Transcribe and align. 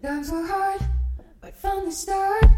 Times 0.00 0.30
were 0.30 0.46
hard, 0.46 0.80
but 1.40 1.56
from 1.56 1.86
the 1.86 1.90
start. 1.90 2.57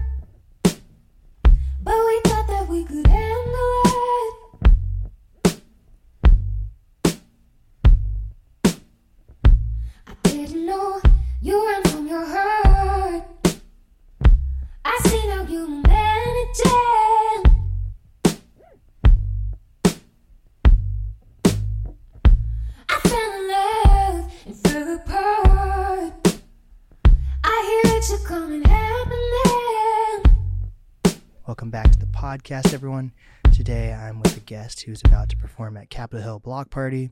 Podcast, 32.40 32.72
everyone. 32.72 33.12
Today 33.52 33.92
I'm 33.92 34.18
with 34.18 34.34
a 34.34 34.40
guest 34.40 34.80
who's 34.82 35.02
about 35.04 35.28
to 35.28 35.36
perform 35.36 35.76
at 35.76 35.90
Capitol 35.90 36.22
Hill 36.22 36.38
Block 36.38 36.70
Party. 36.70 37.10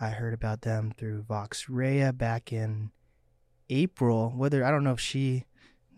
I 0.00 0.10
heard 0.10 0.32
about 0.32 0.60
them 0.60 0.92
through 0.96 1.22
Vox 1.22 1.68
Rhea 1.68 2.12
back 2.12 2.52
in 2.52 2.92
April. 3.68 4.32
Whether 4.36 4.64
I 4.64 4.70
don't 4.70 4.84
know 4.84 4.92
if 4.92 5.00
she 5.00 5.46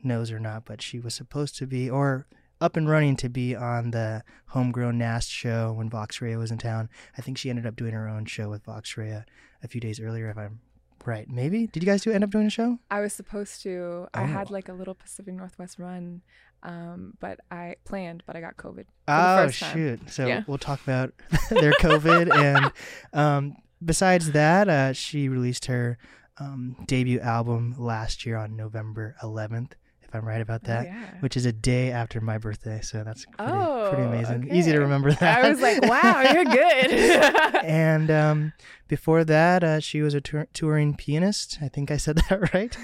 knows 0.03 0.33
or 0.33 0.41
not, 0.41 0.65
but 0.65 0.81
she 0.81 0.99
was 0.99 1.13
supposed 1.13 1.59
to 1.59 1.67
be 1.67 1.91
or 1.91 2.27
up 2.59 2.75
and 2.75 2.89
running 2.89 3.17
to 3.17 3.29
be 3.29 3.55
on 3.55 3.91
the 3.91 4.23
Homegrown 4.47 4.97
Nast 4.97 5.31
show 5.31 5.75
when 5.75 5.91
Vox 5.91 6.23
Rhea 6.23 6.39
was 6.39 6.51
in 6.51 6.57
town. 6.57 6.89
I 7.19 7.21
think 7.21 7.37
she 7.37 7.51
ended 7.51 7.67
up 7.67 7.77
doing 7.77 7.93
her 7.93 8.09
own 8.09 8.25
show 8.25 8.49
with 8.49 8.65
Vox 8.65 8.97
Rhea 8.97 9.27
a 9.63 9.69
few 9.69 9.83
days 9.83 10.01
earlier, 10.01 10.31
if 10.31 10.39
I'm 10.39 10.61
right. 11.07 11.29
Maybe 11.29 11.67
did 11.67 11.83
you 11.83 11.87
guys 11.87 12.03
do 12.03 12.11
end 12.13 12.25
up 12.25 12.31
doing 12.31 12.47
a 12.47 12.51
show? 12.51 12.79
I 12.91 13.01
was 13.01 13.13
supposed 13.13 13.63
to. 13.63 14.07
I 14.15 14.23
had 14.25 14.51
Oh. 14.51 14.53
like 14.55 14.69
a 14.69 14.73
little 14.73 14.95
Pacific 14.95 15.35
Northwest 15.35 15.79
run, 15.79 16.23
um, 16.63 17.15
but 17.21 17.41
I 17.51 17.77
planned, 17.85 18.23
but 18.27 18.37
I 18.37 18.41
got 18.41 18.57
COVID. 18.57 18.85
Oh 19.09 19.49
shoot! 19.49 20.11
So 20.11 20.27
Yeah. 20.27 20.45
we'll 20.47 20.59
talk 20.59 20.83
about 20.83 21.13
their 21.51 21.73
COVID, 21.73 22.35
and 22.35 22.73
um, 23.13 23.57
besides 23.85 24.33
that, 24.33 24.69
uh, 24.69 24.93
she 24.93 25.29
released 25.29 25.67
her 25.67 25.99
um, 26.39 26.77
debut 26.87 27.21
album 27.21 27.75
last 27.79 28.25
year 28.25 28.37
on 28.37 28.57
November 28.57 29.15
11th, 29.23 29.73
if 30.11 30.15
I'm 30.17 30.27
right 30.27 30.41
about 30.41 30.63
Oh, 30.65 30.67
that, 30.69 30.87
yeah. 30.87 31.11
which 31.21 31.37
is 31.37 31.47
a 31.47 31.53
day 31.53 31.93
after 31.93 32.21
my 32.21 32.37
birthday. 32.37 32.81
So 32.83 33.05
that's 33.05 33.25
pretty, 33.27 33.53
Oh, 33.53 33.91
pretty 33.95 34.09
amazing. 34.09 34.53
Easy 34.53 34.73
to 34.73 34.81
remember 34.81 35.13
that. 35.13 35.45
I 35.45 35.49
was 35.49 35.61
like, 35.61 35.81
wow, 35.83 36.21
you're 36.33 36.45
good. 36.45 36.91
and 37.65 38.11
um, 38.11 38.53
before 38.89 39.23
that, 39.25 39.63
uh, 39.63 39.79
she 39.79 40.03
was 40.03 40.15
a 40.15 40.21
tour- 40.21 40.49
touring 40.53 40.97
pianist. 40.97 41.59
I 41.63 41.69
think 41.69 41.93
I 41.93 41.97
said 41.97 42.17
that 42.29 42.53
right. 42.53 42.77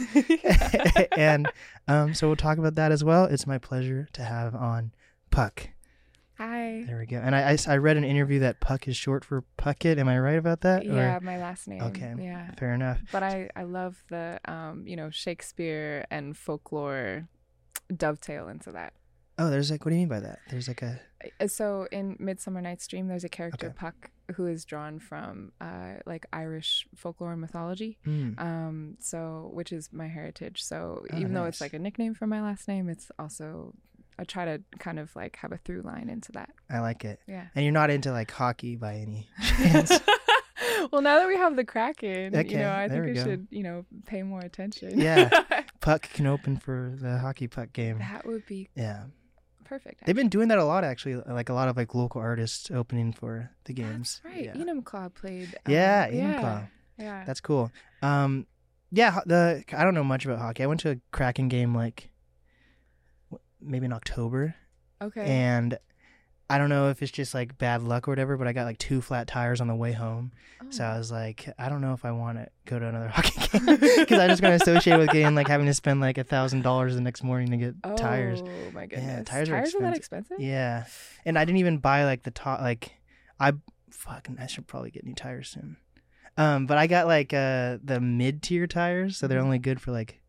and 1.18 1.50
um, 1.88 2.14
so 2.14 2.28
we'll 2.28 2.36
talk 2.36 2.58
about 2.58 2.76
that 2.76 2.92
as 2.92 3.02
well. 3.02 3.24
It's 3.24 3.46
my 3.46 3.58
pleasure 3.58 4.06
to 4.12 4.22
have 4.22 4.54
on 4.54 4.92
Puck. 5.32 5.70
Hi. 6.38 6.84
There 6.86 6.98
we 6.98 7.06
go. 7.06 7.16
And 7.18 7.34
I, 7.34 7.52
I, 7.52 7.58
I 7.66 7.76
read 7.78 7.96
an 7.96 8.04
interview 8.04 8.40
that 8.40 8.60
Puck 8.60 8.86
is 8.88 8.96
short 8.96 9.24
for 9.24 9.44
Puckett. 9.58 9.98
Am 9.98 10.08
I 10.08 10.18
right 10.18 10.38
about 10.38 10.60
that? 10.62 10.84
Yeah, 10.84 11.18
my 11.22 11.38
last 11.38 11.66
name. 11.66 11.80
Okay. 11.82 12.14
Yeah. 12.18 12.50
Fair 12.58 12.74
enough. 12.74 13.00
But 13.10 13.22
I, 13.22 13.48
I 13.56 13.62
love 13.62 14.02
the 14.10 14.38
um, 14.44 14.86
you 14.86 14.96
know, 14.96 15.08
Shakespeare 15.10 16.04
and 16.10 16.36
folklore 16.36 17.28
dovetail 17.94 18.48
into 18.48 18.70
that. 18.72 18.92
Oh, 19.38 19.50
there's 19.50 19.70
like, 19.70 19.84
what 19.84 19.90
do 19.90 19.96
you 19.96 20.00
mean 20.00 20.08
by 20.08 20.20
that? 20.20 20.38
There's 20.50 20.68
like 20.68 20.82
a, 20.82 20.98
So 21.48 21.86
in 21.92 22.16
Midsummer 22.18 22.60
Night's 22.60 22.86
Dream, 22.86 23.06
there's 23.08 23.24
a 23.24 23.28
character 23.28 23.66
Okay. 23.68 23.74
Puck 23.76 24.10
who 24.34 24.46
is 24.46 24.64
drawn 24.64 24.98
from 24.98 25.52
uh, 25.60 25.94
like 26.04 26.26
Irish 26.32 26.86
folklore 26.94 27.32
and 27.32 27.40
mythology. 27.40 27.96
mm, 28.06 28.38
Um, 28.40 28.96
so 28.98 29.50
which 29.52 29.72
is 29.72 29.90
my 29.92 30.08
heritage. 30.08 30.62
So 30.62 31.04
Oh, 31.12 31.18
even 31.18 31.32
though 31.34 31.44
it's 31.44 31.60
like 31.60 31.74
a 31.74 31.78
nickname 31.78 32.12
for 32.14 32.26
my 32.26 32.42
last 32.42 32.66
name, 32.68 32.88
it's 32.88 33.10
also 33.18 33.74
I 34.18 34.24
try 34.24 34.44
to 34.46 34.62
kind 34.78 34.98
of 34.98 35.14
like 35.14 35.36
have 35.36 35.52
a 35.52 35.58
through 35.58 35.82
line 35.82 36.08
into 36.08 36.32
that. 36.32 36.50
I 36.70 36.80
like 36.80 37.04
it. 37.04 37.20
Yeah. 37.26 37.46
And 37.54 37.64
you're 37.64 37.72
not 37.72 37.90
into 37.90 38.12
like 38.12 38.30
hockey 38.30 38.76
by 38.76 38.94
any 38.96 39.28
chance. 39.58 39.92
well, 40.92 41.02
now 41.02 41.18
that 41.18 41.28
we 41.28 41.36
have 41.36 41.56
the 41.56 41.64
Kraken, 41.64 42.34
Okay, 42.36 42.48
you 42.50 42.58
know, 42.58 42.72
I 42.72 42.88
think 42.88 43.04
we 43.04 43.12
we 43.12 43.18
should, 43.18 43.46
you 43.50 43.62
know, 43.62 43.84
pay 44.06 44.22
more 44.22 44.40
attention. 44.40 44.98
Yeah. 44.98 45.28
Puck 45.80 46.02
can 46.12 46.26
open 46.26 46.56
for 46.56 46.94
the 47.00 47.18
hockey 47.18 47.46
puck 47.46 47.72
game. 47.72 47.98
that 47.98 48.26
would 48.26 48.44
be 48.46 48.68
Yeah. 48.74 49.04
perfect. 49.64 50.04
They've 50.06 50.16
been 50.16 50.28
doing 50.30 50.48
that 50.48 50.58
a 50.58 50.64
lot 50.64 50.82
actually. 50.84 51.16
Like 51.16 51.48
a 51.48 51.54
lot 51.54 51.68
of 51.68 51.76
like 51.76 51.94
local 51.94 52.20
artists 52.20 52.70
opening 52.70 53.12
for 53.12 53.50
the 53.64 53.72
games. 53.72 54.20
That's 54.24 54.34
right. 54.34 54.44
Yeah. 54.46 54.54
Enumclaw 54.54 55.14
played. 55.14 55.54
um, 55.66 55.72
Yeah, 55.72 56.08
yeah, 56.08 56.40
Enumclaw. 56.40 56.68
Yeah. 56.98 57.24
That's 57.26 57.40
cool. 57.40 57.70
Um, 58.02 58.46
yeah, 58.90 59.20
the 59.26 59.62
I 59.76 59.84
don't 59.84 59.94
know 59.94 60.04
much 60.04 60.24
about 60.24 60.38
hockey. 60.38 60.62
I 60.62 60.66
went 60.66 60.80
to 60.80 60.90
a 60.92 60.96
Kraken 61.12 61.48
game 61.48 61.74
like 61.74 62.08
maybe 63.60 63.86
in 63.86 63.92
October, 63.92 64.54
okay. 65.02 65.24
and 65.24 65.78
I 66.48 66.58
don't 66.58 66.68
know 66.68 66.90
if 66.90 67.02
it's 67.02 67.10
just 67.10 67.34
like 67.34 67.58
bad 67.58 67.82
luck 67.82 68.06
or 68.06 68.12
whatever, 68.12 68.36
but 68.36 68.46
I 68.46 68.52
got 68.52 68.64
like 68.66 68.78
two 68.78 69.00
flat 69.00 69.26
tires 69.26 69.60
on 69.60 69.66
the 69.66 69.74
way 69.74 69.90
home. 69.92 70.30
So 70.70 70.84
Oh. 70.84 70.88
I 70.88 70.98
was 70.98 71.10
like, 71.10 71.48
I 71.58 71.68
don't 71.68 71.80
know 71.80 71.92
if 71.92 72.04
I 72.04 72.12
want 72.12 72.38
to 72.38 72.48
go 72.66 72.78
to 72.78 72.86
another 72.86 73.08
hockey 73.12 73.32
game 73.58 73.66
because 73.76 74.18
I 74.20 74.28
just 74.28 74.40
to 74.42 74.52
associate 74.52 74.96
with 74.96 75.10
getting 75.10 75.34
like 75.34 75.48
having 75.48 75.66
to 75.66 75.74
spend 75.74 76.00
like 76.00 76.18
a 76.18 76.24
thousand 76.24 76.62
dollars 76.62 76.94
the 76.94 77.00
next 77.00 77.24
morning 77.24 77.50
to 77.50 77.56
get 77.56 77.74
oh, 77.82 77.96
tires. 77.96 78.42
Oh 78.44 78.70
my 78.72 78.86
goodness. 78.86 79.26
tires 79.28 79.50
are 79.50 79.80
that 79.80 79.96
expensive? 79.96 80.38
Yeah, 80.38 80.84
and 81.24 81.36
I 81.36 81.44
didn't 81.44 81.58
even 81.58 81.78
buy 81.78 82.04
like 82.04 82.22
the 82.22 82.30
top. 82.30 82.60
Like 82.60 82.92
I 83.40 83.54
fucking 83.90 84.36
I 84.40 84.46
should 84.46 84.68
probably 84.68 84.92
get 84.92 85.04
new 85.04 85.14
tires 85.14 85.48
soon. 85.48 85.78
Um, 86.38 86.66
but 86.66 86.78
I 86.78 86.86
got 86.86 87.06
like 87.08 87.32
uh 87.34 87.78
the 87.82 87.98
mid 88.00 88.40
tier 88.42 88.68
tires, 88.68 89.16
so 89.16 89.26
they're 89.26 89.40
Mhm. 89.40 89.44
only 89.44 89.58
good 89.58 89.80
for 89.80 89.90
like. 89.90 90.20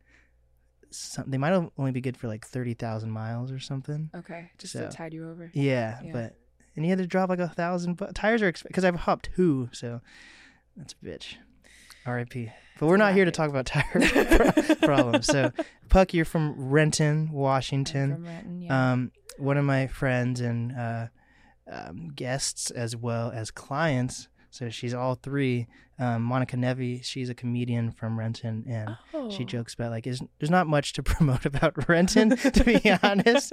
Some, 0.90 1.30
they 1.30 1.38
might 1.38 1.53
only 1.78 1.92
be 1.92 2.02
good 2.02 2.18
for 2.18 2.28
like 2.28 2.46
thirty 2.46 2.74
thousand 2.74 3.12
miles 3.12 3.52
or 3.52 3.59
something. 3.59 4.09
Okay. 4.16 4.52
Just 4.58 4.74
So- 4.74 4.81
to 4.81 4.90
tide 4.90 5.14
you 5.14 5.30
over. 5.30 5.50
Yeah, 5.53 6.00
Yeah. 6.03 6.12
but 6.14 6.36
and 6.75 6.86
you 6.86 6.90
had 6.90 7.00
to 7.00 7.08
drop 7.08 7.30
like 7.30 7.40
a 7.40 7.48
thousand. 7.50 7.96
But 7.96 8.14
tires 8.16 8.42
are 8.42 8.52
because 8.52 8.86
I've 8.86 8.96
hopped 8.96 9.30
two, 9.36 9.70
so 9.74 10.02
that's 10.76 10.94
a 10.94 11.06
bitch. 11.06 11.36
R.I.P. 12.06 12.50
But 12.80 12.86
we're 12.88 12.96
not 12.97 13.14
here 13.14 13.26
to 13.26 13.31
talk 13.31 13.50
about 13.50 13.66
tire 13.66 13.84
problems. 14.81 15.26
So, 15.26 15.52
Puck, 15.90 16.14
you're 16.14 16.24
from 16.26 16.53
Renton, 16.70 17.28
I'm 17.30 17.31
Washington. 17.34 18.14
From 18.14 18.26
Renton, 18.26 18.62
yeah. 18.62 18.92
Um, 18.94 19.12
one 19.38 19.58
of 19.58 19.66
my 19.66 19.88
friends 19.88 20.40
and 20.40 20.72
uh, 20.72 21.08
um, 21.70 22.09
guests 22.16 22.72
as 22.72 22.96
well 22.96 23.31
as 23.31 23.52
clients. 23.52 24.30
So 24.50 24.69
she's 24.69 24.94
all 24.94 25.16
three. 25.16 25.68
Um, 26.00 26.22
Monica 26.22 26.56
Nevi, 26.56 27.03
she's 27.03 27.28
a 27.30 27.34
comedian 27.34 27.91
from 27.91 28.19
Renton, 28.19 28.63
and 28.68 29.31
she 29.31 29.44
Oh. 29.44 29.47
jokes 29.47 29.74
about 29.74 29.90
like, 29.90 30.06
is, 30.06 30.22
there's 30.40 30.52
not 30.52 30.68
much 30.68 30.94
to 30.94 31.03
promote 31.12 31.46
about 31.46 31.90
Renton, 31.90 32.38
to 32.38 32.63
be 32.63 32.80
honest, 33.03 33.52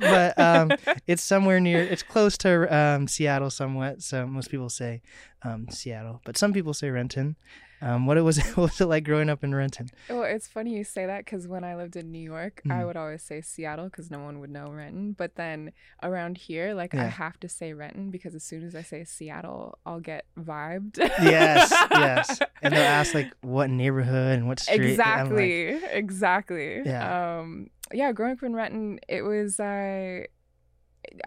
but 0.00 0.36
um, 0.38 0.72
it's 1.06 1.22
somewhere 1.22 1.60
near, 1.60 1.80
it's 1.82 2.02
close 2.02 2.36
to 2.38 2.74
um, 2.76 3.06
Seattle 3.06 3.48
somewhat. 3.50 4.02
So 4.02 4.26
most 4.26 4.50
people 4.50 4.68
say 4.70 5.02
um, 5.44 5.68
Seattle, 5.70 6.20
but 6.24 6.36
some 6.36 6.52
people 6.52 6.74
say 6.74 6.90
Renton. 6.90 7.36
Um, 7.84 8.06
what 8.06 8.16
it 8.16 8.22
was, 8.22 8.38
what 8.54 8.56
was 8.70 8.80
it 8.80 8.86
like 8.86 9.04
growing 9.04 9.28
up 9.28 9.44
in 9.44 9.54
Renton? 9.54 9.90
Well, 10.08 10.22
it's 10.22 10.46
funny 10.48 10.74
you 10.76 10.84
say 10.84 11.04
that 11.06 11.24
because 11.26 11.46
when 11.46 11.64
I 11.64 11.76
lived 11.76 11.96
in 11.96 12.10
New 12.10 12.18
York, 12.18 12.62
I 12.64 12.68
Mhm. 12.68 12.86
would 12.86 12.96
always 12.96 13.22
say 13.22 13.40
Seattle 13.42 13.86
because 13.86 14.10
no 14.10 14.20
one 14.20 14.40
would 14.40 14.50
know 14.50 14.68
Renton. 14.70 15.12
But 15.12 15.34
then 15.36 15.72
around 16.02 16.38
here, 16.38 16.72
like 16.74 16.94
I 16.94 17.04
have 17.04 17.38
to 17.40 17.48
say 17.48 17.72
Renton 17.74 18.10
because 18.10 18.34
as 18.34 18.42
soon 18.42 18.64
as 18.64 18.74
I 18.74 18.82
say 18.82 19.04
Seattle, 19.04 19.78
I'll 19.84 20.00
get 20.00 20.24
vibed. 20.38 20.96
yes, 20.98 21.70
yes. 21.90 22.40
And 22.62 22.72
they'll 22.74 22.82
ask 22.82 23.12
like 23.12 23.30
what 23.42 23.68
neighborhood 23.68 24.38
and 24.38 24.48
what 24.48 24.60
street. 24.60 24.98
I'm 24.98 25.28
like, 25.34 25.42
exactly, 25.42 25.84
exactly. 25.92 26.82
Yeah. 26.86 27.38
Um, 27.40 27.68
yeah. 27.92 28.12
Growing 28.12 28.32
up 28.32 28.42
in 28.42 28.54
Renton, 28.54 28.98
it 29.08 29.22
was. 29.22 29.60
Uh, 29.60 30.24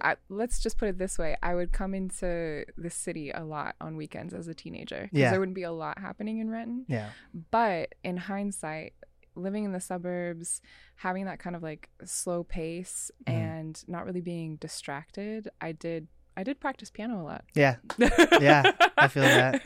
I, 0.02 0.16
let's 0.30 0.60
just 0.60 0.78
put 0.78 0.88
it 0.90 0.98
this 0.98 1.18
way: 1.18 1.36
I 1.42 1.56
would 1.56 1.72
come 1.72 1.94
into 1.94 2.66
the 2.78 2.90
city 2.90 3.32
a 3.32 3.44
lot 3.44 3.76
on 3.82 3.96
weekends 3.98 4.34
as 4.34 4.48
a 4.48 4.54
teenager 4.54 5.04
because 5.04 5.20
Yeah. 5.20 5.32
there 5.32 5.40
wouldn't 5.40 5.56
be 5.56 5.64
a 5.64 5.72
lot 5.72 6.00
happening 6.00 6.40
in 6.40 6.50
Renton. 6.50 6.86
yeah, 6.88 7.12
But 7.52 7.96
in 8.04 8.18
hindsight, 8.18 8.94
living 9.36 9.64
in 9.66 9.72
the 9.72 9.80
suburbs, 9.80 10.62
having 10.96 11.26
that 11.26 11.40
kind 11.40 11.56
of 11.56 11.62
like 11.64 11.90
slow 12.04 12.44
pace 12.44 13.12
Mhm. 13.26 13.34
and 13.34 13.84
not 13.88 14.06
really 14.06 14.22
being 14.22 14.56
distracted, 14.58 15.50
I 15.62 15.72
did 15.74 16.08
I 16.38 16.44
did 16.44 16.60
practice 16.60 16.92
piano 16.92 17.20
a 17.20 17.26
lot. 17.32 17.44
yeah, 17.56 17.76
Yeah, 18.40 18.62
I 18.96 19.08
feel 19.08 19.24
that. 19.24 19.62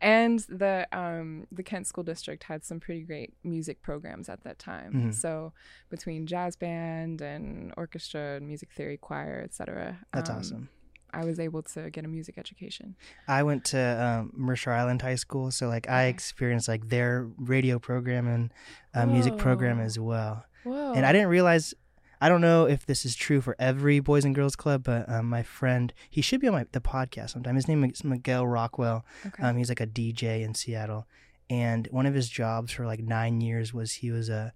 and 0.00 0.40
the 0.48 0.86
um 0.92 1.46
the 1.52 1.62
Kent 1.62 1.86
School 1.86 2.02
District 2.04 2.42
had 2.42 2.64
some 2.64 2.80
pretty 2.80 3.02
great 3.02 3.32
music 3.44 3.80
programs 3.80 4.28
at 4.28 4.42
that 4.44 4.58
time. 4.58 4.92
Mhm. 4.92 5.14
So 5.14 5.52
between 5.88 6.26
jazz 6.26 6.56
band 6.56 7.20
and 7.22 7.72
orchestra 7.76 8.36
and 8.36 8.46
music 8.48 8.72
theory 8.72 8.96
choir, 8.96 9.40
etc. 9.44 9.98
that's 10.12 10.28
um, 10.30 10.36
awesome. 10.38 10.68
I 11.12 11.24
was 11.24 11.38
able 11.38 11.62
to 11.62 11.88
get 11.90 12.04
a 12.04 12.08
music 12.08 12.36
education. 12.36 12.96
I 13.28 13.42
went 13.44 13.64
to 13.66 13.78
um, 14.04 14.32
Mercer 14.34 14.72
Island 14.72 15.00
High 15.00 15.14
School, 15.14 15.50
so 15.50 15.68
like 15.68 15.88
I 15.88 16.06
experienced 16.06 16.66
like 16.68 16.88
their 16.88 17.28
radio 17.38 17.78
program 17.78 18.26
and 18.26 18.52
uh, 18.94 19.06
music 19.06 19.38
program 19.38 19.80
as 19.80 19.98
well. 19.98 20.44
Whoa. 20.64 20.92
And 20.94 21.06
I 21.06 21.12
didn't 21.12 21.28
realize. 21.28 21.72
I 22.20 22.28
don't 22.28 22.40
know 22.40 22.66
if 22.66 22.86
this 22.86 23.04
is 23.04 23.14
true 23.14 23.40
for 23.40 23.54
every 23.58 24.00
Boys 24.00 24.24
and 24.24 24.34
Girls 24.34 24.56
Club, 24.56 24.84
but 24.84 25.08
um, 25.08 25.28
my 25.28 25.42
friend, 25.42 25.92
he 26.08 26.22
should 26.22 26.40
be 26.40 26.48
on 26.48 26.54
my, 26.54 26.66
the 26.72 26.80
podcast 26.80 27.30
sometime. 27.30 27.56
His 27.56 27.68
name 27.68 27.84
is 27.84 28.02
Miguel 28.04 28.46
Rockwell. 28.46 29.04
Okay. 29.26 29.42
Um, 29.42 29.56
he's 29.56 29.68
like 29.68 29.80
a 29.80 29.86
DJ 29.86 30.42
in 30.42 30.54
Seattle, 30.54 31.06
and 31.50 31.86
one 31.90 32.06
of 32.06 32.14
his 32.14 32.28
jobs 32.28 32.72
for 32.72 32.86
like 32.86 33.00
nine 33.00 33.40
years 33.40 33.74
was 33.74 33.92
he 33.92 34.10
was 34.10 34.28
a 34.28 34.52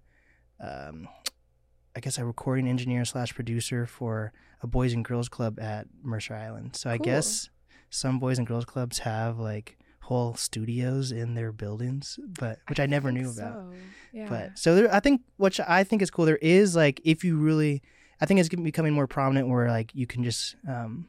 um, 0.59 1.07
I 1.95 1.99
guess 1.99 2.17
a 2.17 2.25
recording 2.25 2.67
engineer 2.67 3.03
slash 3.05 3.33
producer 3.35 3.85
for 3.85 4.31
a 4.63 4.67
boys 4.67 4.93
and 4.93 5.03
girls 5.03 5.27
club 5.29 5.59
at 5.59 5.87
Mercer 6.03 6.35
Island. 6.35 6.75
So 6.75 6.89
I 6.89 6.97
Cool. 6.97 7.05
guess 7.05 7.49
some 7.89 8.19
boys 8.19 8.37
and 8.37 8.47
girls 8.47 8.63
clubs 8.65 8.99
have 8.99 9.37
like 9.39 9.77
whole 10.01 10.35
studios 10.35 11.11
in 11.11 11.35
their 11.35 11.51
buildings, 11.51 12.19
but 12.39 12.59
which 12.67 12.79
I, 12.79 12.85
never 12.85 13.11
think 13.11 13.21
knew 13.21 13.31
about. 13.31 13.73
Yeah. 14.11 14.27
But 14.27 14.57
so 14.57 14.75
there, 14.75 14.93
I 14.93 14.99
think 14.99 15.21
what 15.37 15.59
I 15.67 15.83
think 15.83 16.01
is 16.01 16.11
cool. 16.11 16.25
There 16.25 16.37
is 16.37 16.75
like 16.75 16.99
if 17.03 17.23
you 17.23 17.37
really, 17.37 17.81
I 18.19 18.25
think 18.25 18.39
it's 18.39 18.49
becoming 18.49 18.93
more 18.93 19.07
prominent 19.07 19.47
where 19.47 19.69
like 19.69 19.91
you 19.93 20.07
can 20.07 20.23
just, 20.23 20.55
um, 20.67 21.07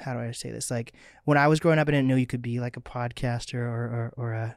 how 0.00 0.14
do 0.14 0.20
I 0.20 0.30
say 0.32 0.50
this? 0.50 0.70
Like 0.70 0.92
when 1.24 1.38
I 1.38 1.48
was 1.48 1.60
growing 1.60 1.78
up, 1.78 1.88
I 1.88 1.92
didn't 1.92 2.08
know 2.08 2.16
you 2.16 2.26
could 2.26 2.42
be 2.42 2.60
like 2.60 2.76
a 2.76 2.80
podcaster 2.80 3.54
or 3.54 4.12
or, 4.14 4.14
or 4.16 4.32
a 4.32 4.56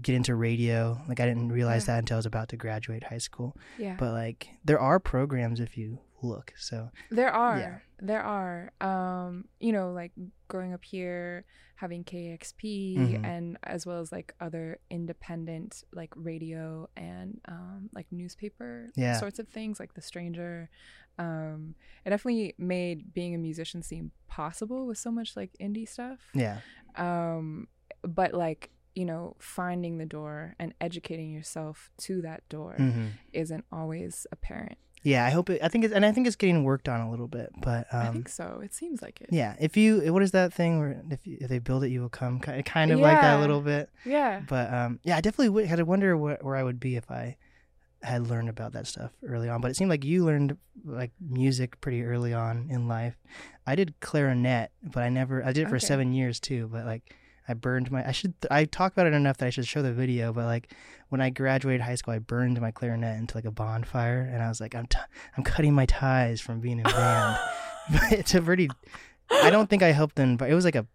get 0.00 0.14
into 0.14 0.34
radio. 0.34 0.98
Like 1.08 1.20
I 1.20 1.26
didn't 1.26 1.50
realize 1.52 1.82
Yeah. 1.86 1.94
that 1.94 1.98
until 2.00 2.16
I 2.16 2.18
was 2.18 2.26
about 2.26 2.48
to 2.50 2.56
graduate 2.56 3.04
high 3.04 3.18
school. 3.18 3.56
yeah. 3.78 3.96
But 3.98 4.12
like 4.12 4.48
there 4.64 4.80
are 4.80 4.98
programs 5.00 5.60
if 5.60 5.76
you 5.76 5.98
look. 6.22 6.52
So 6.56 6.90
There 7.10 7.30
are. 7.30 7.58
Yeah. 7.58 7.78
There 8.00 8.22
are. 8.22 8.72
Um, 8.80 9.46
you 9.60 9.72
know, 9.72 9.92
like 9.92 10.12
growing 10.48 10.72
up 10.72 10.84
here, 10.84 11.44
having 11.76 12.04
KEXP 12.04 12.96
Mhm. 12.96 13.24
and 13.24 13.58
as 13.64 13.84
well 13.84 13.98
as 14.00 14.12
like 14.12 14.32
other 14.40 14.78
independent 14.88 15.82
like 15.92 16.10
radio 16.14 16.88
and 16.96 17.40
um 17.48 17.90
like 17.92 18.06
newspaper 18.12 18.88
Yeah. 18.94 19.16
sorts 19.18 19.38
of 19.40 19.48
things 19.48 19.80
like 19.80 19.94
The 19.94 20.00
Stranger. 20.02 20.70
Um 21.18 21.74
it 22.04 22.10
definitely 22.10 22.54
made 22.56 23.12
being 23.12 23.34
a 23.34 23.38
musician 23.38 23.82
seem 23.82 24.12
possible 24.28 24.86
with 24.86 24.96
so 24.98 25.10
much 25.10 25.36
like 25.36 25.50
indie 25.60 25.88
stuff. 25.88 26.20
yeah, 26.34 26.60
Um 26.96 27.66
but 28.02 28.32
like, 28.34 28.70
you 28.94 29.04
know, 29.04 29.36
finding 29.38 29.98
the 29.98 30.06
door 30.06 30.54
and 30.58 30.74
educating 30.80 31.30
yourself 31.32 31.90
to 31.98 32.20
that 32.22 32.46
door 32.48 32.74
hmm 32.76 33.06
isn't 33.32 33.64
always 33.72 34.26
apparent. 34.32 34.76
yeah. 35.02 35.24
I 35.26 35.30
hope 35.30 35.50
it. 35.50 35.60
I 35.62 35.68
think 35.68 35.84
it's 35.84 35.92
and 35.94 36.04
I 36.06 36.12
think 36.12 36.26
it's 36.26 36.36
getting 36.36 36.62
worked 36.64 36.88
on 36.88 37.00
a 37.00 37.10
little 37.10 37.26
bit. 37.28 37.50
But 37.60 37.86
um, 37.92 38.00
I 38.00 38.10
think 38.12 38.28
so. 38.28 38.60
It 38.62 38.72
seems 38.74 39.02
like 39.02 39.20
it. 39.20 39.28
Yeah, 39.32 39.56
if 39.58 39.76
you 39.76 40.12
what 40.12 40.22
is 40.22 40.30
that 40.32 40.52
thing 40.52 40.78
where 40.78 41.02
if, 41.10 41.26
you, 41.26 41.38
if 41.40 41.48
they 41.48 41.58
build 41.58 41.82
it, 41.84 41.88
you 41.90 42.00
will 42.02 42.08
come, 42.10 42.38
ki- 42.40 42.62
kind 42.62 42.90
of 42.90 43.00
like 43.00 43.20
that 43.20 43.38
a 43.38 43.40
little 43.40 43.60
bit. 43.62 43.88
Yeah. 44.04 44.42
But 44.46 44.72
um, 44.72 45.00
yeah, 45.02 45.16
I 45.16 45.20
definitely 45.20 45.48
would, 45.50 45.66
had 45.66 45.76
to 45.78 45.84
wonder 45.84 46.14
wh- 46.16 46.44
where 46.44 46.56
I 46.56 46.62
would 46.62 46.78
be 46.78 46.96
if 46.96 47.10
I 47.10 47.36
had 48.02 48.26
learned 48.26 48.48
about 48.48 48.72
that 48.72 48.86
stuff 48.86 49.12
early 49.26 49.48
on. 49.48 49.60
But 49.60 49.70
it 49.70 49.76
seemed 49.76 49.90
like 49.90 50.04
you 50.04 50.24
learned 50.24 50.56
like 50.84 51.12
music 51.20 51.80
pretty 51.80 52.02
early 52.04 52.34
on 52.34 52.66
in 52.70 52.88
life. 52.88 53.16
I 53.66 53.74
did 53.76 53.94
clarinet, 54.00 54.70
but 54.82 55.02
I 55.02 55.08
never. 55.08 55.42
I 55.44 55.52
did 55.52 55.62
it 55.66 55.68
for 55.70 55.76
Okay. 55.76 55.86
seven 55.86 56.12
years 56.12 56.38
too. 56.40 56.68
But 56.72 56.84
like, 56.84 57.14
I 57.48 57.54
burned 57.54 57.90
my. 57.90 58.06
I 58.06 58.12
should. 58.12 58.34
I 58.50 58.64
talk 58.64 58.92
about 58.92 59.06
it 59.06 59.12
enough 59.14 59.38
that 59.38 59.46
I 59.46 59.50
should 59.50 59.66
show 59.66 59.82
the 59.82 59.92
video. 59.92 60.32
But 60.32 60.44
like, 60.46 60.72
when 61.08 61.20
I 61.20 61.30
graduated 61.30 61.80
high 61.80 61.96
school, 61.96 62.14
I 62.14 62.18
burned 62.18 62.60
my 62.60 62.70
clarinet 62.70 63.18
into 63.18 63.36
like 63.36 63.44
a 63.44 63.50
bonfire, 63.50 64.28
and 64.32 64.42
I 64.42 64.48
was 64.48 64.60
like, 64.60 64.74
I'm 64.74 64.86
t- 64.86 64.98
I'm 65.36 65.42
cutting 65.42 65.74
my 65.74 65.86
ties 65.86 66.40
from 66.40 66.60
being 66.60 66.78
in 66.78 66.84
band. 66.84 67.38
but 67.90 68.02
it's 68.12 68.34
a 68.34 68.42
pretty. 68.42 68.68
I 69.30 69.50
don't 69.50 69.68
think 69.68 69.82
I 69.82 69.92
helped 69.92 70.16
them, 70.16 70.36
but 70.36 70.50
it 70.50 70.54
was 70.54 70.64
like 70.64 70.76
a. 70.76 70.86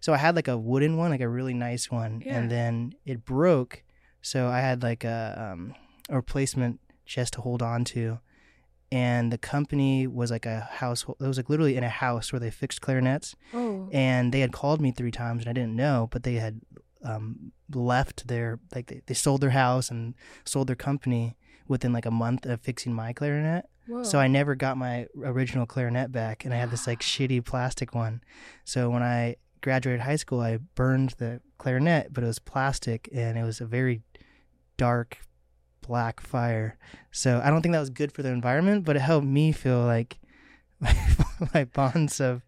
So 0.00 0.12
I 0.12 0.16
had 0.16 0.34
like 0.36 0.48
a 0.48 0.56
wooden 0.58 0.96
one, 0.96 1.10
like 1.10 1.20
a 1.20 1.28
really 1.28 1.54
nice 1.54 1.90
one, 1.90 2.22
Yeah. 2.24 2.38
and 2.38 2.50
then 2.50 2.94
it 3.04 3.24
broke. 3.24 3.82
So 4.22 4.48
I 4.48 4.60
had 4.60 4.82
like 4.82 5.04
a 5.04 5.50
um 5.52 5.74
a 6.08 6.16
replacement 6.16 6.80
just 7.06 7.34
to 7.34 7.40
hold 7.40 7.62
on 7.62 7.84
to, 7.84 8.18
and 8.92 9.32
the 9.32 9.38
company 9.38 10.06
was 10.06 10.30
like 10.30 10.46
a 10.46 10.60
household. 10.82 11.16
It 11.20 11.26
was 11.26 11.38
like 11.38 11.48
literally 11.48 11.76
in 11.76 11.84
a 11.84 11.88
house 11.88 12.32
where 12.32 12.40
they 12.40 12.50
fixed 12.50 12.80
clarinets, 12.80 13.34
Oh. 13.54 13.88
and 13.92 14.32
they 14.32 14.40
had 14.40 14.52
called 14.52 14.80
me 14.80 14.92
three 14.92 15.10
times, 15.10 15.42
and 15.42 15.50
I 15.50 15.54
didn't 15.58 15.74
know, 15.76 16.08
but 16.12 16.22
they 16.22 16.34
had 16.34 16.60
um 17.04 17.52
left 17.74 18.28
their 18.28 18.60
like 18.74 18.86
they, 18.86 19.00
they 19.06 19.14
sold 19.14 19.40
their 19.40 19.50
house 19.64 19.90
and 19.90 20.14
sold 20.44 20.66
their 20.68 20.76
company 20.76 21.36
within 21.66 21.92
like 21.92 22.06
a 22.06 22.10
month 22.24 22.46
of 22.46 22.60
fixing 22.60 22.92
my 22.92 23.12
clarinet. 23.12 23.64
Whoa. 23.88 24.04
So 24.04 24.20
I 24.20 24.28
never 24.28 24.54
got 24.54 24.76
my 24.76 25.06
original 25.24 25.66
clarinet 25.66 26.12
back, 26.12 26.44
and 26.44 26.54
I 26.54 26.58
had 26.58 26.70
this 26.70 26.86
like 26.86 27.00
shitty 27.00 27.44
plastic 27.44 27.94
one. 27.94 28.20
So 28.64 28.90
when 28.90 29.02
I 29.02 29.36
graduated 29.62 30.02
high 30.02 30.16
school, 30.16 30.40
I 30.40 30.58
burned 30.74 31.10
the 31.18 31.40
clarinet, 31.58 32.12
but 32.12 32.22
it 32.24 32.26
was 32.28 32.38
plastic, 32.38 33.08
and 33.12 33.36
it 33.38 33.42
was 33.44 33.60
a 33.60 33.66
very 33.66 34.02
dark 34.76 35.18
black 35.82 36.20
fire. 36.20 36.76
So 37.10 37.40
I 37.44 37.50
don't 37.50 37.62
think 37.62 37.72
that 37.74 37.80
was 37.80 37.90
good 37.90 38.12
for 38.12 38.22
the 38.22 38.30
environment, 38.30 38.84
but 38.84 38.96
it 38.96 39.00
helped 39.00 39.26
me 39.26 39.52
feel 39.52 39.82
like 39.84 40.18
my, 40.80 40.96
my 41.54 41.64
bonds 41.64 42.20
of 42.20 42.42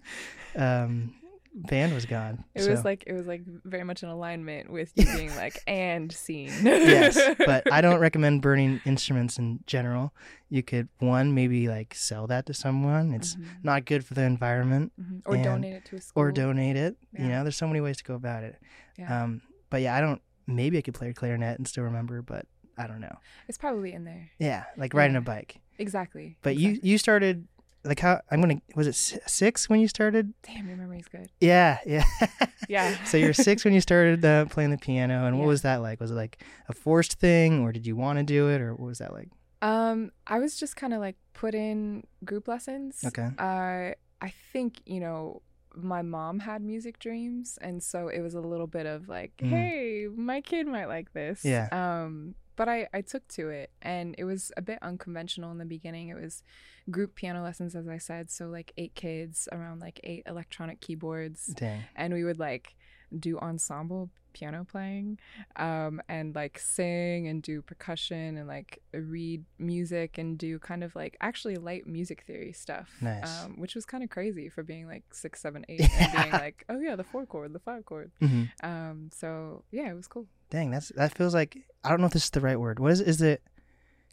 um, 0.56 1.14
band 1.54 1.94
was 1.94 2.04
gone. 2.06 2.44
it 2.54 2.62
So- 2.62 2.70
was 2.70 2.84
like 2.84 3.04
it 3.06 3.12
was 3.12 3.26
like 3.26 3.42
very 3.64 3.84
much 3.84 4.02
in 4.02 4.08
alignment 4.08 4.70
with 4.70 4.92
you 4.96 5.04
being 5.16 5.34
like 5.36 5.62
and 5.66 6.10
scene. 6.12 6.52
yes, 6.62 7.18
but 7.44 7.70
I 7.72 7.80
don't 7.80 7.98
recommend 8.08 8.42
burning 8.42 8.80
instruments 8.84 9.38
in 9.38 9.60
general. 9.66 10.12
You 10.48 10.62
could 10.62 10.88
one 10.98 11.34
maybe 11.34 11.68
like 11.68 11.94
sell 11.94 12.26
that 12.28 12.46
to 12.46 12.54
someone. 12.54 13.12
It's 13.12 13.34
Mhm, 13.36 13.46
not 13.62 13.84
good 13.84 14.04
for 14.04 14.14
the 14.14 14.22
environment 14.22 14.92
mhm. 15.00 15.22
or 15.26 15.34
and- 15.34 15.44
donate 15.44 15.74
it 15.74 15.84
to 15.86 15.96
a 15.96 16.00
school 16.00 16.22
or 16.22 16.32
donate 16.32 16.76
it. 16.76 16.96
You 17.12 17.26
know, 17.28 17.42
there's 17.44 17.56
so 17.56 17.66
many 17.68 17.80
ways 17.80 17.96
to 17.98 18.04
go 18.04 18.14
about 18.14 18.42
it. 18.44 18.56
Yeah. 18.98 19.22
Um, 19.24 19.42
but 19.70 19.80
yeah, 19.82 19.94
I 19.96 20.00
don't. 20.00 20.20
Maybe 20.46 20.76
I 20.78 20.82
could 20.82 20.94
play 20.94 21.08
a 21.08 21.14
clarinet 21.14 21.56
and 21.58 21.66
still 21.66 21.84
remember, 21.84 22.20
but 22.20 22.46
I 22.76 22.86
don't 22.86 23.00
know. 23.00 23.16
It's 23.48 23.58
probably 23.58 23.92
in 23.92 24.04
there. 24.04 24.30
Yeah, 24.38 24.64
like 24.76 24.94
riding 24.94 25.14
Yeah. 25.14 25.18
a 25.20 25.22
bike. 25.22 25.60
Exactly. 25.78 26.36
But 26.42 26.56
you 26.56 26.70
exactly. 26.70 26.90
you 26.90 26.98
started 26.98 27.48
like 27.84 28.00
how 28.00 28.20
I'm 28.30 28.40
gonna 28.40 28.60
was 28.74 28.86
it 28.86 28.94
six 28.94 29.68
when 29.68 29.80
you 29.80 29.88
started? 29.88 30.32
damn 30.42 30.66
your 30.68 30.76
memory's 30.76 31.06
good. 31.08 31.30
Yeah, 31.40 31.78
yeah. 31.86 32.04
Yeah. 32.68 33.04
so 33.04 33.18
you're 33.18 33.34
six 33.34 33.62
when 33.64 33.74
you 33.74 33.80
started 33.82 34.24
uh, 34.24 34.46
playing 34.46 34.70
the 34.70 34.78
piano, 34.78 35.26
and 35.26 35.36
what 35.38 35.44
Yeah. 35.44 35.48
was 35.48 35.62
that 35.62 35.82
like? 35.82 36.00
Was 36.00 36.10
it 36.10 36.14
like 36.14 36.42
a 36.68 36.72
forced 36.72 37.18
thing, 37.20 37.60
or 37.60 37.72
did 37.72 37.86
you 37.86 37.94
want 37.96 38.18
to 38.18 38.22
do 38.24 38.48
it, 38.48 38.60
or 38.62 38.74
what 38.74 38.86
was 38.86 38.98
that 38.98 39.12
like? 39.12 39.28
Um, 39.60 40.12
I 40.26 40.38
was 40.38 40.56
just 40.58 40.76
kind 40.76 40.94
of 40.94 41.00
like 41.00 41.16
put 41.34 41.54
in 41.54 42.04
group 42.24 42.48
lessons. 42.48 43.02
Okay. 43.04 43.28
Uh, 43.38 43.92
I 44.22 44.32
think 44.52 44.80
you 44.86 45.00
know 45.00 45.42
my 45.76 46.00
mom 46.02 46.38
had 46.38 46.62
music 46.62 46.98
dreams, 47.00 47.58
and 47.60 47.82
so 47.82 48.08
it 48.08 48.20
was 48.20 48.32
a 48.34 48.40
little 48.40 48.66
bit 48.68 48.86
of 48.86 49.08
like, 49.08 49.32
Mhm. 49.42 49.48
hey, 49.48 50.06
my 50.14 50.40
kid 50.40 50.66
might 50.66 50.86
like 50.86 51.12
this. 51.12 51.44
Yeah. 51.44 51.68
Um, 51.72 52.34
but 52.56 52.68
I 52.68 52.88
I 52.92 53.00
took 53.00 53.26
to 53.28 53.48
it, 53.50 53.70
and 53.82 54.14
it 54.18 54.24
was 54.24 54.52
a 54.56 54.62
bit 54.62 54.78
unconventional 54.82 55.50
in 55.52 55.58
the 55.58 55.64
beginning. 55.64 56.08
It 56.08 56.20
was 56.20 56.42
group 56.90 57.14
piano 57.14 57.42
lessons, 57.42 57.74
as 57.74 57.88
I 57.88 57.98
said, 57.98 58.30
so 58.30 58.46
like 58.48 58.72
eight 58.76 58.94
kids 58.94 59.48
around 59.52 59.80
like 59.80 60.00
eight 60.04 60.22
electronic 60.26 60.80
keyboards 60.80 61.46
Dang. 61.46 61.82
and 61.96 62.12
we 62.14 62.24
would 62.24 62.38
like 62.38 62.74
do 63.18 63.38
ensemble 63.38 64.10
piano 64.32 64.66
playing 64.68 65.16
um 65.54 66.02
and 66.08 66.34
like 66.34 66.58
sing 66.58 67.28
and 67.28 67.40
do 67.40 67.62
percussion 67.62 68.36
and 68.36 68.48
like 68.48 68.82
read 68.92 69.44
music 69.60 70.18
and 70.18 70.36
do 70.38 70.58
kind 70.58 70.82
of 70.82 70.96
like 70.96 71.16
actually 71.20 71.54
light 71.54 71.86
music 71.86 72.24
theory 72.26 72.52
stuff 72.52 72.90
Nice. 73.00 73.44
um 73.44 73.52
which 73.60 73.76
was 73.76 73.84
kind 73.84 74.02
of 74.02 74.10
crazy 74.10 74.48
for 74.48 74.64
being 74.64 74.88
like 74.88 75.04
six 75.12 75.40
seven 75.40 75.64
eight 75.68 75.88
and 76.00 76.12
being 76.12 76.32
like 76.32 76.64
oh 76.68 76.80
yeah 76.80 76.96
the 76.96 77.04
four 77.04 77.24
chord 77.26 77.52
the 77.52 77.60
five 77.60 77.84
chord 77.86 78.10
hmm 78.18 78.44
um 78.64 79.08
so 79.12 79.62
yeah 79.70 79.88
it 79.88 79.94
was 79.94 80.08
cool 80.08 80.26
Dang, 80.54 80.70
that's 80.70 80.90
that 80.90 81.12
feels 81.16 81.34
like 81.34 81.58
I 81.82 81.90
don't 81.90 82.00
know 82.00 82.06
if 82.06 82.12
this 82.12 82.26
is 82.26 82.30
the 82.30 82.40
right 82.40 82.60
word. 82.60 82.78
What 82.78 82.92
is 82.92 83.00
is 83.00 83.20
it? 83.20 83.42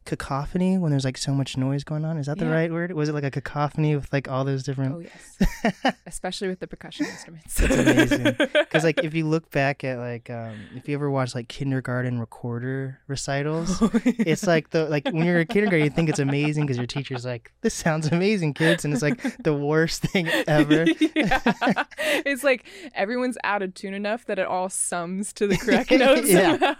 Cacophony 0.05 0.77
when 0.77 0.91
there's 0.91 1.05
like 1.05 1.17
so 1.17 1.31
much 1.33 1.57
noise 1.57 1.83
going 1.83 2.05
on. 2.05 2.17
Is 2.17 2.25
that 2.25 2.37
the 2.39 2.45
Yeah. 2.45 2.51
right 2.53 2.71
word? 2.71 2.91
Was 2.93 3.09
it 3.09 3.13
like 3.13 3.23
a 3.23 3.31
cacophony 3.31 3.95
with 3.95 4.11
like 4.11 4.27
all 4.27 4.43
those 4.43 4.63
different? 4.63 4.95
oh 4.95 4.99
yes 4.99 5.95
especially 6.05 6.47
with 6.47 6.59
the 6.59 6.67
percussion 6.67 7.05
instruments 7.05 7.55
That's 7.55 7.75
amazing. 7.77 8.35
Because 8.51 8.83
like 8.83 9.03
if 9.03 9.13
you 9.13 9.27
look 9.27 9.49
back 9.51 9.83
at 9.83 9.99
like 9.99 10.29
um, 10.29 10.55
if 10.75 10.87
you 10.89 10.95
ever 10.95 11.09
watch 11.09 11.35
like 11.35 11.47
kindergarten 11.47 12.19
recorder 12.19 12.99
recitals, 13.07 13.77
it's 14.05 14.47
like 14.47 14.71
the 14.71 14.85
like 14.89 15.05
when 15.05 15.23
you're 15.25 15.39
a 15.39 15.45
kindergarten 15.45 15.83
you 15.85 15.91
think 15.91 16.09
it's 16.09 16.19
amazing 16.19 16.65
because 16.65 16.77
your 16.77 16.87
teacher's 16.87 17.25
like 17.25 17.51
this 17.61 17.73
sounds 17.73 18.07
amazing 18.11 18.53
kids 18.53 18.83
and 18.85 18.93
it's 18.93 19.03
like 19.03 19.21
the 19.43 19.53
worst 19.53 20.01
thing 20.01 20.27
ever. 20.47 20.85
yeah. 21.15 21.83
It's 22.25 22.43
like 22.43 22.65
everyone's 22.95 23.37
out 23.43 23.61
of 23.61 23.73
tune 23.73 23.93
enough 23.93 24.25
that 24.25 24.39
it 24.39 24.47
all 24.47 24.69
sums 24.69 25.31
to 25.33 25.47
the 25.47 25.57
correct 25.57 25.91
notes. 25.91 26.29
Yeah. 26.29 26.73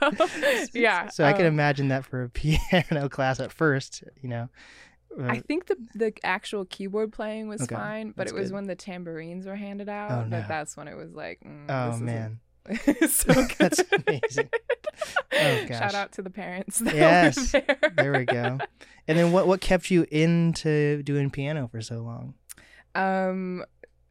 yeah. 0.74 1.08
So 1.10 1.24
I 1.24 1.34
can 1.34 1.42
um, 1.46 1.54
imagine 1.54 1.88
that 1.90 2.06
for 2.06 2.24
a 2.24 2.30
piano 2.30 3.10
class 3.12 3.40
at 3.40 3.52
first, 3.52 4.04
you 4.22 4.30
know. 4.30 4.50
Uh, 5.20 5.26
I 5.28 5.40
think 5.40 5.68
the 5.68 5.76
the 5.94 6.14
actual 6.24 6.66
keyboard 6.66 7.12
playing 7.12 7.50
was 7.50 7.62
Okay, 7.64 7.76
fine, 7.76 8.14
but 8.16 8.28
it 8.28 8.34
was 8.34 8.50
good. 8.50 8.56
when 8.56 8.68
the 8.68 8.76
tambourines 8.76 9.46
were 9.46 9.56
handed 9.58 9.90
out 9.90 10.12
Oh, 10.12 10.30
that 10.30 10.42
no. 10.44 10.46
that's 10.48 10.78
when 10.78 10.88
it 10.88 10.96
was 10.96 11.14
like, 11.14 11.40
mm, 11.46 11.66
oh 11.70 11.98
man. 11.98 12.40
so 13.10 13.34
good. 13.34 13.50
That's 13.58 13.84
amazing. 13.92 14.50
Oh, 15.34 15.66
gosh. 15.68 15.80
Shout 15.80 15.96
out 15.96 16.12
to 16.14 16.22
the 16.22 16.30
parents. 16.30 16.78
That 16.80 16.94
Yes. 16.94 17.52
There. 17.54 17.66
There 17.96 18.12
we 18.12 18.26
go. 18.26 18.60
And 19.08 19.18
then 19.18 19.32
what 19.32 19.48
what 19.48 19.60
kept 19.60 19.90
you 19.90 20.06
into 20.12 21.02
doing 21.02 21.32
piano 21.32 21.68
for 21.70 21.82
so 21.82 22.02
long? 22.02 22.36
Um, 22.94 23.66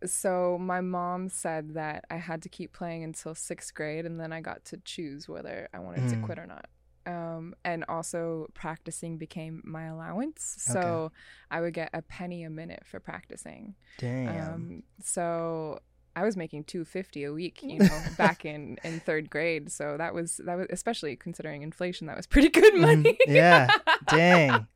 so 0.04 0.58
my 0.58 0.80
mom 0.80 1.28
said 1.28 1.74
that 1.74 2.06
I 2.10 2.16
had 2.16 2.42
to 2.42 2.48
keep 2.48 2.72
playing 2.72 3.04
until 3.04 3.34
sixth 3.36 3.72
grade, 3.74 4.04
and 4.06 4.18
then 4.18 4.32
I 4.32 4.40
got 4.40 4.64
to 4.66 4.78
choose 4.78 5.28
whether 5.28 5.68
I 5.72 5.78
wanted 5.78 6.00
Mm. 6.04 6.10
to 6.20 6.26
quit 6.26 6.38
or 6.38 6.46
not. 6.46 6.66
Um, 7.10 7.54
and 7.64 7.84
also 7.88 8.46
practicing 8.54 9.16
became 9.18 9.62
my 9.64 9.84
allowance, 9.86 10.56
so 10.58 10.78
Okay. 10.80 11.14
I 11.50 11.60
would 11.60 11.74
get 11.74 11.90
a 11.92 12.02
penny 12.02 12.44
a 12.44 12.50
minute 12.50 12.82
for 12.86 13.00
practicing. 13.00 13.74
Damn. 13.98 14.52
Um, 14.54 14.82
so 15.02 15.80
I 16.14 16.22
was 16.24 16.36
making 16.36 16.64
250 16.64 17.24
a 17.24 17.32
week, 17.32 17.62
you 17.62 17.78
know, 17.88 18.00
back 18.18 18.44
in 18.44 18.76
in 18.84 19.00
3rd 19.00 19.30
grade. 19.30 19.70
So 19.72 19.96
that 19.96 20.12
was 20.14 20.40
that 20.44 20.56
was 20.58 20.66
especially 20.70 21.16
considering 21.16 21.62
inflation, 21.62 22.06
that 22.08 22.16
was 22.16 22.26
pretty 22.26 22.48
good 22.50 22.74
Mhm. 22.74 22.80
money. 22.80 23.18
Yeah. 23.26 23.68
Dang. 24.08 24.66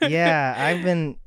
Yeah, 0.00 0.54
I've 0.56 0.82
been. 0.82 1.18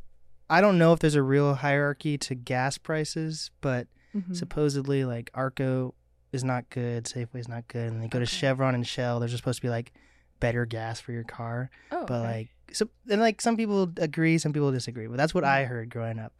I 0.49 0.61
don't 0.61 0.77
know 0.77 0.93
if 0.93 0.99
there's 0.99 1.15
a 1.15 1.21
real 1.23 1.55
hierarchy 1.55 2.17
to 2.19 2.35
gas 2.35 2.77
prices, 2.77 3.51
but 3.61 3.87
Mhm. 4.15 4.35
supposedly 4.35 5.03
like 5.05 5.29
Arco 5.33 5.93
is 6.31 6.43
not 6.43 6.69
good, 6.69 7.03
Safeway's 7.05 7.47
not 7.49 7.67
good, 7.67 7.91
and 7.91 8.01
they 8.01 8.07
go 8.07 8.19
to 8.19 8.25
Chevron 8.25 8.73
and 8.75 8.87
Shell. 8.87 9.19
There's 9.19 9.35
supposed 9.35 9.59
to 9.59 9.61
be 9.61 9.69
like 9.69 9.91
better 10.39 10.65
gas 10.65 10.99
for 10.99 11.11
your 11.11 11.23
car, 11.23 11.69
Oh, 11.91 12.05
but 12.05 12.19
okay. 12.21 12.27
like 12.37 12.49
so 12.75 12.87
and 13.09 13.21
like 13.21 13.41
some 13.41 13.55
people 13.57 13.91
agree, 13.97 14.37
some 14.37 14.53
people 14.53 14.71
disagree. 14.71 15.07
But 15.07 15.17
that's 15.17 15.33
what 15.33 15.43
I 15.43 15.63
Mhm. 15.63 15.67
heard 15.67 15.89
growing 15.89 16.19
up. 16.19 16.33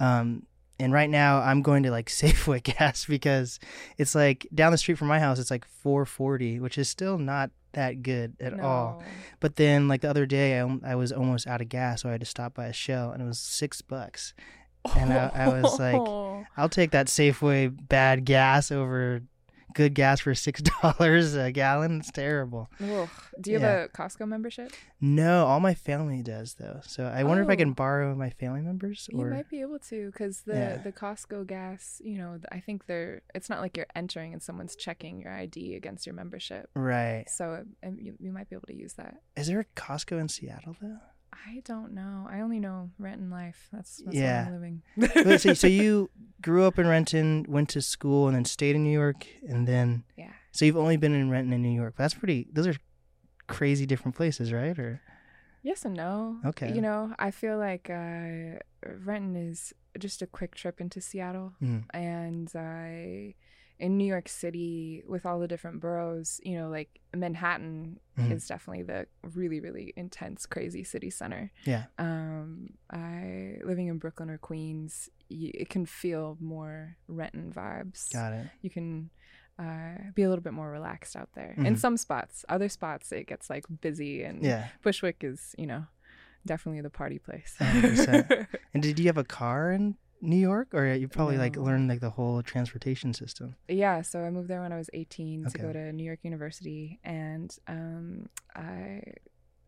Um, 0.00 0.46
and 0.80 0.92
right 0.92 1.10
now 1.10 1.40
I'm 1.40 1.62
going 1.62 1.82
to 1.84 1.90
like 1.90 2.06
Safeway 2.10 2.62
gas 2.62 3.04
because 3.06 3.58
it's 3.98 4.14
like 4.14 4.46
down 4.54 4.72
the 4.72 4.78
street 4.78 4.98
from 4.98 5.08
my 5.08 5.18
house. 5.20 5.38
It's 5.38 5.50
like 5.50 5.64
440, 5.64 6.60
which 6.60 6.78
is 6.78 6.88
still 6.88 7.18
not 7.18 7.50
that 7.72 8.02
good 8.02 8.36
at 8.40 8.58
all. 8.60 9.02
But 9.40 9.56
then, 9.56 9.88
like 9.88 10.02
the 10.02 10.10
other 10.10 10.26
day, 10.26 10.60
I, 10.60 10.78
I 10.84 10.94
was 10.94 11.10
almost 11.12 11.46
out 11.46 11.60
of 11.62 11.68
gas, 11.68 12.02
so 12.02 12.08
I 12.08 12.12
had 12.12 12.20
to 12.20 12.26
stop 12.26 12.54
by 12.54 12.66
a 12.66 12.72
Shell, 12.72 13.12
and 13.12 13.22
it 13.22 13.26
was 13.26 13.38
six 13.38 13.80
bucks. 13.80 14.34
And 14.96 15.12
I- 15.12 15.30
I 15.34 15.48
was 15.48 15.78
like. 15.78 16.02
I'll 16.56 16.68
take 16.68 16.90
that 16.90 17.06
Safeway 17.06 17.72
bad 17.88 18.26
gas 18.26 18.70
over 18.70 19.22
good 19.74 19.94
gas 19.94 20.20
for 20.20 20.34
six 20.34 20.60
dollars 20.82 21.34
a 21.34 21.50
gallon. 21.52 22.00
It's 22.00 22.10
terrible. 22.10 22.70
Ugh. 22.82 23.08
Do 23.40 23.50
you 23.52 23.58
Yeah. 23.58 23.66
have 23.70 23.84
a 23.84 23.88
Costco 23.88 24.26
membership? 24.28 24.72
No, 25.00 25.46
all 25.46 25.60
my 25.60 25.74
family 25.74 26.22
does 26.22 26.54
though. 26.54 26.80
So 26.84 27.04
I 27.04 27.24
wonder 27.24 27.42
if 27.42 27.48
I 27.48 27.56
can 27.56 27.70
Oh. 27.70 27.74
borrow 27.74 28.14
my 28.14 28.30
family 28.30 28.60
members 28.60 29.08
You 29.12 29.24
might 29.26 29.48
be 29.48 29.60
able 29.60 29.78
to, 29.90 30.10
because 30.10 30.42
the 30.42 30.54
Yeah. 30.54 30.76
the 30.78 30.92
Costco 30.92 31.46
gas, 31.46 32.00
you 32.04 32.18
know, 32.18 32.38
I 32.50 32.60
think 32.60 32.86
they're. 32.86 33.22
It's 33.34 33.48
not 33.50 33.60
like 33.60 33.76
you're 33.76 33.86
entering 33.96 34.32
and 34.32 34.42
someone's 34.42 34.76
checking 34.76 35.20
your 35.20 35.32
ID 35.32 35.74
against 35.74 36.06
your 36.06 36.14
membership. 36.14 36.70
right. 36.74 37.24
So 37.28 37.64
um, 37.84 37.96
you, 38.00 38.14
you 38.20 38.32
might 38.32 38.48
be 38.50 38.56
able 38.56 38.66
to 38.68 38.74
use 38.76 38.94
that. 38.94 39.16
Is 39.36 39.46
there 39.48 39.60
a 39.60 39.64
Costco 39.80 40.20
in 40.20 40.28
Seattle 40.28 40.76
though? 40.80 40.98
I 41.32 41.62
don't 41.64 41.92
know. 41.94 42.26
I 42.30 42.40
only 42.40 42.60
know 42.60 42.90
Renton 42.98 43.30
Life. 43.30 43.68
That's, 43.72 44.02
that's 44.04 44.16
Yeah. 44.16 44.46
where 44.50 44.56
I'm 44.56 44.82
Wait, 44.96 45.16
living. 45.16 45.38
so, 45.38 45.54
so 45.54 45.66
you 45.82 46.10
grew 46.42 46.64
up 46.64 46.78
in 46.78 46.86
Renton, 46.86 47.46
went 47.48 47.68
to 47.70 47.80
school, 47.82 48.26
and 48.28 48.36
then 48.36 48.44
stayed 48.44 48.76
in 48.76 48.82
New 48.84 48.92
York, 48.92 49.26
and 49.48 49.66
then 49.66 50.04
yeah. 50.16 50.32
so 50.52 50.64
you've 50.64 50.76
only 50.76 50.96
been 50.96 51.14
in 51.14 51.30
Renton 51.30 51.52
and 51.52 51.62
New 51.62 51.70
York. 51.74 51.94
That's 51.96 52.14
pretty. 52.14 52.48
Those 52.52 52.66
are 52.66 52.76
crazy 53.46 53.86
different 53.86 54.14
places, 54.16 54.52
right? 54.52 54.78
Or 54.78 55.00
Yes 55.62 55.84
and 55.84 55.94
no. 55.94 56.38
Okay. 56.44 56.72
You 56.72 56.80
know, 56.80 57.14
I 57.18 57.30
feel 57.30 57.56
like 57.56 57.88
uh, 57.88 58.58
Renton 59.04 59.36
is 59.36 59.72
just 59.98 60.20
a 60.20 60.26
quick 60.26 60.54
trip 60.54 60.80
into 60.80 61.00
Seattle, 61.00 61.52
Mm. 61.62 61.84
and 61.94 62.50
I. 62.54 63.34
in 63.78 63.96
New 63.96 64.04
York 64.04 64.28
City, 64.28 65.02
with 65.08 65.26
all 65.26 65.40
the 65.40 65.48
different 65.48 65.80
boroughs, 65.80 66.40
you 66.44 66.56
know, 66.56 66.68
like 66.68 67.00
Manhattan 67.14 67.98
Mhm. 68.16 68.30
is 68.32 68.46
definitely 68.46 68.84
the 68.84 69.06
really, 69.22 69.58
really 69.60 69.92
intense, 69.96 70.46
crazy 70.46 70.84
city 70.84 71.10
center. 71.10 71.50
Yeah. 71.64 71.86
Um, 71.98 72.74
I 72.90 73.58
living 73.64 73.88
in 73.88 73.98
Brooklyn 73.98 74.30
or 74.30 74.38
Queens, 74.38 75.08
y- 75.30 75.50
it 75.54 75.68
can 75.68 75.86
feel 75.86 76.36
more 76.40 76.96
Renton 77.08 77.52
vibes. 77.52 78.12
got 78.12 78.32
it. 78.32 78.46
You 78.60 78.70
can 78.70 79.10
uh, 79.58 80.10
be 80.14 80.22
a 80.22 80.28
little 80.30 80.42
bit 80.42 80.54
more 80.54 80.70
relaxed 80.70 81.14
out 81.14 81.28
there. 81.34 81.54
In 81.58 81.74
Mhm. 81.74 81.78
some 81.78 81.96
spots, 81.98 82.44
other 82.48 82.68
spots 82.70 83.12
it 83.12 83.26
gets 83.26 83.50
like 83.50 83.64
busy, 83.82 84.22
and 84.22 84.42
Yeah. 84.42 84.68
Bushwick 84.82 85.22
is, 85.22 85.54
you 85.58 85.66
know, 85.66 85.86
definitely 86.46 86.80
the 86.80 86.90
party 86.90 87.18
place. 87.18 87.56
100%. 87.58 88.26
And 88.74 88.82
did 88.82 88.98
you 88.98 89.06
have 89.06 89.18
a 89.18 89.24
car 89.24 89.70
in 89.70 89.96
New 90.22 90.36
York, 90.36 90.68
or 90.72 90.86
you 90.94 91.08
probably 91.08 91.36
like 91.36 91.56
No. 91.56 91.62
learned 91.64 91.88
like 91.88 92.00
the 92.00 92.10
whole 92.10 92.42
transportation 92.42 93.12
system? 93.12 93.56
yeah, 93.68 94.02
so 94.02 94.20
I 94.20 94.30
moved 94.30 94.48
there 94.48 94.60
when 94.62 94.72
I 94.72 94.78
was 94.78 94.88
18 94.94 95.46
to 95.46 95.58
go 95.58 95.72
to 95.72 95.92
New 95.92 96.04
York 96.04 96.20
University, 96.22 97.00
and 97.04 97.54
um, 97.66 98.28
I 98.54 99.02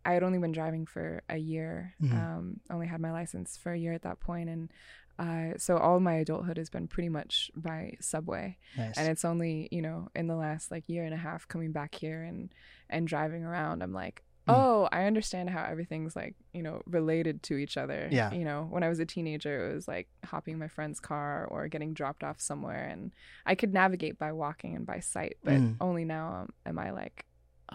I 0.07 0.13
had 0.13 0.23
only 0.23 0.39
been 0.39 0.53
driving 0.53 0.85
for 0.87 1.23
a 1.31 1.39
year. 1.39 1.95
Mhm. 2.03 2.13
Um, 2.13 2.61
only 2.71 2.87
had 2.87 3.01
my 3.01 3.11
license 3.11 3.57
for 3.57 3.73
a 3.73 3.79
year 3.79 3.93
at 3.95 4.03
that 4.03 4.21
point, 4.21 4.49
and 4.51 4.71
uh, 5.19 5.57
so 5.59 5.77
all 5.79 5.99
my 6.01 6.15
adulthood 6.15 6.57
has 6.57 6.69
been 6.71 6.89
pretty 6.89 7.09
much 7.09 7.51
by 7.57 7.97
subway. 8.01 8.59
Nice. 8.77 8.99
And 8.99 9.09
it's 9.09 9.25
only 9.25 9.69
you 9.71 9.81
know 9.81 10.09
in 10.15 10.27
the 10.27 10.37
last 10.37 10.71
like 10.71 10.89
year 10.89 11.05
and 11.05 11.15
a 11.15 11.17
half 11.17 11.49
coming 11.49 11.73
back 11.73 11.95
here 11.95 12.23
and 12.23 12.53
and 12.91 13.07
driving 13.09 13.45
around, 13.45 13.83
I'm 13.83 13.93
like. 13.93 14.24
Mm. 14.47 14.53
Oh, 14.55 14.89
I 14.93 15.05
understand 15.05 15.49
how 15.51 15.65
everything's 15.65 16.15
like, 16.15 16.35
you 16.53 16.63
know, 16.63 16.83
related 16.87 17.43
to 17.45 17.57
each 17.57 17.77
other. 17.79 18.09
Yeah. 18.13 18.31
You 18.33 18.45
know, 18.45 18.67
when 18.71 18.83
I 18.83 18.89
was 18.91 18.99
a 19.01 19.07
teenager, 19.07 19.71
it 19.71 19.75
was 19.75 19.89
like 19.89 20.09
hopping 20.25 20.59
my 20.59 20.69
friend's 20.69 21.01
car 21.01 21.47
or 21.51 21.67
getting 21.69 21.95
dropped 21.95 22.23
off 22.23 22.41
somewhere. 22.41 22.87
And 22.91 23.13
I 23.47 23.55
could 23.55 23.73
navigate 23.73 24.19
by 24.19 24.33
walking 24.33 24.77
and 24.77 24.85
by 24.87 25.01
sight, 25.01 25.39
but 25.43 25.55
Mm. 25.55 25.77
only 25.81 26.05
now 26.05 26.43
um, 26.43 26.53
am 26.67 26.79
I 26.79 26.91
like, 26.91 27.25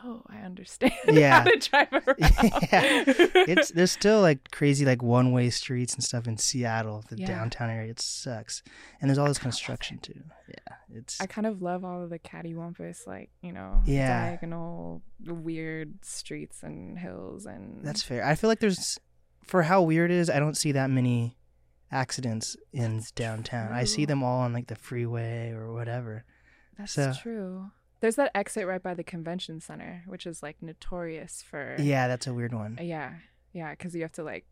oh, 0.04 0.24
I 0.28 0.38
understand 0.40 0.94
Yeah. 1.08 1.40
how 1.40 1.44
to 1.46 1.58
drive 1.58 1.94
around. 1.94 2.18
Yeah. 2.72 3.04
it's 3.08 3.72
there's 3.72 3.92
still 3.92 4.22
like 4.22 4.52
crazy 4.52 4.86
like 4.86 5.02
one 5.04 5.32
way 5.32 5.50
streets 5.50 5.94
and 5.94 6.04
stuff 6.04 6.28
in 6.28 6.38
Seattle, 6.38 7.04
the 7.10 7.18
Yeah. 7.18 7.28
downtown 7.28 7.70
area. 7.70 7.92
It 7.92 8.00
sucks, 8.00 8.64
and 9.02 9.10
there's 9.10 9.18
all 9.18 9.28
this 9.28 9.38
construction 9.40 10.00
too. 10.00 10.22
Yeah, 10.48 10.76
it's 10.94 11.20
I 11.22 11.26
kind 11.28 11.46
of 11.48 11.62
love 11.62 11.84
all 11.86 12.04
of 12.04 12.10
the 12.10 12.20
cattywampus, 12.20 13.06
like, 13.06 13.30
you 13.42 13.52
know, 13.52 13.82
Yeah. 13.86 14.30
diagonal, 14.30 15.02
weird 15.26 16.04
streets 16.04 16.64
and 16.64 16.98
hills. 16.98 17.46
And 17.46 17.84
that's 17.86 18.02
fair. 18.04 18.26
I 18.26 18.36
feel 18.36 18.50
like 18.50 18.60
there's 18.60 19.00
for 19.44 19.64
how 19.64 19.82
weird 19.82 20.12
it 20.12 20.18
is. 20.18 20.30
I 20.30 20.40
don't 20.40 20.56
see 20.58 20.72
that 20.74 20.90
many 20.90 21.38
accidents 21.92 22.56
in 22.72 22.98
That's 22.98 23.12
downtown. 23.12 23.72
I 23.72 23.84
see 23.84 24.06
them 24.06 24.24
all 24.24 24.42
on 24.42 24.54
like 24.54 24.68
the 24.68 24.76
freeway 24.76 25.52
or 25.52 25.74
whatever. 25.74 26.24
that's 26.78 26.94
so- 26.94 27.14
true. 27.22 27.72
There's 28.02 28.16
that 28.16 28.32
exit 28.36 28.66
right 28.66 28.82
by 28.82 28.94
the 28.94 29.04
convention 29.04 29.60
center, 29.60 30.04
which 30.08 30.26
is 30.26 30.42
like 30.42 30.58
notorious 30.62 31.42
for. 31.42 31.76
Yeah, 31.80 32.08
that's 32.08 32.28
a 32.28 32.34
weird 32.34 32.54
one. 32.54 32.78
Yeah. 32.82 33.14
Yeah. 33.54 33.72
Because 33.72 33.94
you 33.96 34.02
have 34.04 34.12
to 34.14 34.24
like 34.24 34.46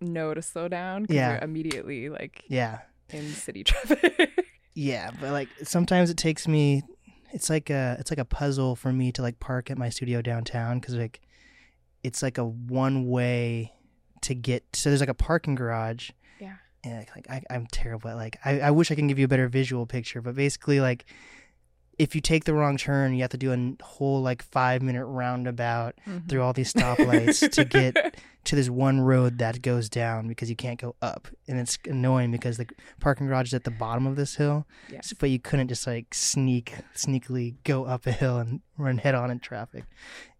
know 0.00 0.34
to 0.34 0.42
slow 0.42 0.68
down 0.68 1.06
Yeah. 1.08 1.32
you're 1.34 1.42
immediately 1.44 2.08
like 2.08 2.42
Yeah, 2.48 2.80
in 3.10 3.28
city 3.30 3.64
traffic. 3.64 4.46
yeah, 4.74 5.10
but 5.20 5.30
like 5.32 5.48
sometimes 5.62 6.10
it 6.10 6.16
takes 6.16 6.46
me. 6.48 6.82
It's 7.32 7.48
like 7.48 7.70
a 7.70 7.96
it's 7.98 8.10
like 8.10 8.18
a 8.18 8.24
puzzle 8.26 8.76
for 8.76 8.92
me 8.92 9.10
to 9.12 9.22
like 9.22 9.40
park 9.40 9.70
at 9.70 9.78
my 9.78 9.88
studio 9.88 10.20
downtown 10.20 10.80
because 10.80 10.94
like 10.96 11.20
it's 12.02 12.22
like 12.22 12.36
a 12.36 12.44
one 12.44 13.08
way 13.08 13.72
to 14.22 14.34
get. 14.34 14.64
So 14.74 14.90
there's 14.90 15.00
like 15.00 15.08
a 15.08 15.14
parking 15.14 15.54
garage. 15.54 16.10
Yeah. 16.40 16.56
And 16.84 17.06
like, 17.14 17.30
I, 17.30 17.42
I'm 17.48 17.66
terrible 17.68 18.10
at 18.10 18.16
like 18.16 18.38
I, 18.44 18.60
I 18.60 18.70
wish 18.72 18.90
I 18.90 18.96
can 18.96 19.06
give 19.06 19.18
you 19.18 19.24
a 19.24 19.28
better 19.28 19.48
visual 19.48 19.86
picture, 19.86 20.20
but 20.20 20.34
basically 20.34 20.80
like 20.80 21.06
if 21.98 22.14
you 22.14 22.20
take 22.20 22.44
the 22.44 22.54
wrong 22.54 22.76
turn, 22.76 23.14
you 23.14 23.20
have 23.20 23.30
to 23.30 23.36
do 23.36 23.52
a 23.52 23.84
whole 23.84 24.22
like 24.22 24.42
five 24.42 24.82
minute 24.82 25.04
roundabout 25.04 25.94
Mhm. 26.06 26.28
through 26.28 26.42
all 26.42 26.52
these 26.52 26.72
stoplights 26.72 27.50
to 27.52 27.64
get 27.66 28.16
to 28.44 28.56
this 28.56 28.68
one 28.70 29.00
road 29.00 29.38
that 29.38 29.62
goes 29.62 29.88
down 29.88 30.26
because 30.26 30.50
you 30.50 30.56
can't 30.56 30.80
go 30.80 30.96
up, 31.00 31.28
and 31.46 31.60
it's 31.60 31.78
annoying 31.86 32.30
because 32.32 32.56
the 32.56 32.66
parking 32.98 33.26
garage 33.28 33.48
is 33.48 33.54
at 33.54 33.64
the 33.64 33.70
bottom 33.70 34.06
of 34.06 34.16
this 34.16 34.34
hill, 34.36 34.66
Yes. 34.90 35.12
but 35.12 35.30
you 35.30 35.38
couldn't 35.38 35.68
just 35.68 35.86
like 35.86 36.12
sneak 36.14 36.74
sneakily 36.94 37.56
go 37.64 37.84
up 37.84 38.06
a 38.06 38.12
hill 38.12 38.38
and 38.38 38.60
run 38.78 38.98
head 38.98 39.14
on 39.14 39.30
in 39.30 39.38
traffic. 39.38 39.84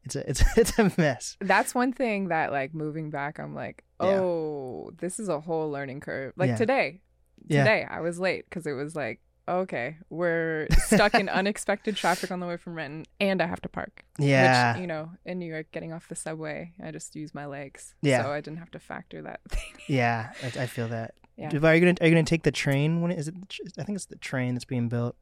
It's 0.05 0.17
a 0.17 0.29
it's 0.29 0.43
it's 0.57 0.79
a 0.79 0.91
mess. 0.97 1.37
That's 1.41 1.75
one 1.75 1.93
thing 1.93 2.29
that 2.29 2.51
like 2.51 2.75
moving 2.75 3.11
back, 3.11 3.39
I'm 3.39 3.55
like, 3.55 3.85
Yeah. 4.01 4.09
oh, 4.21 4.91
this 4.99 5.21
is 5.21 5.29
a 5.29 5.39
whole 5.41 5.71
learning 5.71 6.01
curve. 6.01 6.33
Like 6.37 6.49
Yeah. 6.49 6.57
today, 6.57 7.01
Yeah. 7.47 7.63
today 7.65 7.87
I 7.89 8.01
was 8.01 8.19
late 8.19 8.47
because 8.49 8.67
it 8.67 8.73
was 8.73 8.97
like, 8.97 9.21
okay, 9.61 9.97
we're 10.11 10.67
stuck 10.87 11.15
in 11.15 11.29
unexpected 11.29 11.97
traffic 11.97 12.31
on 12.31 12.41
the 12.41 12.47
way 12.47 12.57
from 12.57 12.75
Renton, 12.75 13.05
and 13.21 13.41
I 13.41 13.47
have 13.47 13.61
to 13.63 13.69
park. 13.69 14.05
Yeah, 14.19 14.73
Which 14.73 14.81
you 14.81 14.87
know, 14.87 15.11
in 15.25 15.39
New 15.39 15.47
York, 15.47 15.67
getting 15.73 15.93
off 15.93 16.09
the 16.09 16.17
subway, 16.17 16.73
I 16.83 16.91
just 16.91 17.15
use 17.17 17.35
my 17.35 17.47
legs. 17.47 17.95
Yeah. 18.03 18.23
So 18.23 18.31
I 18.33 18.41
didn't 18.41 18.59
have 18.59 18.71
to 18.73 18.79
factor 18.79 19.23
that 19.23 19.41
thing. 19.49 19.75
yeah, 19.89 20.33
I, 20.43 20.63
I 20.63 20.67
feel 20.67 20.89
that. 20.89 21.15
Yeah. 21.37 21.47
Are 21.47 21.75
you 21.75 21.81
gonna 21.81 21.95
Are 22.01 22.07
you 22.07 22.13
gonna 22.13 22.25
take 22.25 22.43
the 22.43 22.53
train 22.53 23.01
when 23.01 23.11
it 23.11 23.19
is 23.19 23.29
it? 23.29 23.35
I 23.79 23.85
think 23.85 23.97
it's 23.97 24.07
the 24.07 24.17
train 24.17 24.55
that's 24.55 24.65
being 24.65 24.89
built. 24.89 25.17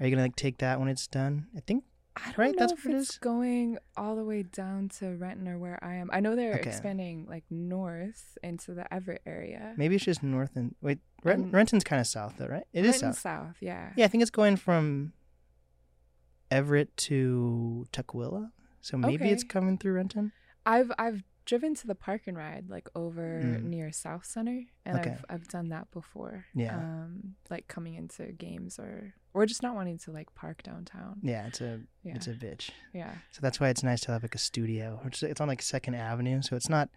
Are 0.00 0.06
you 0.06 0.10
gonna 0.10 0.22
like 0.24 0.36
take 0.36 0.58
that 0.58 0.80
when 0.80 0.88
it's 0.88 1.06
done? 1.06 1.46
I 1.56 1.60
think 1.60 1.84
I 2.16 2.26
don't 2.28 2.38
Right, 2.38 2.54
know 2.54 2.60
that's 2.60 2.72
if 2.72 2.84
what 2.84 2.94
it 2.94 2.98
it's 2.98 3.10
is? 3.10 3.18
going 3.18 3.76
all 3.96 4.14
the 4.16 4.24
way 4.24 4.42
down 4.44 4.88
to 5.00 5.16
Renton 5.16 5.48
or 5.48 5.58
where 5.58 5.82
I 5.82 5.94
am. 5.94 6.10
I 6.12 6.20
know 6.20 6.36
they're 6.36 6.54
Okay. 6.54 6.70
expanding 6.70 7.26
like 7.28 7.44
north 7.50 8.38
into 8.42 8.72
the 8.74 8.92
Everett 8.94 9.22
area. 9.26 9.74
maybe 9.76 9.96
it's 9.96 10.04
just 10.04 10.22
north 10.22 10.54
and 10.54 10.74
wait. 10.80 10.98
Rent, 11.24 11.44
Um, 11.46 11.50
Renton's 11.50 11.82
kind 11.84 12.00
of 12.00 12.06
south 12.06 12.34
though, 12.38 12.46
right? 12.46 12.64
It 12.72 12.84
is 12.84 12.92
Renton 13.02 13.12
south. 13.14 13.18
south, 13.20 13.56
yeah. 13.60 13.92
Yeah, 13.96 14.04
I 14.04 14.08
think 14.08 14.22
it's 14.22 14.30
going 14.30 14.56
from 14.56 15.12
Everett 16.50 16.96
to 16.98 17.86
Tukwila. 17.92 18.50
So 18.80 18.96
maybe 18.96 19.30
it's 19.30 19.42
coming 19.44 19.78
through 19.78 19.94
Renton. 19.94 20.32
I've 20.66 20.92
I've 20.98 21.22
driven 21.44 21.74
to 21.74 21.86
the 21.86 21.94
park 21.94 22.22
and 22.26 22.36
ride 22.36 22.68
like 22.70 22.88
over 22.94 23.40
Mm. 23.44 23.64
near 23.64 23.88
Southcenter, 23.88 24.66
and 24.84 24.98
Okay. 24.98 25.10
I've 25.10 25.24
I've 25.28 25.48
done 25.48 25.68
that 25.68 25.90
before. 25.90 26.46
Yeah. 26.54 26.76
Um, 26.76 27.34
like 27.50 27.68
coming 27.68 27.94
into 27.94 28.32
games 28.32 28.78
or 28.78 29.14
or 29.34 29.46
just 29.46 29.62
not 29.62 29.74
wanting 29.74 29.98
to 29.98 30.12
like 30.12 30.32
park 30.34 30.62
downtown. 30.62 31.18
Yeah, 31.22 31.46
it's 31.46 31.60
a 31.60 31.80
Yeah. 32.02 32.14
it's 32.16 32.26
a 32.28 32.34
bitch. 32.34 32.70
yeah. 32.92 33.14
So 33.30 33.40
that's 33.42 33.58
why 33.60 33.68
it's 33.68 33.82
nice 33.82 34.00
to 34.02 34.12
have 34.12 34.22
like 34.22 34.34
a 34.34 34.38
studio. 34.38 35.00
It's 35.22 35.40
on 35.40 35.48
like 35.48 35.60
Second 35.62 35.94
Avenue, 35.96 36.40
so 36.42 36.56
it's 36.56 36.68
not 36.68 36.88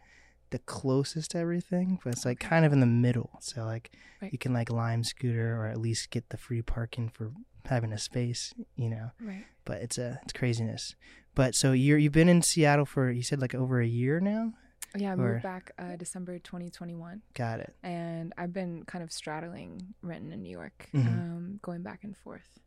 the 0.51 0.59
closest 0.59 1.31
to 1.31 1.37
everything, 1.39 1.99
but 2.03 2.13
it's 2.13 2.25
like 2.25 2.39
kind 2.39 2.65
of 2.65 2.71
in 2.73 2.79
the 2.79 2.85
middle. 2.85 3.37
So 3.41 3.65
like 3.65 3.91
Right. 4.21 4.31
you 4.31 4.37
can 4.37 4.53
like 4.53 4.71
lime 4.71 5.03
scooter 5.03 5.55
or 5.59 5.67
at 5.67 5.77
least 5.79 6.09
get 6.09 6.29
the 6.29 6.37
free 6.37 6.61
parking 6.61 7.09
for 7.09 7.31
having 7.65 7.91
a 7.93 7.97
space, 7.97 8.53
you 8.75 8.89
know. 8.89 9.11
Right. 9.21 9.45
But 9.65 9.81
it's 9.81 9.97
a 9.97 10.19
it's 10.23 10.33
craziness. 10.33 10.95
But 11.35 11.53
so 11.55 11.71
you're 11.73 11.97
you've 11.97 12.13
been 12.13 12.29
in 12.29 12.41
Seattle 12.41 12.85
for 12.85 13.11
you 13.11 13.23
said 13.23 13.41
like 13.41 13.53
over 13.53 13.79
a 13.81 13.85
year 13.87 14.19
now. 14.19 14.53
Yeah, 14.95 15.11
I 15.11 15.13
Or- 15.13 15.33
moved 15.33 15.43
back 15.43 15.71
uh, 15.77 15.97
December 15.97 16.39
2021, 16.39 17.21
Got 17.33 17.59
it. 17.59 17.75
and 17.83 18.33
I've 18.37 18.53
been 18.53 18.83
kind 18.85 19.03
of 19.03 19.11
straddling 19.11 19.93
Renton 20.01 20.31
and 20.31 20.41
New 20.41 20.49
York, 20.49 20.87
Mhm. 20.93 21.07
um, 21.07 21.59
going 21.61 21.83
back 21.83 22.03
and 22.05 22.15
forth. 22.15 22.57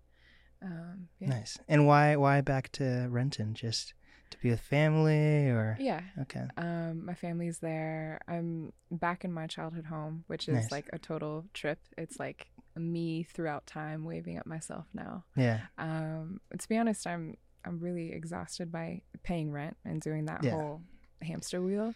Um, 0.63 1.09
yeah. 1.19 1.29
Nice. 1.31 1.59
And 1.67 1.87
why 1.87 2.17
why 2.17 2.43
back 2.43 2.71
to 2.73 3.07
Renton? 3.09 3.55
Just 3.55 3.95
to 4.31 4.39
be 4.39 4.51
with 4.51 4.61
family 4.61 5.49
or 5.49 5.77
Yeah. 5.81 6.01
okay. 6.23 6.45
Um, 6.57 7.05
my 7.05 7.15
family's 7.15 7.59
there. 7.59 8.21
I'm 8.29 8.73
back 8.91 9.25
in 9.25 9.33
my 9.33 9.47
childhood 9.47 9.87
home, 9.87 10.25
which 10.29 10.49
is 10.49 10.55
Nice. 10.55 10.73
like 10.73 10.89
a 10.93 10.99
total 10.99 11.47
trip. 11.55 11.79
It's 11.99 12.19
like 12.19 12.49
me 12.77 13.23
throughout 13.25 13.67
time 13.67 14.05
waving 14.05 14.37
at 14.37 14.47
myself 14.47 14.87
now. 14.95 15.25
Yeah. 15.37 15.61
Um, 15.79 16.41
to 16.59 16.69
be 16.69 16.77
honest, 16.79 17.07
I'm 17.07 17.37
I'm 17.65 17.79
really 17.79 18.13
exhausted 18.13 18.73
by 18.73 19.03
paying 19.23 19.53
rent 19.53 19.77
and 19.85 20.01
doing 20.01 20.25
that 20.27 20.43
Yeah. 20.43 20.53
whole 20.53 20.83
hamster 21.21 21.61
wheel. 21.61 21.93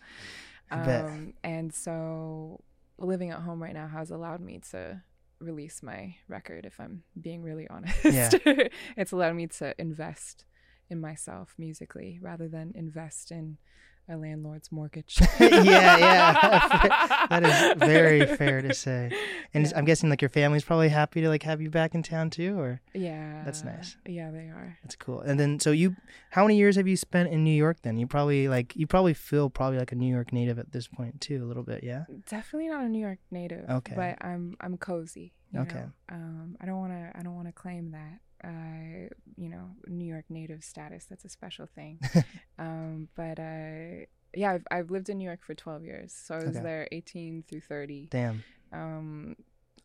Um, 0.70 1.34
and 1.42 1.72
so 1.72 2.60
living 2.98 3.30
at 3.30 3.40
home 3.40 3.62
right 3.62 3.72
now 3.74 3.86
has 3.88 4.10
allowed 4.10 4.40
me 4.40 4.60
to 4.72 5.02
release 5.40 5.82
my 5.82 6.16
record 6.28 6.66
if 6.66 6.78
I'm 6.80 7.02
being 7.20 7.42
really 7.42 7.66
honest. 7.68 8.04
Yeah. 8.04 8.30
it's 8.96 9.12
allowed 9.12 9.36
me 9.36 9.46
to 9.48 9.74
invest 9.80 10.44
in 10.90 11.00
myself 11.00 11.54
musically 11.58 12.18
rather 12.20 12.48
than 12.48 12.72
invest 12.74 13.30
in 13.30 13.58
a 14.06 14.16
landlord's 14.18 14.70
mortgage. 14.70 15.18
Yeah, 15.40 15.96
yeah. 15.96 17.26
That 17.30 17.42
is 17.42 17.78
very 17.78 18.26
fair 18.36 18.60
to 18.60 18.74
say. 18.74 19.10
And 19.54 19.64
Yeah. 19.66 19.72
I'm 19.78 19.86
guessing 19.86 20.10
like 20.10 20.20
your 20.20 20.28
family's 20.28 20.62
probably 20.62 20.90
happy 20.90 21.22
to 21.22 21.28
like 21.30 21.42
have 21.44 21.62
you 21.62 21.70
back 21.70 21.94
in 21.94 22.02
town 22.02 22.28
too 22.28 22.58
or 22.60 22.82
Yeah. 22.92 23.42
That's 23.46 23.64
nice. 23.64 23.96
Yeah, 24.06 24.30
they 24.30 24.50
are. 24.50 24.76
That's 24.82 24.94
cool. 24.96 25.20
And 25.20 25.40
then 25.40 25.58
so 25.58 25.70
you 25.70 25.96
how 26.30 26.42
many 26.44 26.56
years 26.58 26.76
have 26.76 26.86
you 26.86 26.98
spent 26.98 27.30
in 27.30 27.44
New 27.44 27.54
York 27.56 27.78
then? 27.82 27.96
You 27.96 28.06
probably 28.06 28.46
like 28.46 28.76
you 28.76 28.86
probably 28.86 29.14
feel 29.14 29.48
probably 29.48 29.78
like 29.78 29.92
a 29.92 29.96
New 29.96 30.12
York 30.12 30.32
native 30.34 30.58
at 30.58 30.70
this 30.72 30.86
point 30.86 31.22
too, 31.22 31.42
a 31.42 31.46
little 31.46 31.62
bit, 31.62 31.82
yeah? 31.82 32.04
Definitely 32.28 32.68
not 32.68 32.84
a 32.84 32.88
New 32.90 33.00
York 33.00 33.20
native. 33.30 33.64
Okay. 33.70 33.94
But 33.96 34.22
I'm 34.22 34.54
I'm 34.60 34.76
cozy. 34.76 35.32
Okay. 35.56 35.76
know. 35.76 35.90
Um 36.10 36.56
I 36.60 36.66
don't 36.66 36.78
wanna 36.78 37.10
I 37.14 37.22
don't 37.22 37.34
wanna 37.36 37.52
claim 37.52 37.92
that. 37.92 38.18
Uh 38.44 39.08
you 39.36 39.48
know, 39.48 39.70
New 39.88 40.04
York 40.04 40.26
native 40.28 40.62
status. 40.62 41.06
That's 41.08 41.24
a 41.24 41.28
special 41.28 41.66
thing. 41.66 41.98
um 42.58 43.08
but 43.16 43.38
uh 43.38 44.04
yeah, 44.36 44.52
I've 44.52 44.66
I've 44.70 44.90
lived 44.90 45.08
in 45.08 45.18
New 45.18 45.24
York 45.24 45.42
for 45.44 45.54
twelve 45.54 45.84
years. 45.84 46.12
So 46.12 46.34
I 46.34 46.38
was 46.44 46.56
Okay. 46.56 46.62
there 46.62 46.88
eighteen 46.92 47.42
through 47.48 47.62
thirty. 47.62 48.08
Damn. 48.10 48.42
Um 48.72 49.36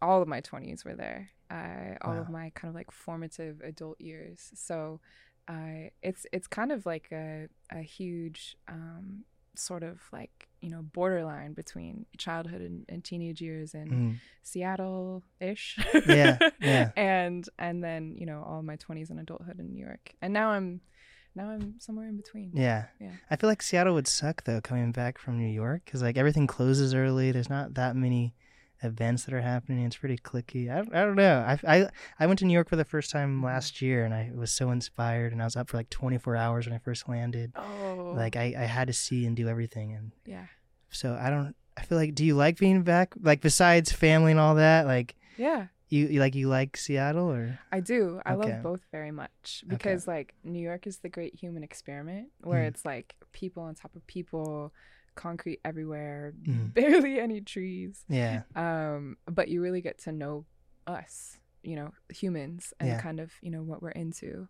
all 0.02 0.22
of 0.22 0.28
my 0.28 0.42
twenties 0.42 0.84
were 0.84 0.96
there. 0.96 1.30
Uh 1.50 1.96
all 2.02 2.18
of 2.18 2.30
my 2.30 2.52
kind 2.56 2.70
of 2.70 2.76
like 2.76 2.92
formative 2.92 3.62
adult 3.62 4.00
years. 4.02 4.52
So 4.56 5.00
uh 5.48 5.90
it's 6.04 6.26
it's 6.34 6.48
kind 6.48 6.72
of 6.72 6.86
like 6.86 7.08
a 7.12 7.48
a 7.72 7.80
huge 7.82 8.58
um 8.68 9.24
sort 9.56 9.84
of 9.84 10.02
like 10.12 10.49
you 10.62 10.70
know 10.70 10.82
borderline 10.82 11.54
between 11.54 12.06
childhood 12.18 12.62
and, 12.62 12.86
and 12.90 13.04
teenage 13.04 13.42
years 13.42 13.74
and 13.74 13.90
Mm. 13.92 14.16
Seattle 14.44 15.24
ish. 15.40 15.78
Yeah, 16.08 16.38
yeah. 16.62 16.92
and 16.98 17.48
and 17.58 17.84
then 17.84 18.16
you 18.18 18.26
know 18.26 18.44
all 18.46 18.62
my 18.64 18.76
twenties 18.76 19.10
and 19.10 19.20
adulthood 19.20 19.60
in 19.60 19.72
New 19.72 19.80
York, 19.86 20.14
and 20.22 20.34
now 20.34 20.50
I'm 20.50 20.82
now 21.36 21.50
I'm 21.50 21.80
somewhere 21.80 22.08
in 22.08 22.18
between. 22.18 22.52
Yeah. 22.56 22.86
Yeah. 23.00 23.12
I 23.30 23.36
feel 23.36 23.50
like 23.50 23.62
Seattle 23.62 23.94
would 23.94 24.08
suck 24.08 24.44
though 24.46 24.62
coming 24.62 24.92
back 24.92 25.18
from 25.20 25.38
New 25.38 25.48
York 25.48 25.86
cuz 25.86 26.02
like 26.02 26.18
everything 26.18 26.48
closes 26.48 26.94
early. 26.94 27.32
There's 27.32 27.50
not 27.50 27.76
that 27.76 27.96
many 27.96 28.34
events 28.84 29.26
that 29.26 29.34
are 29.34 29.42
happening. 29.42 29.86
It's 29.86 29.98
pretty 29.98 30.18
clicky. 30.18 30.72
I, 30.72 30.78
don't- 30.78 30.96
I 30.96 31.04
don't 31.06 31.16
know. 31.16 31.40
I, 31.48 31.60
I 31.78 31.90
I 32.20 32.28
went 32.28 32.40
to 32.40 32.46
New 32.46 32.54
York 32.54 32.70
for 32.70 32.76
the 32.76 32.86
first 32.86 33.12
time 33.12 33.44
last 33.44 33.82
year 33.82 34.06
and 34.06 34.14
I 34.14 34.32
was 34.34 34.52
so 34.52 34.72
inspired 34.72 35.32
and 35.34 35.42
I 35.42 35.46
was 35.46 35.56
up 35.56 35.70
for 35.70 35.78
like 35.78 35.90
24 35.90 36.36
hours 36.36 36.66
when 36.66 36.74
I 36.76 36.80
first 36.80 37.08
landed. 37.10 37.52
Oh, 37.56 38.14
Like 38.16 38.36
I, 38.36 38.56
I 38.58 38.64
had 38.66 38.88
to 38.88 38.94
see 38.94 39.26
and 39.26 39.36
do 39.36 39.48
everything 39.48 39.94
and 39.94 40.12
yeah, 40.26 40.46
so 40.90 41.18
I 41.20 41.30
don't 41.30 41.56
I 41.78 41.82
feel 41.84 41.98
like 41.98 42.14
do 42.16 42.26
you 42.26 42.36
like 42.36 42.58
being 42.58 42.82
back 42.84 43.14
like 43.22 43.42
besides 43.42 43.92
family 43.92 44.32
and 44.32 44.40
all 44.40 44.56
that 44.56 44.86
like 44.86 45.16
yeah. 45.38 45.68
you, 45.88 46.08
you 46.08 46.20
like 46.20 46.36
you 46.36 46.48
like 46.50 46.76
Seattle 46.76 47.32
or 47.32 47.58
I 47.72 47.80
do. 47.80 48.22
I 48.26 48.34
Okay. 48.34 48.52
love 48.54 48.64
both 48.64 48.82
very 48.92 49.12
much 49.12 49.64
because 49.68 50.08
like 50.08 50.34
New 50.44 50.60
York 50.62 50.86
is 50.88 50.98
the 51.00 51.10
great 51.10 51.36
human 51.36 51.64
experiment 51.64 52.30
where 52.42 52.64
Mhm. 52.64 52.68
it's 52.68 52.84
like 52.86 53.16
people 53.32 53.64
on 53.64 53.76
top 53.76 53.96
of 53.96 54.06
people, 54.08 54.74
concrete 55.20 55.60
everywhere, 55.66 56.34
Mhm. 56.48 56.74
barely 56.74 57.20
any 57.20 57.42
trees. 57.42 58.06
yeah 58.08 58.42
um 58.56 59.18
but 59.38 59.48
you 59.52 59.62
really 59.62 59.82
get 59.82 59.98
to 60.06 60.12
know 60.12 60.46
us 60.88 61.38
you 61.62 61.76
know 61.76 61.92
humans 62.22 62.74
and 62.80 62.90
Yeah. 62.90 63.02
kind 63.02 63.20
of 63.20 63.30
you 63.42 63.52
know 63.52 63.62
what 63.70 63.82
we're 63.84 63.92
into 64.06 64.48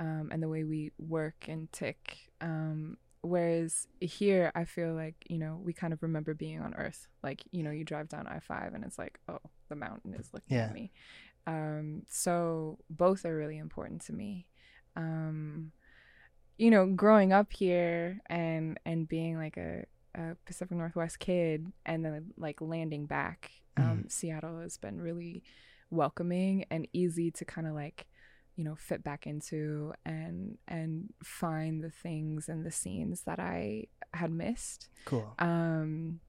um 0.00 0.30
and 0.32 0.42
the 0.42 0.48
way 0.48 0.64
we 0.64 0.90
work 0.98 1.40
and 1.48 1.70
tick 1.70 2.00
um 2.40 2.96
whereas 3.22 3.86
here 4.00 4.50
i 4.54 4.64
feel 4.64 4.92
like 4.94 5.14
you 5.28 5.38
know 5.38 5.54
we 5.66 5.72
kind 5.72 5.92
of 5.92 6.02
remember 6.02 6.32
being 6.34 6.60
on 6.60 6.74
earth 6.74 7.08
like 7.22 7.40
you 7.52 7.62
know 7.62 7.70
you 7.78 7.84
drive 7.84 8.08
down 8.08 8.26
i5 8.26 8.74
and 8.74 8.84
it's 8.84 8.98
like 8.98 9.18
oh 9.28 9.38
the 9.68 9.76
mountain 9.76 10.12
is 10.14 10.28
looking 10.34 10.56
Yeah. 10.56 10.66
at 10.66 10.74
me 10.74 10.90
um 11.46 12.02
so 12.08 12.78
both 12.90 13.24
are 13.24 13.36
really 13.36 13.58
important 13.58 14.00
to 14.06 14.12
me 14.12 14.46
um 14.96 15.72
you 16.58 16.70
know 16.70 16.86
growing 16.86 17.32
up 17.32 17.52
here 17.52 18.18
and 18.28 18.78
and 18.86 19.06
being 19.08 19.36
like 19.36 19.56
a, 19.56 19.84
a 20.16 20.36
pacific 20.46 20.76
northwest 20.76 21.18
kid 21.18 21.72
and 21.84 22.04
then 22.04 22.32
like 22.36 22.60
landing 22.60 23.06
back 23.06 23.50
um 23.76 24.04
seattle 24.08 24.58
has 24.60 24.76
been 24.78 25.00
really 25.00 25.42
welcoming 25.90 26.64
and 26.70 26.88
easy 26.92 27.30
to 27.30 27.44
kind 27.44 27.66
of 27.66 27.74
like 27.74 28.06
you 28.56 28.64
know 28.64 28.74
fit 28.74 29.04
back 29.04 29.26
into 29.26 29.92
and 30.04 30.56
and 30.66 31.12
find 31.22 31.84
the 31.84 31.90
things 31.90 32.48
and 32.48 32.64
the 32.64 32.70
scenes 32.72 33.22
that 33.22 33.38
i 33.38 33.84
had 34.14 34.30
missed. 34.30 34.88
Cool. 35.04 35.34
Um 35.38 36.20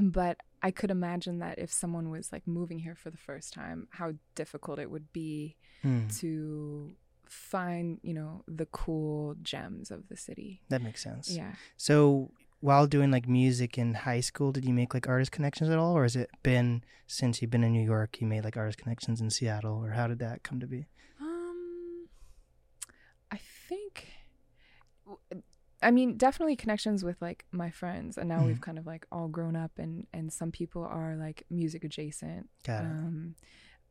but 0.00 0.38
i 0.62 0.70
could 0.70 0.90
imagine 0.90 1.38
that 1.40 1.58
if 1.58 1.70
someone 1.72 2.08
was 2.10 2.32
like 2.32 2.46
moving 2.46 2.78
here 2.78 2.94
for 2.94 3.10
the 3.10 3.16
first 3.18 3.52
time 3.52 3.86
how 3.90 4.12
difficult 4.34 4.78
it 4.78 4.90
would 4.90 5.12
be 5.12 5.56
Hmm, 5.82 6.08
to 6.08 6.92
find 7.26 8.00
you 8.02 8.14
know 8.14 8.42
the 8.48 8.66
cool 8.66 9.36
gems 9.42 9.90
of 9.90 10.08
the 10.08 10.16
city. 10.16 10.62
That 10.70 10.82
makes 10.82 11.02
sense. 11.02 11.30
Yeah. 11.30 11.52
So 11.76 12.32
while 12.60 12.86
doing 12.86 13.10
like 13.10 13.28
music 13.28 13.78
in 13.78 13.94
high 13.94 14.20
school, 14.20 14.50
did 14.52 14.64
you 14.64 14.74
make 14.74 14.92
like 14.94 15.08
artist 15.08 15.30
connections 15.32 15.70
at 15.70 15.78
all, 15.78 15.96
or 15.96 16.02
has 16.02 16.16
it 16.16 16.30
been 16.42 16.82
since 17.06 17.40
you've 17.40 17.50
been 17.50 17.64
in 17.64 17.72
New 17.72 17.84
York 17.84 18.20
you 18.20 18.26
made 18.26 18.44
like 18.44 18.56
artist 18.56 18.78
connections 18.78 19.20
in 19.20 19.30
Seattle, 19.30 19.82
or 19.84 19.90
how 19.92 20.06
did 20.08 20.18
that 20.18 20.42
come 20.42 20.60
to 20.60 20.66
be? 20.66 20.86
um 21.20 22.08
i 23.30 23.38
think 23.68 24.08
i 25.82 25.90
mean 25.90 26.16
definitely 26.16 26.56
connections 26.56 27.04
with 27.04 27.20
like 27.20 27.44
my 27.52 27.70
friends 27.70 28.18
and 28.18 28.28
now 28.28 28.44
we've 28.44 28.60
kind 28.60 28.78
of 28.78 28.86
like 28.86 29.06
all 29.12 29.28
grown 29.28 29.56
up 29.56 29.70
and 29.78 30.06
and 30.12 30.32
some 30.32 30.50
people 30.50 30.82
are 30.84 31.16
like 31.16 31.44
music 31.50 31.84
adjacent 31.84 32.48
Got 32.64 32.84
it. 32.84 32.86
um 32.90 33.34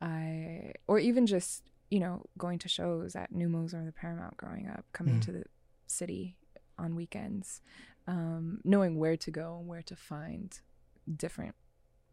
i 0.01 0.73
or 0.87 0.99
even 0.99 1.25
just 1.25 1.63
you 1.89 1.99
know 1.99 2.23
going 2.37 2.59
to 2.59 2.67
shows 2.69 3.15
at 3.15 3.33
Neumos 3.33 3.73
or 3.73 3.83
the 3.85 3.91
paramount 3.91 4.37
growing 4.37 4.67
up 4.67 4.85
coming 4.93 5.15
Mhm. 5.15 5.21
to 5.25 5.31
the 5.31 5.43
city 5.87 6.35
on 6.77 6.95
weekends 6.95 7.61
um 8.07 8.59
knowing 8.63 8.97
where 8.97 9.17
to 9.17 9.31
go 9.31 9.57
and 9.59 9.67
where 9.67 9.81
to 9.81 9.95
find 9.95 10.59
different 11.15 11.55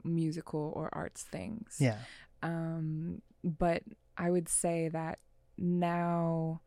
musical 0.04 0.72
or 0.76 0.88
arts 0.92 1.22
things 1.22 1.76
yeah. 1.80 1.98
um 2.42 3.22
but 3.42 3.82
i 4.18 4.30
would 4.30 4.48
say 4.48 4.88
that 4.88 5.18
now 5.56 6.60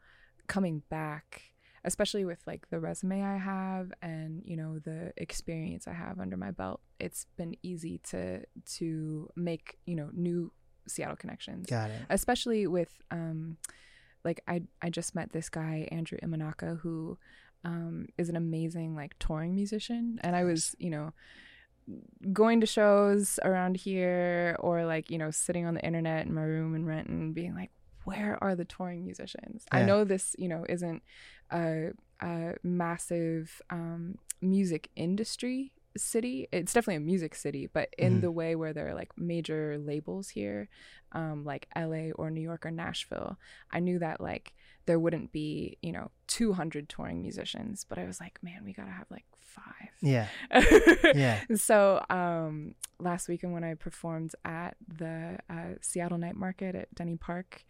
coming 0.47 0.81
back 0.89 1.43
especially 1.83 2.25
with 2.25 2.39
like 2.47 2.69
the 2.69 2.79
resume 2.79 3.21
i 3.23 3.37
have 3.37 3.91
and 4.01 4.41
you 4.45 4.55
know 4.57 4.79
the 4.79 5.13
experience 5.17 5.87
i 5.87 5.93
have 5.93 6.19
under 6.19 6.37
my 6.37 6.51
belt 6.51 6.81
it's 6.99 7.27
been 7.37 7.55
easy 7.63 7.99
to 7.99 8.41
to 8.65 9.29
make 9.35 9.77
you 9.85 9.95
know 9.95 10.09
new 10.13 10.51
seattle 10.87 11.15
connections 11.15 11.67
Got 11.67 11.91
it. 11.91 12.01
especially 12.09 12.65
with 12.65 12.93
um 13.11 13.57
like 14.23 14.41
i 14.47 14.63
i 14.81 14.89
just 14.89 15.15
met 15.15 15.31
this 15.31 15.49
guy 15.49 15.87
andrew 15.91 16.17
imanaka 16.23 16.79
who 16.79 17.17
um 17.65 18.07
is 18.17 18.29
an 18.29 18.35
amazing 18.35 18.95
like 18.95 19.13
touring 19.19 19.55
musician 19.55 20.19
and 20.23 20.35
i 20.35 20.43
was 20.43 20.75
you 20.79 20.89
know 20.89 21.13
going 22.33 22.59
to 22.59 22.67
shows 22.67 23.39
around 23.43 23.77
here 23.77 24.55
or 24.59 24.85
like 24.85 25.09
you 25.09 25.17
know 25.17 25.31
sitting 25.31 25.65
on 25.65 25.73
the 25.73 25.85
internet 25.85 26.25
in 26.25 26.33
my 26.33 26.41
room 26.43 26.75
in 26.75 26.85
renton 26.85 27.31
being 27.33 27.55
like 27.55 27.71
where 28.03 28.37
are 28.41 28.55
the 28.55 28.65
touring 28.65 29.03
musicians 29.05 29.65
i 29.71 29.81
know 29.81 30.03
this 30.03 30.35
you 30.37 30.47
know 30.49 30.65
isn't 30.67 31.01
a, 31.51 31.89
a 32.21 32.53
massive 32.63 33.61
um 33.69 34.15
music 34.41 34.89
industry 34.95 35.71
city. 35.95 36.47
It's 36.51 36.73
definitely 36.73 36.97
a 36.97 36.99
music 37.07 37.33
city, 37.33 37.65
but 37.73 37.89
in 37.97 38.17
Mhm. 38.17 38.21
the 38.21 38.29
way 38.31 38.55
where 38.55 38.71
there 38.71 38.89
are 38.89 38.93
like 38.93 39.17
major 39.17 39.79
labels 39.79 40.29
here, 40.29 40.69
um, 41.11 41.43
like 41.43 41.67
LA 41.75 42.11
or 42.11 42.29
New 42.29 42.41
York 42.41 42.67
or 42.67 42.71
Nashville, 42.71 43.39
I 43.71 43.79
knew 43.79 43.97
that 43.97 44.21
like 44.21 44.53
there 44.87 44.99
wouldn't 44.99 45.31
be, 45.31 45.77
you 45.81 45.91
know, 45.91 46.09
200 46.27 46.89
touring 46.89 47.21
musicians, 47.21 47.85
but 47.87 47.97
I 47.99 48.05
was 48.05 48.19
like, 48.19 48.39
man, 48.41 48.61
we 48.65 48.73
gotta 48.73 48.91
have 48.91 49.05
like 49.11 49.25
five. 49.39 49.91
Yeah. 50.01 50.27
Yeah. 51.15 51.39
So 51.55 52.03
um, 52.09 52.75
last 52.99 53.27
weekend 53.29 53.53
when 53.53 53.63
I 53.63 53.75
performed 53.75 54.31
at 54.43 54.75
the 54.87 55.37
uh, 55.49 55.75
Seattle 55.81 56.17
Night 56.17 56.35
Market 56.35 56.75
at 56.75 56.93
Denny 56.95 57.15
Park, 57.15 57.63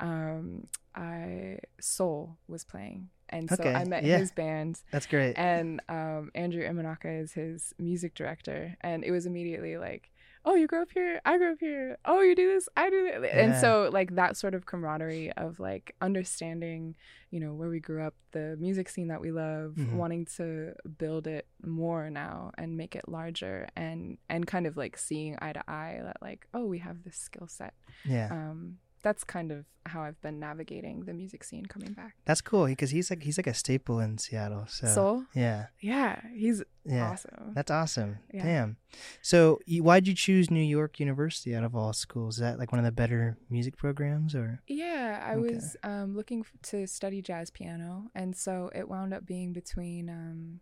um, 0.00 0.66
I 0.94 1.58
Sol 1.80 2.36
was 2.48 2.64
playing, 2.64 3.08
and 3.28 3.48
so 3.48 3.56
Okay, 3.60 3.72
I 3.74 3.84
met 3.84 4.04
yeah. 4.04 4.18
his 4.18 4.32
band, 4.32 4.82
That's 4.90 5.06
great. 5.06 5.34
and 5.38 5.80
um, 5.88 6.30
Andrew 6.34 6.62
Imanaka 6.62 7.22
is 7.22 7.32
his 7.32 7.72
music 7.78 8.14
director, 8.14 8.76
and 8.80 9.04
it 9.04 9.10
was 9.10 9.26
immediately 9.26 9.76
like. 9.76 10.10
Oh, 10.46 10.54
you 10.54 10.66
grew 10.66 10.82
up 10.82 10.90
here. 10.92 11.20
I 11.24 11.38
grew 11.38 11.52
up 11.52 11.58
here. 11.60 11.96
Oh, 12.04 12.20
you 12.20 12.34
do 12.34 12.48
this. 12.52 12.68
I 12.76 12.90
do 12.90 13.04
that. 13.20 13.34
And 13.34 13.56
so, 13.56 13.88
like 13.92 14.14
that 14.16 14.36
sort 14.36 14.54
of 14.54 14.66
camaraderie 14.66 15.32
of 15.32 15.58
like 15.58 15.94
understanding, 16.02 16.94
you 17.30 17.40
know, 17.40 17.54
where 17.54 17.68
we 17.70 17.80
grew 17.80 18.02
up, 18.02 18.14
the 18.32 18.56
music 18.60 18.88
scene 18.88 19.08
that 19.08 19.20
we 19.20 19.30
love, 19.32 19.74
Mhm. 19.76 19.92
wanting 19.94 20.26
to 20.36 20.74
build 20.98 21.26
it 21.26 21.46
more 21.64 22.10
now 22.10 22.52
and 22.58 22.76
make 22.76 22.94
it 22.94 23.08
larger, 23.08 23.68
and 23.76 24.18
and 24.28 24.46
kind 24.46 24.66
of 24.66 24.76
like 24.76 24.98
seeing 24.98 25.36
eye 25.40 25.52
to 25.54 25.62
eye 25.70 26.00
that 26.02 26.18
like, 26.20 26.46
oh, 26.52 26.64
we 26.66 26.78
have 26.78 27.04
this 27.04 27.16
skill 27.16 27.46
set. 27.48 27.74
yeah. 28.04 28.28
Um, 28.30 28.78
that's 29.04 29.22
kind 29.22 29.52
of 29.52 29.66
how 29.86 30.00
I've 30.02 30.18
been 30.22 30.40
navigating 30.40 31.04
the 31.04 31.12
music 31.12 31.44
scene 31.44 31.66
coming 31.66 31.92
back. 31.92 32.14
That's 32.24 32.40
cool 32.40 32.64
because 32.66 32.90
he's 32.90 33.10
like 33.10 33.22
he's 33.22 33.36
like 33.38 33.46
a 33.46 33.52
staple 33.54 34.00
in 34.00 34.16
Seattle. 34.18 34.64
So 34.66 34.86
Sol, 34.86 35.24
yeah, 35.34 35.66
yeah, 35.80 36.22
he's 36.34 36.62
yeah, 36.86 37.10
awesome. 37.10 37.52
that's 37.54 37.70
awesome. 37.70 38.18
Yeah. 38.32 38.42
Damn. 38.44 38.76
So 39.20 39.60
you, 39.66 39.82
why'd 39.82 40.06
you 40.08 40.14
choose 40.14 40.50
New 40.50 40.62
York 40.78 40.98
University 41.00 41.54
out 41.54 41.64
of 41.64 41.76
all 41.76 41.92
schools? 41.92 42.36
Is 42.36 42.40
that 42.40 42.58
like 42.58 42.72
one 42.72 42.78
of 42.78 42.84
the 42.86 42.92
better 42.92 43.36
music 43.50 43.76
programs 43.76 44.34
or? 44.34 44.62
Yeah, 44.66 45.22
I 45.24 45.34
Okay. 45.36 45.54
was 45.54 45.76
um, 45.84 46.16
looking 46.16 46.40
f- 46.40 46.52
to 46.70 46.86
study 46.86 47.20
jazz 47.20 47.50
piano, 47.50 48.10
and 48.14 48.34
so 48.34 48.70
it 48.74 48.88
wound 48.88 49.12
up 49.12 49.26
being 49.26 49.52
between 49.52 50.08
um, 50.08 50.60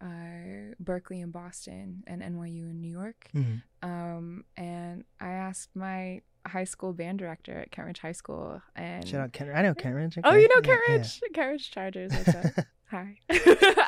uh, 0.00 0.74
Berklee 0.82 1.22
and 1.22 1.32
Boston 1.32 2.02
and 2.06 2.20
NYU 2.22 2.70
in 2.70 2.80
New 2.80 2.90
York. 2.90 3.28
Mhm. 3.34 3.62
Um, 3.82 4.44
and 4.56 5.04
I 5.20 5.30
asked 5.30 5.70
my 5.74 6.22
high 6.48 6.64
school 6.64 6.92
band 6.92 7.18
director 7.18 7.58
at 7.58 7.70
Kentridge 7.70 7.98
High 7.98 8.12
School, 8.12 8.62
and 8.74 9.06
Shout 9.06 9.20
out 9.20 9.32
Kent. 9.32 9.50
I 9.54 9.62
know 9.62 9.74
Kentridge. 9.74 10.18
oh, 10.24 10.34
you 10.34 10.48
know 10.48 10.56
Yeah, 10.56 10.76
Kent 10.76 10.80
yeah. 10.88 10.94
Ridge, 10.94 11.20
Kentridge 11.34 11.70
Chargers. 11.70 12.12
Hi. 12.90 13.18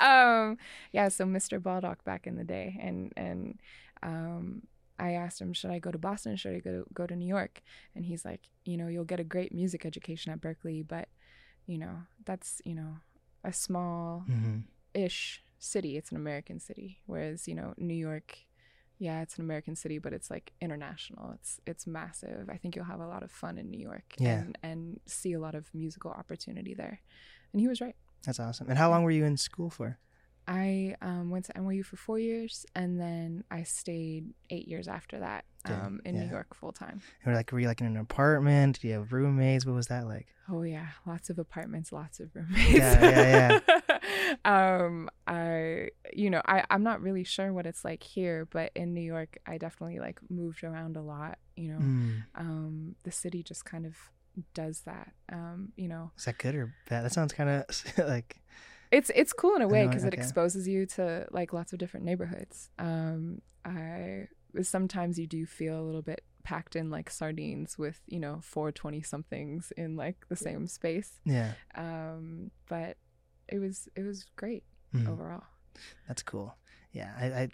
um, 0.01 0.59
yeah, 0.93 1.09
so 1.09 1.25
Mr. 1.25 1.63
Baldock 1.63 2.05
back 2.05 2.27
in 2.27 2.37
the 2.37 2.45
day, 2.45 2.79
and 2.81 3.13
and 3.17 3.59
um, 4.03 4.63
I 4.99 5.13
asked 5.13 5.41
him, 5.41 5.53
should 5.53 5.71
I 5.71 5.79
go 5.79 5.91
to 5.91 5.99
Boston? 5.99 6.37
Should 6.37 6.55
I 6.55 6.59
go 6.59 6.71
to, 6.71 6.87
go 6.93 7.07
to 7.07 7.15
New 7.15 7.27
York? 7.27 7.63
And 7.95 8.05
he's 8.05 8.25
like, 8.25 8.43
you 8.65 8.77
know, 8.77 8.89
you'll 8.89 9.05
get 9.05 9.21
a 9.21 9.25
great 9.25 9.55
music 9.55 9.87
education 9.87 10.33
at 10.33 10.41
Berklee, 10.41 10.87
but 10.87 11.09
you 11.67 11.79
know, 11.79 12.03
that's 12.25 12.61
you 12.65 12.75
know, 12.75 12.97
a 13.45 13.53
small 13.53 14.25
ish 14.95 15.43
city. 15.59 15.97
It's 15.97 16.11
an 16.11 16.17
American 16.17 16.59
city, 16.59 16.99
whereas 17.07 17.47
you 17.47 17.55
know, 17.55 17.75
New 17.77 17.95
York. 17.95 18.39
Yeah, 18.99 19.23
it's 19.23 19.37
an 19.37 19.43
American 19.45 19.77
city, 19.77 19.99
but 19.99 20.13
it's 20.13 20.31
like 20.31 20.53
international. 20.61 21.33
It's 21.35 21.61
it's 21.67 21.87
massive. 21.87 22.49
I 22.51 22.57
think 22.57 22.75
you'll 22.77 22.85
have 22.85 23.01
a 23.01 23.07
lot 23.07 23.23
of 23.23 23.31
fun 23.31 23.57
in 23.59 23.71
New 23.71 23.81
York 23.81 24.15
Yeah. 24.19 24.39
and 24.41 24.59
and 24.63 25.01
see 25.07 25.33
a 25.35 25.41
lot 25.41 25.55
of 25.55 25.69
musical 25.73 26.11
opportunity 26.11 26.75
there. 26.75 27.01
And 27.53 27.61
he 27.61 27.69
was 27.69 27.81
right. 27.81 27.97
That's 28.27 28.41
awesome. 28.41 28.69
And 28.69 28.77
how 28.79 28.91
long 28.91 29.05
were 29.05 29.11
you 29.13 29.25
in 29.25 29.37
school 29.37 29.71
for? 29.71 29.99
I 30.51 30.97
um, 31.03 31.29
went 31.31 31.45
to 31.45 31.53
NYU 31.53 31.85
for 31.85 31.97
four 31.97 32.19
years, 32.19 32.65
and 32.75 32.99
then 32.99 33.45
I 33.51 33.65
stayed 33.65 34.33
eight 34.49 34.67
years 34.67 34.89
after 34.89 35.19
that 35.19 35.45
um, 35.67 36.01
in 36.07 36.19
New. 36.19 36.27
York 36.27 36.55
full 36.55 36.73
time. 36.73 37.03
Or 37.27 37.35
like 37.35 37.53
were 37.53 37.61
you 37.61 37.67
like 37.69 37.83
in 37.83 37.87
an 37.87 37.99
apartment? 37.99 38.81
Did 38.81 38.89
you 38.89 38.95
have 38.95 39.13
roommates? 39.13 39.67
What 39.67 39.75
was 39.75 39.89
that 39.89 40.07
like? 40.07 40.27
Oh 40.51 40.63
yeah, 40.63 40.87
lots 41.07 41.29
of 41.29 41.39
apartments, 41.39 41.93
lots 41.93 42.19
of 42.19 42.35
roommates. 42.35 42.71
Yeah, 42.71 43.01
yeah, 43.05 43.61
yeah, 43.69 43.81
um, 44.45 45.09
I, 45.27 45.89
you 46.13 46.31
know, 46.31 46.43
I 46.47 46.65
I'm 46.71 46.83
not 46.83 47.01
really 47.01 47.25
sure 47.25 47.53
what 47.53 47.67
it's 47.67 47.85
like 47.85 48.03
here, 48.03 48.47
but 48.51 48.73
in 48.75 48.95
New 48.95 49.01
York, 49.03 49.39
I 49.47 49.59
definitely 49.59 49.99
like 50.01 50.21
moved 50.31 50.63
around 50.65 50.97
a 50.97 51.03
lot. 51.03 51.39
You 51.57 51.69
know, 51.73 51.79
Mm. 51.79 52.23
um, 52.35 52.95
the 53.05 53.11
city 53.13 53.43
just 53.43 53.65
kind 53.65 53.87
of 53.87 53.97
does 54.55 54.83
that. 54.83 55.13
Um, 55.33 55.73
you 55.77 55.89
know, 55.89 56.13
Is 56.17 56.25
that 56.27 56.39
good 56.39 56.55
or 56.55 56.75
bad? 56.89 57.05
That 57.05 57.13
sounds 57.13 57.33
kind 57.33 57.51
of 57.51 57.65
like 58.09 58.41
it's 58.91 59.11
it's 59.15 59.33
cool 59.33 59.55
in 59.57 59.63
a 59.63 59.69
way 59.69 59.87
because 59.87 60.05
it 60.05 60.15
exposes 60.15 60.67
you 60.69 60.87
to 60.87 61.27
like 61.31 61.53
lots 61.53 61.73
of 61.73 61.79
different 61.79 62.07
neighborhoods. 62.07 62.71
Um, 62.79 63.43
I 63.65 64.29
sometimes 64.63 65.19
you 65.19 65.27
do 65.27 65.45
feel 65.47 65.79
a 65.81 65.85
little 65.85 66.03
bit 66.03 66.23
packed 66.43 66.75
in 66.77 66.89
like 66.89 67.11
sardines 67.11 67.77
with 67.77 68.01
you 68.07 68.19
know 68.19 68.41
four 68.43 68.73
twenty 68.73 69.03
somethings 69.03 69.73
in 69.77 69.97
like 69.97 70.27
the 70.29 70.37
same 70.37 70.67
space. 70.67 71.21
yeah. 71.25 71.53
Um, 71.75 72.51
but 72.69 72.97
it 73.49 73.59
was 73.59 73.89
it 73.97 74.03
was 74.03 74.25
great 74.37 74.65
Mhm. 74.95 75.09
overall. 75.09 75.45
That's 76.07 76.23
cool. 76.23 76.57
Yeah, 76.93 77.13
I, 77.19 77.27
I 77.27 77.49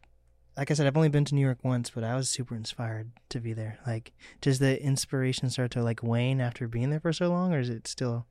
like 0.57 0.71
I 0.71 0.75
said, 0.75 0.87
I've 0.87 0.97
only 0.97 1.09
been 1.09 1.25
to 1.27 1.35
New 1.35 1.41
York 1.41 1.59
once, 1.65 1.91
but 1.91 2.05
I 2.05 2.15
was 2.15 2.31
super 2.31 2.55
inspired 2.55 3.11
to 3.31 3.41
be 3.41 3.53
there. 3.53 3.79
Like, 3.87 4.13
does 4.41 4.61
the 4.61 4.81
inspiration 4.81 5.51
start 5.51 5.73
to 5.73 5.83
like 5.83 6.03
wane 6.03 6.41
after 6.41 6.69
being 6.69 6.91
there 6.91 7.01
for 7.01 7.13
so 7.13 7.29
long, 7.29 7.53
or 7.53 7.59
is 7.59 7.69
it 7.71 7.89
still 7.89 8.27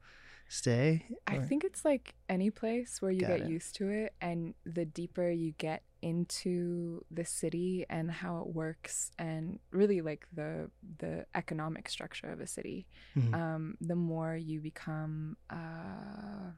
stay? 0.48 1.06
I 1.28 1.40
think 1.40 1.64
it's 1.66 1.84
like 1.84 2.16
any 2.30 2.50
place 2.50 3.02
where 3.02 3.12
you 3.12 3.22
Got 3.22 3.28
get 3.28 3.42
it. 3.42 3.50
used 3.50 3.76
to 3.76 3.90
it, 3.90 4.14
and 4.22 4.54
the 4.66 4.86
deeper 4.86 5.30
you 5.30 5.52
get 5.58 5.84
into 6.02 7.04
the 7.12 7.26
city 7.26 7.86
and 7.90 8.10
how 8.10 8.40
it 8.40 8.48
works, 8.48 9.12
and 9.20 9.60
really 9.72 10.02
like 10.02 10.26
the 10.34 10.72
the 11.00 11.26
economic 11.36 11.90
structure 11.90 12.32
of 12.32 12.40
a 12.40 12.48
city, 12.48 12.88
Mhm. 13.18 13.34
um, 13.36 13.76
the 13.82 13.96
more 13.96 14.36
you 14.36 14.62
become, 14.62 15.36
uh, 15.50 16.52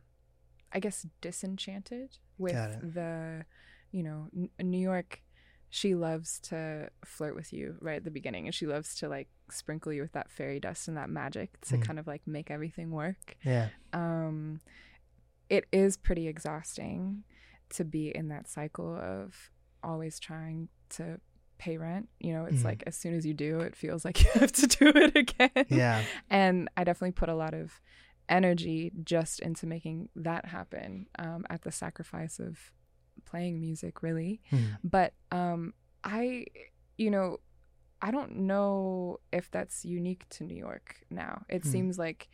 I 0.75 0.79
guess, 0.79 1.07
disenchanted 1.21 2.17
with 2.37 2.53
the, 2.93 3.45
you 3.91 4.03
know, 4.03 4.27
N- 4.35 4.49
New 4.69 4.77
York. 4.91 5.21
She 5.69 5.95
loves 5.95 6.39
to 6.41 6.89
flirt 7.03 7.33
with 7.35 7.51
you 7.51 7.75
right 7.81 7.95
at 7.97 8.03
the 8.03 8.11
beginning, 8.11 8.45
and 8.45 8.53
she 8.53 8.65
loves 8.67 8.93
to 8.95 9.09
like 9.09 9.29
sprinkle 9.49 9.91
you 9.93 10.01
with 10.01 10.11
that 10.13 10.29
fairy 10.29 10.59
dust 10.59 10.87
and 10.87 10.97
that 10.97 11.09
magic 11.09 11.59
to 11.61 11.77
Mm. 11.77 11.81
kind 11.85 11.99
of 11.99 12.07
like 12.07 12.21
make 12.27 12.49
everything 12.51 12.89
work 12.91 13.35
yeah, 13.43 13.69
um 13.93 14.59
it 15.49 15.65
is 15.71 15.97
pretty 15.97 16.27
exhausting 16.27 17.23
to 17.69 17.83
be 17.83 18.09
in 18.15 18.29
that 18.29 18.47
cycle 18.49 18.95
of 18.95 19.51
always 19.83 20.19
trying 20.19 20.67
to 20.89 21.19
pay 21.59 21.77
rent 21.77 22.09
you 22.19 22.33
know 22.33 22.45
it's 22.45 22.61
Mhm. 22.61 22.65
like 22.65 22.83
as 22.87 22.95
soon 22.97 23.13
as 23.13 23.23
you 23.25 23.33
do 23.35 23.59
it 23.59 23.75
feels 23.75 24.03
like 24.03 24.23
you 24.25 24.31
have 24.39 24.51
to 24.53 24.65
do 24.67 24.87
it 24.95 25.15
again 25.15 25.65
yeah, 25.69 26.03
and 26.29 26.67
i 26.75 26.83
definitely 26.83 27.11
put 27.11 27.29
a 27.29 27.35
lot 27.35 27.53
of 27.53 27.79
energy 28.29 28.91
just 29.03 29.39
into 29.39 29.65
making 29.67 30.09
that 30.15 30.45
happen 30.45 31.07
um, 31.19 31.45
at 31.49 31.61
the 31.63 31.71
sacrifice 31.71 32.39
of 32.39 32.71
playing 33.25 33.59
music 33.59 34.01
really 34.03 34.41
Mhm. 34.51 34.77
but 34.83 35.13
um 35.31 35.73
i 36.03 36.45
you 36.97 37.09
know 37.09 37.37
i 38.01 38.11
don't 38.11 38.35
know 38.35 39.19
if 39.31 39.49
that's 39.51 39.85
unique 39.85 40.27
to 40.29 40.43
new 40.43 40.55
york 40.55 40.97
now 41.09 41.43
it 41.49 41.63
Hmm. 41.63 41.69
seems 41.69 41.97
like 41.97 42.27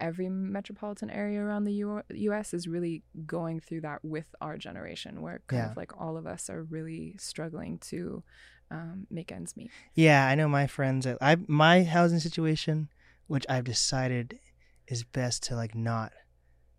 every 0.00 0.28
metropolitan 0.28 1.10
area 1.10 1.40
around 1.40 1.64
the 1.64 1.74
U- 1.74 2.02
us 2.32 2.52
is 2.54 2.66
really 2.66 3.02
going 3.26 3.60
through 3.60 3.82
that 3.82 4.04
with 4.04 4.34
our 4.40 4.56
generation 4.58 5.22
where 5.22 5.42
kind 5.46 5.62
Yeah. 5.62 5.70
of 5.70 5.76
like 5.76 5.92
all 6.00 6.16
of 6.16 6.26
us 6.26 6.48
are 6.50 6.62
really 6.64 7.14
struggling 7.18 7.78
to 7.90 8.24
um, 8.70 9.06
make 9.10 9.30
ends 9.30 9.54
meet 9.56 9.70
yeah. 9.94 10.26
I 10.26 10.34
know 10.34 10.48
my 10.48 10.66
friends. 10.66 11.06
At, 11.06 11.18
I 11.20 11.36
my 11.46 11.84
housing 11.84 12.20
situation, 12.20 12.88
which 13.26 13.44
I've 13.48 13.64
decided 13.64 14.40
is 14.88 15.04
best 15.04 15.44
to 15.44 15.56
like 15.56 15.74
not 15.74 16.12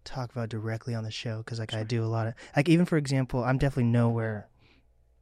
talk 0.04 0.32
about 0.32 0.50
directly 0.50 0.94
on 0.94 1.04
the 1.04 1.12
show 1.12 1.38
because 1.38 1.60
like 1.60 1.74
I 1.74 1.84
do 1.84 2.04
a 2.04 2.08
lot 2.08 2.28
of 2.28 2.34
like 2.56 2.70
even 2.70 2.86
for 2.86 2.98
example, 2.98 3.44
I'm 3.44 3.58
definitely 3.58 3.92
nowhere 3.92 4.50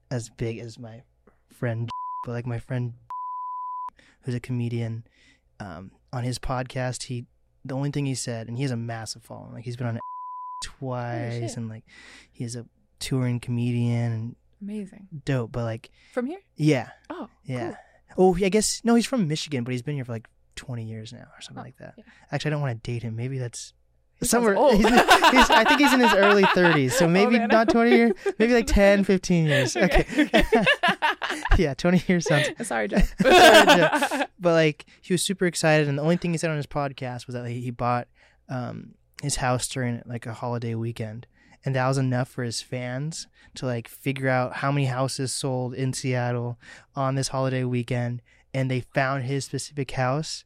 as 0.09 0.29
big 0.29 0.59
as 0.59 0.77
my 0.77 1.03
friend, 1.49 1.89
but 2.25 2.31
like 2.31 2.47
my 2.47 2.59
friend 2.59 2.93
who's 4.21 4.35
a 4.35 4.39
comedian, 4.39 5.05
um, 5.59 5.91
on 6.11 6.23
his 6.23 6.39
podcast, 6.39 7.03
he 7.03 7.25
the 7.63 7.75
only 7.75 7.91
thing 7.91 8.05
he 8.05 8.15
said, 8.15 8.47
and 8.47 8.57
he 8.57 8.63
has 8.63 8.71
a 8.71 8.77
massive 8.77 9.23
following. 9.23 9.53
Like 9.53 9.63
he's 9.63 9.77
been 9.77 9.87
on 9.87 9.99
twice, 10.63 11.33
shit. 11.33 11.57
and 11.57 11.69
like 11.69 11.83
he's 12.31 12.55
a 12.55 12.65
touring 12.99 13.39
comedian 13.39 14.11
and 14.11 14.35
amazing 14.61 15.07
dope. 15.25 15.51
But 15.51 15.63
like, 15.63 15.91
from 16.13 16.25
here 16.25 16.39
yeah, 16.55 16.89
oh 17.09 17.29
yeah. 17.43 17.75
cool. 18.15 18.35
Oh, 18.35 18.45
I 18.45 18.49
guess 18.49 18.81
no, 18.83 18.95
he's 18.95 19.05
from 19.05 19.27
Michigan, 19.27 19.63
but 19.63 19.71
he's 19.71 19.81
been 19.81 19.95
here 19.95 20.05
for 20.05 20.13
like 20.13 20.27
twenty 20.65 20.85
years 20.85 21.11
now 21.11 21.27
or 21.35 21.41
something 21.41 21.61
Oh, 21.61 21.65
like 21.65 21.77
that. 21.77 21.93
yeah. 21.97 22.03
Actually, 22.31 22.49
I 22.49 22.53
don't 22.53 22.61
want 22.61 22.83
to 22.83 22.91
date 22.91 23.03
him. 23.03 23.15
Maybe 23.15 23.37
that's 23.37 23.73
He 24.19 24.25
somewhere. 24.27 24.55
He's, 24.75 24.87
he's, 24.87 25.49
I 25.49 25.63
think 25.67 25.79
he's 25.81 25.93
in 25.93 25.99
his 25.99 26.13
early 26.13 26.43
thirties, 26.53 26.95
so 26.95 27.05
Oh, 27.09 27.09
maybe 27.09 27.37
man. 27.39 27.47
not 27.49 27.69
twenty 27.69 27.91
years. 27.95 28.11
Maybe 28.37 28.53
like 28.53 28.67
10, 28.81 29.03
15 29.03 29.45
years. 29.45 29.75
Okay. 29.75 30.05
yeah, 31.57 31.73
twenty 31.73 32.01
years 32.07 32.25
sounds 32.27 32.49
sorry 32.67 32.87
joe 32.87 32.97
Sorry, 33.21 34.25
but 34.39 34.53
like 34.53 34.85
he 35.01 35.13
was 35.13 35.21
super 35.21 35.45
excited 35.45 35.87
and 35.87 35.97
the 35.97 36.01
only 36.03 36.17
thing 36.17 36.31
he 36.31 36.37
said 36.37 36.49
on 36.49 36.57
his 36.57 36.67
podcast 36.67 37.25
was 37.27 37.33
that 37.35 37.47
he, 37.47 37.61
he 37.61 37.71
bought 37.71 38.07
um 38.49 38.95
his 39.23 39.37
house 39.37 39.67
during 39.67 40.01
like 40.05 40.25
a 40.25 40.33
holiday 40.33 40.75
weekend 40.75 41.27
and 41.63 41.75
that 41.75 41.87
was 41.87 41.97
enough 41.97 42.27
for 42.29 42.43
his 42.43 42.61
fans 42.61 43.27
to 43.55 43.65
like 43.65 43.87
figure 43.87 44.29
out 44.29 44.55
how 44.57 44.71
many 44.71 44.85
houses 44.87 45.31
sold 45.33 45.73
in 45.73 45.93
Seattle 45.93 46.57
on 46.95 47.15
this 47.15 47.29
holiday 47.29 47.63
weekend 47.63 48.21
and 48.53 48.69
they 48.69 48.81
found 48.93 49.23
his 49.23 49.45
specific 49.45 49.91
house 49.91 50.43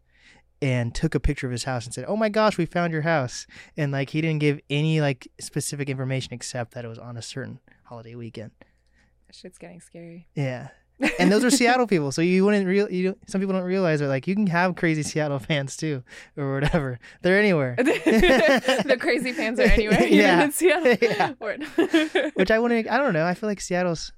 and 0.66 0.96
took 0.96 1.14
a 1.14 1.20
picture 1.20 1.46
of 1.46 1.52
his 1.52 1.66
house 1.66 1.86
and 1.86 1.94
said, 1.94 2.06
"Oh 2.08 2.16
my 2.18 2.30
gosh, 2.30 2.58
we 2.58 2.66
found 2.66 2.92
your 2.92 3.04
house." 3.04 3.46
And 3.78 3.92
like 3.92 4.10
he 4.10 4.22
didn't 4.22 4.40
give 4.40 4.60
any 4.70 5.00
like 5.00 5.28
specific 5.40 5.90
information 5.90 6.34
except 6.34 6.74
that 6.74 6.84
it 6.84 6.88
was 6.88 6.98
on 6.98 7.18
a 7.18 7.22
certain 7.22 7.60
holiday 7.84 8.16
weekend. 8.16 8.52
Shit's 9.32 9.58
getting 9.58 9.82
scary. 9.82 10.28
Yeah. 10.34 10.70
and 11.20 11.30
those 11.30 11.44
are 11.44 11.50
Seattle 11.50 11.88
people, 11.88 12.10
so 12.14 12.22
you 12.22 12.46
wouldn't 12.46 12.66
real. 12.66 12.90
You 12.90 13.04
don't- 13.10 13.30
some 13.30 13.42
people 13.42 13.54
don't 13.54 13.66
realize 13.66 14.00
that 14.00 14.08
like 14.08 14.28
you 14.28 14.34
can 14.36 14.48
have 14.48 14.76
crazy 14.78 15.04
Seattle 15.04 15.40
fans 15.40 15.76
too, 15.76 16.04
or 16.38 16.54
whatever. 16.54 17.00
They're 17.22 17.38
anywhere. 17.38 17.76
the 17.78 18.98
crazy 19.00 19.34
fans 19.34 19.60
are 19.60 19.64
anywhere, 19.64 20.02
Yeah. 20.08 20.46
in 20.46 20.52
Seattle. 20.54 20.96
Yeah. 21.02 21.34
Which 22.36 22.50
I 22.50 22.60
wouldn't. 22.60 22.90
I 22.90 22.98
don't 22.98 23.12
know. 23.14 23.26
I 23.26 23.34
feel 23.34 23.50
like 23.50 23.60
Seattle's. 23.60 24.14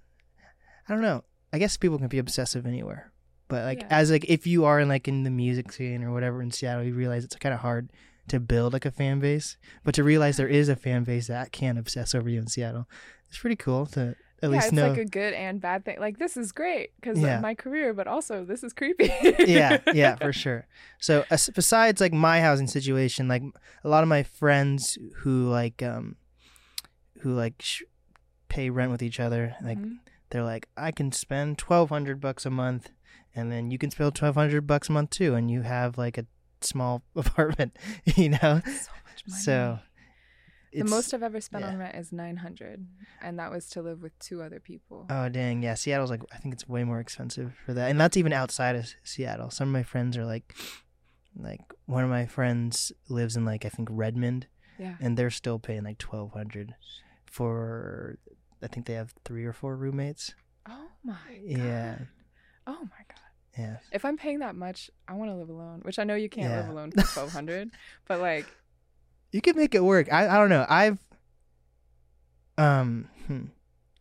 I 0.88 0.93
don't 0.93 1.01
know. 1.01 1.23
I 1.51 1.57
guess 1.57 1.77
people 1.77 1.97
can 1.97 2.07
be 2.10 2.19
obsessive 2.19 2.65
anywhere, 2.67 3.12
but 3.47 3.63
like 3.63 3.81
Yeah. 3.81 3.88
as 3.89 4.12
like 4.12 4.25
if 4.29 4.45
you 4.47 4.65
are 4.65 4.79
in 4.79 4.88
like 4.89 5.07
in 5.07 5.23
the 5.23 5.29
music 5.29 5.71
scene 5.71 6.03
or 6.03 6.12
whatever 6.12 6.41
in 6.41 6.51
Seattle, 6.51 6.83
you 6.83 6.93
realize 6.93 7.23
it's 7.23 7.36
kind 7.36 7.53
of 7.53 7.62
hard 7.62 7.89
to 8.27 8.39
build 8.39 8.73
like 8.73 8.86
a 8.86 8.91
fan 8.91 9.19
base. 9.19 9.57
But 9.83 9.95
to 9.95 10.03
realize 10.03 10.38
there 10.38 10.47
is 10.49 10.67
a 10.69 10.75
fan 10.75 11.03
base 11.03 11.27
that 11.27 11.51
can 11.51 11.77
obsess 11.77 12.13
over 12.13 12.29
you 12.29 12.39
in 12.39 12.47
Seattle, 12.47 12.88
it's 13.29 13.38
pretty 13.38 13.55
cool 13.55 13.86
to 13.88 14.15
at 14.43 14.49
yeah, 14.49 14.49
least 14.49 14.67
it's 14.67 14.73
know. 14.73 14.89
like 14.89 14.97
a 14.99 15.05
good 15.05 15.33
and 15.33 15.60
bad 15.60 15.83
thing. 15.86 15.99
Like 15.99 16.19
this 16.19 16.38
is 16.38 16.51
great 16.51 16.91
because 17.01 17.17
Yeah. 17.19 17.38
of 17.38 17.41
my 17.41 17.55
career, 17.55 17.93
but 17.93 18.05
also 18.05 18.45
this 18.45 18.63
is 18.63 18.71
creepy. 18.73 19.10
yeah, 19.39 19.79
yeah, 19.93 20.15
for 20.15 20.31
sure. 20.43 20.67
So 20.99 21.23
as, 21.31 21.49
besides 21.55 21.99
like 22.01 22.13
my 22.13 22.41
housing 22.41 22.67
situation, 22.67 23.27
like 23.27 23.41
a 23.83 23.89
lot 23.89 24.03
of 24.03 24.10
my 24.10 24.21
friends 24.23 24.97
who 25.19 25.47
like 25.49 25.81
um 25.81 26.17
who 27.21 27.33
like 27.33 27.55
sh- 27.62 27.81
pay 28.49 28.69
rent 28.69 28.91
with 28.91 29.01
each 29.01 29.19
other, 29.19 29.55
like 29.63 29.79
Mhm. 29.79 29.97
they're 30.29 30.43
like, 30.43 30.67
I 30.77 30.91
can 30.91 31.12
spend 31.12 31.57
twelve 31.57 31.89
hundred 31.89 32.21
bucks 32.21 32.45
a 32.45 32.49
month, 32.51 32.91
and 33.38 33.52
then 33.52 33.71
you 33.71 33.78
can 33.78 33.91
spend 33.91 34.15
twelve 34.15 34.36
hundred 34.36 34.67
bucks 34.67 34.89
a 34.89 34.91
month 34.91 35.12
too, 35.12 35.36
and 35.36 35.50
you 35.50 35.62
have 35.62 35.97
like 35.97 36.17
a 36.17 36.26
small 36.62 37.04
apartment, 37.15 37.78
you 38.06 38.30
know. 38.30 38.38
so 38.65 38.91
much 39.06 39.23
money. 39.28 39.41
So 39.41 39.80
the 40.73 40.84
most 40.84 41.13
I've 41.13 41.23
ever 41.23 41.39
spent 41.39 41.63
yeah. 41.63 41.71
on 41.71 41.78
rent 41.78 41.95
is 41.95 42.12
nine 42.12 42.38
hundred, 42.38 42.86
and 43.21 43.39
that 43.39 43.52
was 43.52 43.69
to 43.69 43.82
live 43.82 44.02
with 44.02 44.17
two 44.19 44.41
other 44.41 44.60
people. 44.60 45.06
Oh 45.10 45.30
dang, 45.30 45.63
yeah. 45.63 45.76
Seattle's 45.76 46.10
like 46.10 46.21
I 46.34 46.38
think 46.38 46.54
it's 46.54 46.67
way 46.67 46.84
more 46.84 47.00
expensive 47.00 47.54
for 47.65 47.73
that, 47.73 47.89
and 47.89 48.00
that's 48.00 48.17
even 48.17 48.34
outside 48.34 48.76
of 48.76 48.88
Seattle. 49.04 49.50
Some 49.50 49.69
of 49.69 49.73
my 49.73 49.84
friends 49.84 50.17
are 50.17 50.26
like, 50.26 50.56
like 51.36 51.62
one 51.86 52.04
of 52.04 52.10
my 52.10 52.26
friends 52.26 52.91
lives 53.10 53.36
in 53.36 53.45
like 53.45 53.65
I 53.65 53.69
think 53.69 53.88
Redmond, 53.91 54.47
yeah. 54.80 54.95
and 55.00 55.17
they're 55.17 55.30
still 55.30 55.60
paying 55.60 55.84
like 55.84 55.97
twelve 55.97 56.34
hundred 56.34 56.76
for. 57.26 58.17
I 58.60 58.65
think 58.65 58.88
they 58.88 58.93
have 58.93 59.13
three 59.23 59.45
or 59.45 59.54
four 59.54 59.76
roommates. 59.76 60.34
Oh 60.67 60.88
my. 61.04 61.13
God. 61.13 61.43
Yeah, 61.43 61.97
Oh 62.67 62.82
my 62.82 63.04
god. 63.07 63.07
Yeah. 63.58 63.78
If 63.91 64.06
I'm 64.06 64.17
paying 64.17 64.39
that 64.39 64.56
much, 64.56 64.91
I 65.08 65.13
want 65.13 65.32
to 65.32 65.36
live 65.36 65.50
alone. 65.50 65.82
Which 65.84 66.00
I 66.00 66.04
know 66.04 66.15
you 66.15 66.30
can't 66.30 66.54
live 66.54 66.70
alone 66.70 66.91
for 66.91 67.02
twelve 67.02 67.32
hundred, 67.32 67.72
but 68.08 68.20
like, 68.20 68.46
You 69.32 69.41
could 69.41 69.56
make 69.56 69.76
it 69.76 69.84
work. 69.84 70.12
I 70.12 70.28
I 70.28 70.38
don't 70.38 70.50
know. 70.50 70.65
I've 70.70 71.00
um 72.58 73.10
hmm, 73.28 73.46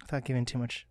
without 0.02 0.24
giving 0.24 0.44
too 0.44 0.58
much. 0.58 0.86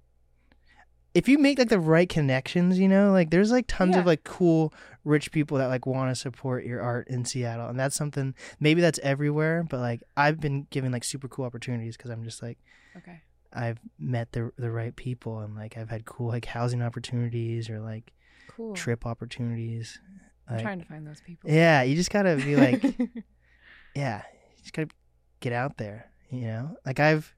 If 1.13 1.29
you 1.29 1.37
make 1.37 1.57
like 1.57 1.69
the 1.69 1.79
right 1.79 2.09
connections, 2.09 2.77
you 2.77 2.89
know, 2.89 3.11
like 3.13 3.29
there's 3.29 3.49
like 3.51 3.65
tons 3.67 3.95
of 3.95 4.05
like 4.05 4.25
cool 4.25 4.73
rich 5.05 5.31
people 5.31 5.57
that 5.59 5.67
like 5.67 5.85
want 5.85 6.11
to 6.11 6.15
support 6.15 6.65
your 6.65 6.81
art 6.81 7.07
in 7.07 7.23
Seattle, 7.23 7.69
and 7.69 7.79
that's 7.79 7.95
something 7.95 8.35
maybe 8.59 8.81
that's 8.81 8.99
everywhere, 8.99 9.63
but 9.63 9.79
like 9.79 10.03
I've 10.17 10.41
been 10.41 10.67
given 10.71 10.91
like 10.91 11.05
super 11.05 11.29
cool 11.29 11.45
opportunities 11.45 11.95
because 11.95 12.11
I'm 12.11 12.25
just 12.25 12.43
like 12.43 12.57
okay, 12.97 13.21
I've 13.53 13.79
met 13.97 14.33
the 14.33 14.51
the 14.57 14.71
right 14.71 14.93
people 14.93 15.39
and 15.39 15.55
like 15.55 15.77
I've 15.77 15.89
had 15.89 16.03
cool 16.03 16.27
like 16.27 16.45
housing 16.45 16.81
opportunities 16.81 17.69
or 17.69 17.79
like 17.79 18.11
cool. 18.47 18.73
trip 18.73 19.05
opportunities. 19.05 19.99
I'm 20.47 20.55
Like, 20.57 20.63
trying 20.63 20.79
to 20.79 20.85
find 20.85 21.05
those 21.07 21.21
people. 21.21 21.49
yeah, 21.49 21.81
you 21.83 21.95
just 21.95 22.11
gotta 22.11 22.35
be 22.35 22.55
like 22.55 22.83
yeah, 23.95 24.21
you 24.57 24.61
just 24.63 24.73
gotta 24.73 24.89
get 25.39 25.53
out 25.53 25.77
there, 25.77 26.11
you 26.29 26.41
know? 26.41 26.77
Like 26.85 26.99
I've 26.99 27.33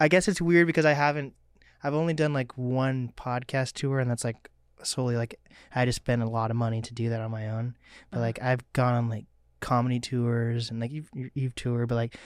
I 0.00 0.08
guess 0.08 0.28
it's 0.28 0.40
weird 0.40 0.66
because 0.66 0.84
I 0.86 0.92
haven't 0.92 1.34
I've 1.82 1.94
only 1.94 2.14
done 2.14 2.32
like 2.32 2.56
one 2.56 3.12
podcast 3.16 3.72
tour 3.74 3.98
and 4.00 4.10
that's 4.10 4.24
like 4.24 4.48
solely 4.82 5.16
like 5.16 5.38
I 5.74 5.80
had 5.80 5.84
to 5.86 5.92
spend 5.92 6.22
a 6.22 6.28
lot 6.28 6.50
of 6.50 6.56
money 6.56 6.80
to 6.82 6.94
do 6.94 7.08
that 7.10 7.20
on 7.20 7.30
my 7.30 7.48
own. 7.50 7.76
But 8.10 8.18
Uh-huh. 8.18 8.26
like 8.26 8.42
I've 8.42 8.72
gone 8.72 8.94
on 8.94 9.08
like 9.08 9.26
comedy 9.60 10.00
tours 10.00 10.70
and 10.70 10.80
like 10.80 10.90
you've 10.90 11.08
you've 11.34 11.54
toured, 11.54 11.88
but 11.88 11.94
like 11.96 12.16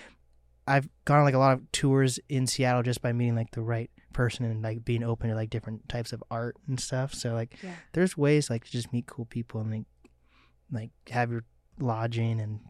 I've 0.67 0.89
gone 1.05 1.19
on 1.19 1.25
like 1.25 1.35
a 1.35 1.39
lot 1.39 1.53
of 1.55 1.71
tours 1.73 2.19
in 2.29 2.47
Seattle 2.47 2.83
just 2.83 3.01
by 3.03 3.13
meeting 3.13 3.37
like 3.37 3.53
the 3.53 3.63
right 3.63 3.91
person 4.13 4.45
and 4.45 4.63
like 4.63 4.85
being 4.85 5.03
open 5.05 5.29
to 5.31 5.37
like 5.37 5.51
different 5.51 5.89
types 5.89 6.13
of 6.13 6.23
art 6.31 6.57
and 6.67 6.81
stuff. 6.81 7.15
So 7.15 7.35
like 7.35 7.57
Yeah. 7.63 7.75
there's 7.93 8.17
ways 8.17 8.51
like 8.51 8.65
to 8.65 8.71
just 8.73 8.93
meet 8.93 9.07
cool 9.07 9.27
people 9.27 9.61
and 9.61 9.71
like 9.71 9.85
like 10.73 10.91
have 11.11 11.31
your 11.31 11.45
lodging 11.79 12.41
and 12.41 12.61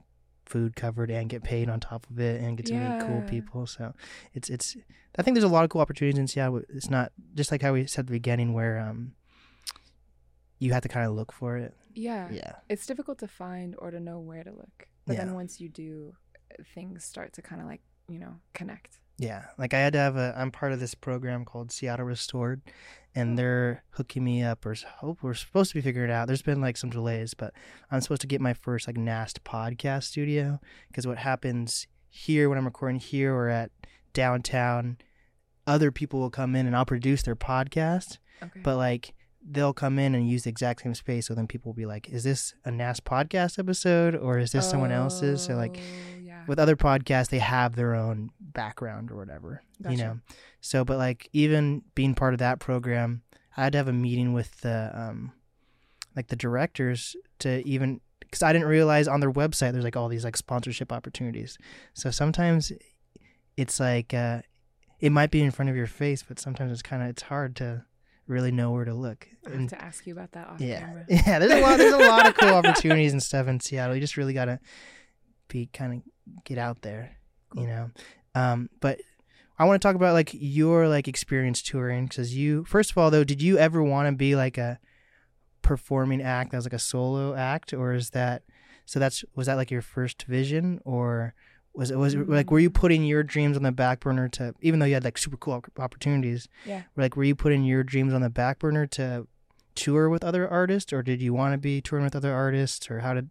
food 0.44 0.76
covered 0.76 1.10
and 1.10 1.28
get 1.30 1.42
paid 1.42 1.68
on 1.70 1.80
top 1.80 2.06
of 2.10 2.20
it 2.20 2.40
and 2.42 2.56
get 2.56 2.66
to 2.66 2.74
meet 2.74 3.00
cool 3.00 3.22
people. 3.22 3.66
So 3.66 3.94
it's 4.34 4.50
it's 4.50 4.76
I 5.18 5.22
think 5.22 5.34
there's 5.34 5.44
a 5.44 5.48
lot 5.48 5.64
of 5.64 5.70
cool 5.70 5.80
opportunities 5.80 6.18
in 6.18 6.26
Seattle. 6.26 6.62
It's 6.68 6.90
not 6.90 7.12
just 7.34 7.50
like 7.50 7.62
how 7.62 7.72
we 7.72 7.86
said 7.86 8.00
at 8.00 8.06
the 8.08 8.12
beginning 8.12 8.52
where 8.52 8.78
um 8.78 9.12
you 10.58 10.72
have 10.72 10.82
to 10.82 10.88
kind 10.88 11.06
of 11.06 11.12
look 11.14 11.32
for 11.32 11.56
it. 11.56 11.74
yeah. 11.94 12.28
Yeah. 12.30 12.52
It's 12.68 12.86
difficult 12.86 13.18
to 13.20 13.28
find 13.28 13.74
or 13.78 13.90
to 13.90 14.00
know 14.00 14.20
where 14.20 14.42
to 14.44 14.50
look. 14.50 14.86
But 15.06 15.14
Yeah. 15.16 15.24
then 15.24 15.34
once 15.34 15.60
you 15.60 15.68
do, 15.68 16.14
things 16.74 17.04
start 17.04 17.32
to 17.34 17.42
kind 17.42 17.60
of 17.60 17.66
like 17.66 17.80
you 18.08 18.18
know 18.18 18.36
connect. 18.54 18.98
Yeah, 19.18 19.46
like 19.56 19.72
I 19.72 19.78
had 19.78 19.94
to 19.94 19.98
have 19.98 20.16
a. 20.16 20.34
I'm 20.36 20.50
part 20.50 20.72
of 20.72 20.80
this 20.80 20.94
program 20.94 21.44
called 21.46 21.72
Seattle 21.72 22.04
Restored, 22.04 22.60
Oh. 22.66 22.70
and 23.14 23.38
they're 23.38 23.82
hooking 23.92 24.22
me 24.24 24.42
up, 24.42 24.66
or 24.66 24.74
hope 24.98 25.22
we're 25.22 25.32
supposed 25.32 25.70
to 25.70 25.74
be 25.76 25.80
figuring 25.80 26.10
it 26.10 26.12
out. 26.12 26.26
There's 26.26 26.42
been 26.42 26.60
like 26.60 26.76
some 26.76 26.90
delays, 26.90 27.32
but 27.32 27.54
I'm 27.90 28.02
supposed 28.02 28.20
to 28.20 28.26
get 28.26 28.42
my 28.42 28.52
first 28.52 28.86
like 28.86 28.96
NAST 28.98 29.42
podcast 29.42 30.02
studio 30.04 30.60
because 30.88 31.06
what 31.06 31.16
happens 31.18 31.86
here 32.10 32.48
when 32.50 32.58
I'm 32.58 32.66
recording 32.66 33.00
here 33.00 33.34
or 33.34 33.48
at 33.48 33.70
downtown, 34.12 34.98
other 35.66 35.90
people 35.90 36.20
will 36.20 36.30
come 36.30 36.54
in 36.56 36.66
and 36.66 36.76
I'll 36.76 36.84
produce 36.86 37.22
their 37.22 37.36
podcast, 37.36 38.18
Okay. 38.42 38.60
but 38.62 38.76
like 38.76 39.14
they'll 39.48 39.72
come 39.72 39.98
in 39.98 40.14
and 40.14 40.28
use 40.28 40.42
the 40.42 40.50
exact 40.50 40.82
same 40.82 40.94
space, 40.94 41.26
so 41.28 41.34
then 41.34 41.46
people 41.46 41.70
will 41.70 41.76
be 41.76 41.86
like, 41.86 42.08
"Is 42.10 42.24
this 42.24 42.54
a 42.64 42.70
NAST 42.70 43.04
podcast 43.04 43.58
episode 43.58 44.14
or 44.14 44.38
is 44.38 44.52
this 44.52 44.68
someone 44.68 44.90
else's?" 44.92 45.42
So 45.42 45.54
like 45.54 45.76
Oh. 45.78 46.15
With 46.46 46.58
other 46.58 46.76
podcasts 46.76 47.28
they 47.28 47.38
have 47.38 47.76
their 47.76 47.94
own 47.94 48.30
background 48.40 49.10
or 49.10 49.16
whatever 49.16 49.62
you 49.88 49.96
know? 49.96 50.18
So 50.60 50.84
but 50.84 50.98
like 50.98 51.28
even 51.32 51.82
being 51.94 52.14
part 52.14 52.34
of 52.34 52.38
that 52.38 52.58
program 52.58 53.22
i 53.56 53.64
had 53.64 53.72
to 53.72 53.78
have 53.78 53.88
a 53.88 53.92
meeting 53.92 54.32
with 54.32 54.60
the 54.60 54.90
um 54.94 55.32
like 56.14 56.28
the 56.28 56.36
directors 56.36 57.14
to 57.38 57.66
even 57.66 58.00
because 58.20 58.42
i 58.42 58.52
didn't 58.52 58.68
realize 58.68 59.06
on 59.06 59.20
their 59.20 59.32
website 59.32 59.72
there's 59.72 59.84
like 59.84 59.96
all 59.96 60.08
these 60.08 60.24
like 60.24 60.36
sponsorship 60.36 60.92
opportunities. 60.92 61.58
So 61.94 62.10
sometimes 62.10 62.72
it's 63.56 63.78
like 63.80 64.12
uh 64.14 64.42
it 64.98 65.12
might 65.12 65.30
be 65.30 65.42
in 65.42 65.50
front 65.50 65.70
of 65.70 65.76
your 65.76 65.86
face 65.86 66.22
but 66.22 66.38
sometimes 66.38 66.72
it's 66.72 66.82
kind 66.82 67.02
of 67.02 67.08
it's 67.08 67.22
hard 67.22 67.56
to 67.56 67.84
really 68.26 68.50
know 68.50 68.72
where 68.72 68.84
to 68.84 68.94
look 68.94 69.28
I 69.46 69.50
have 69.50 69.58
and 69.58 69.68
to 69.68 69.80
ask 69.80 70.06
you 70.06 70.12
about 70.12 70.32
that 70.32 70.48
off 70.48 70.60
yeah. 70.60 70.80
camera. 70.80 71.04
yeah 71.08 71.38
there's 71.38 71.52
a 71.52 71.60
lot 71.60 71.78
there's 71.78 71.94
a 71.94 71.98
lot 71.98 72.26
of 72.26 72.36
cool 72.36 72.48
opportunities 72.54 73.12
and 73.12 73.22
stuff 73.22 73.46
in 73.46 73.60
seattle. 73.60 73.94
You 73.94 74.00
just 74.00 74.16
really 74.16 74.34
gotta 74.34 74.58
be 75.48 75.66
kind 75.72 75.94
of 75.94 76.12
get 76.44 76.58
out 76.58 76.82
there 76.82 77.16
you 77.54 77.66
know? 77.66 77.90
Um 78.34 78.68
but 78.80 79.00
i 79.58 79.64
want 79.64 79.80
to 79.80 79.86
talk 79.88 79.94
about 79.96 80.12
like 80.12 80.30
your 80.34 80.88
like 80.88 81.08
experience 81.08 81.62
touring 81.62 82.06
because 82.06 82.36
you 82.36 82.64
first 82.64 82.90
of 82.90 82.98
all 82.98 83.10
though 83.10 83.24
did 83.24 83.40
you 83.40 83.56
ever 83.58 83.82
want 83.82 84.06
to 84.08 84.12
be 84.12 84.36
like 84.36 84.58
a 84.58 84.78
performing 85.62 86.22
act 86.22 86.50
that 86.50 86.58
was 86.58 86.66
like 86.66 86.72
a 86.72 86.78
solo 86.78 87.34
act 87.34 87.72
or 87.72 87.92
is 87.92 88.10
that 88.10 88.42
so 88.84 89.00
that's 89.00 89.24
was 89.34 89.46
that 89.46 89.54
like 89.54 89.70
your 89.70 89.82
first 89.82 90.22
vision 90.24 90.80
or 90.84 91.34
was 91.74 91.90
it 91.90 91.96
was 91.98 92.14
it 92.14 92.28
like 92.28 92.50
were 92.50 92.60
you 92.60 92.70
putting 92.70 93.04
your 93.04 93.22
dreams 93.22 93.56
on 93.56 93.62
the 93.62 93.72
back 93.72 94.00
burner 94.00 94.28
to 94.28 94.54
even 94.60 94.78
though 94.78 94.86
you 94.86 94.94
had 94.94 95.04
like 95.04 95.18
super 95.18 95.36
cool 95.36 95.62
opportunities 95.78 96.48
Yeah. 96.64 96.82
like 96.96 97.16
were 97.16 97.24
you 97.24 97.34
putting 97.34 97.64
your 97.64 97.82
dreams 97.82 98.12
on 98.12 98.20
the 98.20 98.30
back 98.30 98.58
burner 98.60 98.86
to 98.88 99.26
tour 99.74 100.08
with 100.08 100.22
other 100.24 100.48
artists 100.48 100.92
or 100.92 101.02
did 101.02 101.20
you 101.20 101.34
want 101.34 101.52
to 101.54 101.58
be 101.58 101.80
touring 101.80 102.04
with 102.04 102.16
other 102.16 102.32
artists 102.32 102.90
or 102.90 103.00
how 103.00 103.14
did 103.14 103.30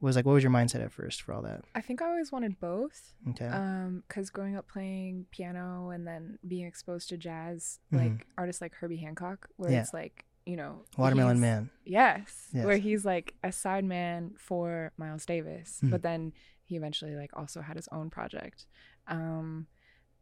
was 0.00 0.16
like 0.16 0.24
what 0.26 0.32
was 0.34 0.42
your 0.42 0.52
mindset 0.52 0.82
at 0.84 0.92
first 0.92 1.22
for 1.22 1.32
all 1.32 1.42
that 1.42 1.64
I 1.74 1.80
think 1.80 2.02
I 2.02 2.06
always 2.08 2.30
wanted 2.32 2.60
both. 2.60 3.14
okay 3.30 3.46
Um, 3.46 4.02
because 4.06 4.28
growing 4.30 4.56
up 4.56 4.68
playing 4.68 5.26
piano 5.30 5.90
and 5.90 6.06
then 6.06 6.38
being 6.46 6.66
exposed 6.66 7.08
to 7.10 7.16
jazz, 7.16 7.78
Mhm. 7.92 7.98
like 7.98 8.26
artists 8.36 8.60
like 8.60 8.74
Herbie 8.74 8.98
Hancock, 8.98 9.48
where 9.56 9.70
Yeah. 9.70 9.80
it's 9.82 9.94
like 9.94 10.24
you 10.46 10.56
know 10.56 10.84
watermelon 10.98 11.40
man 11.40 11.70
Yes, 11.84 12.50
Yes. 12.52 12.66
where 12.66 12.76
he's 12.76 13.04
like 13.06 13.34
a 13.42 13.48
sideman 13.48 14.38
for 14.38 14.92
Miles 14.98 15.24
Davis, 15.24 15.80
Mhm. 15.82 15.90
but 15.90 16.02
then 16.02 16.32
he 16.64 16.76
eventually 16.76 17.14
like 17.16 17.30
also 17.34 17.60
had 17.62 17.76
his 17.76 17.88
own 17.92 18.10
project. 18.10 18.66
Um, 19.06 19.66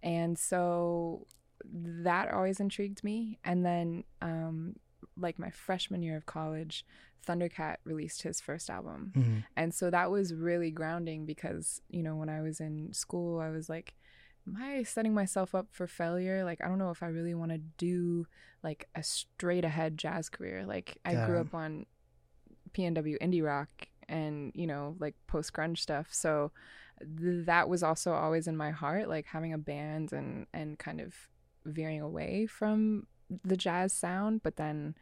and 0.02 0.38
so 0.38 1.26
that 1.64 2.28
always 2.32 2.58
intrigued 2.60 3.02
me. 3.04 3.38
And 3.44 3.64
then 3.64 4.04
um, 4.20 4.76
like 5.16 5.38
my 5.38 5.50
freshman 5.50 6.02
year 6.02 6.16
of 6.16 6.26
college, 6.26 6.84
Thundercat 7.26 7.76
released 7.84 8.22
his 8.22 8.40
first 8.40 8.68
album. 8.70 9.12
Mhm. 9.14 9.44
And 9.56 9.74
so 9.74 9.90
that 9.90 10.10
was 10.10 10.34
really 10.34 10.70
grounding 10.70 11.24
because, 11.26 11.80
you 11.88 12.02
know, 12.02 12.16
when 12.16 12.28
I 12.28 12.40
was 12.40 12.60
in 12.60 12.92
school, 12.92 13.40
I 13.40 13.50
was 13.50 13.68
like 13.68 13.94
am 14.44 14.56
I 14.60 14.82
setting 14.82 15.14
myself 15.14 15.54
up 15.54 15.68
for 15.70 15.86
failure? 15.86 16.44
Like, 16.44 16.60
I 16.60 16.66
don't 16.66 16.78
know 16.80 16.90
if 16.90 17.00
I 17.00 17.06
really 17.06 17.32
want 17.32 17.52
to 17.52 17.58
do 17.58 18.26
like 18.64 18.88
a 18.96 19.00
straight 19.04 19.64
ahead 19.64 19.96
jazz 19.96 20.28
career. 20.28 20.66
Like, 20.66 20.98
I 21.04 21.14
grew 21.26 21.38
up 21.38 21.54
on 21.54 21.86
PNW 22.72 23.18
indie 23.20 23.44
rock 23.44 23.68
and, 24.08 24.50
you 24.54 24.66
know, 24.66 24.96
like 24.98 25.14
post 25.26 25.52
grunge 25.52 25.78
stuff. 25.78 26.08
So 26.12 26.50
th- 27.00 27.46
that 27.46 27.68
was 27.68 27.82
also 27.82 28.12
always 28.14 28.48
in 28.48 28.56
my 28.56 28.70
heart, 28.70 29.08
like 29.08 29.26
having 29.26 29.52
a 29.52 29.58
band 29.58 30.12
and, 30.12 30.46
and 30.52 30.78
kind 30.78 31.00
of 31.00 31.14
veering 31.64 32.00
away 32.00 32.46
from 32.46 33.06
the 33.44 33.56
jazz 33.56 33.92
sound. 33.92 34.42
But 34.42 34.56
then, 34.56 34.94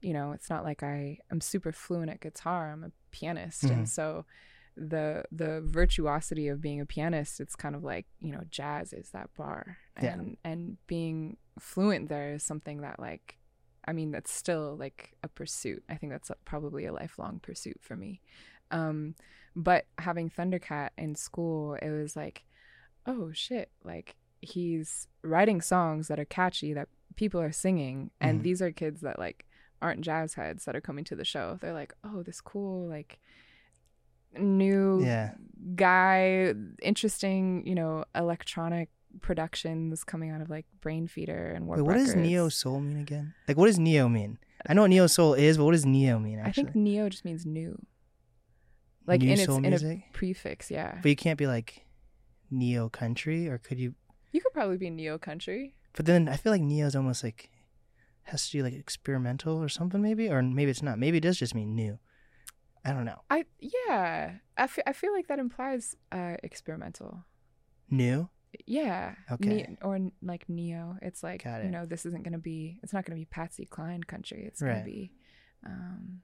you 0.00 0.12
know, 0.12 0.32
it's 0.32 0.50
not 0.50 0.64
like 0.64 0.82
I 0.82 1.18
am 1.30 1.40
super 1.40 1.72
fluent 1.72 2.10
at 2.10 2.20
guitar. 2.20 2.70
I'm 2.72 2.84
a 2.84 2.92
pianist. 3.10 3.64
Mhm. 3.64 3.70
And 3.72 3.88
so, 3.88 4.24
the 4.80 5.24
the 5.32 5.60
virtuosity 5.64 6.46
of 6.46 6.60
being 6.60 6.80
a 6.80 6.86
pianist 6.86 7.40
it's 7.40 7.56
kind 7.56 7.74
of 7.74 7.82
like 7.82 8.06
you 8.20 8.30
know 8.30 8.42
jazz 8.48 8.92
is 8.92 9.10
that 9.10 9.28
bar 9.36 9.76
Yeah. 10.00 10.12
and 10.12 10.36
and 10.44 10.76
being 10.86 11.36
fluent 11.58 12.08
there 12.08 12.34
is 12.34 12.44
something 12.44 12.82
that 12.82 13.00
like 13.00 13.38
i 13.86 13.92
mean 13.92 14.12
that's 14.12 14.30
still 14.30 14.76
like 14.78 15.14
a 15.24 15.28
pursuit 15.28 15.82
i 15.88 15.96
think 15.96 16.12
that's 16.12 16.30
probably 16.44 16.84
a 16.86 16.92
lifelong 16.92 17.40
pursuit 17.40 17.78
for 17.80 17.96
me 17.96 18.20
um 18.70 19.16
but 19.56 19.86
having 19.98 20.30
thundercat 20.30 20.90
in 20.96 21.16
school 21.16 21.74
it 21.74 21.90
was 21.90 22.14
like 22.14 22.44
oh 23.04 23.32
shit 23.32 23.72
like 23.82 24.14
he's 24.42 25.08
writing 25.24 25.60
songs 25.60 26.06
that 26.06 26.20
are 26.20 26.24
catchy 26.24 26.72
that 26.72 26.88
people 27.18 27.40
are 27.40 27.50
singing 27.52 28.10
and 28.20 28.40
Mhm. 28.40 28.42
these 28.44 28.62
are 28.62 28.70
kids 28.70 29.00
that 29.00 29.18
like 29.18 29.44
aren't 29.82 30.00
jazz 30.02 30.34
heads 30.34 30.64
that 30.66 30.74
are 30.76 30.80
coming 30.80 31.04
to 31.04 31.16
the 31.16 31.24
show 31.24 31.58
they're 31.60 31.72
like 31.82 31.92
oh 32.04 32.22
this 32.22 32.40
cool 32.40 32.86
like 32.88 33.18
new 34.38 35.02
Yeah. 35.04 35.34
guy 35.74 36.54
interesting 36.82 37.66
you 37.66 37.74
know 37.74 38.04
electronic 38.14 38.88
productions 39.20 40.04
coming 40.04 40.30
out 40.30 40.40
of 40.40 40.48
like 40.50 40.66
Brainfeeder 40.80 41.54
and 41.56 41.66
Warp 41.66 41.78
Wait, 41.78 41.86
what 41.86 41.94
does 41.96 42.14
neo 42.14 42.48
soul 42.50 42.78
mean 42.80 42.98
again? 42.98 43.34
Like, 43.48 43.56
what 43.56 43.66
does 43.66 43.78
neo 43.78 44.06
mean? 44.08 44.38
I 44.66 44.74
know 44.74 44.82
what 44.82 44.90
neo 44.90 45.06
soul 45.06 45.34
is, 45.34 45.56
but 45.56 45.64
what 45.64 45.72
does 45.72 45.86
neo 45.86 46.18
mean? 46.18 46.38
i 46.40 46.52
think 46.52 46.74
neo 46.74 47.08
just 47.08 47.24
means 47.24 47.44
new 47.46 47.80
like 49.06 49.20
New 49.22 49.28
in 49.32 49.32
its 49.32 49.46
soul 49.46 49.64
in 49.64 49.72
a 49.72 50.04
prefix 50.12 50.70
yeah 50.70 50.98
but 51.02 51.08
you 51.08 51.16
can't 51.16 51.38
be 51.38 51.46
like 51.46 51.86
neo 52.50 52.88
country, 52.88 53.48
or 53.48 53.58
could 53.58 53.78
you? 53.80 53.94
you 54.32 54.40
could 54.42 54.52
probably 54.52 54.76
be 54.76 54.90
neo 54.90 55.16
country 55.18 55.74
But 55.98 56.06
then 56.06 56.28
I 56.28 56.36
feel 56.36 56.52
like 56.52 56.62
neo 56.62 56.86
is 56.86 56.94
almost 56.94 57.24
like 57.24 57.50
has 58.22 58.46
to 58.46 58.58
do 58.58 58.62
like 58.62 58.72
experimental 58.72 59.60
or 59.60 59.68
something, 59.68 60.00
maybe, 60.00 60.28
or 60.30 60.40
maybe 60.40 60.70
it's 60.70 60.80
not. 60.80 60.96
Maybe 60.96 61.16
it 61.18 61.22
does 61.22 61.36
just 61.36 61.56
mean 61.56 61.74
new. 61.74 61.98
I 62.84 62.92
don't 62.92 63.04
know. 63.04 63.20
i 63.28 63.44
yeah 63.58 64.34
i 64.56 64.68
I 64.86 64.92
feel 64.92 65.12
like 65.12 65.26
that 65.26 65.40
implies 65.40 65.96
uh 66.12 66.36
experimental 66.44 67.24
New. 67.90 68.28
yeah 68.64 69.16
Okay. 69.32 69.48
Ne- 69.66 69.76
or 69.82 69.98
like 70.22 70.48
neo 70.48 70.96
it's 71.02 71.22
like 71.24 71.42
Got 71.42 71.64
you 71.64 71.70
know 71.70 71.84
this 71.84 72.06
isn't 72.06 72.22
gonna 72.22 72.38
be 72.38 72.78
it's 72.84 72.92
not 72.92 73.04
gonna 73.04 73.18
be 73.18 73.24
patsy 73.24 73.66
cline 73.66 74.04
country 74.04 74.44
it's 74.46 74.62
Right. 74.62 74.74
gonna 74.74 74.84
be 74.84 75.10
um 75.66 76.22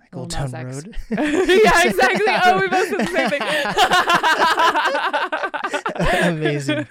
Like 0.00 0.16
Old 0.16 0.30
Town 0.30 0.54
X. 0.54 0.64
Road. 0.74 0.96
yeah, 1.10 1.82
exactly. 1.90 2.32
Oh, 2.44 2.58
we 2.62 2.68
both 2.68 2.88
said 2.88 3.00
the 3.04 3.12
same 3.16 3.30
thing. 3.34 3.42
Amazing. 6.32 6.86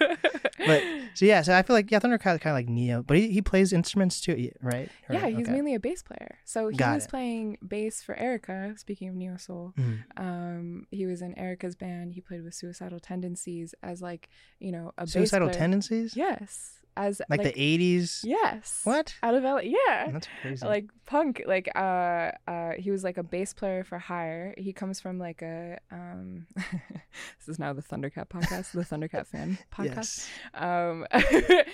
But 0.64 0.82
so 1.14 1.24
yeah, 1.24 1.42
so 1.42 1.54
I 1.56 1.62
feel 1.62 1.74
like 1.76 1.90
yeah, 1.90 1.98
Thundercat 2.00 2.40
kind 2.40 2.46
of 2.46 2.52
like 2.54 2.68
Neo, 2.68 3.02
but 3.02 3.16
he, 3.16 3.30
he 3.30 3.42
plays 3.42 3.72
instruments 3.72 4.20
too, 4.20 4.50
right? 4.62 4.88
Or- 5.08 5.14
yeah, 5.14 5.26
he's 5.28 5.46
okay. 5.46 5.52
mainly 5.52 5.74
a 5.74 5.80
bass 5.80 6.02
player. 6.02 6.38
So 6.44 6.68
he 6.68 6.76
Got 6.76 6.94
was 6.94 7.04
it. 7.04 7.10
playing 7.10 7.58
bass 7.66 8.02
for 8.02 8.14
Erykah. 8.14 8.78
Speaking 8.78 9.08
of 9.08 9.14
neo 9.14 9.36
soul, 9.36 9.74
Mhm. 9.78 9.98
um, 10.16 10.86
he 10.90 11.06
was 11.06 11.22
in 11.22 11.34
Erykah's 11.34 11.76
band. 11.76 12.12
He 12.14 12.20
played 12.20 12.42
with 12.44 12.54
Suicidal 12.54 13.00
Tendencies 13.00 13.74
as 13.82 14.00
like 14.02 14.28
you 14.60 14.72
know 14.72 14.92
a 14.98 15.06
suicidal 15.06 15.48
bass 15.48 15.56
player. 15.56 15.60
tendencies. 15.60 16.16
Yes, 16.16 16.78
as 16.96 17.20
like, 17.28 17.42
the 17.42 17.52
'80s. 17.52 18.20
yes. 18.24 18.80
What? 18.84 19.14
out 19.22 19.34
of 19.34 19.42
LA? 19.42 19.60
Yeah. 19.60 20.10
That's 20.12 20.28
crazy. 20.42 20.66
like 20.66 20.90
punk 21.06 21.42
like 21.46 21.68
uh 21.76 22.32
uh 22.48 22.72
he 22.76 22.90
was 22.90 23.04
like 23.04 23.16
a 23.16 23.22
bass 23.22 23.54
player 23.54 23.84
for 23.84 23.98
hire 23.98 24.54
he 24.58 24.72
comes 24.72 25.00
from 25.00 25.18
like 25.18 25.40
a 25.40 25.78
um 25.92 26.46
this 26.56 27.48
is 27.48 27.58
now 27.58 27.72
the 27.72 27.82
thundercat 27.82 28.28
podcast 28.28 28.72
the 28.72 28.80
thundercat 28.80 29.26
fan 29.32 29.56
podcast 29.72 30.28
yes. 30.28 30.28
um 30.54 31.06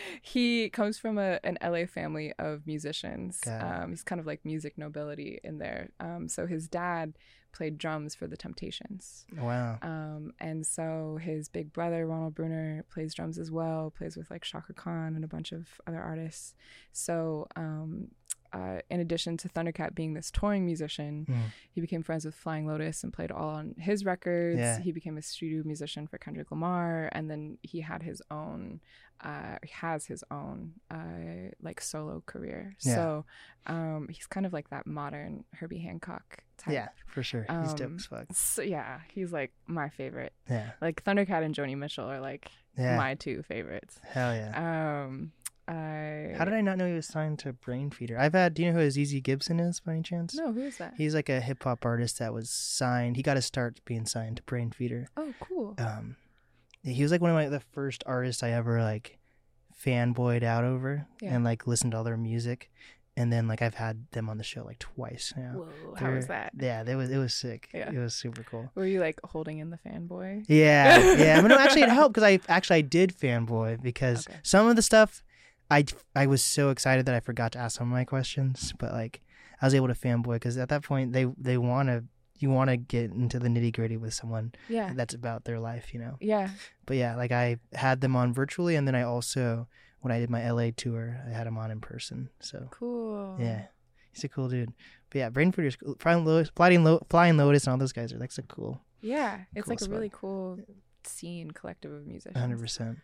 he 0.22 0.68
comes 0.68 0.98
from 0.98 1.16
a, 1.18 1.40
an 1.44 1.56
la 1.62 1.87
family 1.87 2.32
of 2.38 2.66
musicians 2.66 3.40
um 3.46 3.90
he's 3.90 4.02
kind 4.04 4.20
of 4.20 4.26
like 4.26 4.44
music 4.44 4.76
nobility 4.76 5.40
in 5.42 5.58
there 5.58 5.88
um 5.98 6.28
so 6.28 6.46
his 6.46 6.68
dad 6.68 7.14
played 7.53 7.79
drums 7.79 8.15
for 8.15 8.27
the 8.27 8.37
temptations 8.37 9.25
Wow. 9.37 9.79
um, 9.83 10.33
and 10.41 10.67
so 10.67 11.19
his 11.21 11.49
big 11.49 11.73
brother 11.73 12.07
Ronald 12.07 12.35
Bruner 12.35 12.85
plays 12.91 13.15
drums 13.15 13.38
as 13.38 13.51
well, 13.51 13.91
plays 13.97 14.17
with 14.17 14.31
like 14.31 14.43
Chaka 14.43 14.73
Khan 14.73 15.15
and 15.15 15.25
a 15.25 15.29
bunch 15.29 15.53
of 15.53 15.69
other 15.87 16.01
artists. 16.01 16.55
So 16.93 17.47
um, 17.57 18.09
uh, 18.53 18.79
in 18.91 19.01
addition 19.01 19.37
to 19.38 19.49
Thundercat 19.49 19.95
being 19.95 20.15
this 20.15 20.31
touring 20.31 20.65
musician, 20.67 21.27
Mm. 21.29 21.37
he 21.71 21.81
became 21.81 22.03
friends 22.03 22.25
with 22.25 22.35
Flying 22.35 22.67
Lotus 22.67 23.03
and 23.03 23.12
played 23.12 23.31
all 23.31 23.49
on 23.51 23.75
his 23.79 24.05
records. 24.05 24.59
Yeah. 24.59 24.79
He 24.81 24.93
became 24.93 25.17
a 25.17 25.23
studio 25.23 25.62
musician 25.65 26.07
for 26.07 26.19
Kendrick 26.19 26.51
Lamar, 26.51 27.09
and 27.12 27.31
then 27.31 27.59
he 27.62 27.81
had 27.81 28.03
his 28.03 28.21
own, 28.31 28.81
uh, 29.23 29.57
has 29.71 30.07
his 30.07 30.23
own 30.31 30.73
uh, 30.91 31.51
like 31.62 31.81
solo 31.81 32.23
career. 32.27 32.75
Yeah. 32.81 32.95
So 32.95 33.25
um, 33.67 34.09
he's 34.11 34.27
kind 34.27 34.45
of 34.47 34.53
like 34.53 34.71
that 34.71 34.87
modern 34.87 35.45
Herbie 35.55 35.79
Hancock 35.79 36.38
type. 36.59 36.75
Yeah, 36.75 36.88
for 37.07 37.23
sure. 37.23 37.47
He's 37.62 37.75
dope 37.75 37.87
Um, 37.88 37.97
as 37.97 38.07
fuck. 38.07 38.27
So 38.33 38.62
yeah, 38.62 39.01
he's 39.15 39.33
like 39.33 39.53
my 39.67 39.88
favorite. 39.88 40.33
Yeah. 40.51 40.73
Like 40.81 41.03
Thundercat 41.05 41.43
and 41.45 41.55
Joni 41.55 41.77
Mitchell 41.77 42.11
are 42.11 42.21
like 42.21 42.51
Yeah. 42.77 42.97
my 42.97 43.15
two 43.15 43.43
favorites. 43.45 43.99
Hell 44.05 44.35
yeah. 44.35 45.05
Um, 45.05 45.33
I 45.72 46.35
How 46.37 46.44
did 46.44 46.54
I 46.54 46.61
not 46.61 46.76
know 46.78 46.87
he 46.87 46.92
was 46.94 47.06
signed 47.06 47.38
to 47.40 47.52
Brainfeeder? 47.52 48.18
I've 48.18 48.32
had. 48.35 48.54
Do 48.54 48.62
you 48.62 48.72
know 48.72 48.78
who 48.80 48.87
Azizi 48.87 49.22
Gibson 49.22 49.58
is 49.61 49.80
by 49.80 49.92
any 49.92 50.02
chance? 50.02 50.35
No, 50.35 50.52
who 50.52 50.62
is 50.62 50.76
that? 50.78 50.94
He's 50.96 51.14
like 51.14 51.28
a 51.28 51.40
hip 51.40 51.62
hop 51.64 51.85
artist 51.85 52.18
that 52.18 52.32
was 52.35 52.50
signed. 52.50 53.16
He 53.16 53.22
got 53.22 53.37
his 53.37 53.46
start 53.46 53.80
being 53.85 54.06
signed 54.06 54.37
to 54.38 54.42
Brainfeeder. 54.44 55.06
oh, 55.16 55.32
cool. 55.40 55.74
Um, 55.78 56.16
he 56.85 57.02
was 57.02 57.12
like 57.12 57.20
one 57.20 57.30
of 57.30 57.37
my 57.37 57.48
the 57.48 57.61
first 57.61 58.02
artists 58.06 58.42
I 58.42 58.50
ever 58.50 58.82
like 58.82 59.18
fanboyed 59.85 60.42
out 60.42 60.64
over 60.64 61.06
Yeah. 61.20 61.35
and 61.35 61.44
like 61.44 61.66
listened 61.66 61.92
to 61.92 61.98
all 61.98 62.04
their 62.04 62.16
music. 62.16 62.70
And 63.14 63.30
then 63.30 63.46
like 63.46 63.61
I've 63.61 63.74
had 63.74 64.06
them 64.12 64.30
on 64.30 64.38
the 64.38 64.44
show 64.44 64.64
like 64.64 64.78
twice 64.78 65.35
now. 65.37 65.52
Whoa, 65.52 65.94
how 65.96 66.12
was 66.12 66.28
that? 66.28 66.52
Yeah, 66.58 66.82
that 66.82 66.96
was 66.96 67.11
it 67.11 67.18
was 67.18 67.35
sick. 67.35 67.68
Yeah. 67.74 67.90
It 67.92 67.98
was 67.98 68.14
super 68.14 68.42
cool. 68.42 68.70
Were 68.74 68.87
you 68.87 69.00
like 69.00 69.20
holding 69.22 69.58
in 69.58 69.68
the 69.68 69.76
fanboy? 69.87 70.46
Yeah, 70.48 71.12
yeah. 71.16 71.42
But 71.42 71.48
no, 71.48 71.58
actually, 71.58 71.82
it 71.82 71.88
helped 72.00 72.14
because 72.14 72.26
I 72.26 72.40
actually 72.48 72.76
I 72.78 72.80
did 72.80 73.14
fanboy 73.14 73.82
because 73.82 74.26
Okay. 74.26 74.38
some 74.42 74.66
of 74.66 74.76
the 74.76 74.82
stuff 74.82 75.22
I 75.72 75.85
I 76.14 76.26
was 76.26 76.42
so 76.44 76.70
excited 76.70 77.06
that 77.06 77.14
I 77.14 77.20
forgot 77.20 77.52
to 77.52 77.58
ask 77.58 77.78
some 77.78 77.88
of 77.88 77.92
my 77.92 78.04
questions, 78.04 78.72
but 78.78 78.92
like 78.92 79.20
I 79.61 79.66
was 79.66 79.74
able 79.74 79.88
to 79.88 79.94
fanboy 79.94 80.35
because 80.37 80.56
at 80.58 80.68
that 80.68 80.82
point 80.82 81.12
they 81.12 81.24
they 81.38 81.56
want 81.58 81.88
to 81.88 82.04
you 82.38 82.50
want 82.50 82.70
to 82.70 82.76
get 82.76 83.11
into 83.12 83.38
the 83.38 83.48
nitty 83.48 83.72
gritty 83.72 83.96
with 83.96 84.12
someone 84.12 84.52
Yeah. 84.68 84.92
that's 84.94 85.14
about 85.14 85.44
their 85.44 85.61
life, 85.61 85.94
you 85.94 86.00
know. 86.00 86.16
Yeah. 86.20 86.50
But 86.87 86.96
yeah, 86.96 87.14
like 87.14 87.30
I 87.30 87.58
had 87.72 88.00
them 88.00 88.16
on 88.16 88.35
virtually, 88.35 88.74
and 88.76 88.87
then 88.87 88.94
I 88.96 89.02
also 89.02 89.68
when 90.00 90.11
I 90.11 90.18
did 90.18 90.28
my 90.30 90.42
LA 90.50 90.70
tour, 90.76 91.20
I 91.28 91.30
had 91.30 91.46
him 91.46 91.56
on 91.56 91.70
in 91.70 91.80
person. 91.80 92.30
So 92.40 92.66
Cool. 92.72 93.37
yeah, 93.38 93.66
he's 94.12 94.24
a 94.24 94.28
cool 94.28 94.48
dude. 94.48 94.72
But 95.11 95.18
yeah, 95.20 95.30
Brainfeeder's 95.30 95.76
cool. 95.76 95.94
Flying 96.00 96.24
Lotus, 96.24 96.50
Flying, 96.56 96.82
Lo- 96.82 97.06
Flying 97.08 97.37
Lotus, 97.37 97.64
and 97.66 97.72
all 97.72 97.78
those 97.78 97.92
guys 97.92 98.12
are 98.12 98.18
like 98.18 98.32
so 98.32 98.42
cool. 98.48 98.80
Yeah. 99.00 99.42
It's 99.54 99.66
Cool 99.66 99.76
like 99.78 99.82
a 99.88 99.90
really 99.90 100.11
cool 100.12 100.58
scene 101.04 101.50
collective 101.52 101.92
of 101.92 102.06
musicians. 102.06 102.37
hundred 102.40 102.58
percent. 102.61 102.98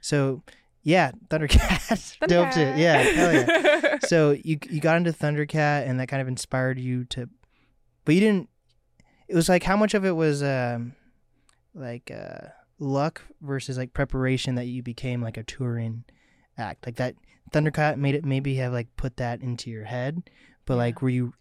So 0.00 0.42
yeah, 0.86 1.10
Thundercat, 1.30 2.16
dope 2.28 2.52
too. 2.52 2.60
Thundercat. 2.60 2.78
Yeah, 2.78 2.98
hell 3.02 3.32
yeah. 3.34 3.98
So 4.06 4.30
you 4.44 4.56
you 4.70 4.80
got 4.80 4.96
into 4.98 5.10
Thundercat, 5.12 5.88
and 5.88 5.98
that 5.98 6.06
kind 6.06 6.22
of 6.22 6.28
inspired 6.28 6.78
you 6.78 7.04
to, 7.06 7.28
but 8.04 8.14
you 8.14 8.20
didn't. 8.20 8.48
It 9.26 9.34
was 9.34 9.48
like 9.48 9.64
how 9.64 9.76
much 9.76 9.94
of 9.94 10.04
it 10.04 10.12
was 10.12 10.44
um, 10.44 10.94
like 11.74 12.12
uh, 12.12 12.48
luck 12.78 13.22
versus 13.40 13.76
like 13.78 13.94
preparation 13.94 14.54
that 14.54 14.66
you 14.66 14.82
became 14.84 15.20
like 15.22 15.36
a 15.36 15.42
touring 15.42 16.04
act. 16.56 16.86
Like 16.86 16.96
that 16.96 17.16
Thundercat 17.52 17.96
made 17.96 18.14
it 18.14 18.24
maybe 18.24 18.54
have 18.56 18.72
like 18.72 18.86
put 18.96 19.16
that 19.16 19.40
into 19.40 19.70
your 19.70 19.84
head, 19.86 20.30
but 20.66 20.74
Yeah. 20.74 20.78
like 20.78 21.02
were 21.02 21.08
you 21.10 21.34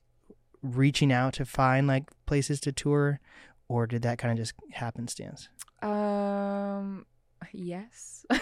reaching 0.63 1.11
out 1.13 1.33
to 1.33 1.45
find 1.45 1.85
like 1.85 2.05
places 2.25 2.59
to 2.61 2.71
tour, 2.71 3.19
or 3.67 3.85
did 3.85 4.01
that 4.01 4.17
kind 4.17 4.31
of 4.31 4.37
just 4.39 4.55
happenstance? 4.71 5.49
Um 5.83 7.05
yes. 7.53 8.25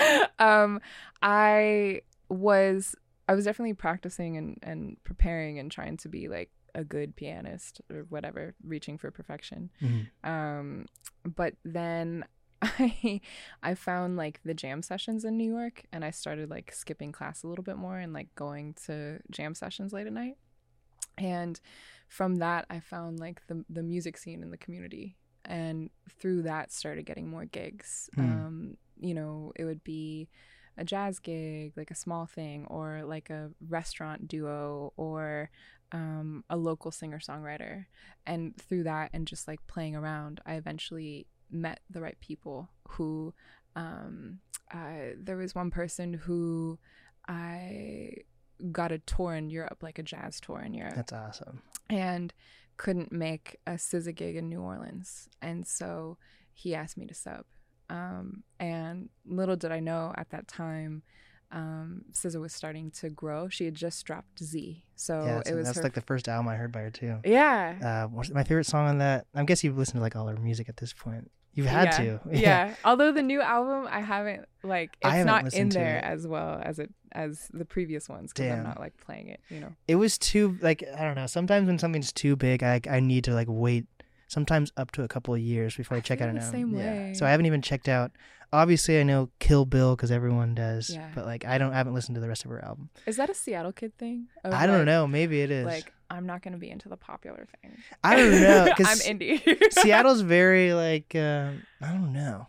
Mm. 0.00 0.28
um 0.38 0.80
I 1.22 2.00
was 2.28 2.94
I 3.28 3.34
was 3.34 3.44
definitely 3.44 3.74
practicing 3.74 4.36
and 4.36 4.58
and 4.62 4.96
preparing 5.04 5.58
and 5.58 5.70
trying 5.70 5.96
to 5.98 6.08
be 6.08 6.28
like 6.28 6.50
a 6.74 6.84
good 6.84 7.16
pianist 7.16 7.80
or 7.92 8.06
whatever, 8.08 8.54
reaching 8.64 8.96
for 8.98 9.10
perfection. 9.10 9.70
Mhm. 9.82 10.06
Um 10.28 10.86
but 11.24 11.54
then 11.64 12.24
I 12.62 13.20
I 13.62 13.74
found 13.74 14.16
like 14.16 14.40
the 14.44 14.54
jam 14.54 14.82
sessions 14.82 15.24
in 15.24 15.36
New 15.36 15.50
York 15.52 15.84
and 15.92 16.04
I 16.04 16.10
started 16.10 16.50
like 16.50 16.72
skipping 16.72 17.12
class 17.12 17.42
a 17.42 17.46
little 17.48 17.64
bit 17.64 17.76
more 17.76 17.98
and 17.98 18.12
like 18.12 18.34
going 18.34 18.74
to 18.86 19.20
jam 19.30 19.54
sessions 19.54 19.92
late 19.92 20.06
at 20.06 20.12
night. 20.12 20.36
And 21.18 21.60
from 22.08 22.36
that 22.36 22.66
I 22.70 22.80
found 22.80 23.20
like 23.20 23.46
the 23.46 23.64
the 23.68 23.82
music 23.82 24.16
scene 24.16 24.42
in 24.42 24.50
the 24.50 24.56
community 24.58 25.16
and 25.44 25.90
through 26.18 26.42
that 26.42 26.72
started 26.72 27.06
getting 27.06 27.28
more 27.28 27.44
gigs. 27.44 28.10
Mm. 28.16 28.22
Um, 28.22 28.76
you 29.00 29.14
know, 29.14 29.52
it 29.56 29.64
would 29.64 29.82
be 29.84 30.28
a 30.76 30.84
jazz 30.84 31.18
gig, 31.18 31.72
like 31.76 31.90
a 31.90 31.94
small 31.94 32.26
thing, 32.26 32.66
or 32.68 33.02
like 33.04 33.30
a 33.30 33.50
restaurant 33.68 34.28
duo, 34.28 34.92
or 34.96 35.50
um, 35.92 36.44
a 36.48 36.56
local 36.56 36.90
singer 36.90 37.18
songwriter. 37.18 37.86
And 38.26 38.56
through 38.56 38.84
that, 38.84 39.10
and 39.12 39.26
just 39.26 39.48
like 39.48 39.66
playing 39.66 39.96
around, 39.96 40.40
I 40.46 40.54
eventually 40.54 41.26
met 41.50 41.80
the 41.90 42.00
right 42.00 42.18
people 42.20 42.70
who. 42.88 43.34
Um, 43.76 44.40
uh, 44.72 45.14
there 45.16 45.36
was 45.36 45.54
one 45.54 45.70
person 45.70 46.12
who 46.12 46.78
I 47.28 48.14
got 48.70 48.92
a 48.92 48.98
tour 48.98 49.34
in 49.34 49.50
Europe, 49.50 49.78
like 49.82 49.98
a 49.98 50.02
jazz 50.02 50.40
tour 50.40 50.60
in 50.60 50.74
Europe 50.74 50.94
That's 50.94 51.12
awesome. 51.12 51.62
and 51.88 52.32
couldn't 52.80 53.12
make 53.12 53.58
a 53.66 53.72
SZA 53.72 54.14
gig 54.14 54.36
in 54.36 54.48
New 54.48 54.62
Orleans. 54.62 55.28
And 55.42 55.66
so 55.66 56.16
he 56.54 56.74
asked 56.74 56.96
me 56.96 57.04
to 57.04 57.12
sub. 57.12 57.44
Um, 57.90 58.42
and 58.58 59.10
little 59.26 59.54
did 59.54 59.70
I 59.70 59.80
know 59.80 60.14
at 60.16 60.30
that 60.30 60.48
time, 60.48 61.02
um, 61.52 62.06
SZA 62.12 62.40
was 62.40 62.54
starting 62.54 62.90
to 62.92 63.10
grow. 63.10 63.50
She 63.50 63.66
had 63.66 63.74
just 63.74 64.06
dropped 64.06 64.42
Z. 64.42 64.82
So 64.96 65.24
yeah, 65.26 65.42
it 65.44 65.54
was 65.54 65.66
that's 65.66 65.76
her. 65.76 65.82
like 65.82 65.92
the 65.92 66.00
first 66.00 66.26
album 66.26 66.48
I 66.48 66.56
heard 66.56 66.72
by 66.72 66.80
her 66.80 66.90
too. 66.90 67.18
yeah. 67.22 68.08
Uh, 68.10 68.22
my 68.32 68.44
favorite 68.44 68.64
song 68.64 68.88
on 68.88 68.96
that? 68.96 69.26
I 69.34 69.44
guess 69.44 69.62
you've 69.62 69.76
listened 69.76 69.98
to 69.98 70.00
like 70.00 70.16
all 70.16 70.28
her 70.28 70.36
music 70.36 70.70
at 70.70 70.78
this 70.78 70.94
point. 70.94 71.30
You've 71.54 71.66
had 71.66 71.86
yeah. 71.86 71.98
to. 71.98 72.20
Yeah. 72.30 72.74
Although 72.84 73.12
the 73.12 73.22
new 73.22 73.40
album, 73.40 73.88
I 73.90 74.00
haven't 74.00 74.46
like 74.62 74.96
it's 75.00 75.10
haven't 75.10 75.26
not 75.26 75.54
in 75.54 75.68
there 75.70 75.98
it. 75.98 76.04
as 76.04 76.26
well 76.26 76.60
as 76.62 76.78
it 76.78 76.92
as 77.12 77.48
the 77.52 77.64
previous 77.64 78.08
ones 78.08 78.32
because 78.32 78.52
I'm 78.52 78.62
not 78.62 78.78
like 78.78 78.96
playing 78.98 79.28
it. 79.28 79.40
You 79.48 79.60
know. 79.60 79.72
It 79.88 79.96
was 79.96 80.16
too 80.18 80.56
like 80.60 80.84
I 80.96 81.02
don't 81.04 81.16
know. 81.16 81.26
Sometimes 81.26 81.66
when 81.66 81.78
something's 81.78 82.12
too 82.12 82.36
big, 82.36 82.62
I 82.62 82.80
I 82.88 83.00
need 83.00 83.24
to 83.24 83.34
like 83.34 83.48
wait. 83.50 83.86
Sometimes 84.28 84.72
up 84.76 84.92
to 84.92 85.02
a 85.02 85.08
couple 85.08 85.34
of 85.34 85.40
years 85.40 85.76
before 85.76 85.96
I, 85.96 85.98
I 85.98 86.00
check 86.02 86.20
out 86.20 86.28
an 86.28 86.36
album. 86.38 86.52
same 86.52 86.74
yeah. 86.74 86.78
way. 86.78 87.14
So 87.14 87.26
I 87.26 87.30
haven't 87.30 87.46
even 87.46 87.62
checked 87.62 87.88
out. 87.88 88.12
Obviously, 88.52 89.00
I 89.00 89.02
know 89.02 89.28
Kill 89.40 89.64
Bill 89.64 89.96
because 89.96 90.12
everyone 90.12 90.54
does. 90.54 90.90
Yeah. 90.90 91.08
But 91.14 91.26
like, 91.26 91.44
I 91.44 91.58
don't 91.58 91.72
I 91.72 91.76
haven't 91.76 91.94
listened 91.94 92.14
to 92.14 92.20
the 92.20 92.28
rest 92.28 92.44
of 92.44 92.50
her 92.52 92.64
album. 92.64 92.90
Is 93.06 93.16
that 93.16 93.28
a 93.28 93.34
Seattle 93.34 93.72
kid 93.72 93.96
thing? 93.98 94.28
Of, 94.44 94.52
I 94.52 94.66
don't 94.66 94.78
like- 94.78 94.86
know. 94.86 95.06
Maybe 95.08 95.40
it 95.40 95.50
is. 95.50 95.66
Like 95.66 95.92
I'm 96.10 96.26
not 96.26 96.42
gonna 96.42 96.58
be 96.58 96.70
into 96.70 96.88
the 96.88 96.96
popular 96.96 97.46
thing. 97.62 97.76
I 98.02 98.16
don't 98.16 98.40
know 98.40 98.72
Cause 98.76 99.08
I'm 99.08 99.18
indie. 99.18 99.72
Seattle's 99.72 100.22
very 100.22 100.74
like 100.74 101.14
uh, 101.14 101.52
I 101.80 101.92
don't 101.92 102.12
know. 102.12 102.48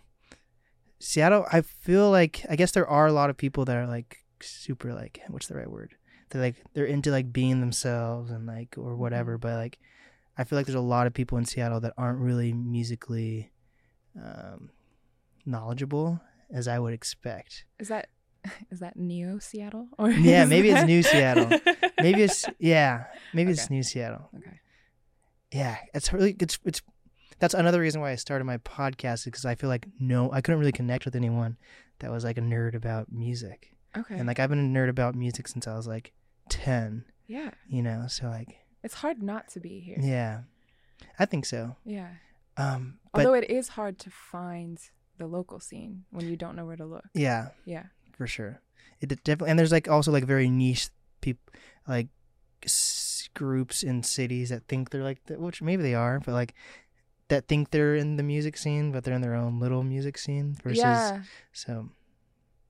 Seattle, 0.99 1.45
I 1.51 1.62
feel 1.62 2.12
like 2.12 2.45
I 2.49 2.55
guess 2.55 2.72
there 2.72 2.88
are 2.88 3.07
a 3.07 3.14
lot 3.14 3.30
of 3.30 3.38
people 3.38 3.66
that 3.66 3.78
are 3.78 3.88
like 3.88 4.18
super 4.41 4.93
like 4.93 5.22
what's 5.30 5.47
the 5.47 5.55
right 5.55 5.70
word? 5.70 5.95
They're 6.30 6.41
like 6.41 6.55
they're 6.74 6.86
into 6.86 7.12
like 7.12 7.32
being 7.32 7.59
themselves 7.59 8.32
and 8.32 8.45
like 8.45 8.76
or 8.78 8.95
whatever. 8.95 9.38
But 9.38 9.55
like 9.55 9.80
I 10.38 10.43
feel 10.43 10.57
like 10.57 10.66
there's 10.66 10.76
a 10.76 10.82
lot 10.82 11.07
of 11.07 11.14
people 11.14 11.38
in 11.38 11.45
Seattle 11.45 11.80
that 11.82 11.93
aren't 11.97 12.20
really 12.20 12.53
musically 12.53 13.51
um, 14.22 14.72
knowledgeable 15.45 16.20
as 16.51 16.68
I 16.68 16.80
would 16.80 16.93
expect. 16.93 17.66
Is 17.80 17.89
that 17.89 18.07
is 18.71 18.79
that 18.79 18.97
Neo 18.97 19.39
Seattle? 19.39 19.87
Or 19.97 20.09
Yeah, 20.09 20.45
maybe 20.45 20.69
it's 20.69 20.85
New 20.85 21.03
Seattle. 21.03 21.49
Maybe 22.01 22.23
it's 22.23 22.45
yeah, 22.59 23.05
maybe 23.33 23.51
it's 23.51 23.69
New 23.69 23.83
Seattle. 23.83 24.29
okay. 24.37 24.59
yeah 25.51 25.77
it's 25.93 26.11
really 26.13 26.35
it's 26.39 26.57
it's 26.65 26.81
that's 27.39 27.53
another 27.53 27.79
reason 27.81 27.99
why 28.01 28.11
i 28.11 28.15
started 28.15 28.45
my 28.45 28.57
podcast 28.59 29.25
because 29.25 29.43
i 29.45 29.53
feel 29.55 29.69
like 29.69 29.85
no 29.99 30.31
i 30.31 30.39
couldn't 30.41 30.59
really 30.59 30.71
connect 30.71 31.03
with 31.05 31.15
anyone 31.15 31.57
that 31.99 32.09
was 32.11 32.23
like 32.23 32.37
a 32.37 32.41
nerd 32.41 32.73
about 32.75 33.11
music 33.11 33.73
Okay. 33.97 34.15
and 34.15 34.27
like 34.27 34.39
i've 34.39 34.49
been 34.49 34.59
a 34.73 34.79
nerd 34.79 34.87
about 34.89 35.13
music 35.15 35.47
since 35.49 35.67
i 35.67 35.75
was 35.75 35.87
like 35.87 36.13
10 36.49 37.03
yeah, 37.27 37.49
you 37.67 37.81
know 37.81 38.05
so 38.07 38.27
like 38.27 38.57
it's 38.83 38.93
hard 38.95 39.21
not 39.21 39.49
to 39.49 39.59
be 39.59 39.79
here. 39.81 39.97
yeah 39.99 40.41
i 41.19 41.25
think 41.25 41.45
so 41.45 41.75
Yeah. 41.83 42.09
um 42.57 42.99
but 43.13 43.25
Although 43.25 43.39
it 43.39 43.49
is 43.49 43.69
hard 43.69 43.99
to 43.99 44.09
find 44.09 44.79
the 45.17 45.27
local 45.27 45.59
scene 45.59 46.05
when 46.11 46.27
you 46.29 46.37
don't 46.37 46.55
know 46.55 46.65
where 46.65 46.77
to 46.77 46.85
look. 46.85 47.05
yeah 47.13 47.49
Yeah. 47.65 47.85
For 48.22 48.28
sure 48.28 48.61
it 49.01 49.09
definitely 49.26 49.49
and 49.49 49.57
there's 49.57 49.72
like 49.72 49.89
also 49.89 50.11
like 50.13 50.26
very 50.26 50.47
niche 50.47 50.89
people 51.26 51.41
like 51.88 52.07
s- 52.63 53.30
groups 53.34 53.82
in 53.82 54.03
cities 54.03 54.49
that 54.53 54.67
think 54.69 54.89
they're 54.91 55.03
like 55.11 55.17
that 55.26 55.39
which 55.39 55.59
maybe 55.61 55.82
they 55.82 55.95
are 55.95 56.19
but 56.19 56.34
like 56.34 56.53
that 57.30 57.47
think 57.47 57.72
they're 57.72 57.95
in 57.95 58.17
the 58.17 58.24
music 58.34 58.55
scene 58.57 58.91
but 58.91 59.03
they're 59.03 59.15
in 59.17 59.22
their 59.26 59.34
own 59.34 59.59
little 59.59 59.82
music 59.82 60.17
scene 60.19 60.53
versus 60.63 60.84
yeah. 61.15 61.22
So 61.53 61.89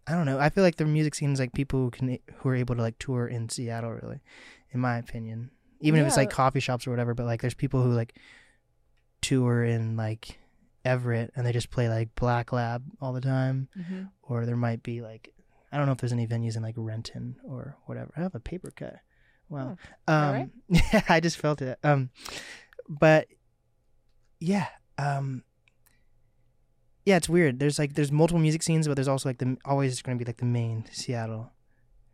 I 0.08 0.14
don't 0.16 0.26
know. 0.26 0.40
I 0.40 0.50
feel 0.50 0.64
like 0.64 0.78
the 0.78 0.86
music 0.86 1.16
scene 1.16 1.32
is 1.34 1.40
like 1.40 1.52
people 1.54 1.80
who 1.84 1.92
can 1.92 2.18
who 2.38 2.50
are 2.50 2.56
able 2.56 2.76
to 2.76 2.82
like 2.82 2.98
tour 2.98 3.28
in 3.28 3.50
Seattle 3.50 3.92
really, 3.92 4.20
in 4.72 4.80
my 4.80 4.98
opinion. 4.98 5.52
Even 5.82 6.00
if 6.02 6.08
it's 6.08 6.18
like 6.18 6.30
coffee 6.36 6.60
shops 6.60 6.88
or 6.88 6.92
whatever, 6.92 7.14
but 7.14 7.26
like 7.26 7.42
there's 7.42 7.54
people 7.54 7.82
who 7.84 7.92
like 7.92 8.14
tour 9.22 9.64
in 9.64 9.96
like 9.98 10.40
Everett 10.84 11.32
and 11.36 11.46
they 11.46 11.52
just 11.54 11.70
play 11.70 11.88
like 11.90 12.14
Black 12.16 12.52
Lab 12.52 12.84
all 13.00 13.14
the 13.14 13.22
time. 13.22 13.68
hmm 13.76 14.04
Or 14.24 14.46
there 14.46 14.56
might 14.58 14.82
be 14.84 15.02
like 15.02 15.34
I 15.72 15.78
don't 15.78 15.86
know 15.86 15.94
if 15.94 16.00
there's 16.00 16.14
any 16.14 16.28
venues 16.28 16.58
in 16.58 16.64
like 16.64 16.76
Renton 16.78 17.38
or 17.44 17.78
whatever. 17.86 18.12
I 18.18 18.22
have 18.22 18.36
a 18.36 18.40
paper 18.40 18.72
cut. 18.76 18.98
Wow. 19.50 19.78
Oh, 20.08 20.14
Um 20.14 20.34
right? 20.34 20.50
yeah, 20.70 21.04
I 21.10 21.20
just 21.20 21.38
felt 21.38 21.62
it. 21.62 21.80
Um 21.84 22.10
but 22.90 23.28
yeah, 24.40 24.68
um 24.98 25.44
yeah, 27.06 27.18
it's 27.18 27.30
weird. 27.30 27.60
There's 27.60 27.80
like 27.80 27.96
there's 27.96 28.12
multiple 28.12 28.40
music 28.40 28.64
scenes, 28.64 28.88
but 28.88 28.96
there's 28.96 29.08
also 29.08 29.30
like 29.30 29.40
the 29.40 29.58
always 29.66 30.02
going 30.02 30.18
to 30.18 30.24
be 30.24 30.28
like 30.28 30.38
the 30.38 30.46
main 30.46 30.86
Seattle 30.92 31.52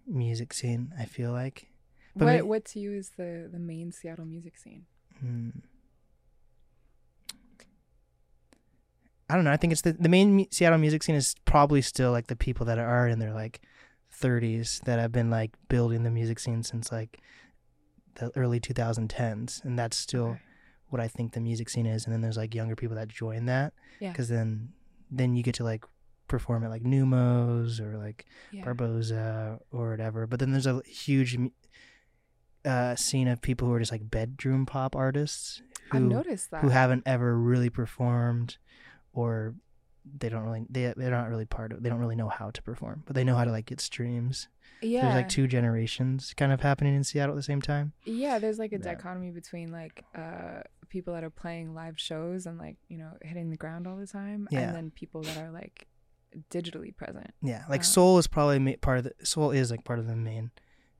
music 0.05 0.53
scene. 0.53 0.93
I 0.97 1.05
feel 1.05 1.31
like. 1.31 1.67
But 2.15 2.25
what 2.25 2.47
what 2.47 2.65
to 2.65 2.79
you 2.79 2.93
is 2.93 3.11
the 3.17 3.49
the 3.51 3.59
main 3.59 3.91
Seattle 3.91 4.25
music 4.25 4.57
scene? 4.57 4.85
Hmm. 5.19 5.49
I 9.29 9.35
don't 9.35 9.43
know. 9.43 9.51
I 9.51 9.57
think 9.57 9.73
it's 9.73 9.81
the 9.81 9.93
the 9.93 10.09
main 10.09 10.35
mu- 10.35 10.45
Seattle 10.51 10.77
music 10.79 11.03
scene 11.03 11.15
is 11.15 11.35
probably 11.45 11.81
still 11.81 12.11
like 12.11 12.27
the 12.27 12.35
people 12.35 12.65
that 12.65 12.79
are 12.79 13.07
in 13.07 13.19
their 13.19 13.33
like 13.33 13.61
30s 14.21 14.81
that 14.85 14.99
have 14.99 15.11
been 15.11 15.29
like 15.29 15.51
building 15.69 16.03
the 16.03 16.11
music 16.11 16.39
scene 16.39 16.63
since 16.63 16.91
like 16.91 17.19
the 18.15 18.31
early 18.35 18.59
2010s, 18.59 19.63
and 19.63 19.77
that's 19.77 19.97
still 19.97 20.27
Okay. 20.27 20.39
what 20.89 21.01
I 21.01 21.07
think 21.07 21.33
the 21.33 21.41
music 21.41 21.69
scene 21.69 21.85
is. 21.85 22.05
And 22.05 22.13
then 22.13 22.21
there's 22.21 22.37
like 22.37 22.55
younger 22.55 22.75
people 22.75 22.95
that 22.95 23.09
join 23.09 23.45
that 23.45 23.73
Yeah. 23.99 24.11
because 24.11 24.29
then 24.29 24.69
then 25.11 25.35
you 25.35 25.43
get 25.43 25.55
to 25.55 25.63
like 25.63 25.83
perform 26.27 26.63
at 26.63 26.69
like 26.69 26.83
Neumos 26.83 27.79
or 27.79 27.97
like 27.97 28.25
Yeah. 28.51 28.63
Barboza 28.63 29.59
or 29.71 29.89
whatever. 29.91 30.25
But 30.27 30.39
then 30.39 30.51
there's 30.51 30.67
a 30.67 30.81
huge 30.85 31.37
uh, 32.65 32.95
scene 32.95 33.27
of 33.27 33.41
people 33.41 33.67
who 33.67 33.73
are 33.73 33.79
just 33.79 33.91
like 33.91 34.09
bedroom 34.09 34.65
pop 34.65 34.95
artists 34.95 35.61
I've 35.91 36.01
who 36.01 36.07
noticed 36.09 36.51
that. 36.51 36.61
who 36.61 36.69
haven't 36.69 37.03
ever 37.05 37.37
really 37.37 37.69
performed 37.69 38.57
or 39.13 39.55
they 40.19 40.29
don't 40.29 40.43
really 40.43 40.65
they 40.69 40.93
they're 40.95 41.11
not 41.11 41.29
really 41.29 41.45
part 41.45 41.71
of 41.73 41.83
they 41.83 41.89
don't 41.89 41.99
really 41.99 42.15
know 42.15 42.29
how 42.29 42.49
to 42.49 42.61
perform 42.61 43.03
but 43.05 43.13
they 43.15 43.23
know 43.25 43.35
how 43.35 43.43
to 43.43 43.51
like 43.51 43.65
get 43.65 43.81
streams 43.81 44.47
yeah. 44.81 45.01
there's 45.01 45.15
like 45.15 45.27
two 45.29 45.47
generations 45.47 46.33
kind 46.37 46.51
of 46.53 46.61
happening 46.61 46.95
in 46.95 47.03
seattle 47.03 47.33
at 47.33 47.35
the 47.35 47.43
same 47.43 47.61
time 47.61 47.91
Yeah, 48.05 48.39
there's 48.39 48.57
like 48.59 48.71
a 48.71 48.75
Yeah. 48.77 48.83
dichotomy 48.93 49.31
between 49.31 49.71
like 49.71 50.05
uh 50.15 50.61
people 50.89 51.13
that 51.13 51.23
are 51.25 51.29
playing 51.29 51.73
live 51.75 51.99
shows 51.99 52.45
and 52.45 52.57
like, 52.57 52.77
you 52.87 52.97
know, 52.97 53.11
hitting 53.21 53.49
the 53.49 53.57
ground 53.57 53.85
all 53.87 53.97
the 53.97 54.07
time 54.07 54.47
Yeah. 54.51 54.61
and 54.61 54.75
then 54.75 54.91
people 54.91 55.21
that 55.23 55.37
are 55.37 55.51
like 55.51 55.87
digitally 56.51 56.95
present. 56.95 57.31
yeah 57.41 57.63
like 57.69 57.79
Wow. 57.81 57.83
Sol 57.85 58.17
is 58.19 58.27
probably 58.27 58.59
ma- 58.59 58.71
part 58.81 58.99
of 58.99 59.03
the 59.05 59.13
Sol 59.25 59.51
is 59.51 59.71
like 59.71 59.83
part 59.83 59.99
of 59.99 60.07
the 60.07 60.15
main 60.15 60.51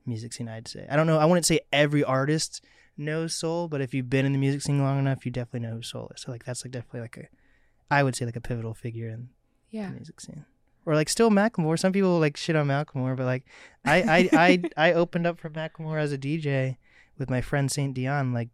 music 0.06 0.32
scene 0.32 0.48
i'd 0.48 0.66
say 0.66 0.86
i 0.90 0.96
don't 0.96 1.06
know 1.06 1.18
i 1.18 1.24
wouldn't 1.26 1.44
say 1.44 1.60
every 1.70 2.02
artist 2.02 2.64
knows 2.96 3.34
Sol 3.34 3.68
but 3.68 3.80
if 3.82 3.92
you've 3.92 4.08
been 4.08 4.24
in 4.24 4.32
the 4.32 4.38
music 4.38 4.62
scene 4.62 4.78
long 4.82 4.98
enough 4.98 5.26
you 5.26 5.30
definitely 5.30 5.68
know 5.68 5.74
who 5.76 5.82
Sol 5.82 6.10
is 6.14 6.22
so 6.22 6.30
like 6.32 6.44
that's 6.44 6.64
like 6.64 6.72
definitely 6.72 7.00
like 7.02 7.16
a 7.18 7.28
i 7.90 8.02
would 8.02 8.14
say 8.16 8.24
like 8.24 8.36
a 8.36 8.40
pivotal 8.40 8.74
figure 8.74 9.08
in 9.08 9.30
Yeah. 9.70 9.88
the 9.88 9.94
music 9.96 10.20
scene. 10.20 10.44
Or 10.86 10.94
like 10.94 11.10
still 11.10 11.28
Macklemore. 11.30 11.78
Some 11.78 11.92
people 11.92 12.18
like 12.18 12.36
shit 12.38 12.56
on 12.56 12.66
Macklemore, 12.68 13.14
but 13.14 13.26
like 13.26 13.44
I 13.84 14.02
I 14.02 14.28
I, 14.32 14.62
I 14.88 14.92
opened 14.94 15.26
up 15.26 15.38
for 15.38 15.50
Macklemore 15.50 16.00
as 16.00 16.12
a 16.12 16.18
DJ 16.18 16.76
with 17.18 17.28
my 17.28 17.42
friend 17.42 17.70
Saint 17.70 17.92
Dion 17.94 18.32
like 18.32 18.48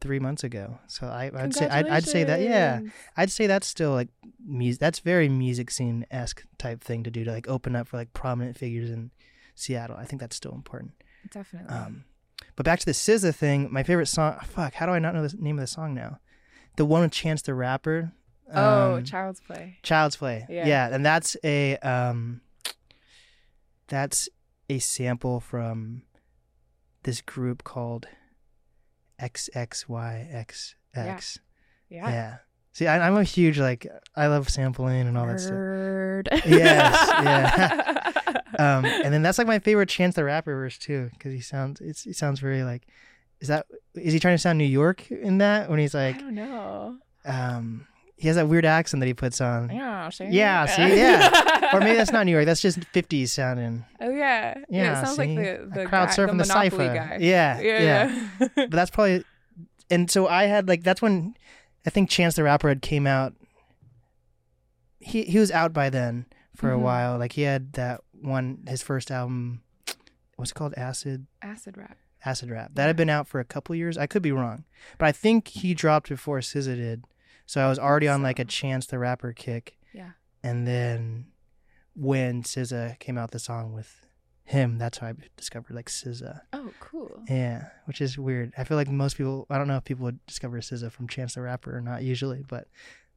three 0.00 0.18
months 0.18 0.42
ago. 0.42 0.78
So 0.86 1.06
I 1.06 1.30
I'd 1.34 1.54
say 1.54 1.68
I'd, 1.68 1.86
I'd 1.88 2.04
say 2.06 2.24
that 2.24 2.40
yeah 2.40 2.80
I'd 3.16 3.30
say 3.30 3.46
that's 3.46 3.66
still 3.66 3.90
like 3.92 4.08
music. 4.42 4.80
That's 4.80 5.00
very 5.00 5.28
music 5.28 5.70
scene 5.70 6.06
esque 6.10 6.44
type 6.56 6.82
thing 6.82 7.02
to 7.04 7.10
do 7.10 7.24
to 7.24 7.30
like 7.32 7.46
open 7.48 7.76
up 7.76 7.88
for 7.88 7.98
like 7.98 8.14
prominent 8.14 8.56
figures 8.56 8.88
in 8.90 9.10
Seattle. 9.54 9.96
I 9.98 10.04
think 10.06 10.20
that's 10.20 10.36
still 10.36 10.52
important. 10.54 10.92
Definitely. 11.30 11.68
Um, 11.74 12.04
but 12.56 12.64
back 12.64 12.78
to 12.80 12.86
the 12.86 12.92
SZA 12.92 13.34
thing. 13.34 13.68
My 13.70 13.82
favorite 13.82 14.06
song. 14.06 14.38
Fuck, 14.46 14.74
how 14.74 14.86
do 14.86 14.92
I 14.92 14.98
not 14.98 15.14
know 15.14 15.26
the 15.28 15.36
name 15.36 15.58
of 15.58 15.62
the 15.62 15.66
song 15.66 15.92
now? 15.94 16.20
The 16.76 16.84
one 16.86 17.02
with 17.02 17.12
Chance 17.12 17.42
the 17.42 17.54
Rapper. 17.54 18.12
Oh, 18.52 18.94
Um, 18.96 19.04
Child's 19.04 19.40
Play. 19.40 19.78
Child's 19.82 20.16
Play. 20.16 20.46
Yeah. 20.48 20.66
Yeah. 20.66 20.88
and 20.92 21.04
that's 21.04 21.36
a 21.44 21.76
um 21.78 22.40
that's 23.88 24.28
a 24.68 24.78
sample 24.78 25.40
from 25.40 26.02
this 27.02 27.20
group 27.20 27.64
called 27.64 28.06
XXYYXX. 29.20 30.74
Yeah. 30.96 31.18
Yeah. 31.88 32.08
Yeah. 32.10 32.36
See, 32.72 32.86
I, 32.88 33.06
I'm 33.06 33.16
a 33.16 33.22
huge 33.24 33.58
like 33.58 33.86
I 34.16 34.26
love 34.26 34.48
sampling 34.48 35.06
and 35.06 35.16
all 35.16 35.26
that 35.26 35.40
stuff. 35.40 36.44
Yes, 36.46 37.08
yeah. 37.22 38.10
Um, 38.56 38.84
and 38.84 39.12
then 39.12 39.22
that's 39.22 39.36
like 39.36 39.48
my 39.48 39.58
favorite 39.58 39.88
Chance 39.88 40.14
the 40.14 40.22
Rapper 40.22 40.54
verse 40.54 40.78
too, 40.78 41.10
because 41.14 41.32
he 41.32 41.40
sounds 41.40 41.80
it's 41.80 42.04
he 42.04 42.12
sounds 42.12 42.38
very 42.38 42.62
like 42.62 42.86
is 43.40 43.48
that 43.48 43.66
is 43.96 44.12
he 44.12 44.20
trying 44.20 44.34
to 44.34 44.38
sound 44.38 44.58
New 44.58 44.64
York 44.64 45.10
in 45.10 45.38
that 45.38 45.68
when 45.68 45.80
he's 45.80 45.92
like, 45.92 46.14
I 46.14 46.20
don't 46.20 46.34
know. 46.36 46.96
um, 47.24 47.84
he 48.16 48.28
has 48.28 48.36
that 48.36 48.48
weird 48.48 48.64
accent 48.64 49.00
that 49.00 49.06
he 49.06 49.14
puts 49.14 49.40
on. 49.40 49.70
Yeah, 49.70 50.08
see? 50.10 50.26
Yeah, 50.26 50.66
see, 50.66 50.96
yeah. 50.96 51.74
or 51.76 51.80
maybe 51.80 51.96
that's 51.96 52.12
not 52.12 52.24
New 52.26 52.32
York. 52.32 52.44
That's 52.46 52.60
just 52.60 52.78
50s 52.92 53.28
sounding. 53.28 53.84
Oh 54.00 54.10
yeah, 54.10 54.54
Yeah, 54.68 54.92
It 55.02 55.04
sounds 55.06 55.16
see? 55.16 55.36
like 55.36 55.36
the 55.36 55.70
the 55.82 55.86
crowd 55.86 56.08
guy, 56.08 56.14
surfing 56.14 56.30
the, 56.32 56.36
the, 56.38 56.44
cipher. 56.44 56.76
guy. 56.94 57.18
Yeah, 57.20 57.60
yeah, 57.60 57.82
yeah. 57.82 58.28
yeah. 58.40 58.48
but 58.56 58.70
that's 58.70 58.90
probably 58.90 59.24
and 59.90 60.10
so 60.10 60.26
I 60.28 60.44
had 60.44 60.68
like 60.68 60.82
that's 60.84 61.02
when 61.02 61.34
I 61.86 61.90
think 61.90 62.08
Chance 62.08 62.36
the 62.36 62.44
Rapper 62.44 62.68
had 62.68 62.82
came 62.82 63.06
out. 63.06 63.34
He 65.00 65.24
he 65.24 65.38
was 65.38 65.50
out 65.50 65.72
by 65.72 65.90
then 65.90 66.26
for 66.56 66.72
a 66.72 66.76
Mhm. 66.76 66.80
while. 66.82 67.18
Like 67.18 67.32
he 67.32 67.42
had 67.42 67.72
that 67.74 68.00
one 68.12 68.64
his 68.68 68.82
first 68.82 69.10
album 69.10 69.62
what's 70.36 70.50
it 70.50 70.54
called? 70.54 70.74
Acid 70.76 71.26
Acid 71.42 71.76
rap. 71.76 71.98
Acid 72.24 72.50
Rap. 72.50 72.70
That 72.74 72.86
had 72.86 72.96
been 72.96 73.10
out 73.10 73.28
for 73.28 73.38
a 73.38 73.44
couple 73.44 73.74
years. 73.74 73.98
I 73.98 74.06
could 74.06 74.22
be 74.22 74.32
wrong. 74.32 74.64
But 74.98 75.06
I 75.06 75.12
think 75.12 75.48
he 75.48 75.74
dropped 75.74 76.08
before 76.08 76.38
SZA 76.40 76.74
did. 76.76 77.04
So 77.46 77.60
I 77.64 77.68
was 77.68 77.78
already 77.78 78.08
on 78.08 78.22
like 78.22 78.38
a. 78.38 78.44
Chance 78.44 78.86
the 78.86 78.98
Rapper 78.98 79.32
kick. 79.32 79.76
Yeah. 79.92 80.10
And 80.42 80.66
then 80.66 81.26
when 81.94 82.42
SZA 82.42 82.98
came 82.98 83.16
out 83.18 83.30
the 83.30 83.38
song 83.38 83.72
with 83.72 84.06
him, 84.44 84.78
that's 84.78 84.98
how 84.98 85.08
I 85.08 85.14
discovered 85.36 85.74
like 85.74 85.88
SZA. 85.88 86.40
Oh, 86.52 86.70
cool. 86.80 87.22
Yeah, 87.28 87.66
which 87.86 88.00
is 88.00 88.18
weird. 88.18 88.52
I 88.58 88.64
feel 88.64 88.76
like 88.76 88.88
most 88.88 89.16
people. 89.16 89.46
I 89.50 89.58
don't 89.58 89.68
know 89.68 89.76
if 89.76 89.84
people 89.84 90.04
would 90.04 90.24
discover 90.26 90.58
SZA 90.60 90.90
from 90.92 91.08
Chance 91.08 91.34
the 91.34 91.42
Rapper 91.42 91.76
or 91.76 91.80
not 91.80 92.02
usually, 92.02 92.42
but 92.48 92.68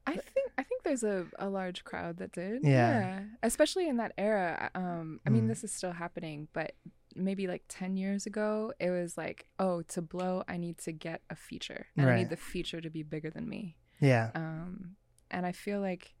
I 0.06 0.12
think 0.12 0.50
I 0.56 0.62
think 0.62 0.82
there's 0.84 1.04
a, 1.04 1.26
a 1.38 1.48
large 1.48 1.84
crowd 1.84 2.16
that 2.18 2.32
did. 2.32 2.62
Yeah. 2.64 3.20
Especially 3.42 3.88
in 3.88 3.98
that 3.98 4.12
era. 4.18 4.70
Um 4.74 5.20
I 5.26 5.30
mean 5.30 5.44
Mm. 5.44 5.48
this 5.48 5.64
is 5.64 5.72
still 5.72 5.92
happening, 5.92 6.48
but 6.52 6.72
maybe 7.14 7.46
like 7.46 7.62
10 7.68 7.96
years 7.96 8.26
ago 8.26 8.72
it 8.80 8.90
was 8.90 9.16
like, 9.18 9.46
"Oh, 9.58 9.82
to 9.82 10.00
blow 10.02 10.44
I 10.48 10.56
need 10.56 10.78
to 10.78 10.92
get 10.92 11.20
a 11.30 11.36
feature. 11.36 11.86
And 11.96 12.08
I 12.08 12.16
need 12.16 12.30
the 12.30 12.36
feature 12.36 12.80
to 12.80 12.90
be 12.90 13.02
bigger 13.02 13.28
than 13.30 13.48
me." 13.48 13.76
Yeah, 14.00 14.30
Um 14.34 14.96
and 15.30 15.44
I 15.46 15.52
feel 15.52 15.80
like 15.80 16.14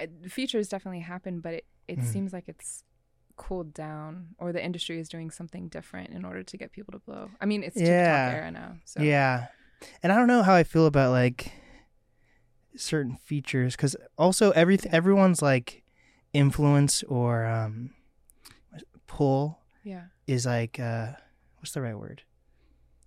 uh, 0.00 0.06
features 0.28 0.68
definitely 0.68 1.00
happen, 1.00 1.40
but 1.40 1.54
it 1.54 1.66
it 1.88 1.98
Mm. 1.98 2.04
seems 2.04 2.32
like 2.32 2.48
it's 2.48 2.84
cooled 3.36 3.74
down 3.74 4.28
or 4.38 4.52
the 4.52 4.62
industry 4.64 4.98
is 5.00 5.08
doing 5.08 5.30
something 5.30 5.68
different 5.68 6.10
in 6.10 6.24
order 6.24 6.42
to 6.42 6.56
get 6.56 6.70
people 6.70 6.92
to 6.92 6.98
blow. 7.00 7.30
I 7.40 7.46
mean, 7.46 7.62
it's 7.62 7.74
TikTok 7.76 7.88
Yeah. 7.88 8.30
era 8.34 8.50
now. 8.50 8.76
So 8.84 9.02
yeah. 9.02 9.46
And 10.02 10.12
I 10.12 10.16
don't 10.16 10.28
know 10.28 10.42
how 10.42 10.54
I 10.54 10.62
feel 10.64 10.86
about 10.86 11.10
like 11.10 11.50
certain 12.76 13.16
features 13.16 13.74
because 13.76 13.96
also 14.16 14.50
everything 14.52 14.92
everyone's 14.94 15.42
like 15.42 15.82
influence 16.32 17.02
or 17.04 17.44
um 17.44 17.90
pull 19.06 19.58
Yeah. 19.82 20.04
is 20.26 20.46
like 20.46 20.78
uh 20.80 21.12
what's 21.58 21.72
the 21.72 21.82
right 21.82 21.98
word? 21.98 22.22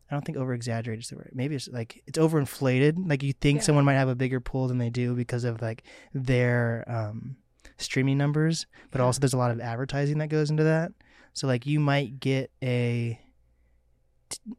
I 0.10 0.14
don't 0.16 0.24
think 0.24 0.38
over 0.38 0.53
exaggerated 0.53 1.03
is 1.03 1.10
the 1.10 1.16
word. 1.16 1.32
Maybe 1.34 1.56
it's 1.56 1.68
like 1.68 2.03
it's 2.06 2.20
overinflated. 2.20 3.10
Like 3.10 3.24
you 3.24 3.34
think 3.34 3.58
Yeah. 3.60 3.64
someone 3.64 3.86
might 3.86 3.95
have 3.95 4.08
a 4.10 4.16
bigger 4.16 4.39
pull 4.39 4.68
than 4.68 4.78
they 4.78 4.89
do 4.91 5.16
because 5.16 5.43
of 5.43 5.62
like 5.62 5.84
their 6.14 6.84
um 6.88 7.38
streaming 7.78 8.18
numbers, 8.18 8.68
but 8.91 8.99
Yeah. 8.99 9.06
also 9.06 9.20
there's 9.20 9.34
a 9.34 9.38
lot 9.38 9.51
of 9.51 9.60
advertising 9.60 10.20
that 10.20 10.30
goes 10.30 10.49
into 10.51 10.64
that. 10.64 10.91
So 11.34 11.47
like 11.47 11.66
you 11.66 11.80
might 11.80 12.20
get 12.20 12.51
a 12.64 13.20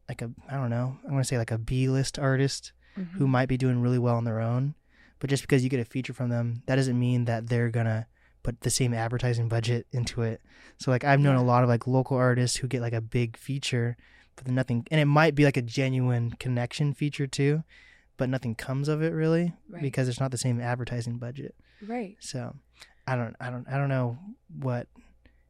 like 0.09 0.23
a 0.23 0.31
I 0.49 0.57
don't 0.57 0.71
know, 0.71 0.97
I'm 1.05 1.11
going 1.11 1.23
to 1.23 1.29
say 1.29 1.39
like 1.39 1.51
a 1.51 1.59
B-list 1.59 2.19
artist 2.19 2.73
who 2.95 3.27
Mhm. 3.27 3.31
might 3.31 3.49
be 3.49 3.57
doing 3.59 3.81
really 3.83 3.99
well 3.99 4.17
on 4.17 4.25
their 4.25 4.41
own, 4.41 4.75
but 5.19 5.29
just 5.29 5.43
because 5.43 5.63
you 5.63 5.69
get 5.71 5.81
a 5.81 5.85
feature 5.85 6.13
from 6.15 6.31
them, 6.31 6.63
that 6.67 6.77
doesn't 6.77 6.99
mean 6.99 7.27
that 7.27 7.49
they're 7.49 7.69
going 7.71 7.87
to 7.87 8.07
put 8.43 8.61
the 8.63 8.71
same 8.71 8.95
advertising 8.95 9.49
budget 9.49 9.87
into 9.93 10.23
it. 10.23 10.41
So 10.79 10.91
like 10.91 11.05
I've 11.05 11.21
known 11.21 11.37
Yeah. 11.37 11.43
a 11.43 11.45
lot 11.45 11.63
of 11.63 11.69
like 11.69 11.87
local 11.87 12.17
artists 12.17 12.57
who 12.59 12.69
get 12.69 12.81
like 12.81 12.93
a 12.95 13.01
big 13.01 13.37
feature, 13.37 13.97
but 14.37 14.45
then 14.45 14.55
nothing 14.55 14.87
and 14.91 15.01
it 15.01 15.07
might 15.07 15.35
be 15.35 15.45
like 15.45 15.57
a 15.57 15.63
genuine 15.63 16.31
connection 16.39 16.93
feature 16.95 17.27
too, 17.27 17.65
but 18.17 18.29
nothing 18.29 18.55
comes 18.55 18.89
of 18.89 19.03
it 19.03 19.13
really 19.13 19.53
Right. 19.69 19.83
because 19.83 20.09
it's 20.09 20.21
not 20.21 20.31
the 20.31 20.39
same 20.39 20.61
advertising 20.61 21.19
budget. 21.19 21.55
right. 21.87 22.17
So 22.21 22.55
I 23.07 23.17
don't 23.17 23.35
I 23.41 23.51
don't 23.51 23.67
I 23.71 23.77
don't 23.79 23.89
know 23.89 24.19
what 24.61 24.87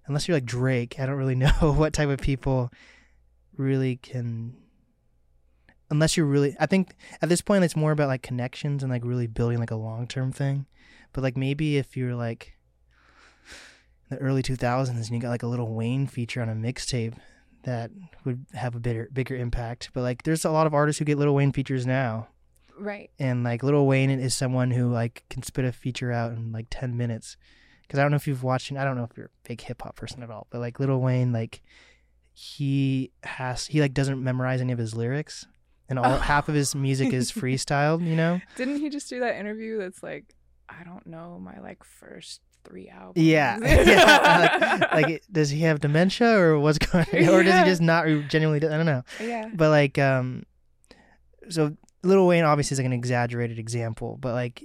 unless 0.07 0.27
you're 0.29 0.37
like 0.37 0.45
Drake, 0.45 1.01
I 1.01 1.07
don't 1.07 1.17
really 1.17 1.35
know 1.45 1.51
what 1.77 1.93
type 1.93 2.09
of 2.09 2.21
people 2.21 2.71
really 3.57 3.97
can 3.97 4.55
unless 5.91 6.17
you're 6.17 6.27
really 6.27 6.55
I 6.61 6.67
think 6.67 6.95
at 7.23 7.29
this 7.29 7.41
point 7.41 7.65
it's 7.65 7.77
more 7.77 7.93
about 7.93 8.09
like 8.09 8.23
connections 8.23 8.83
and 8.83 8.91
like 8.93 9.05
really 9.05 9.27
building 9.27 9.59
like 9.59 9.71
a 9.71 9.77
long-term 9.77 10.33
thing. 10.33 10.67
But 11.13 11.23
like 11.23 11.37
maybe 11.37 11.77
if 11.79 11.97
you're 11.97 12.15
like 12.15 12.53
the 14.11 14.19
early 14.19 14.43
2000s 14.43 14.89
and 14.91 15.11
you 15.11 15.19
got 15.19 15.31
like 15.31 15.43
a 15.43 15.47
Lil 15.47 15.67
Wayne 15.67 16.07
feature 16.07 16.41
on 16.43 16.49
a 16.49 16.55
mixtape 16.55 17.15
that 17.67 17.91
would 18.25 18.47
have 18.55 18.75
a 18.75 18.81
bigger 18.81 19.09
bigger 19.13 19.37
impact. 19.37 19.91
But 19.93 20.01
like 20.01 20.23
there's 20.23 20.45
a 20.47 20.51
lot 20.51 20.67
of 20.67 20.73
artists 20.73 20.99
who 20.99 21.05
get 21.05 21.19
Lil 21.19 21.35
Wayne 21.35 21.53
features 21.53 21.85
now 21.87 22.29
Right. 22.79 23.11
and 23.19 23.45
like 23.45 23.63
Lil 23.63 23.87
Wayne 23.87 24.09
is 24.11 24.35
someone 24.35 24.71
who 24.71 24.91
like 24.91 25.25
can 25.29 25.43
spit 25.43 25.65
a 25.67 25.73
feature 25.73 26.11
out 26.13 26.33
in 26.33 26.53
like 26.53 26.67
10 26.71 26.97
minutes 26.97 27.37
because 27.83 27.99
I 27.99 28.03
don't 28.03 28.11
know 28.11 28.17
if 28.17 28.27
you've 28.27 28.43
watched 28.43 28.73
I 28.73 28.85
don't 28.85 28.97
know 28.97 29.05
if 29.05 29.17
you're 29.17 29.27
a 29.27 29.49
big 29.49 29.61
hip 29.61 29.83
hop 29.83 29.97
person 29.97 30.23
at 30.23 30.31
all 30.31 30.47
but 30.51 30.61
like 30.61 30.81
Lil 30.81 30.99
Wayne 31.01 31.33
like 31.33 31.63
he 32.33 33.11
has 33.23 33.67
he 33.67 33.81
like 33.81 33.95
doesn't 33.95 34.23
memorize 34.23 34.61
any 34.61 34.73
of 34.73 34.79
his 34.79 34.95
lyrics 34.95 35.47
and 35.89 35.99
all 35.99 36.05
Oh. 36.15 36.19
half 36.33 36.49
of 36.49 36.55
his 36.55 36.75
music 36.75 37.13
is 37.13 37.33
freestyled 37.33 38.07
you 38.07 38.15
know 38.17 38.41
Didn't 38.57 38.81
he 38.81 38.91
just 38.91 39.09
do 39.09 39.21
that 39.21 39.37
interview 39.37 39.79
that's 39.79 40.03
like, 40.03 40.35
I 40.69 40.85
don't 40.85 41.07
know 41.07 41.39
my 41.41 41.59
like 41.61 41.83
first 41.85 42.41
three 42.67 42.89
albums? 42.89 43.17
yeah 43.17 43.59
yeah 43.63 44.89
like, 44.93 45.07
like 45.09 45.23
does 45.31 45.51
he 45.51 45.61
have 45.61 45.81
dementia 45.81 46.39
or 46.39 46.59
what's 46.59 46.79
going 46.79 47.07
on? 47.13 47.29
or 47.35 47.43
does 47.43 47.59
he 47.61 47.65
just 47.71 47.81
not 47.83 48.07
genuinely 48.29 48.67
I 48.67 48.77
don't 48.77 48.87
know 48.87 49.03
yeah. 49.21 49.51
but 49.55 49.71
like 49.71 49.99
um 49.99 50.45
so 51.49 51.77
Lil 52.03 52.27
Wayne 52.27 52.45
obviously 52.45 52.75
is 52.75 52.79
like 52.79 52.87
an 52.87 52.93
exaggerated 52.93 53.59
example, 53.59 54.17
but 54.21 54.33
like 54.33 54.63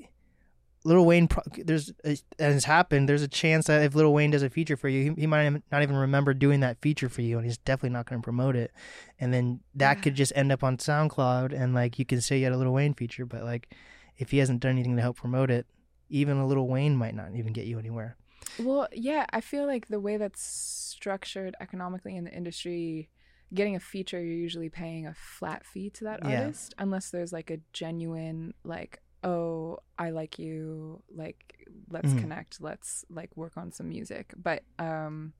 Lil 0.84 1.06
Wayne, 1.06 1.28
pro- 1.28 1.44
there's 1.64 1.92
a, 2.04 2.10
and 2.40 2.56
it's 2.56 2.66
happened. 2.66 3.08
There's 3.08 3.22
a 3.22 3.28
chance 3.28 3.68
that 3.68 3.84
if 3.84 3.94
Lil 3.94 4.12
Wayne 4.14 4.32
does 4.32 4.42
a 4.42 4.50
feature 4.50 4.76
for 4.76 4.90
you, 4.90 5.12
he, 5.14 5.22
he 5.22 5.28
might 5.28 5.48
not 5.72 5.84
even 5.84 5.96
remember 5.96 6.34
doing 6.34 6.62
that 6.62 6.82
feature 6.82 7.08
for 7.08 7.22
you, 7.22 7.38
and 7.38 7.46
he's 7.46 7.60
definitely 7.60 7.92
not 7.92 8.08
going 8.08 8.20
to 8.20 8.24
promote 8.24 8.56
it. 8.56 8.72
And 9.20 9.32
then 9.32 9.60
that 9.76 9.98
Yeah. 9.98 10.02
could 10.04 10.16
just 10.16 10.34
end 10.36 10.52
up 10.52 10.64
on 10.64 10.78
SoundCloud, 10.78 11.54
and 11.54 11.76
like 11.76 12.00
you 12.00 12.06
can 12.06 12.20
say 12.20 12.40
you 12.40 12.46
had 12.46 12.54
a 12.54 12.58
Lil 12.58 12.72
Wayne 12.74 12.96
feature, 12.96 13.26
but 13.28 13.44
like 13.44 13.72
if 14.18 14.32
he 14.32 14.40
hasn't 14.40 14.60
done 14.60 14.72
anything 14.72 14.96
to 14.96 15.02
help 15.04 15.18
promote 15.18 15.52
it, 15.52 15.68
even 16.12 16.38
a 16.38 16.46
Lil 16.46 16.68
Wayne 16.68 16.96
might 16.96 17.16
not 17.16 17.34
even 17.36 17.54
get 17.54 17.66
you 17.66 17.80
anywhere. 17.80 18.16
Well, 18.60 18.88
yeah, 18.92 19.26
I 19.32 19.42
feel 19.42 19.66
like 19.66 19.88
the 19.88 20.00
way 20.00 20.18
that's 20.18 20.42
structured 20.44 21.56
economically 21.60 22.16
in 22.16 22.26
the 22.26 22.32
industry, 22.34 23.10
getting 23.54 23.76
a 23.76 23.80
feature, 23.80 24.22
you're 24.22 24.34
usually 24.36 24.70
paying 24.70 25.08
a 25.08 25.14
flat 25.16 25.66
fee 25.66 25.90
to 25.92 26.04
that 26.04 26.20
Yeah. 26.24 26.42
artist, 26.42 26.74
unless 26.78 27.10
there's 27.10 27.34
like 27.34 27.50
a 27.50 27.60
genuine, 27.74 28.54
like, 28.64 29.02
oh, 29.24 29.80
I 29.98 30.10
like 30.12 30.38
you, 30.38 31.02
like, 31.16 31.66
let's 31.90 32.14
Mhm. 32.14 32.20
connect, 32.20 32.62
let's 32.62 33.06
like 33.10 33.36
work 33.36 33.58
on 33.58 33.72
some 33.72 33.90
music. 33.90 34.34
But 34.36 34.64
um, 34.80 35.34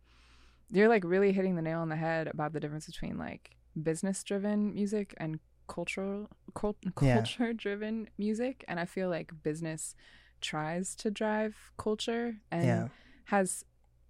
you're 0.72 0.88
like 0.90 1.04
really 1.04 1.34
hitting 1.34 1.56
the 1.56 1.62
nail 1.62 1.80
on 1.80 1.90
the 1.90 1.96
head 1.98 2.28
about 2.28 2.54
the 2.54 2.60
difference 2.60 2.86
between 2.86 3.18
like 3.18 3.52
business 3.82 4.24
driven 4.24 4.74
music 4.74 5.14
and 5.18 5.40
cultural 5.68 6.30
cult, 6.54 6.78
culture 6.96 7.54
driven 7.54 8.10
music 8.18 8.66
and 8.68 8.78
i 8.78 8.84
feel 8.86 9.10
like 9.10 9.32
business 9.42 9.96
tries 10.42 10.96
to 10.96 11.12
drive 11.12 11.56
culture 11.78 12.38
and 12.52 12.68
Yeah. 12.68 12.88
has 13.26 13.64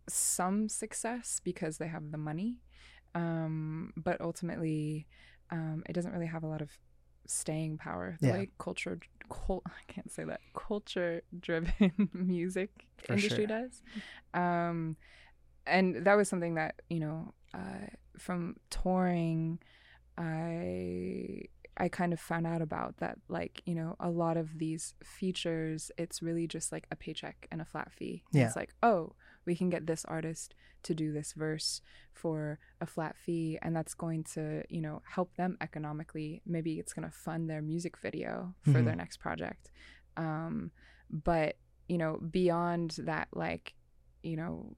some 0.10 0.68
success 0.70 1.40
because 1.44 1.78
they 1.78 1.88
have 1.88 2.12
the 2.12 2.18
money 2.18 2.58
um, 3.16 3.94
but 3.98 4.20
ultimately 4.22 5.08
um, 5.52 5.84
it 5.88 5.94
doesn't 5.94 6.12
really 6.14 6.26
have 6.28 6.44
a 6.44 6.48
lot 6.48 6.62
of 6.62 6.72
staying 7.28 7.78
power 7.78 8.18
the 8.22 8.28
Yeah. 8.28 8.34
way 8.34 8.50
culture 8.60 9.00
cult, 9.30 9.64
i 9.68 9.92
can't 9.92 10.12
say 10.12 10.24
that 10.24 10.42
culture 10.56 11.22
driven 11.40 12.10
music 12.14 12.88
For 12.98 13.14
industry 13.14 13.46
sure. 13.46 13.58
does 13.58 13.82
um, 14.34 14.96
and 15.68 16.06
that 16.06 16.16
was 16.18 16.28
something 16.30 16.56
that 16.56 16.76
you 16.90 17.00
know 17.00 17.34
uh, 17.54 17.88
from 18.18 18.56
touring 18.70 19.60
i 20.18 21.42
i 21.78 21.88
kind 21.88 22.12
of 22.14 22.20
found 22.20 22.46
out 22.46 22.62
about 22.62 22.98
that 22.98 23.18
like 23.30 23.62
you 23.66 23.74
know 23.76 23.96
a 24.00 24.10
lot 24.10 24.38
of 24.38 24.58
these 24.60 24.94
features 25.04 25.92
it's 25.98 26.22
really 26.22 26.46
just 26.48 26.72
like 26.72 26.86
a 26.92 26.96
paycheck 26.96 27.48
and 27.52 27.62
a 27.62 27.66
flat 27.66 27.92
fee 27.92 28.24
Yeah. 28.32 28.48
it's 28.48 28.56
like 28.56 28.74
oh 28.84 29.14
we 29.46 29.56
can 29.56 29.70
get 29.70 29.88
this 29.88 30.04
artist 30.06 30.54
to 30.84 30.94
do 30.94 31.12
this 31.14 31.34
verse 31.34 31.82
for 32.14 32.60
a 32.82 32.86
flat 32.86 33.16
fee 33.18 33.58
and 33.62 33.76
that's 33.76 33.94
going 33.94 34.24
to 34.36 34.64
you 34.70 34.82
know 34.82 35.02
help 35.16 35.36
them 35.36 35.58
economically 35.62 36.42
maybe 36.46 36.80
it's 36.80 36.94
going 36.94 37.08
to 37.10 37.16
fund 37.16 37.50
their 37.50 37.62
music 37.62 37.98
video 37.98 38.54
for 38.64 38.80
Mhm. 38.82 38.86
their 38.86 38.96
next 38.96 39.18
project 39.18 39.72
um 40.18 40.72
but 41.10 41.56
you 41.88 41.98
know 41.98 42.18
beyond 42.32 42.92
that 43.00 43.28
like 43.34 43.74
you 44.24 44.36
know 44.36 44.76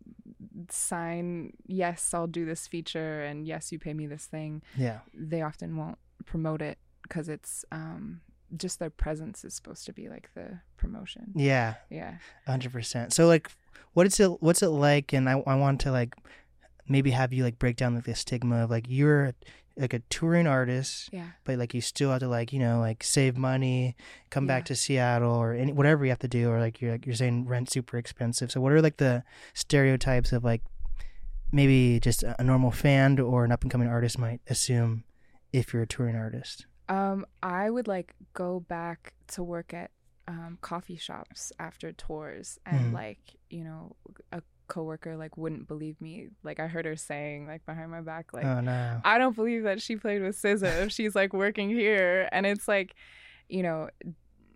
sign 0.69 1.51
yes 1.65 2.13
i'll 2.13 2.27
do 2.27 2.45
this 2.45 2.67
feature 2.67 3.23
and 3.23 3.45
yes 3.47 3.71
you 3.71 3.79
pay 3.79 3.93
me 3.93 4.07
this 4.07 4.25
thing 4.25 4.61
Yeah. 4.77 4.99
they 5.13 5.41
often 5.41 5.75
won't 5.75 5.97
promote 6.25 6.61
it 6.61 6.77
because 7.14 7.30
it's 7.30 7.64
um 7.72 8.22
just 8.57 8.80
their 8.80 8.89
presence 8.89 9.43
is 9.43 9.53
supposed 9.53 9.86
to 9.86 9.93
be 9.93 10.09
like 10.09 10.30
the 10.36 10.59
promotion 10.78 11.32
Yeah. 11.36 11.76
yeah 11.89 12.16
hundred 12.47 12.72
percent. 12.72 13.14
So 13.14 13.28
like, 13.28 13.49
what 13.93 14.05
is 14.07 14.20
it? 14.20 14.41
What's 14.41 14.61
it 14.61 14.68
like? 14.70 15.14
And 15.14 15.30
I 15.30 15.34
I 15.47 15.55
want 15.55 15.82
to 15.82 15.91
like 15.91 16.16
maybe 16.88 17.11
have 17.11 17.32
you 17.34 17.43
like 17.43 17.57
break 17.59 17.76
down 17.78 17.95
like 17.95 18.03
the 18.05 18.16
stigma 18.16 18.64
of 18.64 18.70
like 18.70 18.86
you're 18.89 19.34
like 19.76 19.93
a 19.95 19.99
touring 20.09 20.45
artist, 20.45 21.09
Yeah. 21.11 21.30
but 21.45 21.57
like 21.57 21.74
you 21.74 21.82
still 21.82 22.11
have 22.11 22.20
to 22.20 22.28
like 22.28 22.53
you 22.53 22.59
know 22.59 22.80
like 22.80 23.03
save 23.03 23.38
money, 23.38 23.95
come 24.30 24.45
back 24.45 24.66
to 24.66 24.76
Seattle 24.76 25.34
or 25.36 25.53
any 25.53 25.72
whatever 25.74 26.05
you 26.05 26.11
have 26.11 26.20
to 26.20 26.28
do, 26.28 26.49
or 26.51 26.59
like 26.59 26.80
you're 26.82 26.91
like 26.91 27.05
you're 27.07 27.16
saying 27.16 27.45
rent 27.47 27.72
super 27.72 27.97
expensive. 27.97 28.51
So 28.51 28.61
what 28.61 28.72
are 28.72 28.82
like 28.84 28.97
the 28.97 29.24
stereotypes 29.55 30.32
of 30.32 30.43
like 30.43 30.61
maybe 31.51 31.99
just 31.99 32.22
a 32.24 32.43
normal 32.43 32.70
fan 32.72 33.20
or 33.20 33.45
an 33.45 33.51
up 33.51 33.64
and 33.64 33.72
coming 33.72 33.88
artist 33.88 34.18
might 34.20 34.41
assume 34.47 35.03
if 35.51 35.74
you're 35.74 35.84
a 35.84 35.88
touring 35.88 36.16
artist? 36.16 36.68
Um, 36.89 37.25
I 37.41 37.69
would 37.69 37.88
like 37.88 38.13
go 38.34 38.59
back 38.59 39.13
to 39.29 39.43
work 39.43 39.73
at 39.73 39.91
um, 40.27 40.57
coffee 40.61 40.95
shops 40.97 41.51
after 41.59 41.91
tours, 41.91 42.59
and 42.65 42.91
Mhm. 42.91 42.93
like 42.93 43.19
you 43.49 43.63
know, 43.63 43.95
a 44.31 44.41
coworker 44.67 45.17
like 45.17 45.38
wouldn't 45.38 45.67
believe 45.67 45.99
me. 45.99 46.29
Like 46.43 46.59
I 46.59 46.67
heard 46.67 46.86
her 46.86 46.95
saying 46.95 47.45
like 47.47 47.65
behind 47.65 47.91
my 47.91 48.01
back, 48.01 48.34
like 48.34 48.45
oh 48.45 48.61
no. 48.61 49.01
I 49.03 49.17
don't 49.17 49.36
believe 49.36 49.63
that 49.63 49.81
she 49.81 49.95
played 49.97 50.21
with 50.21 50.36
SZA 50.38 50.84
if 50.86 50.91
she's 50.91 51.15
like 51.15 51.34
working 51.34 51.69
here, 51.69 52.29
and 52.31 52.45
it's 52.45 52.67
like, 52.67 52.95
you 53.49 53.63
know, 53.63 53.89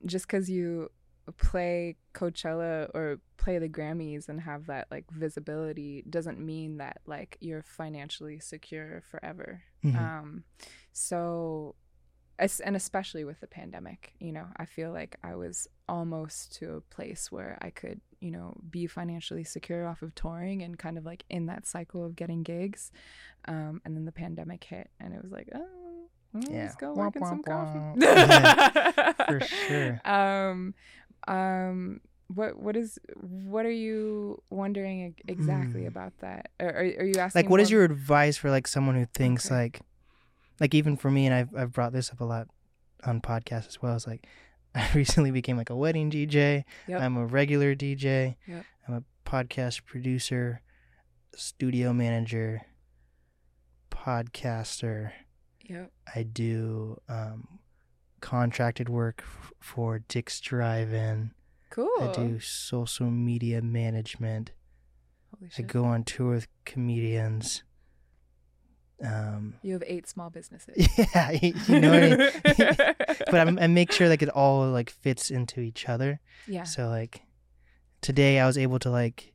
just 0.05 0.25
because 0.27 0.49
you 0.49 0.89
play 1.37 1.97
Coachella 2.13 2.89
or 2.95 3.19
play 3.35 3.59
the 3.59 3.67
Grammys 3.67 4.29
and 4.29 4.39
have 4.41 4.67
that 4.67 4.87
like 4.89 5.03
visibility 5.11 6.03
doesn't 6.09 6.39
mean 6.39 6.77
that 6.77 6.99
like 7.05 7.35
you're 7.41 7.63
financially 7.63 8.39
secure 8.39 9.01
forever. 9.11 9.61
Mhm. 9.83 9.95
Um, 9.97 10.43
so, 10.93 11.75
es- 12.39 12.59
and 12.59 12.75
especially 12.75 13.23
with 13.23 13.39
the 13.39 13.47
pandemic, 13.47 14.13
you 14.19 14.31
know, 14.31 14.45
I 14.57 14.65
feel 14.65 14.91
like 14.91 15.17
I 15.23 15.35
was 15.35 15.67
almost 15.89 16.53
to 16.57 16.73
a 16.75 16.81
place 16.81 17.31
where 17.31 17.57
I 17.61 17.69
could, 17.69 18.01
you 18.19 18.31
know, 18.31 18.55
be 18.69 18.87
financially 18.87 19.43
secure 19.43 19.87
off 19.87 20.01
of 20.01 20.13
touring 20.15 20.61
and 20.63 20.77
kind 20.77 20.97
of 20.97 21.05
like 21.05 21.23
in 21.29 21.45
that 21.47 21.65
cycle 21.65 22.05
of 22.05 22.15
getting 22.15 22.43
gigs. 22.43 22.91
Um, 23.45 23.81
and 23.85 23.95
then 23.95 24.05
the 24.05 24.11
pandemic 24.11 24.63
hit, 24.63 24.89
and 24.99 25.13
it 25.13 25.21
was 25.23 25.31
like, 25.31 25.49
oh, 25.55 26.09
let's 26.33 26.75
go 26.75 26.93
Womp, 26.93 26.97
work 26.97 27.15
in 27.15 27.25
some 27.25 27.43
coffee. 27.43 27.79
womp. 27.79 29.15
For 29.27 29.39
sure. 29.41 30.01
Um, 30.05 30.73
um, 31.27 32.01
what 32.27 32.59
what 32.59 32.75
is 32.75 32.99
what 33.15 33.65
are 33.65 33.71
you 33.71 34.41
wondering 34.49 35.15
exactly 35.29 35.83
Mm. 35.83 35.87
about 35.87 36.11
that? 36.19 36.49
Or 36.59 36.67
are, 36.67 36.79
are 36.79 37.05
you 37.05 37.13
asking 37.19 37.43
like 37.43 37.49
what 37.49 37.61
is 37.61 37.71
your 37.71 37.85
advice 37.85 38.35
for 38.35 38.49
like 38.51 38.67
someone 38.67 38.95
who 38.95 39.05
thinks 39.13 39.45
Okay. 39.45 39.55
like 39.55 39.79
like 40.59 40.73
even 40.73 40.97
for 40.97 41.09
me 41.11 41.25
and 41.25 41.33
I've 41.35 41.55
I've 41.55 41.71
brought 41.73 41.93
this 41.93 42.11
up 42.11 42.21
a 42.21 42.25
lot 42.25 42.47
on 43.05 43.21
podcasts 43.21 43.67
as 43.67 43.81
well 43.81 43.95
It's 43.95 44.07
like 44.07 44.25
I 44.75 44.89
recently 44.93 45.31
became 45.31 45.57
like 45.57 45.69
a 45.69 45.75
wedding 45.75 46.11
DJ. 46.11 46.63
Yep. 46.87 47.01
I'm 47.01 47.17
a 47.17 47.25
regular 47.25 47.75
DJ. 47.75 48.35
Yep. 48.47 48.65
I'm 48.87 48.93
a 48.95 49.03
podcast 49.29 49.85
producer, 49.85 50.61
studio 51.35 51.93
manager, 51.93 52.61
podcaster. 53.91 55.11
Yep. 55.65 55.91
I 56.15 56.23
do 56.23 56.99
um 57.09 57.59
contracted 58.21 58.89
work 58.89 59.23
f- 59.23 59.53
for 59.59 59.99
Dick's 59.99 60.39
Drive-In. 60.39 61.31
Cool. 61.69 61.89
I 62.01 62.11
do 62.13 62.39
social 62.39 63.11
media 63.11 63.61
management. 63.61 64.51
I 65.57 65.61
go 65.61 65.85
on 65.85 66.03
tour 66.03 66.31
with 66.35 66.47
comedians. 66.65 67.63
Um, 69.03 69.55
You 69.61 69.73
have 69.73 69.83
eight 69.85 70.07
small 70.07 70.29
businesses. 70.29 70.87
yeah, 70.97 71.31
you 71.41 71.79
know 71.79 71.91
what 71.91 72.03
I 72.03 72.17
mean. 72.17 72.95
but 73.31 73.35
I'm, 73.35 73.59
I 73.59 73.67
make 73.67 73.91
sure 73.91 74.09
like 74.09 74.21
it 74.23 74.29
all 74.29 74.67
like 74.69 74.89
fits 74.89 75.29
into 75.29 75.59
each 75.61 75.87
other. 75.87 76.19
yeah. 76.47 76.63
So 76.63 76.87
like 76.89 77.21
today 78.01 78.39
I 78.39 78.45
was 78.47 78.57
able 78.57 78.79
to 78.79 78.89
like 78.89 79.33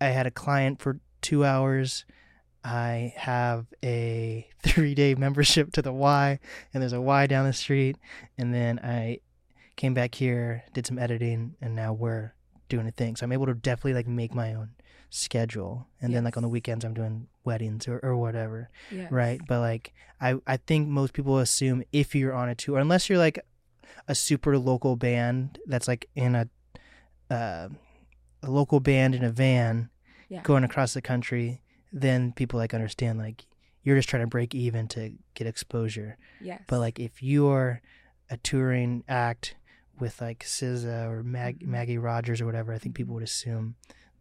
I 0.00 0.06
had 0.06 0.26
a 0.26 0.30
client 0.30 0.80
for 0.80 0.98
two 1.20 1.44
hours. 1.44 2.04
I 2.64 3.12
have 3.16 3.66
a 3.84 4.46
three 4.62 4.94
day 4.94 5.14
membership 5.14 5.72
to 5.72 5.82
the 5.82 5.92
Y, 5.92 6.38
and 6.72 6.82
there's 6.82 6.92
a 6.92 7.00
Y 7.00 7.26
down 7.26 7.46
the 7.46 7.52
street. 7.52 7.96
And 8.38 8.52
then 8.54 8.78
I 8.78 9.20
came 9.76 9.94
back 9.94 10.14
here, 10.14 10.64
did 10.74 10.86
some 10.86 10.98
editing, 10.98 11.54
and 11.60 11.74
now 11.74 11.92
we're 11.92 12.34
doing 12.68 12.86
a 12.86 12.90
thing. 12.92 13.16
So 13.16 13.24
I'm 13.24 13.32
able 13.32 13.46
to 13.46 13.54
definitely 13.54 13.94
like 13.94 14.06
make 14.06 14.34
my 14.34 14.54
own 14.54 14.70
schedule. 15.10 15.86
And 16.00 16.14
then 16.14 16.24
like 16.24 16.36
on 16.36 16.42
the 16.42 16.48
weekends, 16.48 16.84
I'm 16.84 16.94
doing 16.94 17.26
weddings 17.44 17.86
or, 17.88 17.98
or 18.02 18.16
whatever 18.16 18.70
Yes. 18.90 19.10
right? 19.12 19.40
But 19.46 19.60
like 19.60 19.92
I 20.20 20.36
I 20.46 20.56
think 20.56 20.88
most 20.88 21.12
people 21.12 21.38
assume 21.38 21.82
if 21.92 22.14
you're 22.14 22.32
on 22.32 22.48
a 22.48 22.54
tour, 22.54 22.78
unless 22.78 23.08
you're 23.08 23.18
like 23.18 23.38
a 24.08 24.14
super 24.14 24.56
local 24.58 24.96
band 24.96 25.58
that's 25.66 25.88
like 25.88 26.08
in 26.14 26.34
a 26.34 26.48
uh, 27.30 27.68
a 28.42 28.50
local 28.50 28.80
band 28.80 29.14
in 29.14 29.22
a 29.24 29.30
van 29.30 29.90
Yeah. 30.28 30.42
going 30.42 30.64
across 30.64 30.94
the 30.94 31.02
country, 31.02 31.60
then 31.92 32.32
people 32.32 32.58
like 32.58 32.72
understand 32.72 33.18
like 33.18 33.46
you're 33.82 33.96
just 33.96 34.08
trying 34.08 34.22
to 34.22 34.26
break 34.28 34.54
even 34.54 34.88
to 34.88 35.12
get 35.34 35.46
exposure. 35.46 36.16
Yes. 36.40 36.62
But 36.68 36.78
like 36.80 36.98
if 37.00 37.22
you're 37.22 37.82
a 38.30 38.36
touring 38.36 39.02
act 39.08 39.56
with 39.98 40.20
like 40.20 40.44
SZA 40.44 41.08
or 41.10 41.22
Mag- 41.22 41.60
Mhm. 41.60 41.66
Maggie 41.66 41.98
Rogers 41.98 42.40
or 42.40 42.46
whatever, 42.46 42.72
I 42.72 42.78
think 42.78 42.94
people 42.94 43.14
would 43.14 43.22
assume 43.24 43.74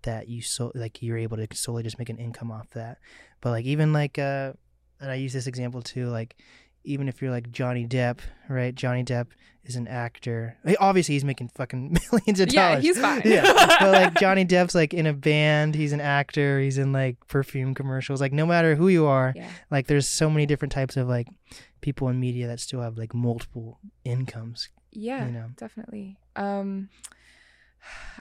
that 0.03 0.27
you 0.27 0.41
so 0.41 0.71
like 0.75 1.01
you're 1.01 1.17
able 1.17 1.37
to 1.37 1.47
solely 1.55 1.83
just 1.83 1.99
make 1.99 2.09
an 2.09 2.17
income 2.17 2.51
off 2.51 2.69
that. 2.71 2.97
But 3.41 3.51
like 3.51 3.65
even 3.65 3.93
like 3.93 4.17
uh, 4.19 4.53
and 4.99 5.11
I 5.11 5.15
use 5.15 5.33
this 5.33 5.47
example 5.47 5.81
too, 5.81 6.07
like 6.07 6.35
even 6.83 7.07
if 7.09 7.21
you're 7.21 7.31
like 7.31 7.51
Johnny 7.51 7.85
Depp, 7.85 8.19
right? 8.47 8.73
Johnny 8.73 9.03
Depp 9.03 9.27
is 9.65 9.75
an 9.75 9.87
actor. 9.87 10.57
Obviously, 10.79 11.15
he's 11.15 11.25
making 11.25 11.49
fucking 11.49 11.97
millions 12.11 12.39
of 12.39 12.51
yeah, 12.53 12.69
dollars. 12.69 12.83
he's 12.83 12.97
fine. 12.99 13.21
yeah, 13.25 13.43
but 13.79 13.91
like 13.91 14.13
Johnny 14.15 14.45
Depp's 14.45 14.73
like 14.73 14.93
in 14.93 15.05
a 15.05 15.13
band. 15.13 15.75
He's 15.75 15.91
an 15.91 16.01
actor. 16.01 16.59
He's 16.59 16.77
in 16.77 16.93
like 16.93 17.17
perfume 17.27 17.75
commercials. 17.75 18.21
Like 18.21 18.31
no 18.33 18.45
matter 18.45 18.75
who 18.75 18.87
you 18.87 19.05
are, 19.05 19.33
yeah. 19.35 19.49
like 19.69 19.87
there's 19.87 20.07
so 20.07 20.29
many 20.29 20.45
different 20.45 20.71
types 20.71 20.95
of 20.97 21.07
like 21.07 21.27
people 21.81 22.07
in 22.09 22.19
media 22.19 22.47
that 22.47 22.59
still 22.59 22.81
have 22.81 22.97
like 22.97 23.13
multiple 23.13 23.79
incomes 24.05 24.69
Yeah, 24.91 25.25
you 25.27 25.31
know. 25.33 25.47
definitely. 25.57 26.17
Um, 26.35 26.89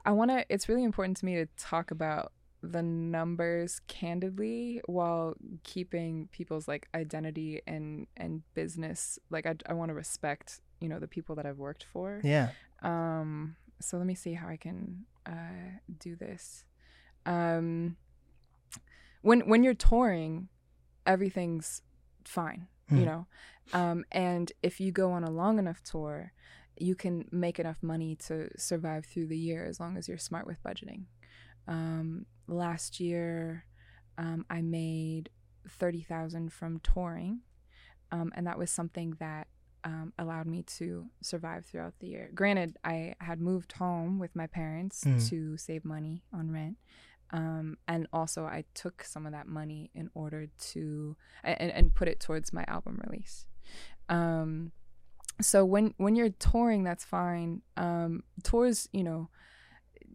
I 0.04 0.12
want 0.12 0.30
to. 0.30 0.44
It's 0.48 0.68
really 0.68 0.84
important 0.84 1.16
to 1.18 1.24
me 1.26 1.34
to 1.36 1.46
talk 1.56 1.90
about 1.90 2.32
the 2.60 2.82
numbers 2.82 3.80
candidly 3.86 4.80
while 4.86 5.34
keeping 5.62 6.28
people's 6.32 6.66
like 6.66 6.88
identity 6.94 7.62
and 7.66 8.06
and 8.16 8.42
business. 8.54 9.18
Like 9.30 9.46
I, 9.46 9.54
I 9.66 9.74
want 9.74 9.90
to 9.90 9.94
respect 9.94 10.60
you 10.80 10.88
know 10.88 10.98
the 10.98 11.08
people 11.08 11.34
that 11.36 11.46
I've 11.46 11.58
worked 11.58 11.84
for. 11.84 12.20
yeah 12.24 12.50
Um, 12.82 13.56
so 13.80 13.96
let 13.96 14.06
me 14.06 14.14
see 14.14 14.34
how 14.34 14.48
I 14.48 14.56
can 14.56 15.04
uh, 15.26 15.78
do 15.98 16.16
this. 16.16 16.64
Um, 17.26 17.96
when 19.22 19.48
when 19.48 19.62
you're 19.64 19.74
touring, 19.74 20.48
everything's 21.06 21.82
fine, 22.24 22.68
Hmm. 22.88 22.98
you 22.98 23.06
know. 23.06 23.26
Um, 23.72 24.04
and 24.10 24.50
if 24.62 24.80
you 24.80 24.92
go 24.92 25.12
on 25.12 25.24
a 25.24 25.30
long 25.30 25.58
enough 25.58 25.82
tour, 25.82 26.32
you 26.80 26.94
can 26.94 27.24
make 27.30 27.58
enough 27.58 27.78
money 27.82 28.16
to 28.26 28.48
survive 28.56 29.06
through 29.06 29.26
the 29.28 29.38
year 29.38 29.64
as 29.64 29.80
long 29.80 29.96
as 29.96 30.08
you're 30.08 30.18
smart 30.18 30.46
with 30.46 30.62
budgeting. 30.62 31.04
Um, 31.66 32.26
last 32.46 33.00
year, 33.00 33.64
um, 34.16 34.44
I 34.50 34.62
made 34.62 35.30
thirty 35.68 36.02
thousand 36.02 36.52
from 36.52 36.80
touring, 36.80 37.40
um, 38.10 38.32
and 38.36 38.46
that 38.46 38.58
was 38.58 38.70
something 38.70 39.14
that 39.20 39.48
um, 39.84 40.12
allowed 40.18 40.46
me 40.46 40.62
to 40.78 41.06
survive 41.22 41.64
throughout 41.66 41.94
the 42.00 42.08
year. 42.08 42.30
Granted, 42.34 42.76
I 42.84 43.14
had 43.20 43.40
moved 43.40 43.72
home 43.72 44.18
with 44.18 44.34
my 44.34 44.46
parents 44.46 45.04
Mm. 45.04 45.28
to 45.28 45.56
save 45.56 45.84
money 45.84 46.24
on 46.32 46.50
rent. 46.50 46.78
Um, 47.30 47.76
and 47.86 48.06
also, 48.12 48.44
I 48.46 48.64
took 48.74 49.04
some 49.04 49.26
of 49.26 49.32
that 49.32 49.46
money 49.46 49.90
in 49.94 50.10
order 50.14 50.46
to 50.72 51.16
and, 51.44 51.70
and 51.70 51.94
put 51.94 52.08
it 52.08 52.20
towards 52.20 52.52
my 52.54 52.64
album 52.66 53.00
release. 53.06 53.44
Um, 54.08 54.72
so 55.40 55.64
when 55.64 55.94
when 55.98 56.16
you're 56.16 56.30
touring, 56.30 56.82
that's 56.84 57.04
fine. 57.04 57.62
Um, 57.76 58.22
tours, 58.42 58.88
you 58.92 59.04
know, 59.04 59.28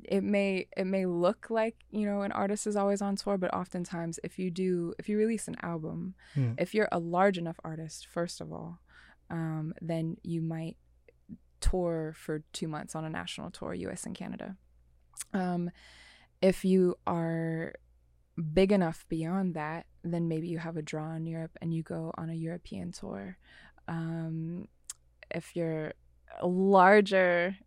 it 0.03 0.23
may 0.23 0.67
it 0.75 0.85
may 0.85 1.05
look 1.05 1.49
like 1.49 1.75
you 1.91 2.05
know 2.05 2.21
an 2.21 2.31
artist 2.31 2.67
is 2.67 2.75
always 2.75 3.01
on 3.01 3.15
tour, 3.15 3.37
but 3.37 3.53
oftentimes 3.53 4.19
if 4.23 4.37
you 4.37 4.51
do 4.51 4.93
if 4.99 5.07
you 5.07 5.17
release 5.17 5.47
an 5.47 5.55
album, 5.61 6.15
Hmm. 6.33 6.53
if 6.57 6.73
you're 6.73 6.89
a 6.91 6.99
large 6.99 7.37
enough 7.37 7.59
artist, 7.63 8.07
first 8.07 8.41
of 8.41 8.51
all, 8.51 8.79
um, 9.29 9.73
then 9.81 10.17
you 10.23 10.41
might 10.41 10.77
tour 11.61 12.13
for 12.17 12.43
two 12.51 12.67
months 12.67 12.93
on 12.95 13.05
a 13.05 13.09
national 13.09 13.49
tour, 13.49 13.73
U.S. 13.73 14.05
and 14.05 14.15
Canada. 14.15 14.57
Um, 15.33 15.71
if 16.41 16.65
you 16.65 16.95
are 17.07 17.73
big 18.53 18.71
enough 18.73 19.05
beyond 19.07 19.53
that, 19.53 19.85
then 20.03 20.27
maybe 20.27 20.47
you 20.49 20.57
have 20.57 20.75
a 20.75 20.81
draw 20.81 21.13
in 21.15 21.25
Europe 21.25 21.51
and 21.61 21.73
you 21.73 21.81
go 21.83 22.11
on 22.17 22.29
a 22.29 22.33
European 22.33 22.91
tour. 22.91 23.37
Um, 23.87 24.67
if 25.33 25.55
you're 25.55 25.93
larger, 26.41 27.57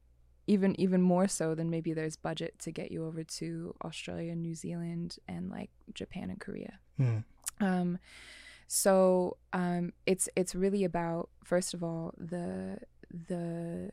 even 0.47 0.79
even 0.81 1.03
more 1.03 1.29
so, 1.29 1.55
then 1.55 1.71
maybe 1.71 1.93
there's 1.93 2.17
budget 2.17 2.59
to 2.61 2.73
get 2.73 2.91
you 2.91 3.07
over 3.07 3.25
to 3.25 3.75
Australia, 3.85 4.35
New 4.35 4.55
Zealand, 4.55 5.19
and 5.29 5.51
like 5.51 5.71
Japan 5.95 6.31
and 6.31 6.41
Korea. 6.41 6.79
Hmm. 6.97 7.19
Um, 7.61 7.99
so 8.67 9.37
um, 9.53 9.93
it's 10.07 10.29
it's 10.37 10.55
really 10.55 10.85
about 10.85 11.31
first 11.45 11.75
of 11.75 11.83
all 11.83 12.15
the 12.19 12.79
the 13.29 13.91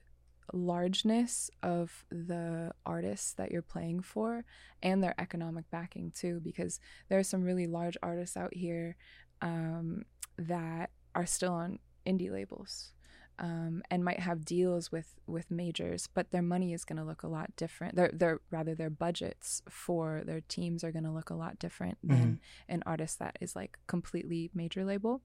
largeness 0.52 1.50
of 1.62 2.06
the 2.10 2.72
artists 2.86 3.34
that 3.34 3.52
you're 3.52 3.62
playing 3.62 4.02
for 4.02 4.44
and 4.82 5.02
their 5.02 5.16
economic 5.18 5.70
backing 5.72 6.12
too 6.12 6.42
because 6.44 6.80
there 7.08 7.18
are 7.18 7.24
some 7.24 7.44
really 7.44 7.66
large 7.66 7.98
artists 8.04 8.36
out 8.36 8.54
here 8.54 8.96
um, 9.42 10.04
that 10.38 10.90
are 11.16 11.26
still 11.26 11.54
on 11.54 11.80
indie 12.06 12.32
labels 12.32 12.92
um, 13.40 13.82
and 13.90 14.04
might 14.06 14.20
have 14.20 14.46
deals 14.46 14.92
with 14.92 15.16
with 15.28 15.50
majors, 15.52 16.08
but 16.14 16.32
their 16.32 16.42
money 16.42 16.74
is 16.74 16.86
going 16.86 16.98
to 16.98 17.04
look 17.04 17.24
a 17.24 17.28
lot 17.28 17.56
different. 17.56 17.96
Their 17.96 18.12
their 18.14 18.40
rather 18.52 18.76
their 18.76 18.90
budgets 18.90 19.62
for 19.70 20.22
their 20.26 20.42
teams 20.42 20.84
are 20.84 20.92
going 20.92 21.04
to 21.06 21.12
look 21.12 21.30
a 21.30 21.36
lot 21.36 21.60
different 21.60 21.98
than 22.04 22.18
Mm-hmm. 22.18 22.74
an 22.74 22.84
artist 22.86 23.20
that 23.20 23.38
is 23.42 23.56
like 23.56 23.78
completely 23.88 24.52
major 24.54 24.86
label. 24.86 25.22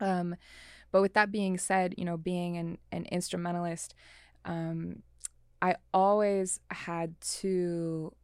Um, 0.00 0.36
but 0.90 1.02
with 1.02 1.14
that 1.14 1.30
being 1.32 1.58
said, 1.58 1.94
you 1.98 2.04
know, 2.04 2.16
being 2.16 2.56
an 2.56 2.78
an 2.92 3.04
instrumentalist, 3.06 3.94
um, 4.44 5.02
I 5.60 5.76
always 5.92 6.60
had 6.70 7.20
to 7.40 8.14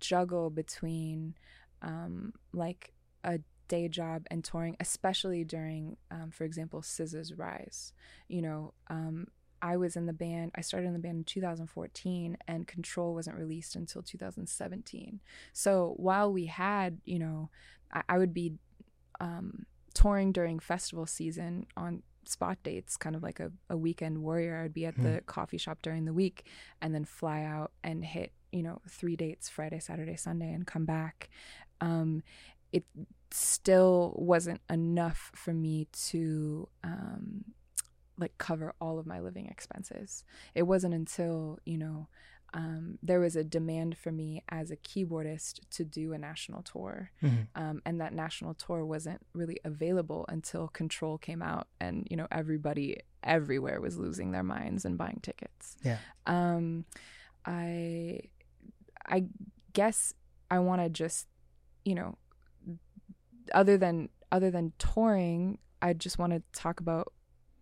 juggle 0.00 0.50
between 0.50 1.34
um, 1.80 2.32
like 2.52 2.92
a 3.24 3.40
day 3.72 3.88
job 3.88 4.26
and 4.30 4.44
touring, 4.44 4.76
especially 4.80 5.44
during, 5.44 5.96
um, 6.10 6.30
for 6.30 6.44
example, 6.44 6.82
SZA's 6.82 7.32
rise. 7.32 7.94
You 8.28 8.42
know, 8.42 8.74
um, 8.88 9.28
I 9.62 9.78
was 9.78 9.96
in 9.96 10.04
the 10.04 10.12
band, 10.12 10.50
I 10.54 10.60
started 10.60 10.88
in 10.88 10.92
the 10.92 10.98
band 10.98 11.16
in 11.16 11.24
2014, 11.24 12.36
and 12.46 12.68
Control 12.68 13.14
wasn't 13.14 13.38
released 13.38 13.74
until 13.74 14.02
2017. 14.02 15.20
So 15.54 15.94
while 15.96 16.30
we 16.30 16.44
had, 16.46 16.98
you 17.06 17.18
know, 17.18 17.48
I, 17.90 18.02
I 18.10 18.18
would 18.18 18.34
be 18.34 18.52
um, 19.20 19.64
touring 19.94 20.32
during 20.32 20.58
festival 20.58 21.06
season 21.06 21.64
on 21.74 22.02
spot 22.26 22.58
dates, 22.62 22.98
kind 22.98 23.16
of 23.16 23.22
like 23.22 23.40
a, 23.40 23.52
a 23.70 23.76
weekend 23.78 24.18
warrior. 24.18 24.60
I'd 24.62 24.74
be 24.74 24.84
at 24.84 25.00
the 25.00 25.22
coffee 25.24 25.56
shop 25.56 25.78
during 25.80 26.04
the 26.04 26.12
week 26.12 26.46
and 26.82 26.94
then 26.94 27.06
fly 27.06 27.42
out 27.42 27.72
and 27.82 28.04
hit, 28.04 28.32
you 28.52 28.62
know, 28.62 28.82
three 28.86 29.16
dates 29.16 29.48
Friday, 29.48 29.80
Saturday, 29.80 30.16
Sunday, 30.16 30.52
and 30.52 30.66
come 30.66 30.84
back. 30.84 31.30
Um, 31.80 32.22
it 32.70 32.84
still 33.32 34.14
wasn't 34.16 34.60
enough 34.70 35.30
for 35.34 35.52
me 35.52 35.88
to 36.08 36.68
um, 36.84 37.44
like 38.18 38.36
cover 38.38 38.74
all 38.80 38.98
of 38.98 39.06
my 39.06 39.20
living 39.20 39.46
expenses. 39.46 40.24
It 40.54 40.62
wasn't 40.62 40.94
until, 40.94 41.58
you 41.64 41.78
know, 41.78 42.08
um, 42.54 42.98
there 43.02 43.20
was 43.20 43.34
a 43.34 43.44
demand 43.44 43.96
for 43.96 44.12
me 44.12 44.42
as 44.50 44.70
a 44.70 44.76
keyboardist 44.76 45.60
to 45.70 45.84
do 45.84 46.12
a 46.12 46.18
national 46.18 46.62
tour. 46.62 47.10
Mhm. 47.22 47.46
Um, 47.54 47.82
and 47.86 48.00
that 48.00 48.12
national 48.12 48.52
tour 48.54 48.84
wasn't 48.84 49.24
really 49.32 49.58
available 49.64 50.26
until 50.28 50.68
Control 50.68 51.16
came 51.16 51.40
out, 51.40 51.68
and 51.80 52.06
you 52.10 52.16
know 52.18 52.28
everybody 52.30 52.98
everywhere 53.22 53.80
was 53.80 53.96
losing 53.96 54.32
their 54.32 54.42
minds 54.42 54.84
and 54.84 54.98
buying 54.98 55.20
tickets. 55.22 55.78
Yeah. 55.82 55.96
Um, 56.26 56.84
I, 57.46 58.20
I 59.06 59.24
guess 59.72 60.12
I 60.50 60.58
want 60.58 60.82
to 60.82 60.88
just, 60.90 61.28
you 61.84 61.94
know, 61.94 62.18
other 63.54 63.76
than 63.78 64.08
other 64.30 64.50
than 64.50 64.72
touring, 64.78 65.58
I 65.82 65.92
just 65.92 66.18
want 66.18 66.32
to 66.32 66.42
talk 66.52 66.80
about 66.80 67.12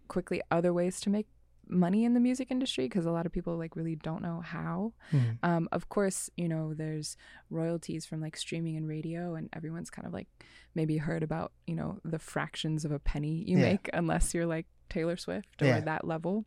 quickly 0.09 0.41
other 0.51 0.73
ways 0.73 1.01
to 1.01 1.11
make 1.11 1.27
money 1.69 2.05
in 2.05 2.15
the 2.15 2.21
music 2.21 2.49
industry 2.51 2.87
because 2.87 3.07
a 3.07 3.13
lot 3.13 3.27
of 3.27 3.33
people 3.33 3.57
like 3.57 3.77
really 3.77 3.95
don't 3.95 4.23
know 4.23 4.41
how. 4.41 4.93
Mhm. 5.13 5.39
Um, 5.43 5.69
of 5.71 5.89
course, 5.89 6.29
you 6.37 6.49
know, 6.49 6.75
there's 6.75 7.17
royalties 7.49 8.07
from 8.07 8.21
like 8.21 8.37
streaming 8.37 8.77
and 8.77 8.89
radio, 8.89 9.35
and 9.37 9.49
everyone's 9.53 9.91
kind 9.91 10.07
of 10.07 10.13
like 10.13 10.27
maybe 10.75 10.97
heard 10.99 11.23
about, 11.23 11.53
you 11.67 11.75
know, 11.77 11.99
the 12.05 12.19
fractions 12.19 12.85
of 12.85 12.91
a 12.93 12.99
penny 12.99 13.45
you 13.47 13.57
Yeah. 13.59 13.71
make 13.71 13.89
unless 13.93 14.35
you're 14.35 14.47
like 14.47 14.67
Taylor 14.89 15.17
Swift 15.17 15.63
or 15.63 15.67
Yeah. 15.67 15.81
that 15.81 16.05
level. 16.05 16.45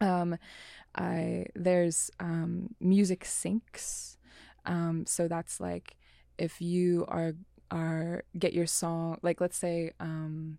Um, 0.00 0.36
I 0.94 1.46
there's 1.54 2.10
um, 2.20 2.74
music 2.80 3.24
syncs. 3.24 4.16
Um, 4.66 5.04
so 5.06 5.28
that's 5.28 5.60
like 5.60 5.96
if 6.38 6.60
you 6.60 7.04
are 7.08 7.32
are 7.70 8.24
get 8.38 8.52
your 8.52 8.66
song 8.66 9.18
like 9.22 9.40
let's 9.40 9.56
say 9.56 9.92
um, 10.00 10.58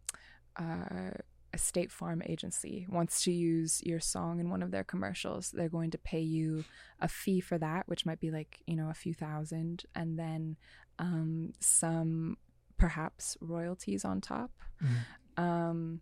uh, 0.60 1.12
a 1.54 1.58
State 1.58 1.92
Farm 1.92 2.22
agency 2.26 2.86
wants 2.90 3.24
to 3.24 3.32
use 3.32 3.82
your 3.84 4.02
song 4.02 4.40
in 4.42 4.50
one 4.50 4.62
of 4.62 4.72
their 4.72 4.84
commercials, 4.84 5.52
they're 5.52 5.70
going 5.70 5.92
to 5.92 5.98
pay 5.98 6.20
you 6.20 6.66
a 7.00 7.08
fee 7.08 7.40
for 7.40 7.58
that, 7.58 7.88
which 7.88 8.06
might 8.06 8.20
be 8.20 8.30
like, 8.30 8.60
you 8.68 8.76
know, 8.76 8.90
a 8.90 8.94
few 8.94 9.14
thousand, 9.14 9.86
and 9.96 10.20
then 10.20 10.58
um, 11.00 11.54
some 11.62 12.36
perhaps 12.78 13.38
royalties 13.40 14.04
on 14.04 14.20
top. 14.20 14.52
Mhm. 14.84 15.42
Um, 15.42 16.02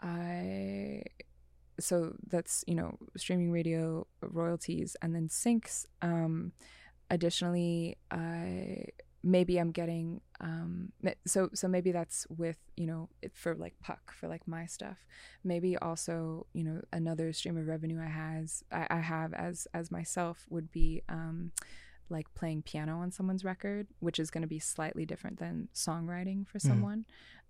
I 0.00 1.02
so 1.80 2.14
that's 2.28 2.64
you 2.66 2.74
know 2.74 2.96
streaming 3.16 3.50
radio 3.50 4.06
royalties 4.20 4.96
and 5.02 5.14
then 5.14 5.28
syncs. 5.28 5.86
Um, 6.02 6.52
additionally, 7.10 7.96
I 8.10 8.84
maybe 9.22 9.58
I'm 9.58 9.72
getting 9.72 10.20
um 10.40 10.92
so 11.26 11.50
so 11.52 11.66
maybe 11.66 11.90
that's 11.90 12.26
with 12.28 12.58
you 12.76 12.86
know 12.86 13.08
for 13.34 13.54
like 13.54 13.74
puck 13.82 14.12
for 14.12 14.28
like 14.28 14.46
my 14.46 14.66
stuff. 14.66 14.98
Maybe 15.44 15.76
also 15.76 16.46
you 16.52 16.64
know 16.64 16.80
another 16.92 17.32
stream 17.32 17.56
of 17.56 17.66
revenue 17.66 18.00
i 18.00 18.06
has 18.08 18.62
I, 18.70 18.86
I 18.90 19.00
have 19.00 19.32
as 19.34 19.66
as 19.74 19.90
myself 19.90 20.46
would 20.50 20.70
be 20.70 21.02
um 21.08 21.52
like 22.10 22.32
playing 22.34 22.62
piano 22.62 23.00
on 23.00 23.10
someone's 23.10 23.44
record 23.44 23.86
which 24.00 24.18
is 24.18 24.30
going 24.30 24.42
to 24.42 24.48
be 24.48 24.58
slightly 24.58 25.04
different 25.04 25.38
than 25.38 25.68
songwriting 25.74 26.48
for 26.48 26.58
someone 26.58 27.04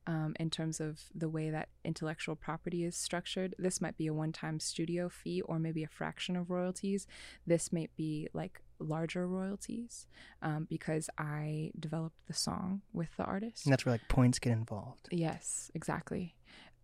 um, 0.08 0.34
in 0.40 0.48
terms 0.48 0.80
of 0.80 1.00
the 1.14 1.28
way 1.28 1.50
that 1.50 1.68
intellectual 1.84 2.34
property 2.34 2.82
is 2.82 2.96
structured. 2.96 3.54
This 3.58 3.80
might 3.82 3.98
be 3.98 4.06
a 4.06 4.14
one-time 4.14 4.58
studio 4.58 5.10
fee 5.10 5.42
or 5.42 5.58
maybe 5.58 5.84
a 5.84 5.88
fraction 5.88 6.34
of 6.34 6.50
royalties. 6.50 7.06
This 7.46 7.72
might 7.74 7.94
be 7.94 8.26
like 8.32 8.62
larger 8.78 9.26
royalties 9.26 10.06
um, 10.42 10.66
because 10.68 11.08
I 11.18 11.72
developed 11.78 12.18
the 12.26 12.34
song 12.34 12.82
with 12.92 13.08
the 13.16 13.24
artist. 13.24 13.64
And 13.66 13.72
that's 13.72 13.84
where 13.84 13.94
like 13.94 14.08
points 14.08 14.38
get 14.38 14.52
involved. 14.52 15.08
Yes, 15.10 15.70
exactly. 15.74 16.34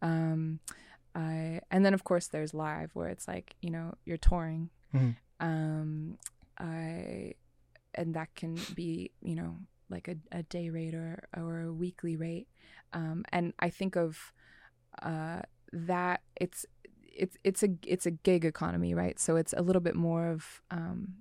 Um, 0.02 0.60
I 1.14 1.60
and 1.70 1.84
then 1.84 1.94
of 1.94 2.04
course 2.04 2.26
there's 2.26 2.52
live 2.54 2.90
where 2.94 3.08
it's 3.08 3.28
like 3.28 3.54
you 3.60 3.70
know 3.70 3.94
you're 4.04 4.16
touring. 4.16 4.70
Mhm. 4.94 5.16
Um, 5.40 6.18
I 6.58 7.34
and 7.94 8.14
that 8.14 8.34
can 8.34 8.58
be 8.74 9.12
you 9.22 9.34
know 9.36 9.56
like 9.90 10.08
a, 10.08 10.16
a 10.32 10.42
day 10.42 10.70
rate 10.70 10.94
or 10.94 11.22
or 11.36 11.60
a 11.62 11.72
weekly 11.72 12.16
rate. 12.16 12.48
Um, 12.92 13.24
and 13.30 13.52
I 13.60 13.70
think 13.70 13.96
of 13.96 14.32
uh, 15.02 15.42
that 15.72 16.22
it's 16.36 16.66
it's 17.16 17.36
it's 17.44 17.62
a 17.62 17.68
it's 17.86 18.06
a 18.06 18.10
gig 18.10 18.44
economy, 18.44 18.94
right? 18.94 19.18
So 19.18 19.36
it's 19.36 19.52
a 19.56 19.62
little 19.62 19.80
bit 19.82 19.94
more 19.94 20.30
of 20.30 20.62
um, 20.70 21.14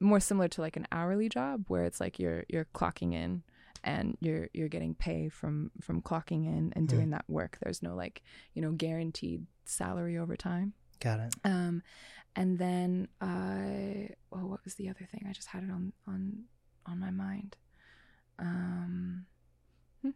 more 0.00 0.20
similar 0.20 0.48
to 0.48 0.60
like 0.60 0.76
an 0.76 0.86
hourly 0.92 1.28
job 1.28 1.64
where 1.68 1.84
it's 1.84 2.00
like 2.00 2.18
you're 2.18 2.44
you're 2.48 2.66
clocking 2.74 3.14
in 3.14 3.42
and 3.84 4.16
you're 4.20 4.48
you're 4.52 4.68
getting 4.68 4.94
pay 4.94 5.28
from 5.28 5.70
from 5.80 6.02
clocking 6.02 6.46
in 6.46 6.72
and 6.76 6.88
doing 6.88 7.10
that 7.10 7.24
work. 7.28 7.58
There's 7.62 7.82
no 7.82 7.94
like 7.94 8.22
you 8.54 8.62
know 8.62 8.72
guaranteed 8.72 9.46
salary 9.64 10.18
over 10.18 10.36
time. 10.36 10.72
Got 11.00 11.20
it. 11.20 11.34
Um, 11.44 11.82
and 12.36 12.58
then 12.58 13.08
I 13.20 14.10
oh 14.32 14.46
what 14.46 14.64
was 14.64 14.74
the 14.74 14.88
other 14.88 15.06
thing? 15.10 15.26
I 15.28 15.32
just 15.32 15.48
had 15.48 15.64
it 15.64 15.70
on 15.70 15.92
on 16.06 16.44
on 16.86 16.98
my 16.98 17.10
mind. 17.10 17.56
Um, 18.38 19.26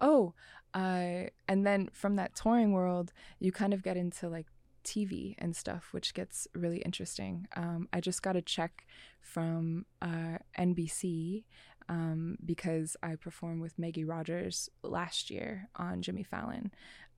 oh, 0.00 0.34
I 0.74 1.30
and 1.48 1.66
then 1.66 1.88
from 1.92 2.16
that 2.16 2.34
touring 2.34 2.72
world, 2.72 3.12
you 3.40 3.52
kind 3.52 3.74
of 3.74 3.82
get 3.82 3.96
into 3.96 4.28
like 4.28 4.46
TV 4.88 5.34
and 5.38 5.54
stuff, 5.54 5.88
which 5.92 6.14
gets 6.14 6.48
really 6.54 6.78
interesting. 6.78 7.46
Um, 7.56 7.88
I 7.92 8.00
just 8.00 8.22
got 8.22 8.36
a 8.36 8.42
check 8.42 8.86
from 9.20 9.84
uh, 10.00 10.38
NBC 10.58 11.44
um, 11.88 12.36
because 12.44 12.96
I 13.02 13.16
performed 13.16 13.60
with 13.62 13.78
Maggie 13.78 14.04
Rogers 14.04 14.68
last 14.82 15.30
year 15.30 15.68
on 15.76 16.02
Jimmy 16.02 16.22
Fallon. 16.22 16.70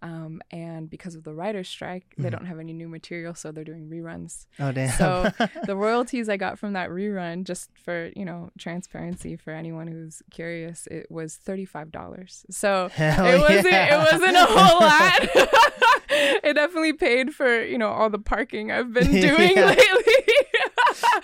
Um, 0.03 0.41
and 0.51 0.89
because 0.89 1.15
of 1.15 1.25
the 1.25 1.35
writer's 1.35 1.69
strike, 1.69 2.15
they 2.17 2.29
Mhm. 2.29 2.33
don't 2.33 2.47
have 2.47 2.59
any 2.59 2.73
new 2.73 2.89
material, 2.89 3.35
so 3.35 3.53
they're 3.53 3.65
doing 3.65 3.91
reruns. 3.91 4.47
Oh 4.59 4.73
damn. 4.73 4.89
So 4.97 5.31
the 5.67 5.77
royalties 5.77 6.31
I 6.31 6.39
got 6.39 6.59
from 6.59 6.73
that 6.73 6.89
rerun, 6.89 7.45
just 7.45 7.69
for 7.77 8.11
you 8.17 8.25
know 8.25 8.51
transparency 8.59 9.37
for 9.37 9.51
anyone 9.51 9.89
who's 9.89 10.23
curious, 10.31 10.87
it 10.87 11.11
was 11.11 11.37
thirty 11.37 11.67
five 11.67 11.93
dollars. 11.93 12.47
So 12.49 12.89
Hell 12.95 13.27
it 13.27 13.41
wasn't 13.41 13.73
yeah. 13.75 13.95
it 14.01 14.13
wasn't 14.13 14.37
a 14.37 14.47
whole 14.47 14.81
lot. 14.81 15.21
it 16.45 16.55
definitely 16.55 16.95
paid 16.95 17.35
for 17.35 17.63
you 17.63 17.77
know 17.77 17.89
all 17.91 18.09
the 18.09 18.19
parking 18.19 18.73
I've 18.73 18.95
been 18.95 19.11
doing 19.13 19.53
Yeah. 19.55 19.67
lately. 19.67 20.00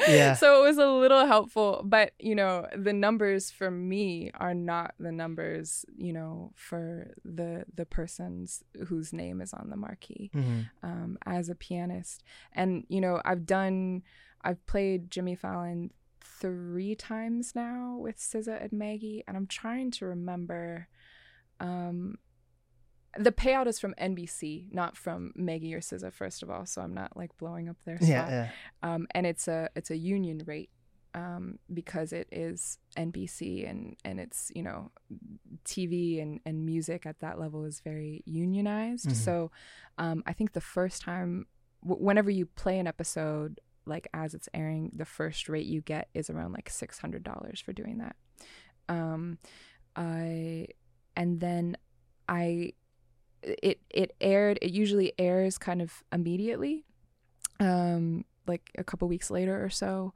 Yeah. 0.08 0.34
So 0.34 0.62
it 0.62 0.66
was 0.68 0.78
a 0.78 0.86
little 0.88 1.26
helpful, 1.26 1.82
but 1.84 2.12
you 2.18 2.34
know 2.34 2.66
the 2.76 2.92
numbers 2.92 3.50
for 3.50 3.70
me 3.70 4.30
are 4.34 4.54
not 4.54 4.94
the 4.98 5.12
numbers 5.12 5.84
you 5.96 6.12
know 6.12 6.52
for 6.54 7.14
the 7.24 7.64
the 7.74 7.86
persons 7.86 8.62
whose 8.88 9.12
name 9.12 9.40
is 9.40 9.52
on 9.52 9.70
the 9.70 9.76
marquee 9.76 10.30
Mhm. 10.34 10.70
um, 10.82 11.18
as 11.26 11.48
a 11.48 11.54
pianist. 11.54 12.22
And, 12.52 12.84
you 12.88 13.00
know, 13.00 13.20
I've 13.24 13.46
done, 13.46 14.02
I've 14.42 14.64
played 14.66 15.10
Jimmy 15.10 15.34
Fallon 15.34 15.90
three 16.20 16.94
times 16.94 17.54
now 17.54 17.96
with 17.98 18.18
SZA 18.18 18.62
and 18.62 18.72
Maggie, 18.72 19.24
and 19.26 19.36
I'm 19.36 19.46
trying 19.46 19.90
to 19.92 20.06
remember. 20.06 20.88
Um, 21.60 22.18
the 23.18 23.32
payout 23.32 23.66
is 23.66 23.78
from 23.78 23.94
NBC, 24.00 24.72
not 24.72 24.96
from 24.96 25.32
Maggie 25.34 25.74
or 25.74 25.80
SZA, 25.80 26.12
first 26.12 26.42
of 26.42 26.50
all, 26.50 26.66
so 26.66 26.82
I'm 26.82 26.94
not 26.94 27.16
like 27.16 27.36
blowing 27.38 27.68
up 27.68 27.76
their 27.84 27.96
spot. 27.96 28.08
Yeah, 28.08 28.28
yeah. 28.28 28.48
Um, 28.82 29.06
and 29.12 29.26
it's 29.26 29.48
a 29.48 29.68
it's 29.76 29.90
a 29.90 29.96
union 29.96 30.42
rate. 30.46 30.70
um, 31.14 31.58
because 31.72 32.12
it 32.12 32.28
is 32.30 32.78
NBC 32.96 33.68
and 33.70 33.96
and 34.04 34.20
it's 34.20 34.52
you 34.54 34.62
know 34.62 34.90
TV 35.64 36.20
and 36.20 36.40
and 36.44 36.64
music 36.66 37.06
at 37.06 37.20
that 37.20 37.38
level 37.38 37.64
is 37.64 37.80
very 37.80 38.22
unionized. 38.26 39.08
Mhm. 39.08 39.14
So 39.14 39.50
um, 39.98 40.22
I 40.26 40.32
think 40.34 40.52
the 40.52 40.60
first 40.60 41.00
time, 41.02 41.46
w- 41.82 42.04
whenever 42.04 42.30
you 42.30 42.44
play 42.46 42.78
an 42.78 42.86
episode 42.86 43.60
like 43.86 44.08
as 44.12 44.34
it's 44.34 44.48
airing, 44.52 44.90
the 44.94 45.04
first 45.06 45.48
rate 45.48 45.64
you 45.66 45.80
get 45.80 46.08
is 46.12 46.28
around 46.28 46.52
like 46.52 46.68
six 46.68 46.98
hundred 46.98 47.22
dollars 47.24 47.60
for 47.60 47.72
doing 47.72 47.98
that. 47.98 48.16
Um, 48.88 49.38
I 49.94 50.66
and 51.16 51.40
then 51.40 51.76
I 52.28 52.72
it 53.42 53.80
it 53.90 54.14
aired. 54.20 54.58
It 54.62 54.72
usually 54.72 55.12
airs 55.18 55.58
kind 55.58 55.80
of 55.82 56.02
immediately, 56.12 56.84
um, 57.60 58.24
like 58.46 58.70
a 58.78 58.84
couple 58.84 59.08
weeks 59.08 59.30
later 59.30 59.62
or 59.64 59.70
so. 59.70 60.12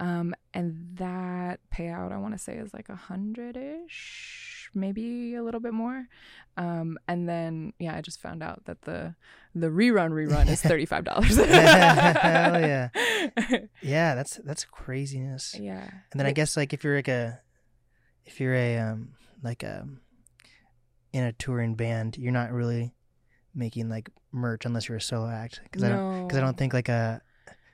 Um, 0.00 0.34
and 0.52 0.96
that 0.96 1.60
payout 1.72 2.10
I 2.12 2.16
want 2.18 2.34
to 2.34 2.38
say 2.38 2.54
is 2.54 2.74
like 2.74 2.88
a 2.88 2.96
hundred 2.96 3.56
ish, 3.56 4.68
maybe 4.74 5.36
a 5.36 5.42
little 5.42 5.60
bit 5.60 5.72
more. 5.72 6.08
Um, 6.56 6.98
and 7.06 7.28
then 7.28 7.72
yeah, 7.78 7.96
I 7.96 8.00
just 8.00 8.20
found 8.20 8.42
out 8.42 8.64
that 8.64 8.82
the 8.82 9.14
the 9.54 9.68
rerun 9.68 10.10
rerun 10.10 10.48
is 10.48 10.60
thirty 10.70 10.84
five 10.84 11.04
dollars. 11.04 11.36
Hell 11.36 12.60
yeah. 12.60 12.88
Yeah, 13.82 14.14
that's 14.16 14.36
that's 14.44 14.64
craziness. 14.64 15.56
yeah. 15.60 15.88
And 16.10 16.18
then 16.20 16.26
I 16.26 16.32
guess 16.32 16.56
like 16.56 16.72
if 16.72 16.82
you're 16.82 16.96
like 16.96 17.08
a 17.08 17.40
if 18.24 18.40
you're 18.40 18.54
a 18.54 18.78
um 18.78 19.10
like 19.42 19.62
a 19.62 19.86
in 21.14 21.22
a 21.24 21.32
touring 21.32 21.76
band, 21.76 22.18
you're 22.18 22.32
not 22.32 22.50
really 22.52 22.92
making 23.54 23.88
like 23.88 24.10
merch 24.32 24.66
unless 24.66 24.88
you're 24.88 24.98
a 24.98 25.00
solo 25.00 25.28
act 25.28 25.60
because 25.62 25.84
I 25.84 25.88
don't 25.90 26.26
because 26.26 26.38
I 26.38 26.40
don't 26.40 26.56
think 26.58 26.74
like 26.74 26.88
a 26.88 27.22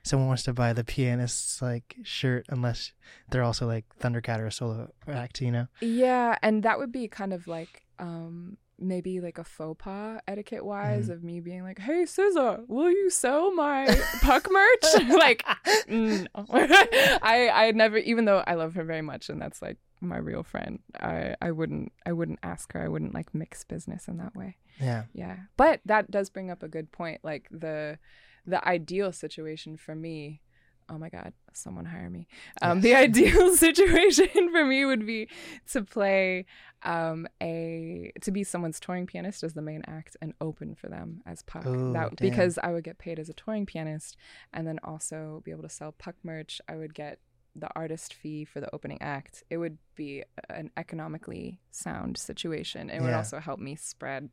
someone 0.03 0.27
wants 0.27 0.43
to 0.43 0.53
buy 0.53 0.73
the 0.73 0.83
pianist's 0.83 1.61
like 1.61 1.95
shirt 2.03 2.45
unless 2.49 2.93
they're 3.31 3.43
also 3.43 3.65
like 3.67 3.85
Thundercat 3.99 4.39
or 4.39 4.45
a 4.47 4.51
solo 4.51 4.91
act, 5.07 5.41
you 5.41 5.51
know. 5.51 5.67
Yeah, 5.81 6.37
and 6.43 6.63
that 6.63 6.77
would 6.79 6.91
be 6.91 7.07
kind 7.07 7.33
of 7.33 7.47
like 7.47 7.83
um 7.99 8.57
maybe 8.83 9.19
like 9.21 9.37
a 9.37 9.43
faux 9.43 9.77
pas 9.83 10.19
etiquette 10.27 10.65
wise 10.65 11.03
Mm-hmm. 11.05 11.11
of 11.13 11.23
me 11.23 11.39
being 11.39 11.63
like, 11.63 11.79
"Hey, 11.79 12.03
SZA, 12.03 12.67
will 12.67 12.89
you 12.91 13.09
sell 13.09 13.53
my 13.53 13.85
puck 14.21 14.47
merch?" 14.51 14.85
like, 15.09 15.43
no. 15.87 16.27
I 16.51 17.49
I 17.53 17.71
never, 17.71 17.97
even 17.97 18.25
though 18.25 18.43
I 18.45 18.53
love 18.55 18.73
her 18.75 18.83
very 18.83 19.01
much, 19.03 19.29
and 19.29 19.41
that's 19.41 19.61
like 19.61 19.77
my 20.01 20.17
real 20.17 20.43
friend. 20.43 20.79
I 20.99 21.35
I 21.41 21.51
wouldn't 21.51 21.91
I 22.05 22.11
wouldn't 22.11 22.39
ask 22.43 22.73
her. 22.73 22.81
I 22.81 22.87
wouldn't 22.87 23.13
like 23.13 23.33
mix 23.33 23.63
business 23.63 24.07
in 24.07 24.17
that 24.17 24.35
way. 24.35 24.57
Yeah. 24.79 25.03
Yeah, 25.13 25.37
but 25.57 25.81
that 25.85 26.11
does 26.11 26.29
bring 26.29 26.49
up 26.49 26.63
a 26.63 26.67
good 26.67 26.91
point. 26.91 27.21
Like 27.23 27.47
the 27.51 27.99
the 28.45 28.65
ideal 28.67 29.11
situation 29.11 29.77
for 29.77 29.95
me. 29.95 30.41
Oh 30.89 30.97
my 30.97 31.07
God! 31.07 31.31
Someone 31.53 31.85
hire 31.85 32.09
me. 32.09 32.27
Um, 32.61 32.81
The 32.81 32.95
ideal 33.07 33.55
situation 33.55 34.27
for 34.51 34.65
me 34.65 34.83
would 34.83 35.05
be 35.05 35.29
to 35.71 35.83
play 35.83 36.45
um, 36.83 37.27
a 37.41 38.11
to 38.21 38.31
be 38.31 38.43
someone's 38.43 38.79
touring 38.79 39.05
pianist 39.05 39.43
as 39.43 39.53
the 39.53 39.61
main 39.61 39.83
act 39.87 40.17
and 40.21 40.33
open 40.41 40.75
for 40.75 40.89
them 40.89 41.21
as 41.25 41.43
Puck. 41.43 41.65
Ooh, 41.65 41.93
that 41.93 42.17
because 42.17 42.59
I 42.61 42.71
would 42.71 42.83
get 42.83 42.97
paid 42.97 43.19
as 43.19 43.29
a 43.29 43.33
touring 43.33 43.65
pianist 43.65 44.17
and 44.51 44.67
then 44.67 44.79
also 44.83 45.41
be 45.45 45.51
able 45.51 45.63
to 45.63 45.69
sell 45.69 45.93
Puck 45.93 46.15
merch. 46.23 46.59
I 46.67 46.75
would 46.75 46.93
get 46.93 47.19
the 47.55 47.69
artist 47.75 48.13
fee 48.13 48.45
for 48.45 48.61
the 48.61 48.73
opening 48.73 49.01
act. 49.01 49.43
It 49.49 49.57
would 49.57 49.77
be 49.95 50.23
an 50.49 50.71
economically 50.77 51.59
sound 51.71 52.17
situation. 52.17 52.89
It 52.89 53.01
would 53.01 53.13
also 53.13 53.39
help 53.39 53.59
me 53.59 53.75
spread, 53.75 54.29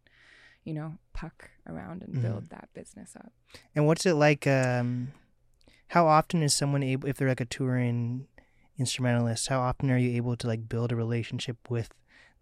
you 0.65 0.73
know, 0.75 0.99
Puck 1.13 1.51
around 1.69 2.03
and 2.03 2.15
Mhm. 2.15 2.23
build 2.23 2.51
that 2.51 2.69
business 2.75 3.17
up. 3.17 3.33
And 3.75 3.87
what's 3.87 4.07
it 4.07 4.15
like? 4.15 4.47
Um, 4.47 5.13
how 5.89 6.07
often 6.07 6.43
is 6.43 6.55
someone 6.55 6.83
able, 6.83 7.09
if 7.09 7.17
they're 7.17 7.29
like 7.29 7.41
a 7.41 7.45
touring 7.45 8.29
instrumentalist, 8.79 9.49
how 9.49 9.61
often 9.61 9.91
are 9.91 9.99
you 9.99 10.17
able 10.17 10.37
to 10.37 10.47
like 10.47 10.69
build 10.69 10.93
a 10.93 10.97
relationship 10.97 11.57
with 11.69 11.93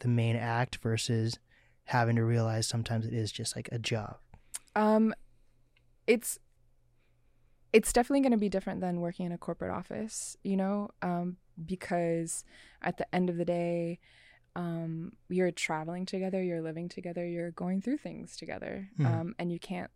the 0.01 0.09
main 0.09 0.37
act 0.37 0.77
versus 0.83 1.39
having 1.85 2.17
to 2.17 2.25
realize 2.25 2.67
sometimes 2.67 3.07
it 3.07 3.15
is 3.15 3.33
just 3.33 3.57
like 3.57 3.69
a 3.73 3.79
job? 3.79 4.19
Um, 4.75 5.15
it's 6.07 6.39
it's 7.77 7.93
definitely 7.93 8.23
going 8.23 8.33
to 8.33 8.39
be 8.39 8.49
different 8.49 8.81
than 8.81 9.01
working 9.01 9.27
in 9.27 9.33
a 9.33 9.39
corporate 9.39 9.71
office, 9.81 10.37
you 10.43 10.57
know, 10.57 10.89
um, 11.03 11.37
because 11.67 12.43
at 12.81 12.97
the 12.97 13.07
end 13.15 13.29
of 13.29 13.37
the 13.37 13.45
day, 13.45 13.99
um, 14.55 15.13
you're 15.29 15.51
traveling 15.51 16.07
together, 16.07 16.43
you're 16.43 16.63
living 16.63 16.89
together, 16.89 17.27
you're 17.27 17.51
going 17.51 17.83
through 17.83 17.99
things 17.99 18.37
together, 18.37 18.89
Mhm. 18.99 19.07
um, 19.07 19.35
and 19.39 19.53
you 19.53 19.59
can't. 19.59 19.91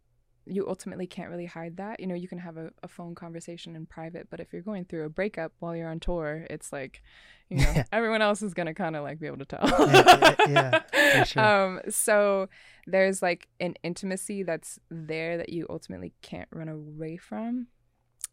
You 0.51 0.69
ultimately 0.69 1.07
can't 1.07 1.31
really 1.31 1.47
hide 1.47 1.77
that. 1.79 2.01
You 2.01 2.07
know, 2.07 2.15
you 2.15 2.29
can 2.29 2.39
have 2.39 2.57
a, 2.57 2.71
a 2.83 2.89
phone 2.89 3.15
conversation 3.15 3.77
in 3.77 3.87
private, 3.87 4.29
but 4.31 4.41
if 4.41 4.53
you're 4.53 4.63
going 4.63 4.85
through 4.85 5.05
a 5.05 5.09
breakup 5.09 5.53
while 5.61 5.75
you're 5.77 5.89
on 5.89 6.01
tour, 6.01 6.47
it's 6.51 6.73
like, 6.73 7.03
you 7.49 7.59
know, 7.59 7.73
Yeah. 7.77 7.85
everyone 7.93 8.21
else 8.23 8.43
is 8.43 8.53
gonna 8.55 8.75
kind 8.75 8.97
of 8.97 9.03
like 9.03 9.21
be 9.21 9.27
able 9.27 9.39
to 9.39 9.45
tell. 9.45 9.61
Yeah, 9.91 10.35
yeah, 10.49 11.21
for 11.21 11.25
sure. 11.31 11.43
Um, 11.45 11.81
so 11.89 12.49
there's 12.87 13.23
like 13.23 13.49
an 13.61 13.75
intimacy 13.83 14.43
that's 14.43 14.79
there 14.91 15.37
that 15.37 15.51
you 15.51 15.67
ultimately 15.71 16.13
can't 16.23 16.49
run 16.53 16.69
away 16.69 17.17
from. 17.17 17.69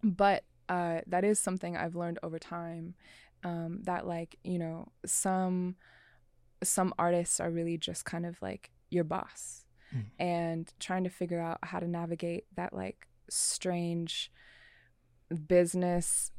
But 0.04 0.44
uh, 0.70 1.02
that 1.08 1.24
is 1.24 1.40
something 1.40 1.78
I've 1.78 1.96
learned 1.96 2.20
over 2.24 2.40
time. 2.40 2.96
Um, 3.44 3.82
that 3.84 4.08
like 4.08 4.38
you 4.44 4.58
know 4.58 4.88
some 5.06 5.76
some 6.64 6.92
artists 6.98 7.40
are 7.40 7.52
really 7.52 7.78
just 7.78 8.04
kind 8.04 8.26
of 8.26 8.42
like 8.42 8.72
your 8.90 9.04
boss, 9.04 9.66
Mm. 9.96 10.06
and 10.20 10.74
trying 10.80 11.04
to 11.06 11.10
figure 11.10 11.40
out 11.40 11.60
how 11.64 11.80
to 11.80 11.88
navigate 11.88 12.46
that 12.56 12.74
like 12.74 13.08
strange 13.30 14.32
business 15.48 16.32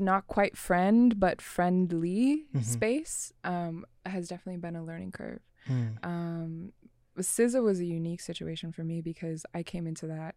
not 0.00 0.26
quite 0.26 0.56
friend 0.56 1.20
but 1.20 1.40
friendly 1.40 2.46
Mhm. 2.52 2.62
space 2.64 3.32
um, 3.44 3.84
has 4.04 4.28
definitely 4.28 4.60
been 4.60 4.76
a 4.76 4.84
learning 4.84 5.12
curve 5.12 5.40
Hmm. 5.66 5.92
um 6.02 6.72
SZA 7.18 7.62
was 7.62 7.80
a 7.80 7.84
unique 7.86 8.20
situation 8.20 8.72
for 8.72 8.84
me 8.84 9.00
because 9.00 9.46
I 9.54 9.62
came 9.62 9.86
into 9.86 10.06
that 10.08 10.34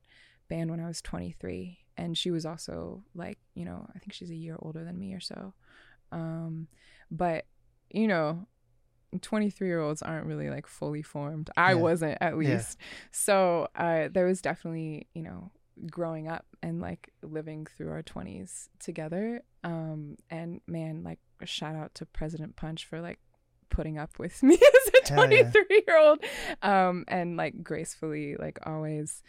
band 0.47 0.71
when 0.71 0.79
I 0.79 0.87
was 0.87 1.01
23 1.01 1.79
and 1.97 2.17
she 2.17 2.31
was 2.31 2.45
also 2.45 3.03
like, 3.13 3.37
you 3.53 3.65
know, 3.65 3.85
I 3.93 3.99
think 3.99 4.13
she's 4.13 4.29
a 4.31 4.35
year 4.35 4.55
older 4.59 4.83
than 4.85 4.97
me 4.97 5.13
or 5.13 5.19
so. 5.19 5.53
Um 6.11 6.67
but 7.11 7.45
you 7.89 8.07
know, 8.07 8.47
23 9.21 9.67
year 9.67 9.79
olds 9.79 10.01
aren't 10.01 10.25
really 10.25 10.49
like 10.49 10.67
fully 10.67 11.01
formed. 11.01 11.49
I 11.57 11.71
Yeah. 11.71 11.75
wasn't 11.81 12.17
at 12.21 12.31
Yeah. 12.33 12.37
least. 12.37 12.77
So, 13.11 13.67
uh 13.75 14.09
there 14.11 14.25
was 14.25 14.41
definitely, 14.41 15.07
you 15.13 15.23
know, 15.23 15.51
growing 15.89 16.27
up 16.27 16.45
and 16.61 16.81
like 16.81 17.11
living 17.23 17.65
through 17.65 17.89
our 17.91 18.03
20s 18.03 18.69
together. 18.79 19.41
Um 19.63 20.17
and 20.29 20.61
man, 20.67 21.03
like 21.03 21.19
a 21.41 21.45
shout 21.45 21.75
out 21.75 21.95
to 21.95 22.05
President 22.05 22.55
Punch 22.55 22.85
for 22.85 23.01
like 23.01 23.19
putting 23.69 23.97
up 23.97 24.19
with 24.19 24.41
me 24.43 24.55
as 24.55 25.09
a 25.09 25.13
Hell 25.13 25.31
yeah. 25.31 25.43
23 25.51 25.83
year 25.87 25.97
old 25.97 26.19
um 26.63 27.05
and 27.07 27.37
like 27.37 27.63
gracefully 27.63 28.35
like 28.35 28.57
always 28.65 29.21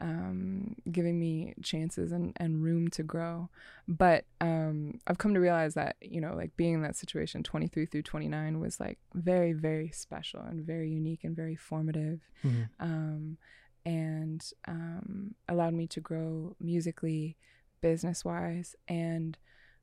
um 0.00 0.74
giving 0.90 1.18
me 1.20 1.54
chances 1.62 2.10
and 2.10 2.32
and 2.36 2.62
room 2.64 2.88
to 2.88 3.02
grow 3.04 3.48
but 3.86 4.24
um 4.40 4.98
i've 5.06 5.18
come 5.18 5.32
to 5.34 5.38
realize 5.40 5.74
that 5.74 5.94
you 6.00 6.20
know 6.20 6.34
like 6.34 6.56
being 6.56 6.74
in 6.74 6.82
that 6.82 6.96
situation 6.96 7.42
23 7.44 7.86
through 7.86 8.02
29 8.02 8.58
was 8.58 8.80
like 8.80 8.98
very 9.14 9.52
very 9.52 9.90
special 9.90 10.40
and 10.40 10.64
very 10.66 10.90
unique 10.90 11.22
and 11.22 11.36
very 11.36 11.54
formative 11.54 12.20
Mhm. 12.44 12.68
um, 12.80 13.38
and 13.86 14.50
um, 14.66 15.34
allowed 15.48 15.74
me 15.74 15.86
to 15.88 16.00
grow 16.00 16.56
musically, 16.58 17.36
business 17.82 18.24
wise, 18.24 18.74
and 18.88 19.36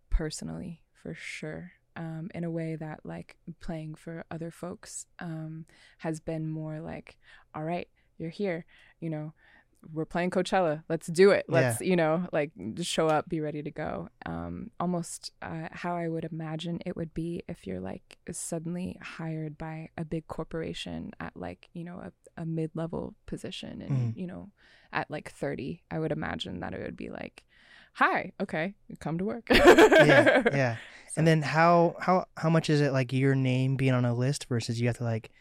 personally 0.09 0.81
for 0.93 1.13
sure. 1.13 1.73
Um, 1.95 2.31
in 2.33 2.43
a 2.45 2.49
way 2.49 2.75
that 2.77 3.01
like 3.03 3.35
playing 3.59 3.95
for 3.95 4.23
other 4.31 4.49
folks 4.49 5.05
um, 5.19 5.65
has 5.99 6.19
been 6.21 6.47
more 6.47 6.79
like, 6.79 7.17
all 7.53 7.63
right, 7.63 7.87
you're 8.17 8.29
here, 8.29 8.65
you 9.01 9.09
know, 9.09 9.33
we're 9.93 10.05
playing 10.05 10.29
Coachella, 10.29 10.83
let's 10.89 11.07
do 11.07 11.31
it. 11.31 11.45
Let's, 11.47 11.81
you 11.81 11.95
know, 11.95 12.27
like 12.31 12.51
just 12.75 12.89
show 12.89 13.07
up, 13.07 13.27
be 13.27 13.39
ready 13.39 13.63
to 13.63 13.71
go. 13.71 14.09
Um, 14.25 14.69
almost 14.79 15.31
uh, 15.41 15.69
how 15.71 15.95
I 15.95 16.07
would 16.07 16.25
imagine 16.25 16.79
it 16.85 16.95
would 16.95 17.13
be 17.13 17.41
if 17.47 17.65
you're 17.65 17.79
like 17.79 18.17
suddenly 18.31 18.97
hired 19.01 19.57
by 19.57 19.89
a 19.97 20.05
big 20.05 20.27
corporation 20.27 21.11
at 21.19 21.35
like, 21.35 21.69
you 21.73 21.83
know, 21.83 21.97
a, 21.97 22.41
a 22.41 22.45
mid 22.45 22.71
level 22.75 23.15
position 23.25 23.81
and, 23.81 24.13
Mhm. 24.13 24.17
you 24.17 24.27
know, 24.27 24.51
at 24.93 25.09
like 25.09 25.31
30, 25.31 25.81
I 25.89 25.99
would 25.99 26.11
imagine 26.11 26.59
that 26.59 26.73
it 26.73 26.81
would 26.81 26.97
be 26.97 27.09
like, 27.09 27.43
hi, 27.93 28.31
okay, 28.39 28.75
come 28.99 29.17
to 29.17 29.25
work. 29.25 29.47
yeah, 29.49 30.43
yeah. 30.53 30.75
So- 30.75 31.19
And 31.19 31.27
then 31.27 31.41
how 31.41 31.95
how 31.99 32.25
how 32.37 32.49
much 32.49 32.69
is 32.69 32.81
it 32.81 32.93
like 32.93 33.11
your 33.11 33.35
name 33.35 33.75
being 33.77 33.93
on 33.93 34.05
a 34.05 34.13
list 34.13 34.45
versus 34.47 34.79
you 34.79 34.87
have 34.87 34.97
to 34.97 35.03
like 35.03 35.31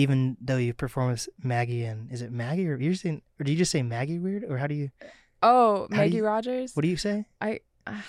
even 0.00 0.36
though 0.40 0.56
you 0.56 0.72
perform 0.72 1.10
with 1.12 1.28
Maggie 1.42 1.84
and 1.84 2.10
is 2.10 2.22
it 2.22 2.32
Maggie 2.32 2.66
or 2.68 2.76
you 2.76 2.94
saying 2.94 3.22
or 3.38 3.44
do 3.44 3.52
you 3.52 3.58
just 3.58 3.70
say 3.70 3.82
Maggie 3.82 4.18
weird 4.18 4.44
or 4.44 4.56
how 4.58 4.66
do 4.66 4.74
you 4.74 4.90
oh, 5.42 5.86
Maggie 5.90 6.16
you- 6.16 6.24
Rogers. 6.24 6.74
what 6.74 6.82
do 6.82 6.88
you 6.88 6.96
say? 6.96 7.26
I, 7.40 7.60
uh, 7.86 8.00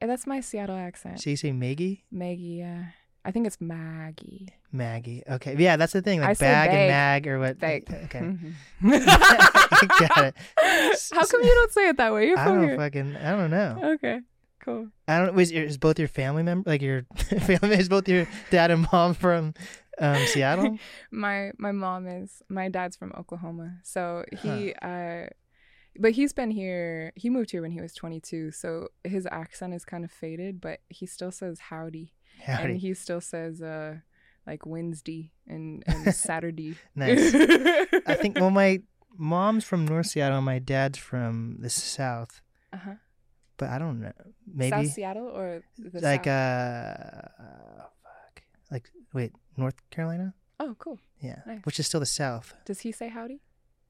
that's 0.00 0.26
my 0.26 0.40
Seattle 0.40 0.76
accent. 0.76 1.20
So 1.20 1.30
you 1.30 1.36
say 1.36 1.52
Maggie? 1.52 2.04
Maggie, 2.10 2.58
yeah. 2.64 2.84
I 3.24 3.32
think 3.32 3.46
it's 3.46 3.60
Maggie. 3.60 4.48
Maggie. 4.72 5.22
Okay. 5.28 5.54
Yeah, 5.58 5.76
that's 5.76 5.92
the 5.92 6.00
thing. 6.00 6.22
I 6.22 6.28
Like 6.28 6.38
say 6.38 6.46
bag 6.46 6.70
and 6.70 6.88
mag 6.88 7.26
or 7.26 7.38
what 7.38 7.58
Bag. 7.58 7.84
okay. 8.04 8.20
Mhm. 8.20 8.54
Got 10.08 10.24
it. 10.24 10.34
How 11.12 11.26
come 11.26 11.42
you 11.42 11.54
don't 11.54 11.72
say 11.72 11.88
it 11.88 11.96
that 11.98 12.12
way? 12.14 12.28
You're 12.28 12.38
I 12.38 12.44
don't 12.46 12.64
here. 12.64 12.76
fucking 12.76 13.16
I 13.16 13.30
don't 13.32 13.50
know. 13.50 13.78
Okay. 13.94 14.20
Cool. 14.64 14.88
I 15.08 15.18
don't. 15.18 15.34
Was 15.34 15.50
is 15.50 15.78
both 15.78 15.98
your 15.98 16.08
family 16.08 16.42
member 16.42 16.68
like 16.70 16.82
your 16.82 17.04
family 17.40 17.76
is 17.78 17.88
both 17.88 18.08
your 18.08 18.26
dad 18.50 18.70
and 18.70 18.86
mom 18.92 19.14
from 19.14 19.54
um, 20.00 20.26
Seattle? 20.26 20.78
My 21.10 21.52
my 21.58 21.72
mom 21.72 22.06
is 22.06 22.42
my 22.48 22.68
dad's 22.68 22.96
from 22.96 23.12
Oklahoma, 23.16 23.78
so 23.82 24.24
he 24.42 24.74
uh, 24.74 25.26
but 25.98 26.12
he's 26.12 26.32
been 26.32 26.50
here. 26.50 27.12
He 27.16 27.30
moved 27.30 27.50
here 27.50 27.62
when 27.62 27.72
he 27.72 27.80
was 27.80 27.94
22, 27.94 28.52
so 28.52 28.88
his 29.04 29.26
accent 29.30 29.74
is 29.74 29.84
kind 29.84 30.04
of 30.04 30.10
faded, 30.10 30.60
but 30.60 30.80
he 30.88 31.06
still 31.06 31.32
says 31.32 31.58
howdy, 31.58 32.14
and 32.46 32.78
he 32.78 32.94
still 32.94 33.20
says 33.20 33.60
uh 33.60 33.96
like 34.46 34.66
Wednesday 34.66 35.32
and 35.46 35.82
and 35.86 36.14
Saturday. 36.28 36.76
Nice. 36.94 37.34
I 38.06 38.14
think 38.14 38.36
well, 38.36 38.50
my 38.64 38.82
mom's 39.16 39.64
from 39.64 39.86
North 39.86 40.06
Seattle, 40.06 40.38
and 40.38 40.46
my 40.46 40.58
dad's 40.58 40.98
from 40.98 41.56
the 41.60 41.70
South, 41.70 42.40
uh-huh. 42.72 42.94
but 43.56 43.68
I 43.70 43.78
don't 43.78 44.00
know. 44.00 44.12
Maybe 44.46 44.70
South 44.70 44.92
Seattle 44.92 45.28
or 45.28 45.62
the 45.78 46.00
like 46.00 46.24
South? 46.24 47.30
uh, 47.38 47.82
like 48.70 48.90
wait, 49.12 49.32
North 49.56 49.74
Carolina. 49.90 50.34
oh, 50.58 50.74
cool. 50.78 50.98
Yeah, 51.20 51.40
Nice. 51.46 51.60
which 51.64 51.78
is 51.80 51.86
still 51.86 52.00
the 52.00 52.06
South. 52.06 52.54
Does 52.64 52.80
he 52.80 52.92
say 52.92 53.08
howdy? 53.08 53.40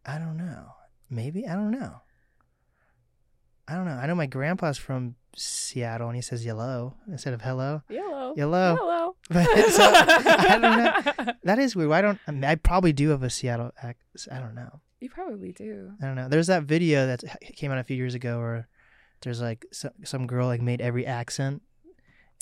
I 0.07 0.19
don't 0.19 0.37
know. 0.37 0.73
Maybe 1.09 1.47
I 1.47 1.55
don't 1.55 1.71
know. 1.73 2.01
I 3.69 3.75
don't 3.75 3.85
know. 3.85 3.93
I 3.93 4.07
know 4.07 4.15
my 4.17 4.27
grandpa's 4.27 4.79
from 4.79 5.15
Seattle, 5.37 6.09
and 6.09 6.17
he 6.17 6.23
says 6.23 6.45
yellow 6.45 6.97
instead 7.07 7.35
of 7.35 7.43
hello. 7.43 7.83
Yellow. 7.89 8.35
Yellow. 8.37 8.77
Hello. 8.77 8.97
But 9.31 9.47
so 9.71 9.83
I 9.85 10.59
don't 10.61 10.63
know. 11.27 11.33
That 11.45 11.59
is 11.61 11.77
weird. 11.77 11.89
Why 11.91 12.01
don't 12.01 12.19
I, 12.27 12.31
mean, 12.33 12.45
I 12.45 12.57
probably 12.57 12.93
do 12.93 13.11
have 13.11 13.23
a 13.23 13.31
Seattle 13.31 13.71
accent. 13.81 14.37
I 14.37 14.41
don't 14.41 14.55
know. 14.57 14.81
You 15.01 15.09
probably 15.09 15.53
do. 15.53 15.93
I 16.03 16.07
don't 16.07 16.17
know. 16.17 16.29
There's 16.29 16.49
that 16.49 16.65
video 16.65 17.07
that 17.07 17.23
came 17.57 17.71
out 17.71 17.79
a 17.79 17.85
few 17.85 17.97
years 17.97 18.15
ago 18.15 18.39
where 18.39 18.69
there's 19.23 19.41
like 19.41 19.67
some, 19.73 19.93
some 20.05 20.27
girl 20.27 20.47
like 20.49 20.61
made 20.63 20.81
every 20.81 21.07
accent, 21.07 21.63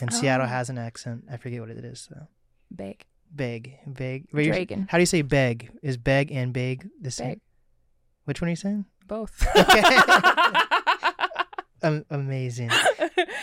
and 0.01 0.13
Seattle 0.13 0.47
Oh. 0.47 0.49
has 0.49 0.71
an 0.71 0.79
accent. 0.79 1.25
I 1.31 1.37
forget 1.37 1.61
what 1.61 1.71
it 1.71 1.85
is 1.85 2.09
though. 2.11 2.29
Big. 2.75 3.05
Beg, 3.31 3.79
beg. 3.87 4.29
Dragon. 4.31 4.87
How 4.91 4.97
do 4.99 5.03
you 5.03 5.07
say 5.07 5.23
beg? 5.23 5.71
Is 5.83 5.97
beg 5.99 6.33
and 6.33 6.53
beg 6.53 6.89
the 7.01 7.11
same? 7.11 7.29
Beg. 7.29 7.41
Which 8.25 8.41
one 8.41 8.49
are 8.49 8.51
you 8.51 8.57
saying? 8.57 8.87
Both. 9.07 9.47
Um, 11.83 12.05
amazing. 12.11 12.71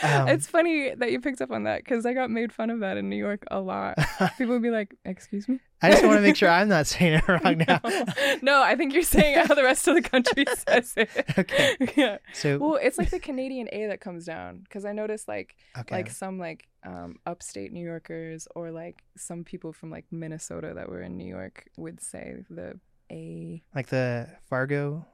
Um, 0.03 0.27
it's 0.27 0.45
funny 0.45 0.93
that 0.93 1.11
you 1.11 1.19
picked 1.19 1.41
up 1.41 1.51
on 1.51 1.63
that 1.63 1.83
because 1.83 2.05
I 2.05 2.13
got 2.13 2.29
made 2.29 2.51
fun 2.51 2.69
of 2.69 2.81
that 2.81 2.97
in 2.97 3.09
New 3.09 3.15
York 3.15 3.43
a 3.49 3.59
lot. 3.59 3.97
People 4.37 4.53
would 4.53 4.61
be 4.61 4.69
like, 4.69 4.93
"Excuse 5.03 5.47
me." 5.47 5.59
I 5.81 5.91
just 5.91 6.03
want 6.03 6.17
to 6.17 6.21
make 6.21 6.35
sure 6.35 6.49
I'm 6.51 6.67
not 6.67 6.87
saying 6.87 7.13
it 7.13 7.27
wrong 7.27 7.63
now. 7.67 7.79
no. 7.83 8.05
No, 8.41 8.63
I 8.63 8.75
think 8.75 8.93
you're 8.93 9.03
saying 9.03 9.45
how 9.45 9.55
the 9.55 9.63
rest 9.63 9.87
of 9.87 9.95
the 9.95 10.01
country 10.01 10.45
says 10.67 10.93
it. 10.95 11.09
Okay. 11.37 11.75
Yeah. 11.95 12.17
So 12.33 12.57
Well, 12.57 12.79
it's 12.81 12.97
like 12.97 13.09
the 13.09 13.19
Canadian 13.19 13.67
A 13.71 13.87
that 13.87 14.01
comes 14.01 14.25
down 14.25 14.59
because 14.59 14.85
I 14.85 14.91
noticed 14.91 15.27
like 15.27 15.55
okay. 15.77 15.95
like 15.95 16.09
some 16.09 16.37
like 16.37 16.67
um 16.85 17.17
upstate 17.25 17.71
New 17.71 17.83
Yorkers 17.83 18.47
or 18.55 18.71
like 18.71 19.03
some 19.17 19.43
people 19.43 19.73
from 19.73 19.89
like 19.89 20.05
Minnesota 20.11 20.73
that 20.75 20.89
were 20.89 21.01
in 21.01 21.17
New 21.17 21.27
York 21.27 21.65
would 21.77 22.01
say 22.01 22.43
the 22.49 22.79
A. 23.11 23.63
like 23.73 23.87
the 23.87 24.27
Fargo, 24.49 25.05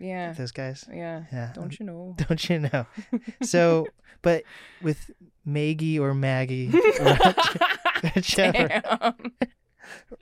Yeah. 0.00 0.32
those 0.32 0.50
guys. 0.52 0.84
Yeah. 0.92 1.24
Yeah. 1.32 1.52
Don't 1.54 1.78
you 1.78 1.86
know? 1.86 2.14
Don't 2.28 2.48
you 2.48 2.60
know? 2.60 2.86
So, 3.42 3.86
but 4.22 4.44
with 4.82 5.10
Maggie 5.44 5.98
or 5.98 6.14
Maggie, 6.14 6.68
whichever, 8.14 9.14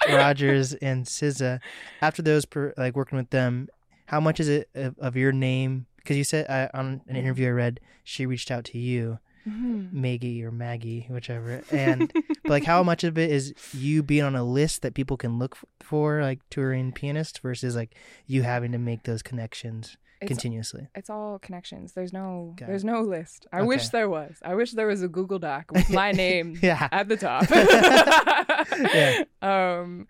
Rogers 0.08 0.74
and 0.74 1.04
SZA, 1.04 1.60
after 2.02 2.22
those, 2.22 2.44
per, 2.44 2.74
like 2.76 2.96
working 2.96 3.18
with 3.18 3.30
them, 3.30 3.68
how 4.06 4.20
much 4.20 4.40
is 4.40 4.48
it 4.48 4.68
of, 4.74 4.98
of 4.98 5.16
your 5.16 5.32
name? 5.32 5.86
Because 5.96 6.16
you 6.16 6.24
said 6.24 6.46
uh, 6.48 6.68
on 6.76 7.00
an 7.06 7.16
interview 7.16 7.48
I 7.48 7.50
read, 7.50 7.80
she 8.04 8.24
reached 8.26 8.50
out 8.50 8.64
to 8.66 8.78
you, 8.78 9.18
Mhm. 9.48 9.92
Maggie 9.92 10.44
or 10.44 10.50
Maggie, 10.50 11.06
whichever, 11.10 11.62
and 11.72 12.12
but 12.44 12.50
like 12.50 12.64
how 12.64 12.82
much 12.82 13.04
of 13.04 13.16
it 13.18 13.30
is 13.30 13.54
you 13.72 14.02
being 14.02 14.24
on 14.24 14.36
a 14.36 14.44
list 14.44 14.82
that 14.82 14.94
people 14.94 15.16
can 15.16 15.38
look 15.38 15.56
for, 15.80 16.20
like 16.22 16.40
touring 16.50 16.92
pianists, 16.92 17.38
versus 17.38 17.74
like 17.74 17.94
you 18.26 18.42
having 18.42 18.72
to 18.72 18.78
make 18.78 19.04
those 19.04 19.22
connections 19.22 19.96
It's 20.20 20.28
continuously? 20.28 20.88
it's 20.94 21.08
all 21.10 21.38
connections. 21.38 21.92
There's 21.92 22.12
no 22.12 22.54
Got 22.56 22.66
there's 22.68 22.84
no 22.84 23.00
list. 23.02 23.46
I 23.52 23.62
wish 23.62 23.88
there 23.88 24.08
was. 24.08 24.36
I 24.44 24.54
wish 24.54 24.72
there 24.72 24.86
was 24.86 25.02
a 25.02 25.08
Google 25.08 25.38
Doc 25.38 25.70
with 25.72 25.88
my 25.90 26.12
name 26.12 26.58
Yeah. 26.62 26.88
at 26.92 27.08
the 27.08 27.16
top. 27.16 27.44
Yeah. 28.78 29.24
Um 29.42 30.06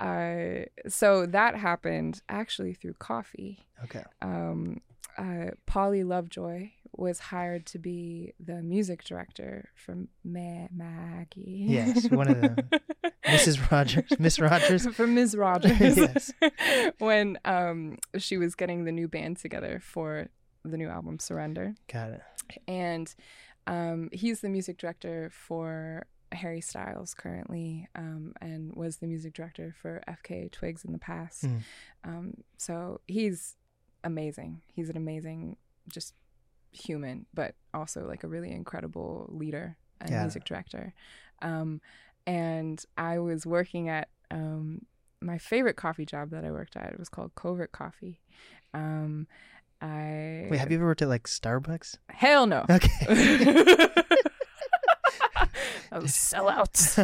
I 0.00 0.66
so 0.88 1.26
that 1.26 1.54
happened 1.56 2.22
actually 2.28 2.74
through 2.74 2.94
coffee. 2.94 3.60
Okay. 3.84 4.02
Um 4.20 4.80
uh 5.18 5.50
Pauli 5.66 6.02
Lovejoy 6.04 6.70
was 6.94 7.18
hired 7.18 7.66
to 7.66 7.78
be 7.78 8.32
the 8.38 8.62
music 8.62 9.04
director 9.04 9.70
for 9.74 9.94
Ma- 10.24 10.68
Maggie. 10.70 11.66
Yes, 11.68 12.10
one 12.10 12.28
of 12.28 12.40
them. 12.40 12.56
Mrs. 13.26 13.70
Rogers, 13.70 14.10
Miss 14.18 14.38
Rogers. 14.38 14.86
for 14.88 15.06
Ms. 15.06 15.36
Rogers. 15.36 15.96
Yes. 15.96 16.32
when 16.98 17.38
um 17.44 17.98
she 18.18 18.36
was 18.36 18.54
getting 18.54 18.84
the 18.84 18.92
new 18.92 19.08
band 19.08 19.38
together 19.38 19.80
for 19.82 20.28
the 20.64 20.76
new 20.76 20.88
album 20.88 21.18
Surrender. 21.18 21.74
Got 21.90 22.10
it. 22.10 22.22
And 22.68 23.12
um 23.66 24.10
he's 24.12 24.40
the 24.40 24.48
music 24.48 24.76
director 24.78 25.30
for 25.32 26.06
Harry 26.32 26.60
Styles 26.60 27.14
currently, 27.14 27.88
um, 27.94 28.32
and 28.40 28.74
was 28.74 28.96
the 28.96 29.06
music 29.06 29.34
director 29.34 29.74
for 29.80 30.02
FKA 30.08 30.50
Twigs 30.50 30.84
in 30.84 30.92
the 30.92 30.98
past. 30.98 31.44
Mm. 31.44 31.60
Um, 32.04 32.34
so 32.56 33.00
he's 33.06 33.56
amazing. 34.04 34.62
He's 34.72 34.88
an 34.88 34.96
amazing 34.96 35.56
just 35.88 36.14
human, 36.72 37.26
but 37.34 37.54
also 37.74 38.06
like 38.06 38.24
a 38.24 38.28
really 38.28 38.50
incredible 38.50 39.28
leader 39.32 39.76
and 40.00 40.10
Yeah. 40.10 40.22
music 40.22 40.44
director. 40.44 40.94
Um, 41.42 41.80
and 42.26 42.84
I 42.96 43.18
was 43.18 43.44
working 43.46 43.88
at 43.88 44.08
um, 44.30 44.86
my 45.20 45.38
favorite 45.38 45.76
coffee 45.76 46.06
job 46.06 46.30
that 46.30 46.44
I 46.44 46.50
worked 46.50 46.76
at. 46.76 46.92
It 46.92 46.98
was 46.98 47.08
called 47.08 47.34
Covert 47.34 47.72
Coffee. 47.72 48.20
Um, 48.74 49.26
I 49.80 50.46
Wait, 50.50 50.58
have 50.58 50.70
you 50.70 50.78
ever 50.78 50.86
worked 50.86 51.02
at 51.02 51.08
like 51.08 51.24
Starbucks? 51.24 51.98
hell 52.08 52.46
no. 52.46 52.64
Okay. 52.70 53.86
Was 56.00 56.12
sellouts. 56.12 56.96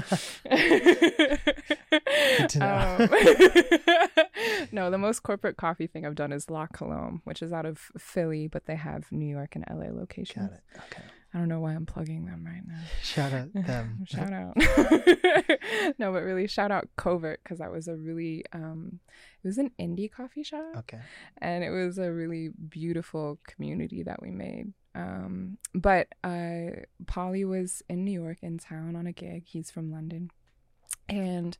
Good 2.39 2.49
to 2.51 2.59
know. 2.59 2.97
Um, 2.99 4.66
no, 4.72 4.91
the 4.91 4.99
most 4.99 5.22
corporate 5.22 5.57
coffee 5.57 5.86
thing 5.86 6.07
I've 6.07 6.14
done 6.14 6.32
is 6.32 6.49
La 6.51 6.66
Colombe, 6.66 7.20
which 7.24 7.43
is 7.43 7.53
out 7.53 7.66
of 7.66 7.78
Philly, 7.99 8.47
but 8.49 8.66
they 8.66 8.76
have 8.76 9.11
New 9.12 9.26
York 9.26 9.57
and 9.57 9.64
LA 9.68 9.91
locations. 9.91 10.49
Got 10.49 10.57
it. 10.57 10.62
Okay. 10.93 11.05
I 11.35 11.39
don't 11.39 11.49
know 11.49 11.61
why 11.61 11.74
I'm 11.74 11.85
plugging 11.87 12.24
them 12.24 12.45
right 12.47 12.62
now. 12.66 12.81
Shout 13.03 13.33
out 13.35 13.53
them. 13.53 14.05
shout 14.09 14.33
out. 14.33 14.57
no, 15.99 16.12
but 16.12 16.22
really 16.22 16.47
shout 16.47 16.70
out 16.70 16.89
Covert 16.97 17.41
because 17.43 17.59
that 17.59 17.70
was 17.70 17.87
a 17.87 17.95
really 17.97 18.45
um 18.53 19.01
it 19.45 19.47
was 19.47 19.59
an 19.59 19.70
indie 19.79 20.11
coffee 20.11 20.43
shop 20.43 20.64
Okay. 20.79 21.01
and 21.43 21.62
it 21.62 21.70
was 21.70 21.99
a 21.99 22.11
really 22.12 22.49
beautiful 22.68 23.39
community 23.47 24.03
that 24.05 24.22
we 24.22 24.31
made. 24.31 24.72
Um, 24.95 25.59
but 25.74 26.09
uh, 26.24 26.70
Pauli 27.07 27.45
was 27.45 27.83
in 27.89 28.05
New 28.05 28.20
York 28.20 28.39
in 28.43 28.59
town 28.59 28.97
on 28.97 29.07
a 29.07 29.12
gig. 29.12 29.45
He's 29.47 29.70
from 29.70 29.93
London, 29.93 30.31
and 31.09 31.57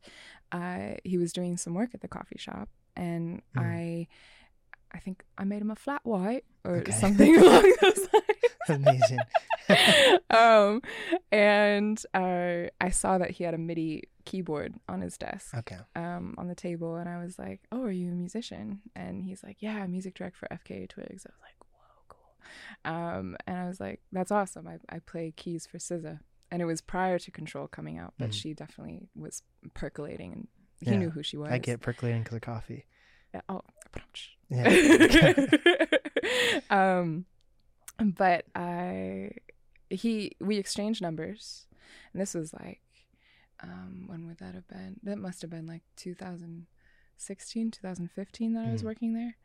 uh, 0.51 0.95
he 1.05 1.17
was 1.17 1.31
doing 1.31 1.55
some 1.57 1.73
work 1.73 1.91
at 1.93 2.01
the 2.01 2.07
coffee 2.09 2.37
shop, 2.37 2.67
and 2.97 3.41
Mhm. 3.55 3.61
I, 3.61 4.07
I 4.91 4.99
think 4.99 5.23
I 5.37 5.43
made 5.45 5.61
him 5.61 5.71
a 5.71 5.75
flat 5.75 6.01
white 6.03 6.43
or 6.65 6.77
Okay. 6.79 6.91
something 6.91 7.37
along 7.37 7.71
those 7.81 7.99
lines. 8.11 8.25
Amazing. 8.67 9.19
um, 10.29 10.81
and 11.31 12.03
uh, 12.13 12.69
I 12.81 12.89
saw 12.89 13.17
that 13.17 13.31
he 13.31 13.43
had 13.43 13.53
a 13.53 13.57
MIDI 13.57 14.03
keyboard 14.25 14.75
on 14.87 15.01
his 15.01 15.17
desk 15.17 15.55
Okay. 15.57 15.77
um, 15.95 16.35
on 16.37 16.47
the 16.47 16.55
table, 16.55 16.95
and 16.97 17.09
I 17.09 17.17
was 17.23 17.39
like, 17.39 17.61
"Oh, 17.71 17.83
are 17.83 17.91
you 17.91 18.09
a 18.11 18.15
musician?" 18.15 18.81
And 18.95 19.23
he's 19.23 19.43
like, 19.43 19.57
"Yeah, 19.59 19.85
music 19.87 20.13
direct 20.15 20.37
for 20.37 20.47
FKA 20.51 20.87
Twigs." 20.87 21.25
I 21.25 21.31
was 21.31 21.41
like, 21.41 21.55
"Whoa, 21.61 22.03
cool!" 22.07 22.91
Um, 22.93 23.37
and 23.47 23.57
I 23.57 23.67
was 23.67 23.79
like, 23.79 24.01
"That's 24.11 24.31
awesome." 24.31 24.67
I 24.67 24.77
I 24.89 24.99
play 24.99 25.33
keys 25.35 25.65
for 25.65 25.77
SZA, 25.77 26.19
and 26.51 26.61
it 26.61 26.65
was 26.65 26.81
prior 26.81 27.17
to 27.19 27.31
Control 27.31 27.67
coming 27.67 27.97
out, 27.97 28.13
but 28.17 28.29
Mhm. 28.29 28.33
she 28.33 28.53
definitely 28.53 29.09
was 29.15 29.43
percolating, 29.73 30.33
and 30.33 30.47
he 30.79 30.91
Yeah, 30.91 30.97
knew 30.97 31.09
who 31.09 31.23
she 31.23 31.37
was. 31.37 31.51
I 31.51 31.57
get 31.57 31.81
percolating 31.81 32.23
because 32.23 32.35
of 32.35 32.41
coffee. 32.41 32.85
Yeah, 33.33 33.41
oh, 33.49 33.61
Yeah. 34.49 35.45
um, 36.69 37.25
but 37.99 38.45
I 38.55 39.31
he 39.89 40.35
we 40.39 40.57
exchanged 40.57 41.01
numbers, 41.01 41.67
and 42.13 42.21
this 42.21 42.33
was 42.33 42.53
like, 42.53 42.81
um, 43.61 44.03
when 44.07 44.25
would 44.27 44.37
that 44.39 44.53
have 44.55 44.67
been? 44.67 44.99
That 45.03 45.17
must 45.17 45.41
have 45.41 45.51
been 45.51 45.67
like 45.67 45.83
2016, 45.97 47.71
2015 47.71 48.53
that 48.53 48.65
I 48.65 48.71
was 48.71 48.81
Mm. 48.81 48.85
working 48.85 49.13
there, 49.13 49.37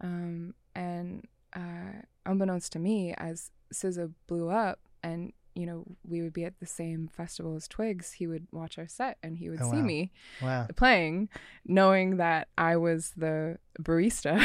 um, 0.00 0.54
and 0.74 1.26
uh, 1.54 2.02
unbeknownst 2.24 2.72
to 2.72 2.78
me, 2.78 3.14
as 3.16 3.50
SZA 3.72 4.12
blew 4.26 4.50
up, 4.50 4.80
and 5.02 5.32
you 5.54 5.66
know 5.66 5.84
we 6.06 6.20
would 6.22 6.32
be 6.34 6.44
at 6.44 6.58
the 6.60 6.66
same 6.66 7.08
festival 7.08 7.56
as 7.56 7.66
Twigs, 7.66 8.12
he 8.12 8.26
would 8.26 8.46
watch 8.52 8.78
our 8.78 8.86
set 8.88 9.16
and 9.22 9.38
he 9.38 9.48
would 9.48 9.62
Oh, 9.62 9.70
see 9.70 9.76
wow. 9.78 9.82
me 9.82 10.12
wow. 10.42 10.66
playing, 10.76 11.28
knowing 11.64 12.18
that 12.18 12.48
I 12.58 12.76
was 12.76 13.12
the 13.16 13.58
barista. 13.80 14.36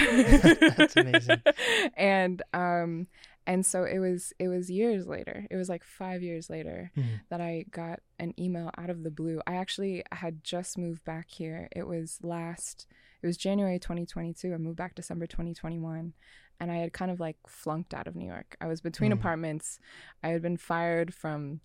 That's 0.78 0.96
amazing. 0.96 1.42
and 1.98 2.42
um, 2.54 3.08
And 3.48 3.66
so 3.66 3.84
it 3.86 3.98
was 4.00 4.34
it 4.40 4.48
was 4.48 4.70
years 4.70 5.08
later. 5.08 5.48
It 5.50 5.56
was 5.56 5.68
like 5.70 5.84
5 5.84 6.22
years 6.22 6.50
later 6.50 6.92
Mhm. 6.96 7.22
that 7.30 7.42
I 7.42 7.66
got 7.72 8.00
an 8.20 8.34
email 8.40 8.70
out 8.78 8.90
of 8.92 9.04
the 9.04 9.10
blue. 9.12 9.42
I 9.48 9.56
actually 9.56 10.04
had 10.12 10.44
just 10.44 10.78
moved 10.78 11.04
back 11.04 11.30
here. 11.30 11.68
It 11.76 11.88
was 11.88 12.20
last 12.22 12.86
it 13.24 13.28
was 13.28 13.38
January 13.38 13.78
2022. 13.80 14.54
I 14.54 14.58
moved 14.58 14.78
back 14.78 14.96
December 14.96 15.26
2021 15.28 16.14
and 16.60 16.72
I 16.72 16.76
had 16.78 16.94
kind 16.94 17.10
of 17.12 17.20
like 17.20 17.38
flunked 17.48 17.94
out 17.94 18.08
of 18.08 18.16
New 18.16 18.28
York. 18.28 18.56
I 18.62 18.68
was 18.68 18.82
between 18.82 19.12
Mm. 19.12 19.16
apartments. 19.16 19.80
I 20.24 20.30
had 20.30 20.42
been 20.44 20.58
fired 20.58 21.14
from 21.14 21.62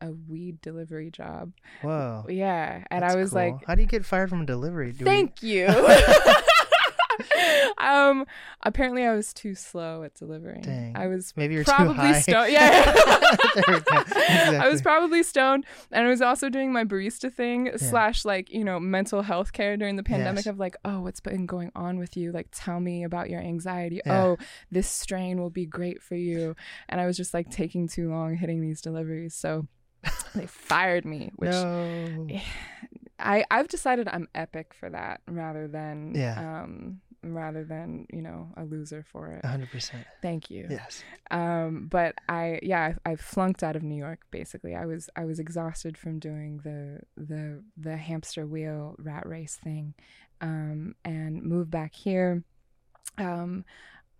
a 0.00 0.12
weed 0.12 0.60
delivery 0.60 1.10
job. 1.10 1.52
Whoa. 1.82 2.24
Yeah, 2.28 2.84
and 2.90 3.02
that's 3.02 3.14
I 3.14 3.16
was 3.16 3.30
cool. 3.30 3.40
like 3.42 3.64
how 3.66 3.74
do 3.74 3.82
you 3.82 3.86
get 3.88 4.04
fired 4.04 4.28
from 4.30 4.40
a 4.42 4.46
delivery? 4.46 4.92
Do 4.92 5.04
we- 5.04 5.10
Thank 5.10 5.42
you. 5.42 5.66
um, 7.84 8.26
apparently 8.62 9.04
I 9.04 9.12
was 9.14 9.32
too 9.32 9.54
slow 9.54 10.02
at 10.02 10.14
delivering. 10.14 10.62
Dang. 10.62 10.96
I 10.96 11.06
was 11.08 11.32
Maybe 11.36 11.54
you're 11.54 11.64
too 11.64 11.70
probably 11.72 11.94
high. 11.94 12.20
stoned. 12.20 12.52
Yeah, 12.52 12.92
go. 12.94 14.04
I 14.60 14.68
was 14.70 14.80
probably 14.82 15.22
stoned, 15.22 15.64
and 15.92 16.06
I 16.06 16.10
was 16.10 16.20
also 16.22 16.48
doing 16.48 16.72
my 16.72 16.84
barista 16.84 17.32
thing 17.32 17.70
slash 17.76 18.24
like 18.24 18.50
you 18.50 18.64
know 18.64 18.78
mental 18.80 19.22
health 19.22 19.52
care 19.52 19.76
during 19.76 19.96
the 19.96 20.02
pandemic 20.02 20.44
Yes. 20.46 20.52
of 20.52 20.58
like, 20.58 20.76
oh, 20.84 21.00
what's 21.00 21.20
been 21.20 21.46
going 21.46 21.70
on 21.74 21.98
with 21.98 22.16
you? 22.16 22.32
Like, 22.32 22.48
tell 22.52 22.80
me 22.80 23.04
about 23.04 23.30
your 23.30 23.40
anxiety. 23.40 24.00
Yeah. 24.06 24.22
Oh, 24.24 24.36
this 24.70 24.88
strain 24.88 25.40
will 25.40 25.50
be 25.50 25.66
great 25.66 26.02
for 26.02 26.14
you. 26.14 26.54
And 26.88 27.00
I 27.00 27.06
was 27.06 27.16
just 27.16 27.34
like 27.34 27.50
taking 27.50 27.88
too 27.88 28.10
long 28.10 28.36
hitting 28.36 28.60
these 28.60 28.80
deliveries, 28.80 29.34
so 29.34 29.66
they 30.34 30.46
fired 30.46 31.04
me, 31.04 31.30
which 31.36 31.50
no. 31.50 32.26
I 33.18 33.44
I've 33.50 33.68
decided 33.68 34.08
I'm 34.08 34.28
epic 34.34 34.74
for 34.78 34.90
that 34.90 35.20
rather 35.28 35.68
than 35.68 36.12
Yeah. 36.16 36.62
um 36.64 37.00
rather 37.32 37.64
than 37.64 38.06
you 38.12 38.20
know 38.20 38.48
a 38.56 38.64
loser 38.64 39.02
for 39.10 39.28
it. 39.32 39.42
100%. 39.44 40.04
Thank 40.20 40.50
you. 40.50 40.66
Yes. 40.68 41.02
Um, 41.30 41.86
but 41.90 42.14
I 42.28 42.58
yeah 42.62 42.94
I, 43.06 43.12
I 43.12 43.16
flunked 43.16 43.62
out 43.62 43.76
of 43.76 43.82
New 43.82 43.96
York 43.96 44.20
basically. 44.30 44.74
I 44.74 44.84
was 44.86 45.08
I 45.16 45.24
was 45.24 45.38
exhausted 45.38 45.96
from 45.96 46.18
doing 46.18 46.60
the 46.64 47.00
the 47.16 47.62
the 47.76 47.96
hamster 47.96 48.46
wheel 48.46 48.96
rat 48.98 49.26
race 49.26 49.56
thing, 49.56 49.94
um, 50.40 50.94
and 51.04 51.42
moved 51.42 51.70
back 51.70 51.94
here. 51.94 52.42
Um, 53.18 53.64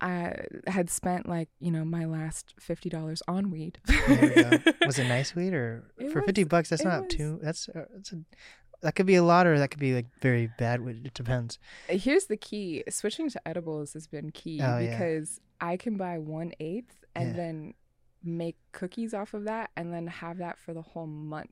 I 0.01 0.35
had 0.67 0.89
spent 0.89 1.27
like 1.27 1.47
you 1.59 1.71
know 1.71 1.85
my 1.85 2.03
last 2.05 2.53
fifty 2.59 2.89
dollars 2.89 3.21
on 3.27 3.49
weed. 3.49 3.79
There 3.85 4.33
we 4.35 4.43
go. 4.59 4.71
Was 4.85 4.99
it 4.99 5.07
nice 5.07 5.33
weed 5.33 5.53
or 5.53 5.85
It 5.97 6.11
for 6.11 6.21
50 6.21 6.43
bucks 6.43 6.69
that's 6.69 6.83
not 6.83 7.03
was- 7.03 7.13
too 7.15 7.39
that's 7.41 7.69
uh, 7.69 7.85
that's 7.93 8.11
a 8.11 8.17
that 8.85 8.95
could 8.95 9.05
be 9.05 9.15
a 9.15 9.23
lot 9.23 9.45
or 9.47 9.57
that 9.59 9.69
could 9.71 9.79
be 9.79 9.93
like 9.93 10.05
very 10.21 10.49
bad. 10.57 10.79
It 10.87 11.13
depends. 11.13 11.59
Uh, 11.89 11.97
here's 11.97 12.25
the 12.27 12.37
key: 12.37 12.83
switching 12.89 13.29
to 13.29 13.47
edibles 13.47 13.93
has 13.93 14.07
been 14.07 14.31
key 14.31 14.61
Oh, 14.61 14.77
yeah. 14.77 14.91
because 14.91 15.41
I 15.59 15.75
can 15.77 15.97
buy 15.97 16.17
one 16.19 16.53
eighth 16.59 17.03
and 17.15 17.29
Yeah. 17.29 17.35
then 17.35 17.73
make 18.23 18.55
cookies 18.71 19.13
off 19.13 19.33
of 19.33 19.43
that, 19.45 19.69
and 19.75 19.93
then 19.93 20.07
have 20.07 20.37
that 20.37 20.57
for 20.57 20.73
the 20.73 20.81
whole 20.81 21.07
month. 21.07 21.51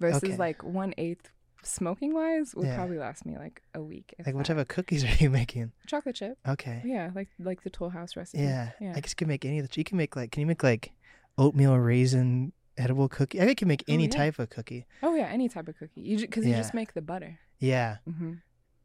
Versus 0.00 0.24
Okay. 0.24 0.36
like 0.36 0.64
one 0.64 0.94
eighth 0.98 1.30
smoking 1.62 2.14
wise 2.14 2.54
would 2.54 2.66
Yeah. 2.66 2.76
probably 2.76 2.98
last 2.98 3.24
me 3.26 3.36
like 3.36 3.62
a 3.74 3.82
week. 3.82 4.14
Like 4.24 4.34
what 4.34 4.46
that. 4.46 4.54
type 4.54 4.60
of 4.62 4.68
cookies 4.68 5.04
are 5.08 5.14
you 5.22 5.30
making? 5.30 5.72
chocolate 5.86 6.16
chip? 6.16 6.38
Okay. 6.48 6.82
Yeah, 6.84 7.10
like 7.14 7.28
like 7.38 7.62
the 7.62 7.70
Toll 7.70 7.90
House 7.90 8.16
recipe. 8.16 8.42
Yeah. 8.42 8.70
yeah. 8.80 8.94
I 8.96 9.00
guess 9.00 9.10
you 9.12 9.16
can 9.16 9.28
make 9.28 9.44
any 9.44 9.58
of 9.58 9.68
the 9.68 9.78
you 9.80 9.84
can 9.84 9.96
make 9.98 10.16
like 10.16 10.32
can 10.32 10.40
you 10.40 10.46
make 10.46 10.62
like 10.62 10.92
oatmeal 11.38 11.76
raisin 11.76 12.52
edible 12.80 13.08
cookie? 13.08 13.38
I 13.40 13.44
think 13.44 13.60
you 13.60 13.64
can 13.64 13.68
make 13.68 13.84
Oh, 13.88 13.92
any 13.92 14.04
yeah. 14.04 14.10
type 14.10 14.38
of 14.38 14.50
cookie. 14.50 14.86
oh 15.02 15.14
yeah, 15.14 15.26
any 15.26 15.48
type 15.48 15.68
of 15.68 15.76
cookie. 15.78 16.00
You 16.00 16.18
because 16.18 16.46
you 16.46 16.54
just 16.54 16.74
make 16.74 16.94
the 16.94 17.02
butter. 17.02 17.38
Yeah. 17.58 17.98
hmm 18.08 18.34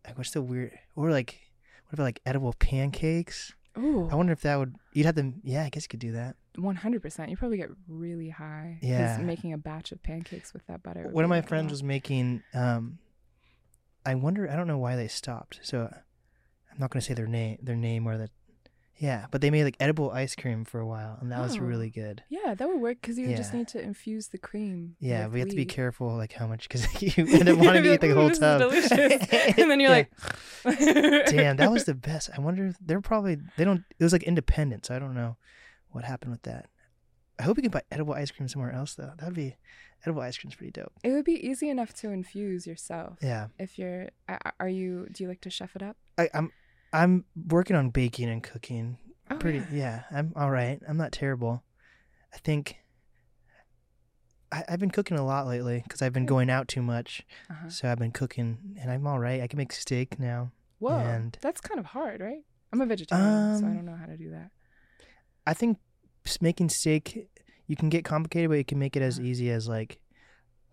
Like 0.05 0.17
what's 0.17 0.31
the 0.31 0.41
weird 0.41 0.77
or 0.95 1.11
like 1.11 1.39
what 1.87 1.93
about 1.93 2.03
like 2.03 2.21
edible 2.25 2.53
pancakes? 2.53 3.53
Ooh, 3.77 4.07
I 4.11 4.15
wonder 4.15 4.31
if 4.33 4.41
that 4.41 4.57
would 4.57 4.75
you'd 4.93 5.05
have 5.05 5.15
them 5.15 5.41
yeah, 5.43 5.63
I 5.63 5.69
guess 5.69 5.83
you 5.83 5.89
could 5.89 5.99
do 5.99 6.13
that. 6.13 6.35
one 6.55 6.75
hundred 6.77 7.01
percent. 7.01 7.29
You 7.29 7.37
probably 7.37 7.57
get 7.57 7.69
really 7.87 8.29
high. 8.29 8.79
Yeah. 8.81 9.17
making 9.17 9.51
a 9.53 9.57
batch 9.57 9.91
of 9.91 10.01
pancakes 10.03 10.53
with 10.53 10.65
that 10.67 10.81
butter. 10.83 11.07
One 11.11 11.23
of 11.25 11.29
my 11.29 11.41
friends 11.41 11.65
lot. 11.65 11.71
was 11.71 11.83
making 11.83 12.43
um 12.53 12.99
I 14.05 14.15
wonder 14.15 14.49
I 14.49 14.55
don't 14.55 14.67
know 14.67 14.77
why 14.77 14.95
they 14.95 15.07
stopped. 15.07 15.59
So 15.63 15.89
I'm 16.71 16.77
not 16.79 16.89
going 16.91 17.01
to 17.01 17.05
say 17.05 17.13
their 17.13 17.27
name 17.27 17.57
their 17.61 17.75
name 17.75 18.07
or 18.07 18.17
the 18.17 18.29
Yeah, 18.97 19.25
but 19.29 19.41
they 19.41 19.49
made 19.49 19.65
like 19.65 19.75
edible 19.81 20.09
ice 20.11 20.35
cream 20.35 20.63
for 20.63 20.79
a 20.79 20.87
while 20.87 21.17
and 21.19 21.31
that 21.31 21.41
was 21.41 21.57
Oh. 21.57 21.59
really 21.61 21.89
good. 21.89 22.23
Yeah, 22.29 22.55
that 22.55 22.67
would 22.67 22.79
work 22.79 22.97
because 23.01 23.17
you 23.19 23.27
would 23.27 23.35
just 23.35 23.53
need 23.53 23.67
to 23.69 23.81
infuse 23.81 24.29
the 24.29 24.37
cream. 24.37 24.95
Yeah, 24.99 25.27
we 25.27 25.39
have 25.41 25.49
to 25.49 25.55
be 25.55 25.65
careful 25.65 26.15
like 26.15 26.31
how 26.33 26.47
much 26.47 26.69
cuz 26.69 26.85
you 27.01 27.11
end 27.27 27.49
up 27.49 27.57
wanting 27.57 27.83
to 27.83 27.93
eat 27.93 28.01
the 28.01 28.13
whole 28.13 28.31
"Ooh, 28.31 28.35
tub. 28.35 28.59
delicious." 28.61 28.91
and 29.57 29.69
then 29.69 29.79
you're 29.81 29.89
like, 29.89 30.11
Damn, 30.63 31.57
that 31.57 31.71
was 31.71 31.85
the 31.85 31.93
best. 31.93 32.29
I 32.35 32.41
wonder 32.41 32.67
if 32.67 32.77
they're 32.79 33.01
probably 33.01 33.37
they 33.57 33.65
don't. 33.65 33.83
It 33.99 34.03
was 34.03 34.13
like 34.13 34.23
independent, 34.23 34.85
so 34.85 34.95
I 34.95 34.99
don't 34.99 35.13
know 35.13 35.37
what 35.89 36.03
happened 36.03 36.31
with 36.31 36.43
that. 36.43 36.67
I 37.37 37.43
hope 37.43 37.57
you 37.57 37.63
can 37.63 37.71
buy 37.71 37.81
edible 37.91 38.13
ice 38.13 38.31
cream 38.31 38.47
somewhere 38.47 38.71
else 38.71 38.95
though. 38.95 39.11
That'd 39.17 39.33
be 39.35 39.55
edible 40.05 40.21
ice 40.21 40.37
cream's 40.37 40.55
pretty 40.55 40.71
dope. 40.71 40.93
It 41.03 41.11
would 41.11 41.25
be 41.25 41.45
easy 41.45 41.69
enough 41.69 41.93
to 41.95 42.09
infuse 42.11 42.65
yourself. 42.65 43.17
Yeah, 43.21 43.47
If 43.59 43.77
you're, 43.77 44.07
are 44.59 44.69
you? 44.69 45.07
Do 45.11 45.23
you 45.23 45.27
like 45.29 45.41
to 45.41 45.49
chef 45.49 45.75
it 45.75 45.83
up? 45.83 45.97
I, 46.17 46.29
I'm 46.33 46.51
I'm 46.95 47.25
working 47.47 47.75
on 47.75 47.89
baking 47.89 48.29
and 48.29 48.41
cooking. 48.41 48.97
Oh, 49.29 49.35
pretty 49.37 49.59
yeah. 49.71 50.03
yeah. 50.11 50.17
I'm 50.17 50.33
all 50.35 50.49
right. 50.51 50.79
I'm 50.87 50.97
not 50.97 51.11
terrible. 51.11 51.63
I 52.33 52.37
think 52.37 52.77
I, 54.51 54.63
I've 54.69 54.79
been 54.79 54.91
cooking 54.91 55.17
a 55.17 55.25
lot 55.25 55.47
lately 55.47 55.81
because 55.83 56.01
I've 56.01 56.13
been 56.13 56.25
going 56.25 56.49
out 56.49 56.67
too 56.67 56.81
much. 56.81 57.23
Uh-huh. 57.49 57.69
So 57.69 57.91
I've 57.91 57.99
been 57.99 58.11
cooking, 58.11 58.77
and 58.79 58.91
I'm 58.91 59.05
all 59.07 59.19
right. 59.19 59.41
I 59.41 59.47
can 59.47 59.57
make 59.57 59.71
steak 59.73 60.19
now. 60.19 60.51
Whoa, 60.79 60.97
And- 60.97 61.37
that's 61.41 61.61
kind 61.61 61.79
of 61.79 61.87
hard, 61.87 62.21
right? 62.21 62.43
I'm 62.71 62.81
a 62.81 62.85
vegetarian, 62.85 63.57
so 63.59 63.65
I 63.65 63.69
Um, 63.69 63.75
don't 63.75 63.85
know 63.85 63.95
how 63.95 64.05
to 64.05 64.17
do 64.17 64.31
that. 64.31 64.51
I 65.47 65.53
think 65.53 65.79
making 66.41 66.69
steak 66.69 67.29
you 67.67 67.75
can 67.75 67.89
get 67.89 68.03
complicated, 68.03 68.49
but 68.49 68.55
you 68.57 68.65
can 68.65 68.79
make 68.79 68.95
it 68.95 69.01
as 69.01 69.17
Uh-huh. 69.17 69.27
easy 69.27 69.49
as 69.49 69.67
like 69.67 69.99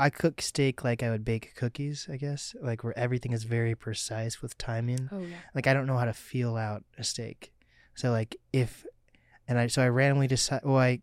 I 0.02 0.10
cook 0.10 0.42
steak 0.42 0.82
like 0.82 1.02
I 1.02 1.10
would 1.10 1.24
bake 1.24 1.54
cookies. 1.54 2.08
I 2.10 2.16
guess 2.16 2.56
like 2.60 2.82
where 2.82 2.98
everything 2.98 3.32
is 3.32 3.44
very 3.44 3.74
precise 3.76 4.42
with 4.42 4.58
timing. 4.58 5.08
Oh 5.12 5.20
yeah. 5.20 5.36
Like 5.54 5.66
I 5.68 5.72
don't 5.74 5.86
know 5.86 5.96
how 5.96 6.06
to 6.06 6.12
feel 6.12 6.56
out 6.56 6.82
a 6.98 7.04
steak, 7.04 7.52
so 7.94 8.10
like 8.10 8.36
if 8.52 8.84
and 9.46 9.58
I 9.58 9.68
so 9.68 9.80
I 9.82 9.88
randomly 9.88 10.26
decide. 10.26 10.62
Well, 10.64 10.78
I 10.78 11.00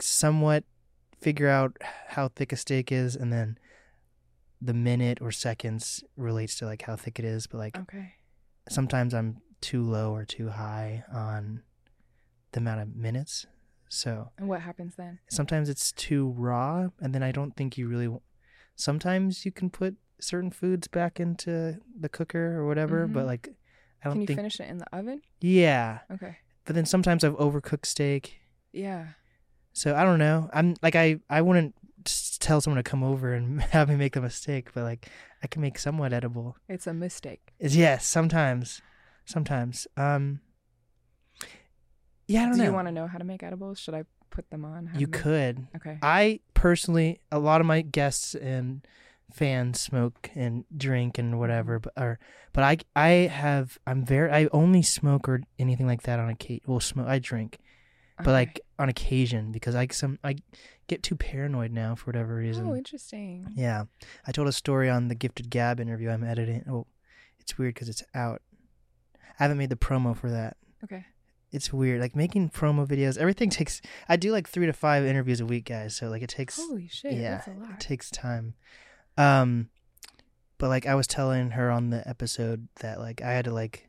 somewhat 0.00 0.64
figure 1.20 1.48
out 1.48 1.76
how 2.08 2.28
thick 2.28 2.52
a 2.52 2.56
steak 2.56 2.90
is, 2.90 3.14
and 3.14 3.32
then 3.32 3.58
the 4.60 4.74
minute 4.74 5.18
or 5.20 5.30
seconds 5.30 6.02
relates 6.16 6.56
to 6.56 6.64
like 6.66 6.82
how 6.82 6.96
thick 6.96 7.18
it 7.18 7.24
is. 7.24 7.46
But 7.46 7.58
like 7.58 7.76
Okay. 7.78 8.14
sometimes 8.70 9.12
I'm 9.12 9.38
too 9.60 9.82
low 9.82 10.14
or 10.14 10.24
too 10.24 10.48
high 10.48 11.04
on 11.12 11.62
the 12.52 12.60
amount 12.60 12.80
of 12.80 12.96
minutes. 12.96 13.46
So 13.94 14.30
And 14.38 14.48
what 14.48 14.62
happens 14.62 14.94
then? 14.96 15.18
sometimes 15.28 15.68
it's 15.68 15.92
too 15.92 16.30
raw, 16.30 16.88
and 17.00 17.14
then 17.14 17.22
I 17.22 17.30
don't 17.30 17.54
think 17.54 17.76
you 17.76 17.86
really. 17.88 18.06
w- 18.06 18.22
Sometimes 18.74 19.44
you 19.44 19.52
can 19.52 19.68
put 19.68 19.96
certain 20.18 20.50
foods 20.50 20.88
back 20.88 21.20
into 21.20 21.78
the 22.00 22.08
cooker 22.08 22.56
or 22.58 22.66
whatever, 22.66 23.06
but 23.06 23.24
Mhm. 23.24 23.26
like 23.26 23.48
I 24.02 24.04
don't 24.06 24.14
Can 24.14 24.20
you 24.22 24.26
think. 24.28 24.38
finish 24.38 24.58
it 24.60 24.68
in 24.70 24.78
the 24.78 24.86
oven? 24.96 25.20
Yeah, 25.42 26.00
Okay. 26.10 26.38
but 26.64 26.74
then 26.74 26.86
sometimes 26.86 27.22
I've 27.22 27.36
overcooked 27.36 27.84
steak, 27.84 28.40
Yeah. 28.72 29.08
so 29.74 29.94
I 29.94 30.04
don't 30.04 30.18
know. 30.18 30.48
I'm 30.54 30.74
like 30.82 30.96
I 30.96 31.20
I 31.28 31.42
wouldn't 31.42 31.74
tell 32.40 32.60
someone 32.62 32.82
to 32.82 32.90
come 32.90 33.04
over 33.04 33.34
and 33.34 33.60
have 33.76 33.90
me 33.90 33.96
make 33.96 34.14
them 34.14 34.24
a 34.24 34.30
steak, 34.30 34.72
but 34.72 34.84
like 34.84 35.06
I 35.42 35.46
can 35.48 35.60
make 35.60 35.78
somewhat 35.78 36.14
edible. 36.14 36.56
It's 36.66 36.86
a 36.86 36.94
mistake. 36.94 37.52
It's, 37.58 37.76
yes, 37.76 38.06
sometimes, 38.06 38.80
sometimes. 39.26 39.86
Um, 39.98 40.40
yeah, 42.26 42.42
I 42.42 42.44
don't 42.46 42.52
Do 42.52 42.58
know. 42.58 42.64
you 42.64 42.72
want 42.72 42.88
to 42.88 42.92
know 42.92 43.06
how 43.06 43.18
to 43.18 43.24
make 43.24 43.42
edibles? 43.42 43.78
Should 43.78 43.94
I 43.94 44.04
put 44.30 44.50
them 44.50 44.64
on? 44.64 44.86
How 44.86 44.98
You 44.98 45.06
make- 45.06 45.20
could. 45.20 45.66
Okay. 45.76 45.98
I 46.02 46.40
personally, 46.54 47.20
a 47.30 47.38
lot 47.38 47.60
of 47.60 47.66
my 47.66 47.82
guests 47.82 48.34
and 48.34 48.86
fans 49.32 49.80
smoke 49.80 50.30
and 50.34 50.64
drink 50.76 51.18
and 51.18 51.38
whatever, 51.38 51.78
mm-hmm. 51.80 51.88
but 51.94 52.02
or 52.02 52.18
but 52.52 52.64
I 52.64 52.76
I 52.94 53.08
have 53.28 53.78
I'm 53.86 54.04
very 54.04 54.30
I 54.30 54.48
only 54.52 54.82
smoke 54.82 55.28
or 55.28 55.40
anything 55.58 55.86
like 55.86 56.02
that 56.02 56.18
on 56.18 56.28
occasion. 56.28 56.62
Well, 56.66 56.80
smoke 56.80 57.08
I 57.08 57.18
drink, 57.18 57.58
but 58.18 58.24
Okay. 58.28 58.32
like 58.32 58.60
on 58.78 58.88
occasion 58.88 59.50
because 59.52 59.74
I 59.74 59.86
some 59.88 60.18
I 60.22 60.36
get 60.86 61.02
too 61.02 61.16
paranoid 61.16 61.70
now 61.72 61.94
for 61.94 62.06
whatever 62.06 62.34
reason. 62.36 62.66
Oh, 62.68 62.74
interesting. 62.74 63.48
Yeah, 63.54 63.84
I 64.26 64.32
told 64.32 64.48
a 64.48 64.52
story 64.52 64.90
on 64.90 65.08
the 65.08 65.14
Gifted 65.14 65.48
Gab 65.48 65.80
interview 65.80 66.10
I'm 66.10 66.24
editing. 66.24 66.64
Oh, 66.68 66.86
it's 67.38 67.56
weird 67.56 67.74
because 67.74 67.88
it's 67.88 68.02
out. 68.14 68.42
I 69.38 69.44
haven't 69.44 69.58
made 69.58 69.70
the 69.70 69.76
promo 69.76 70.14
for 70.16 70.30
that. 70.30 70.56
Okay. 70.84 71.06
It's 71.52 71.72
weird, 71.72 72.00
like 72.00 72.16
making 72.16 72.50
promo 72.50 72.86
videos. 72.86 73.18
Everything 73.18 73.50
takes. 73.50 73.82
I 74.08 74.16
do 74.16 74.32
like 74.32 74.48
three 74.48 74.66
to 74.66 74.72
five 74.72 75.04
interviews 75.04 75.40
a 75.40 75.46
week, 75.46 75.66
guys. 75.66 75.94
So 75.94 76.08
like 76.08 76.22
it 76.22 76.30
takes. 76.30 76.56
Holy 76.56 76.88
shit. 76.88 77.12
yeah, 77.12 77.42
That's 77.46 77.48
a 77.48 77.70
it 77.72 77.80
takes 77.80 78.10
time. 78.10 78.54
Um, 79.18 79.68
but 80.58 80.68
like 80.68 80.86
I 80.86 80.94
was 80.94 81.06
telling 81.06 81.50
her 81.50 81.70
on 81.70 81.90
the 81.90 82.06
episode 82.08 82.68
that 82.80 82.98
like 83.00 83.20
I 83.20 83.32
had 83.32 83.44
to 83.44 83.52
like 83.52 83.88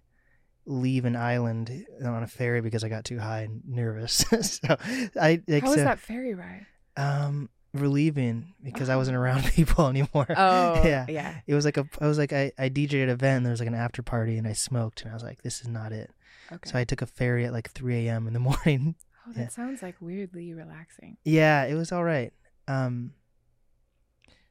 leave 0.66 1.06
an 1.06 1.16
island 1.16 1.86
on 2.04 2.24
a 2.24 2.28
ferry 2.28 2.62
because 2.62 2.84
I 2.84 2.90
got 2.90 3.06
too 3.06 3.20
high 3.20 3.42
and 3.44 3.62
nervous. 3.66 4.14
so 4.42 4.76
I 5.20 5.42
like 5.48 5.64
How 5.64 5.70
was 5.70 5.80
so, 5.80 5.84
that 5.86 6.00
ferry 6.00 6.34
ride? 6.34 6.66
um 6.98 7.50
relieving 7.74 8.54
because 8.64 8.88
I 8.88 8.96
wasn't 8.98 9.18
around 9.18 9.46
people 9.54 9.88
anymore. 9.88 10.28
Oh, 10.36 10.82
yeah. 10.86 11.06
yeah. 11.10 11.36
It 11.48 11.56
was 11.56 11.66
like 11.66 11.78
a 11.78 11.86
I 12.02 12.08
was 12.08 12.18
like 12.18 12.34
I 12.34 12.52
I 12.58 12.70
DJed 12.70 12.94
at 12.94 13.04
an 13.04 13.10
event 13.10 13.38
and 13.38 13.46
there 13.46 13.52
was 13.52 13.60
like 13.60 13.68
an 13.68 13.76
after 13.76 14.02
party 14.04 14.38
and 14.38 14.48
I 14.48 14.54
smoked 14.54 15.02
and 15.02 15.12
I 15.12 15.14
was 15.14 15.24
like 15.24 15.42
this 15.44 15.62
is 15.62 15.68
not 15.68 15.92
it. 15.92 16.12
Okay. 16.52 16.70
So 16.70 16.78
I 16.78 16.84
took 16.84 17.02
a 17.02 17.06
ferry 17.06 17.46
at 17.46 17.54
like 17.54 17.72
3 17.72 18.08
a.m. 18.08 18.28
in 18.28 18.34
the 18.34 18.40
morning. 18.50 18.96
oh, 19.28 19.34
that 19.34 19.40
yeah. 19.42 19.48
sounds 19.50 19.82
like 19.82 19.96
weirdly 20.02 20.54
relaxing. 20.54 21.18
yeah, 21.24 21.64
it 21.66 21.74
was 21.76 21.92
all 21.92 22.04
right. 22.04 22.32
Um, 22.68 23.14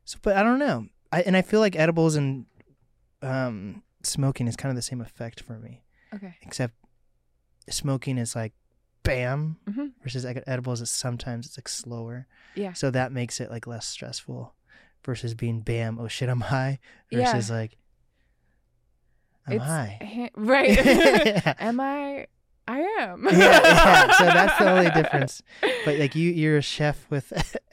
so, 0.05 0.19
but 0.23 0.37
I 0.37 0.43
don't 0.43 0.59
know. 0.59 0.87
I 1.13 1.23
and 1.23 1.37
I 1.37 1.43
feel 1.43 1.61
like 1.61 1.77
edibles 1.77 2.17
and 2.17 2.47
um 3.23 3.83
smoking 4.03 4.49
is 4.49 4.57
kind 4.57 4.71
of 4.71 4.77
the 4.77 4.83
same 4.83 5.01
effect 5.01 5.41
for 5.41 5.59
me, 5.59 5.83
Okay. 6.15 6.35
except 6.43 6.75
smoking 7.71 8.19
is 8.19 8.35
like 8.35 8.53
bam 9.05 9.57
hmm 9.73 9.87
versus 10.03 10.25
ed- 10.25 10.43
edibles 10.47 10.81
is 10.81 10.91
sometimes 10.91 11.47
it's 11.47 11.59
like 11.59 11.69
slower. 11.69 12.27
Yeah. 12.55 12.73
So 12.73 12.91
that 12.91 13.13
makes 13.13 13.41
it 13.41 13.51
like 13.51 13.67
less 13.67 13.87
stressful 13.87 14.55
versus 15.05 15.35
being 15.35 15.61
bam, 15.61 15.99
oh 16.01 16.09
shit, 16.09 16.29
I'm 16.29 16.41
high 16.41 16.79
Yeah. 17.11 17.19
versus 17.33 17.51
like 17.51 17.77
I'm 19.47 19.53
It's-. 19.55 19.65
Ha- 19.65 20.29
right. 20.37 21.57
Am 21.61 21.81
I? 21.81 22.27
I 22.69 22.79
am. 23.01 23.27
yeah, 23.33 23.39
yeah. 23.39 24.13
So 24.13 24.25
that's 24.25 24.57
the 24.59 24.71
only 24.71 24.91
difference. 25.03 25.43
But 25.85 25.99
like 25.99 26.15
you, 26.15 26.31
you're 26.31 26.59
a 26.59 26.63
chef 26.63 27.07
with 27.11 27.33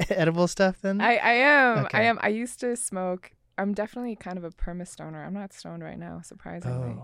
edible 0.09 0.47
stuff, 0.47 0.77
then. 0.81 0.99
I, 0.99 1.17
I 1.17 1.31
am. 1.33 1.85
Okay. 1.85 1.97
I 1.99 2.01
am. 2.03 2.17
I 2.23 2.29
used 2.29 2.59
to 2.61 2.75
smoke. 2.75 3.31
I'm 3.57 3.73
definitely 3.75 4.15
kind 4.15 4.37
of 4.37 4.43
a 4.43 4.49
perma 4.49 4.87
stoner. 4.87 5.23
I'm 5.23 5.33
not 5.33 5.53
stoned 5.53 5.83
right 5.83 5.99
now, 5.99 6.21
surprisingly. 6.23 6.95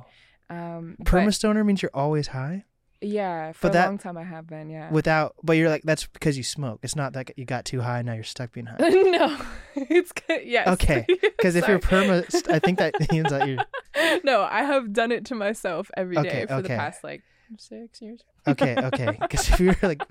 oh, 0.49 0.55
Um, 0.55 0.95
perma 1.03 1.31
stoner 1.33 1.63
means 1.63 1.81
you're 1.83 1.91
always 1.93 2.27
high 2.27 2.63
yeah, 3.01 3.51
for 3.51 3.63
But 3.63 3.69
a 3.69 3.73
that- 3.73 3.85
long 3.88 3.97
time 3.97 4.17
I 4.17 4.23
have 4.23 4.47
been. 4.47 4.69
Yeah. 4.69 4.89
without. 4.91 5.35
But 5.43 5.53
you're 5.57 5.69
like 5.69 5.84
that's 5.84 6.07
because 6.07 6.38
you 6.38 6.43
smoke. 6.43 6.80
It's 6.84 6.95
not 6.95 7.13
that 7.13 7.31
you 7.38 7.45
got 7.45 7.65
too 7.65 7.81
high 7.81 8.01
now 8.01 8.13
you're 8.13 8.23
stuck 8.23 8.51
being 8.53 8.65
high. 8.67 8.77
no, 8.80 9.38
it's 9.76 10.11
good. 10.11 10.41
Yes. 10.45 10.67
Okay, 10.69 11.05
Because 11.22 11.55
if 11.55 11.67
you're 11.67 11.80
perma, 11.80 12.23
I 12.51 12.59
think 12.59 12.80
that 12.80 12.93
means 13.11 13.30
that 13.30 13.47
you're 13.47 14.22
no, 14.23 14.41
I 14.43 14.63
have 14.63 14.93
done 14.93 15.11
it 15.11 15.26
to 15.26 15.35
myself 15.35 15.89
every 15.95 16.15
day 16.15 16.22
Okay, 16.22 16.45
for 16.47 16.61
the 16.61 16.67
past 16.69 17.03
like 17.03 17.22
six 17.57 18.01
years. 18.01 18.22
okay. 18.47 18.76
Okay, 18.77 19.17
because 19.22 19.49
if 19.49 19.59
you're 19.59 19.76
like, 19.81 20.01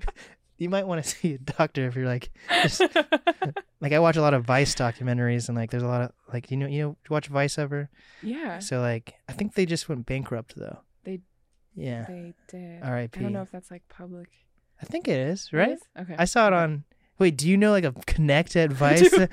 you 0.57 0.69
might 0.69 0.87
want 0.87 1.03
to 1.03 1.09
see 1.09 1.33
a 1.33 1.37
doctor 1.37 1.85
if 1.87 1.95
you're 1.95 2.05
like, 2.07 2.31
just, 2.63 2.79
like 3.81 3.91
I 3.91 3.99
watch 3.99 4.15
a 4.15 4.21
lot 4.21 4.33
of 4.33 4.45
Vice 4.45 4.73
documentaries 4.73 5.49
and 5.49 5.57
like 5.57 5.69
there's 5.69 5.83
a 5.83 5.87
lot 5.87 6.01
of 6.01 6.11
like 6.31 6.49
you 6.49 6.57
know 6.57 6.65
you 6.67 6.81
know 6.81 6.89
you 6.89 7.09
watch 7.09 7.27
Vice 7.27 7.57
ever. 7.57 7.89
yeah, 8.23 8.59
So 8.59 8.79
like 8.79 9.15
I 9.27 9.33
think 9.33 9.53
they 9.55 9.65
just 9.65 9.89
went 9.89 10.05
bankrupt 10.05 10.55
though. 10.55 10.79
Yeah. 11.75 12.05
they 12.07 12.33
did. 12.47 12.83
R.I.P. 12.83 13.19
I 13.19 13.23
don't 13.23 13.33
know 13.33 13.41
if 13.41 13.51
that's 13.51 13.71
like 13.71 13.87
public. 13.89 14.29
I 14.81 14.85
think 14.85 15.07
it 15.07 15.17
is 15.19 15.51
right. 15.53 15.71
is? 15.71 15.81
Okay. 15.99 16.15
I 16.17 16.25
saw 16.25 16.45
it 16.47 16.53
okay. 16.53 16.57
on. 16.63 16.83
Wait, 17.17 17.37
do 17.37 17.47
you 17.47 17.55
know 17.55 17.71
like 17.71 17.85
a 17.85 17.93
connect 18.07 18.55
at 18.57 18.71
Vice? 18.73 19.09
do. 19.09 19.27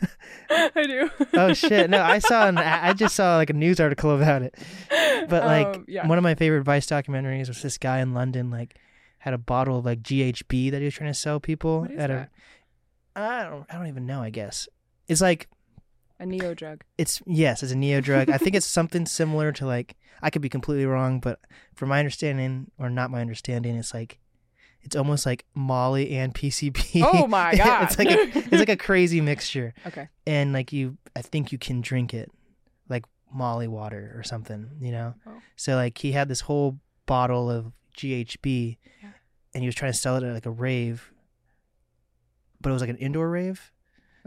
I 0.50 0.82
do. 0.86 1.10
oh 1.34 1.52
shit! 1.52 1.90
No, 1.90 2.02
I 2.02 2.20
saw 2.20 2.48
an. 2.48 2.56
I 2.56 2.94
just 2.94 3.14
saw 3.14 3.36
like 3.36 3.50
a 3.50 3.52
news 3.52 3.80
article 3.80 4.16
about 4.16 4.40
it. 4.42 4.54
But 4.88 5.30
like 5.44 5.66
Um, 5.66 5.84
yeah. 5.88 6.06
one 6.06 6.16
of 6.16 6.24
my 6.24 6.34
favorite 6.34 6.62
Vice 6.62 6.86
documentaries 6.86 7.48
was 7.48 7.60
this 7.60 7.76
guy 7.76 7.98
in 7.98 8.14
London 8.14 8.50
like 8.50 8.76
had 9.18 9.34
a 9.34 9.38
bottle 9.38 9.78
of 9.78 9.84
like 9.84 10.00
GHB 10.02 10.70
that 10.70 10.78
he 10.78 10.84
was 10.86 10.94
trying 10.94 11.10
to 11.10 11.18
sell 11.18 11.38
people 11.38 11.80
What 11.82 11.90
is 11.90 11.98
at 11.98 12.08
that? 12.08 12.30
a. 13.16 13.20
I 13.20 13.44
don't. 13.44 13.66
I 13.68 13.74
don't 13.76 13.88
even 13.88 14.06
know. 14.06 14.22
I 14.22 14.30
guess 14.30 14.66
it's 15.06 15.20
like 15.20 15.48
A 16.20 16.26
neo 16.26 16.52
drug. 16.54 16.82
it's 16.96 17.22
yes, 17.26 17.62
it's 17.62 17.72
a 17.72 17.76
neo 17.76 18.00
drug. 18.00 18.28
I 18.30 18.38
think 18.38 18.56
it's 18.56 18.66
something 18.66 19.06
similar 19.06 19.52
to 19.52 19.66
like 19.66 19.96
I 20.22 20.30
could 20.30 20.42
be 20.42 20.48
completely 20.48 20.84
wrong, 20.86 21.20
but 21.20 21.38
from 21.74 21.90
my 21.90 21.98
understanding 22.00 22.70
or 22.78 22.90
not 22.90 23.10
my 23.10 23.20
understanding, 23.20 23.76
it's 23.76 23.94
like 23.94 24.18
it's 24.82 24.96
almost 24.96 25.26
like 25.26 25.44
Molly 25.54 26.16
and 26.16 26.34
PCP. 26.34 27.02
Oh 27.04 27.26
my 27.28 27.54
god. 27.54 27.84
it's 27.84 27.98
like 27.98 28.08
a, 28.10 28.38
it's 28.38 28.52
like 28.52 28.68
a 28.68 28.76
crazy 28.76 29.20
mixture, 29.20 29.74
okay. 29.86 30.08
and 30.26 30.52
like 30.52 30.72
you, 30.72 30.96
I 31.14 31.22
think 31.22 31.52
you 31.52 31.58
can 31.58 31.80
drink 31.80 32.12
it 32.14 32.30
like 32.88 33.04
Molly 33.32 33.68
water 33.68 34.12
or 34.16 34.22
something, 34.24 34.70
you 34.80 34.90
know. 34.90 35.14
Oh. 35.26 35.32
So 35.56 35.76
like 35.76 35.98
he 35.98 36.12
had 36.12 36.28
this 36.28 36.40
whole 36.42 36.78
bottle 37.06 37.48
of 37.50 37.72
GHB, 37.96 38.76
Yeah. 39.02 39.10
and 39.54 39.62
he 39.62 39.68
was 39.68 39.74
trying 39.76 39.92
to 39.92 39.98
sell 39.98 40.16
it 40.16 40.22
at 40.24 40.32
like 40.34 40.46
a 40.46 40.50
rave, 40.50 41.12
but 42.60 42.70
it 42.70 42.72
was 42.72 42.82
like 42.82 42.90
an 42.90 42.96
indoor 42.96 43.28
rave. 43.30 43.70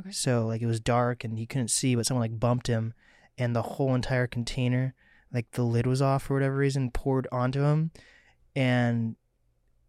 Okay. 0.01 0.11
So 0.11 0.45
like 0.45 0.61
it 0.61 0.65
was 0.67 0.79
dark 0.79 1.23
and 1.23 1.37
he 1.39 1.45
couldn't 1.45 1.69
see, 1.69 1.95
but 1.95 2.05
someone 2.05 2.21
like 2.23 2.39
bumped 2.39 2.67
him, 2.67 2.93
and 3.37 3.55
the 3.55 3.61
whole 3.61 3.95
entire 3.95 4.27
container, 4.27 4.93
like 5.33 5.49
the 5.51 5.63
lid 5.63 5.87
was 5.87 6.01
off 6.01 6.23
for 6.23 6.33
whatever 6.35 6.55
reason, 6.57 6.91
poured 6.91 7.27
onto 7.31 7.63
him, 7.63 7.91
and 8.55 9.15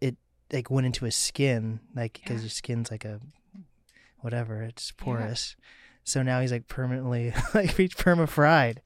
it 0.01 0.16
like 0.52 0.70
went 0.70 0.86
into 0.86 1.05
his 1.05 1.16
skin, 1.16 1.80
like 1.94 2.14
because 2.14 2.36
Yeah. 2.36 2.43
your 2.44 2.51
skin's 2.51 2.90
like 2.90 3.05
a 3.05 3.20
whatever, 4.20 4.62
it's 4.62 4.93
Yeah. 4.98 5.05
porous. 5.05 5.56
So 6.05 6.22
now 6.22 6.40
he's 6.40 6.52
like 6.52 6.68
permanently 6.68 7.32
like 7.55 7.70
he's 7.76 7.94
perma 7.94 8.28
fried. 8.28 8.82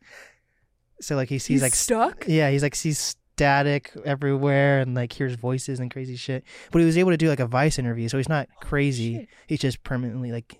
So 1.01 1.17
like 1.17 1.29
he 1.29 1.39
sees 1.39 1.57
He's 1.57 1.63
like 1.63 1.75
stuck. 1.75 2.25
yeah, 2.27 2.51
he's 2.51 2.63
like 2.63 2.75
sees 2.75 2.99
static 2.99 3.93
everywhere 4.05 4.81
and 4.81 4.95
like 4.95 5.13
hears 5.13 5.35
voices 5.35 5.79
and 5.79 5.91
crazy 5.91 6.17
shit. 6.17 6.45
But 6.73 6.79
he 6.81 6.87
was 6.87 6.97
able 6.97 7.11
to 7.11 7.17
do 7.19 7.29
like 7.29 7.41
a 7.41 7.47
Vice 7.47 7.79
interview, 7.79 8.09
so 8.09 8.17
he's 8.17 8.29
not 8.31 8.49
crazy. 8.63 9.15
Shit. 9.17 9.29
He's 9.47 9.61
just 9.61 9.83
permanently 9.83 10.33
like, 10.33 10.59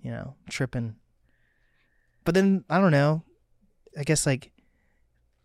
you 0.00 0.10
know, 0.10 0.34
tripping. 0.50 0.96
But 2.24 2.34
then 2.34 2.64
I 2.68 2.78
don't 2.80 2.90
know. 2.92 3.22
I 3.98 4.02
guess 4.04 4.26
like 4.26 4.52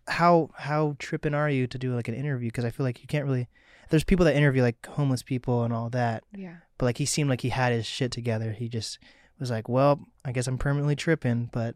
how 0.07 0.49
how 0.57 0.95
tripping 0.99 1.34
are 1.34 1.49
you 1.49 1.68
to 1.68 1.78
do 1.78 1.95
like 1.95 2.07
an 2.07 2.15
interview? 2.15 2.49
Because 2.49 2.65
I 2.65 2.69
feel 2.72 2.86
like 2.86 3.02
you 3.02 3.07
can't 3.07 3.26
really. 3.26 3.48
There's 3.90 4.03
people 4.03 4.26
that 4.26 4.36
interview 4.36 4.61
like 4.61 4.86
homeless 4.86 5.22
people 5.22 5.64
and 5.64 5.73
all 5.73 5.90
that, 5.90 6.23
Yeah. 6.34 6.56
but 6.78 6.86
like 6.86 6.98
he 6.98 7.06
seemed 7.06 7.30
like 7.30 7.41
he 7.41 7.49
had 7.49 7.73
his 7.73 7.86
shit 7.86 8.10
together. 8.11 8.53
He 8.53 8.69
just 8.69 8.99
was 9.38 9.52
like, 9.52 9.68
well, 9.68 9.99
I 10.23 10.32
guess 10.32 10.48
I'm 10.48 10.57
permanently 10.57 10.95
tripping, 10.95 11.49
but 11.52 11.76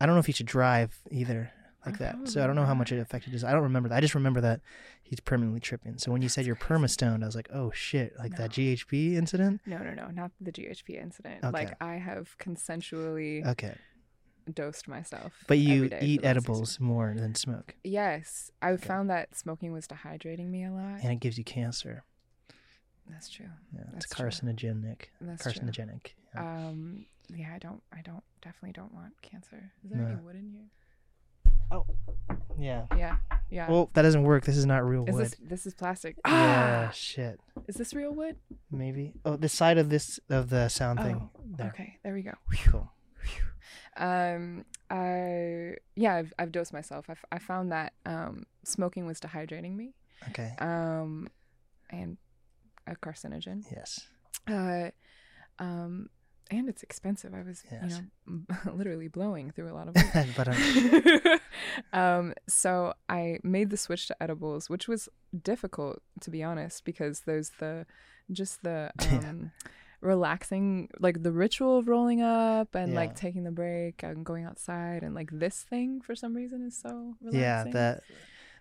I 0.00 0.06
don't 0.06 0.16
know 0.16 0.20
if 0.20 0.26
he 0.26 0.32
should 0.32 0.46
drive 0.46 0.98
either 1.12 1.52
like 1.84 1.98
that. 1.98 2.28
So 2.28 2.42
I 2.42 2.46
don't 2.46 2.56
know 2.56 2.64
how 2.64 2.74
much 2.74 2.92
it 2.92 2.98
affected 3.00 3.32
his. 3.32 3.42
I 3.44 3.52
don't 3.52 3.62
remember 3.62 3.88
that. 3.88 3.96
I 3.96 4.00
just 4.00 4.14
remember 4.14 4.40
that 4.42 4.60
he's 5.02 5.20
permanently 5.20 5.60
tripping. 5.60 5.98
So 5.98 6.12
when 6.12 6.22
you 6.22 6.28
said 6.28 6.46
you're 6.46 6.56
perma 6.56 6.88
stoned, 6.88 7.22
I 7.24 7.26
was 7.26 7.34
like, 7.36 7.48
oh 7.52 7.70
shit, 7.72 8.12
like 8.18 8.36
that 8.36 8.56
No. 8.56 8.62
GHB 8.64 9.14
incident. 9.14 9.60
No, 9.66 9.78
no, 9.78 9.94
no, 9.94 10.08
not 10.08 10.30
the 10.40 10.52
GHB 10.52 11.00
incident. 11.02 11.42
Okay. 11.44 11.50
Like 11.52 11.76
I 11.82 11.94
have 11.96 12.36
consensually 12.38 13.44
Okay, 13.46 13.74
dosed 14.52 14.88
myself. 14.88 15.32
but 15.46 15.58
you 15.58 15.90
eat 16.00 16.24
edibles 16.24 16.78
more 16.80 17.14
than 17.16 17.34
smoke. 17.34 17.74
Yes, 17.84 18.50
I 18.60 18.76
found 18.76 19.10
that 19.10 19.36
smoking 19.36 19.72
was 19.72 19.86
dehydrating 19.86 20.48
me 20.50 20.64
a 20.64 20.70
lot. 20.70 21.00
and 21.02 21.12
it 21.12 21.20
gives 21.20 21.38
you 21.38 21.44
cancer. 21.44 22.04
That's 23.10 23.28
true. 23.28 23.46
Yeah, 23.74 23.80
it's 23.96 24.06
That's 24.06 24.14
true. 24.14 24.26
carcinogenic. 24.28 25.06
That's 25.20 25.42
true. 25.42 25.52
Carcinogenic. 25.52 26.12
Yeah. 26.34 26.40
Um, 26.68 27.06
yeah, 27.34 27.52
I 27.54 27.58
don't, 27.58 27.82
I 27.92 28.00
don't, 28.02 28.22
definitely 28.42 28.72
don't 28.72 28.94
want 28.94 29.20
cancer. 29.22 29.72
Is 29.84 29.90
there 29.90 30.06
any 30.06 30.20
wood 30.20 30.36
in 30.36 30.48
here? 30.50 30.66
Yeah. 32.58 32.86
Yeah, 32.96 33.16
yeah. 33.50 33.70
Well, 33.70 33.90
that 33.94 34.02
doesn't 34.02 34.22
work. 34.22 34.44
This 34.44 34.56
is 34.56 34.66
not 34.66 34.84
real 34.86 35.04
is 35.08 35.14
wood. 35.14 35.24
this 35.24 35.36
this 35.42 35.66
is 35.66 35.74
plastic? 35.74 36.16
Yeah, 36.26 36.86
Ah, 36.88 36.90
shit. 36.92 37.40
is 37.68 37.76
this 37.76 37.94
real 37.94 38.12
wood? 38.12 38.36
Maybe. 38.70 39.14
Oh, 39.24 39.36
the 39.36 39.48
side 39.48 39.78
of 39.78 39.88
this 39.90 40.20
of 40.30 40.50
the 40.50 40.68
sound 40.68 41.00
thing. 41.00 41.30
Oh, 41.34 41.40
There. 41.56 41.68
okay, 41.68 41.98
there 42.02 42.14
we 42.14 42.22
go. 42.22 42.34
Cool. 42.66 42.90
Um, 43.96 44.64
I 44.90 45.74
yeah, 45.96 46.14
I've 46.16 46.32
I've 46.38 46.50
dosed 46.52 46.72
myself. 46.72 47.10
I, 47.10 47.14
I 47.30 47.38
found 47.38 47.72
that 47.72 47.92
um 48.06 48.44
smoking 48.64 49.06
was 49.06 49.20
dehydrating 49.20 49.76
me. 49.76 49.94
Okay. 50.30 50.52
Um, 50.58 51.28
and 51.90 52.16
a 52.86 52.96
carcinogen. 52.96 53.64
Yes. 53.70 54.00
Uh, 54.48 54.90
um, 55.58 56.08
and 56.52 56.68
it's 56.68 56.82
expensive. 56.82 57.32
I 57.34 57.42
was 57.42 57.64
Yes. 57.70 58.00
you 58.26 58.42
know 58.46 58.72
literally 58.80 59.08
blowing 59.08 59.50
through 59.50 59.70
a 59.72 59.74
lot 59.78 59.88
of 59.88 59.94
weed. 60.14 60.34
but 60.36 60.48
um, 60.48 61.38
um, 61.92 62.34
so 62.48 62.94
I 63.08 63.38
made 63.42 63.70
the 63.70 63.76
switch 63.76 64.06
to 64.08 64.22
edibles, 64.22 64.68
which 64.70 64.86
was 64.88 65.08
difficult 65.42 66.02
to 66.20 66.30
be 66.30 66.42
honest, 66.42 66.84
because 66.84 67.22
there's 67.26 67.50
the 67.58 67.86
just 68.30 68.62
the 68.62 68.90
Yeah. 69.00 69.18
um, 69.30 69.52
relaxing, 70.00 70.88
like 70.98 71.22
the 71.22 71.32
ritual 71.32 71.78
of 71.78 71.88
rolling 71.88 72.22
up 72.22 72.74
and 72.74 72.92
Yeah. 72.92 72.98
like 73.00 73.14
taking 73.14 73.44
the 73.44 73.50
break 73.52 74.02
and 74.02 74.24
going 74.24 74.44
outside, 74.44 75.02
and 75.02 75.14
like 75.14 75.30
this 75.32 75.62
thing 75.62 76.00
for 76.00 76.14
some 76.14 76.34
reason 76.34 76.62
is 76.66 76.76
so 76.76 77.14
relaxing. 77.20 77.40
yeah, 77.40 77.64
that 77.72 78.02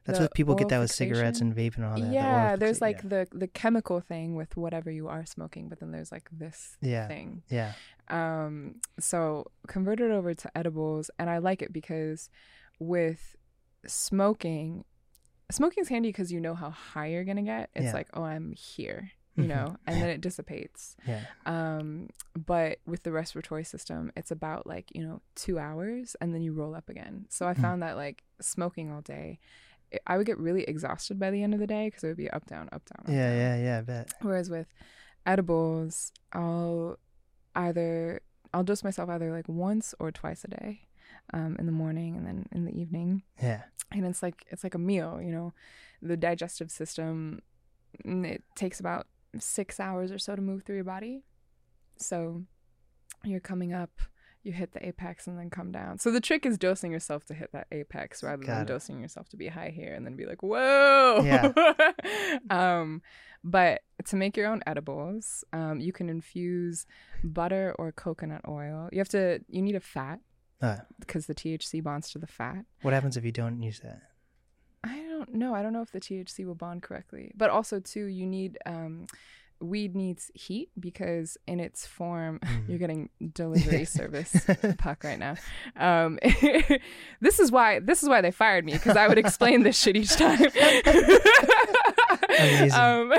that's 0.06 0.20
what 0.20 0.34
people 0.34 0.56
get 0.56 0.70
that 0.70 0.80
with 0.80 0.92
cigarettes 0.92 1.42
and 1.42 1.56
vape 1.56 1.76
and 1.76 1.86
all 1.86 2.00
that. 2.00 2.12
yeah, 2.12 2.46
oral 2.48 2.58
there's 2.58 2.82
like 2.82 3.08
the 3.08 3.28
the 3.32 3.48
chemical 3.48 4.00
thing 4.02 4.36
with 4.36 4.58
whatever 4.58 4.90
you 4.92 5.08
are 5.08 5.26
smoking, 5.26 5.70
but 5.70 5.80
then 5.80 5.92
there's 5.92 6.12
like 6.12 6.30
this 6.32 6.78
Yeah. 6.82 7.08
thing. 7.08 7.44
yeah. 7.50 7.74
Um, 8.08 8.82
so 9.00 9.52
converted 9.68 10.12
over 10.12 10.34
to 10.34 10.58
edibles, 10.58 11.10
and 11.20 11.30
I 11.30 11.38
like 11.38 11.62
it 11.62 11.72
because 11.72 12.30
with 12.80 13.36
smoking, 13.86 14.84
smoking's 15.52 15.90
handy 15.90 16.10
because 16.10 16.32
you 16.32 16.40
know 16.40 16.56
how 16.56 16.70
high 16.72 17.08
you're 17.08 17.24
gonna 17.24 17.44
get. 17.44 17.70
It's 17.76 17.86
Yeah. 17.86 17.94
like, 17.94 18.10
oh, 18.14 18.24
I'm 18.24 18.54
here, 18.54 19.12
you 19.36 19.44
Mhm. 19.44 19.48
know, 19.48 19.78
and 19.88 20.02
then 20.02 20.10
it 20.10 20.22
dissipates. 20.22 20.96
Yeah. 21.08 21.22
Um, 21.46 22.10
but 22.36 22.80
with 22.86 23.04
the 23.04 23.12
respiratory 23.12 23.64
system, 23.64 24.12
it's 24.16 24.32
about 24.32 24.66
like 24.68 24.90
you 24.96 25.04
know 25.06 25.22
two 25.36 25.60
hours, 25.60 26.16
and 26.22 26.34
then 26.34 26.42
you 26.42 26.54
roll 26.54 26.76
up 26.76 26.90
again. 26.90 27.26
So 27.30 27.48
I 27.48 27.54
Mhm. 27.54 27.62
found 27.62 27.82
that 27.84 27.96
like 27.98 28.24
smoking 28.42 28.92
all 28.92 29.02
day. 29.02 29.40
I 30.08 30.18
would 30.18 30.26
get 30.26 30.38
really 30.38 30.64
exhausted 30.64 31.20
by 31.20 31.32
the 31.32 31.44
end 31.44 31.54
of 31.54 31.60
the 31.60 31.68
day 31.68 31.88
because 31.88 32.04
it 32.04 32.08
would 32.08 32.18
be 32.18 32.30
up 32.30 32.46
down 32.46 32.70
up 32.72 32.84
down 32.86 33.06
up, 33.06 33.10
Yeah, 33.12 33.30
down. 33.30 33.38
yeah, 33.38 33.56
yeah, 33.64 33.78
I 33.80 33.82
bet. 33.82 34.14
Whereas 34.22 34.50
with 34.50 34.68
edibles, 35.26 36.12
I'll 36.34 36.98
either 37.56 38.22
I'll 38.54 38.64
dose 38.64 38.84
myself 38.84 39.10
either 39.10 39.32
like 39.32 39.48
once 39.48 39.94
or 40.00 40.12
twice 40.12 40.44
a 40.44 40.48
day, 40.50 40.82
um, 41.34 41.56
in 41.60 41.66
the 41.66 41.72
morning 41.72 42.16
and 42.18 42.26
then 42.26 42.46
in 42.52 42.66
the 42.66 42.72
evening, 42.80 43.24
Yeah. 43.42 43.64
and 43.92 44.06
it's 44.06 44.22
like 44.24 44.46
it's 44.50 44.64
like 44.64 44.76
a 44.76 44.80
meal, 44.80 45.20
you 45.22 45.32
know. 45.32 45.54
the 46.02 46.18
digestive 46.18 46.72
system 46.72 47.42
mm, 48.06 48.26
it 48.26 48.44
takes 48.56 48.80
about 48.80 49.06
six 49.40 49.80
hours 49.80 50.12
or 50.12 50.18
so 50.18 50.36
to 50.36 50.42
move 50.42 50.64
through 50.64 50.76
your 50.76 50.84
body. 50.84 51.24
So 51.98 52.44
you're 53.24 53.40
coming 53.40 53.72
up, 53.72 53.92
you 54.44 54.52
hit 54.52 54.72
the 54.74 54.86
apex 54.86 55.28
and 55.28 55.38
then 55.38 55.50
come 55.50 55.72
down. 55.72 56.00
So 56.00 56.10
the 56.12 56.20
trick 56.22 56.46
is 56.46 56.58
dosing 56.58 56.92
yourself 56.92 57.26
to 57.26 57.34
hit 57.34 57.52
that 57.54 57.68
apex 57.72 58.24
rather 58.24 58.44
Got 58.44 58.54
than 58.54 58.62
it. 58.64 58.68
dosing 58.68 59.00
yourself 59.00 59.30
to 59.30 59.38
be 59.38 59.48
high 59.48 59.70
here 59.70 59.94
and 59.94 60.06
then 60.06 60.16
be 60.16 60.26
like, 60.26 60.42
whoa. 60.42 61.22
Yeah. 61.24 61.52
um, 62.50 63.02
but 63.44 63.82
to 64.06 64.16
make 64.16 64.36
your 64.38 64.48
own 64.48 64.62
edibles, 64.66 65.44
um, 65.54 65.80
you 65.80 65.92
can 65.92 66.10
infuse 66.10 66.86
butter 67.24 67.76
or 67.78 67.92
coconut 67.92 68.42
oil. 68.48 68.90
You 68.92 69.00
have 69.00 69.10
to, 69.10 69.42
you 69.48 69.62
need 69.62 69.76
a 69.76 69.80
fat 69.80 70.20
Uh, 70.62 70.78
because 71.00 71.26
the 71.28 71.36
THC 71.36 71.84
bonds 71.84 72.10
to 72.12 72.20
the 72.20 72.28
fat. 72.28 72.66
what 72.82 72.94
happens 72.94 73.18
if 73.18 73.24
you 73.26 73.32
don't 73.32 73.62
use 73.62 73.80
that? 73.82 74.02
I 74.84 74.98
don't 75.08 75.36
know. 75.36 75.54
I 75.54 75.62
don't 75.62 75.74
know 75.74 75.84
if 75.84 75.92
the 75.92 76.00
THC 76.00 76.46
will 76.46 76.56
bond 76.56 76.82
correctly. 76.82 77.32
But 77.36 77.52
also 77.52 77.80
too, 77.80 78.06
you 78.06 78.26
need 78.26 78.58
um 78.66 79.06
weed 79.62 79.96
needs 79.96 80.32
heat 80.34 80.70
because 80.80 81.38
in 81.48 81.60
its 81.60 81.86
form 81.86 82.40
Mm. 82.44 82.64
you're 82.70 82.80
getting 82.80 83.10
delivery 83.34 83.86
service 83.86 84.46
puck 84.78 85.04
right 85.04 85.20
now. 85.20 85.36
Um 85.76 86.18
this 87.22 87.40
is 87.40 87.52
why 87.52 87.80
this 87.80 88.02
is 88.04 88.10
why 88.10 88.22
they 88.22 88.32
fired 88.32 88.66
me 88.66 88.74
because 88.74 88.98
I 88.98 89.08
would 89.08 89.18
explain 89.20 89.64
this 89.64 89.80
shit 89.80 89.96
each 89.96 90.16
time. 90.16 90.40
Amazing. 92.40 92.72
Um 92.80 93.14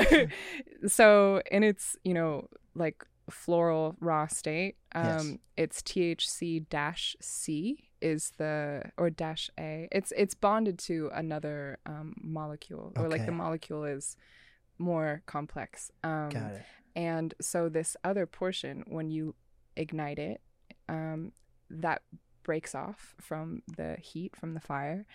so 0.87 1.41
in 1.51 1.63
its, 1.63 1.95
you 2.03 2.13
know, 2.13 2.47
like 2.75 3.05
floral 3.29 3.95
raw 3.99 4.27
state, 4.27 4.75
um 4.93 5.03
Yes. 5.05 5.37
it's 5.57 5.81
THC 5.81 6.67
dash 6.69 7.15
C 7.21 7.89
is 8.01 8.31
the 8.37 8.83
or 8.97 9.09
dash 9.09 9.49
A. 9.59 9.87
It's 9.91 10.11
it's 10.17 10.33
bonded 10.35 10.77
to 10.79 11.09
another 11.13 11.77
um, 11.85 12.13
molecule, 12.21 12.91
or 12.97 13.07
like 13.07 13.25
the 13.25 13.31
molecule 13.31 13.85
is 13.85 14.17
more 14.83 15.21
complex. 15.25 15.91
Um, 16.03 16.29
Got 16.29 16.51
it. 16.53 16.61
and 16.95 17.33
so 17.41 17.69
this 17.69 17.95
other 18.03 18.25
portion, 18.25 18.83
when 18.87 19.09
you 19.09 19.35
ignite 19.75 20.19
it, 20.19 20.41
um, 20.89 21.31
that 21.69 22.01
breaks 22.43 22.75
off 22.75 23.15
from 23.21 23.61
the 23.77 23.95
heat 24.01 24.35
from 24.35 24.53
the 24.53 24.59
fire, 24.59 25.05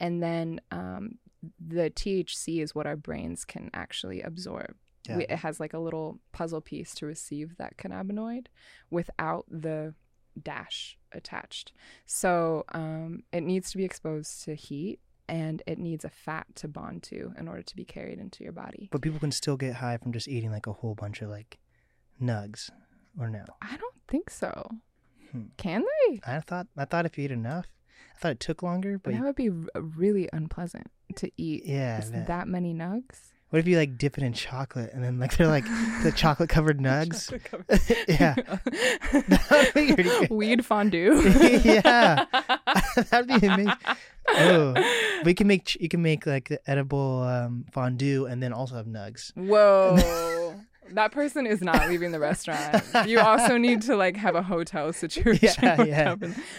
and 0.00 0.22
then 0.22 0.60
um, 0.70 1.18
the 1.64 1.90
THC 1.90 2.62
is 2.62 2.74
what 2.74 2.86
our 2.86 2.96
brains 2.96 3.44
can 3.44 3.70
actually 3.74 4.22
absorb. 4.22 4.74
Got 5.06 5.16
We, 5.18 5.22
it. 5.24 5.30
it 5.30 5.38
has 5.40 5.60
like 5.60 5.74
a 5.74 5.78
little 5.78 6.18
puzzle 6.32 6.60
piece 6.60 6.94
to 6.96 7.06
receive 7.06 7.56
that 7.58 7.76
cannabinoid 7.76 8.46
without 8.90 9.44
the 9.50 9.94
dash 10.42 10.96
attached. 11.12 11.72
So 12.06 12.64
um, 12.72 13.22
it 13.32 13.42
needs 13.42 13.70
to 13.70 13.76
be 13.76 13.84
exposed 13.84 14.42
to 14.44 14.54
heat 14.54 15.00
and 15.28 15.62
it 15.66 15.78
needs 15.78 16.04
a 16.04 16.08
fat 16.08 16.46
to 16.56 16.68
bond 16.68 17.02
to 17.04 17.32
in 17.38 17.48
order 17.48 17.62
to 17.62 17.76
be 17.76 17.84
carried 17.84 18.18
into 18.18 18.42
your 18.42 18.52
body. 18.52 18.88
But 18.90 19.02
people 19.02 19.20
can 19.20 19.32
still 19.32 19.56
get 19.56 19.74
high 19.74 19.96
from 19.98 20.12
just 20.12 20.28
eating 20.28 20.50
like 20.50 20.66
a 20.66 20.72
whole 20.72 20.94
bunch 20.94 21.22
of 21.22 21.28
like 21.30 21.58
nugs, 22.20 22.70
or 23.18 23.28
no? 23.28 23.44
I 23.62 23.76
don't 23.76 23.94
think 24.08 24.30
so. 24.30 24.70
Hmm. 25.32 25.42
Can 25.56 25.84
they? 26.08 26.20
I 26.26 26.40
thought 26.40 26.66
I 26.76 26.84
thought 26.84 27.06
if 27.06 27.18
you 27.18 27.24
eat 27.24 27.30
enough, 27.30 27.66
I 28.16 28.18
thought 28.18 28.32
it 28.32 28.40
took 28.40 28.62
longer. 28.62 28.98
But 28.98 29.12
that 29.12 29.22
would 29.22 29.36
be 29.36 29.50
r- 29.50 29.80
really 29.80 30.28
unpleasant 30.32 30.90
to 31.16 31.30
eat 31.36 31.64
yeah, 31.66 32.00
that 32.26 32.48
many 32.48 32.74
nugs. 32.74 33.32
What 33.50 33.58
if 33.60 33.66
you 33.66 33.76
like 33.78 33.96
dip 33.96 34.18
it 34.18 34.24
in 34.24 34.32
chocolate 34.32 34.90
and 34.92 35.02
then 35.02 35.18
like 35.18 35.36
they're 35.36 35.46
like 35.46 35.64
the 36.02 36.12
chocolate 36.16 36.48
covered 36.50 36.78
nugs? 36.78 37.32
Yeah. 38.08 38.34
Be 39.74 39.94
pretty. 39.94 40.26
Weed 40.34 40.64
fondue. 40.64 41.20
Yeah. 41.64 42.24
That'd 43.10 43.28
be 43.28 43.46
amazing. 43.46 43.72
Oh, 44.30 44.74
we 45.24 45.34
can 45.34 45.46
make 45.46 45.64
ch- 45.66 45.78
you 45.80 45.88
can 45.88 46.02
make 46.02 46.26
like 46.26 46.48
the 46.48 46.60
edible 46.68 47.22
um, 47.22 47.64
fondue 47.72 48.26
and 48.26 48.42
then 48.42 48.52
also 48.52 48.74
have 48.76 48.86
nugs. 48.86 49.32
Whoa. 49.36 50.54
That 50.92 51.12
person 51.12 51.46
is 51.46 51.60
not 51.60 51.88
leaving 51.88 52.12
the 52.12 52.18
restaurant. 52.18 52.82
You 53.06 53.20
also 53.20 53.56
need 53.58 53.82
to 53.82 53.96
like 53.96 54.16
have 54.16 54.34
a 54.34 54.42
hotel 54.42 54.92
situation. 54.92 55.62
Yeah, 55.62 55.82
yeah. 55.84 56.14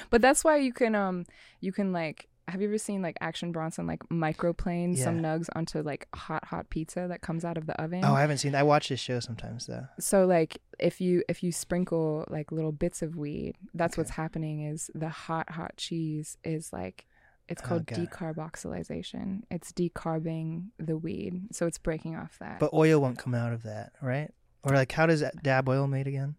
But 0.10 0.22
that's 0.22 0.44
why 0.44 0.58
you 0.58 0.72
can 0.72 0.96
um 0.96 1.26
you 1.62 1.72
can 1.72 1.92
like 1.92 2.29
have 2.50 2.62
you 2.62 2.68
ever 2.68 2.78
seen 2.78 3.02
like 3.02 3.18
Action 3.22 3.52
Bronson 3.52 3.88
like 3.88 4.02
microplane 4.10 4.98
some 4.98 5.20
nugs 5.20 5.48
onto 5.56 5.82
like 5.82 6.08
hot 6.16 6.46
hot 6.46 6.70
pizza 6.70 7.06
that 7.08 7.22
comes 7.22 7.46
out 7.46 7.58
of 7.58 7.66
the 7.66 7.80
oven? 7.82 8.04
Oh, 8.04 8.14
I 8.14 8.22
haven't 8.22 8.40
seen. 8.40 8.52
That. 8.54 8.60
I 8.60 8.64
watch 8.64 8.90
this 8.90 9.00
show 9.00 9.20
sometimes 9.20 9.68
though. 9.68 9.86
so 10.00 10.26
like 10.26 10.62
if 10.80 11.00
you 11.00 11.24
if 11.30 11.44
you 11.44 11.52
sprinkle 11.52 12.26
like 12.30 12.52
little 12.52 12.72
bits 12.72 13.02
of 13.02 13.16
weed 13.16 13.56
that's 13.74 13.94
Okay. 13.96 14.02
what's 14.02 14.12
happening 14.12 14.66
is 14.66 14.90
the 14.96 15.10
hot 15.10 15.52
hot 15.52 15.78
cheese 15.78 16.38
is 16.44 16.74
like 16.74 17.06
it's 17.48 17.62
Oh, 17.64 17.68
called 17.68 17.92
it. 17.92 17.96
decarboxylation 18.10 19.42
it's 19.52 19.72
decarbing 19.72 20.68
the 20.78 20.98
weed 20.98 21.54
so 21.54 21.66
it's 21.68 21.78
breaking 21.78 22.16
off 22.16 22.38
that 22.40 22.60
But 22.60 22.74
oil 22.74 23.00
won't 23.02 23.18
come 23.18 23.34
out 23.34 23.54
of 23.54 23.64
that, 23.64 23.92
right? 24.02 24.32
Or 24.64 24.74
like, 24.76 24.92
how 24.92 25.06
does 25.06 25.22
that 25.22 25.42
dab 25.42 25.70
oil 25.70 25.88
made 25.88 26.06
again? 26.08 26.36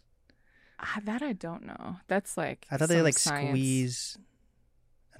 Ah, 0.78 0.98
that 1.04 1.20
i 1.22 1.32
don't 1.34 1.64
know 1.66 1.96
that's 2.08 2.36
like 2.38 2.66
I 2.70 2.76
thought 2.78 2.88
they 2.88 3.02
like 3.02 3.18
science. 3.18 3.50
squeeze. 3.50 4.18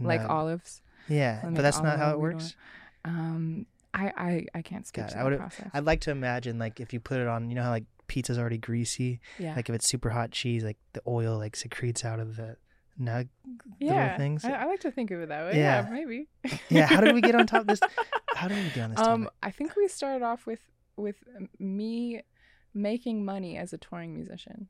Like 0.01 0.21
nug. 0.23 0.31
olives 0.31 0.83
Yeah, 1.09 1.41
but 1.43 1.63
that's 1.63 1.81
not 1.81 1.99
how 1.99 2.11
it 2.13 2.19
works. 2.21 2.57
um 3.05 3.67
i 3.93 4.13
i 4.17 4.47
i 4.55 4.63
can't 4.63 4.87
speak 4.87 5.05
Got 5.07 5.11
to. 5.11 5.19
I 5.21 5.37
process 5.37 5.71
I'd 5.75 5.85
like 5.85 6.01
to 6.03 6.11
imagine 6.11 6.59
like 6.59 6.79
if 6.81 6.93
you 6.93 7.01
put 7.01 7.19
it 7.21 7.27
on, 7.27 7.49
you 7.49 7.55
know 7.57 7.63
how 7.63 7.71
like 7.71 7.85
pizza's 8.07 8.39
already 8.39 8.59
greasy. 8.59 9.21
yeah 9.39 9.55
Like 9.55 9.69
if 9.69 9.75
it's 9.75 9.89
super 9.89 10.11
hot 10.11 10.31
cheese, 10.33 10.65
like 10.65 10.79
the 10.93 11.03
oil 11.07 11.39
like 11.39 11.55
secretes 11.57 12.05
out 12.05 12.19
of 12.21 12.37
the 12.37 12.57
nug 13.01 13.29
yeah 13.79 14.03
little 14.03 14.17
things. 14.19 14.45
I, 14.45 14.53
I 14.53 14.65
like 14.67 14.81
to 14.81 14.91
think 14.91 15.11
of 15.11 15.21
it 15.21 15.29
that 15.31 15.43
way 15.53 15.59
Yeah. 15.59 15.85
yeah, 15.85 15.91
maybe 15.91 16.29
yeah. 16.69 16.87
How 16.87 17.01
did 17.01 17.15
we 17.15 17.21
get 17.21 17.35
on 17.35 17.47
top 17.47 17.63
of 17.63 17.67
this? 17.69 17.81
How 18.35 18.47
did 18.49 18.59
we 18.63 18.71
get 18.71 18.83
on 18.85 18.91
this 18.91 19.01
um 19.01 19.23
topic? 19.25 19.35
i 19.43 19.51
think 19.51 19.75
we 19.77 19.89
started 19.89 20.23
off 20.25 20.47
with 20.47 20.61
with 20.97 21.17
me 21.59 22.21
making 22.75 23.25
money 23.25 23.57
as 23.57 23.73
a 23.73 23.79
touring 23.79 24.15
musician 24.15 24.69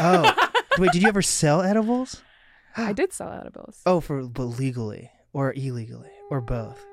Oh. 0.00 0.34
Wait, 0.78 0.90
did 0.92 1.02
you 1.02 1.08
ever 1.08 1.22
sell 1.22 1.60
edibles? 1.62 2.22
I 2.76 2.92
did 3.00 3.12
sell 3.12 3.32
edibles 3.32 3.80
Oh, 3.86 4.00
for 4.00 4.22
but 4.24 4.44
legally 4.44 5.10
or 5.32 5.52
illegally 5.54 6.10
or 6.30 6.40
both? 6.40 6.84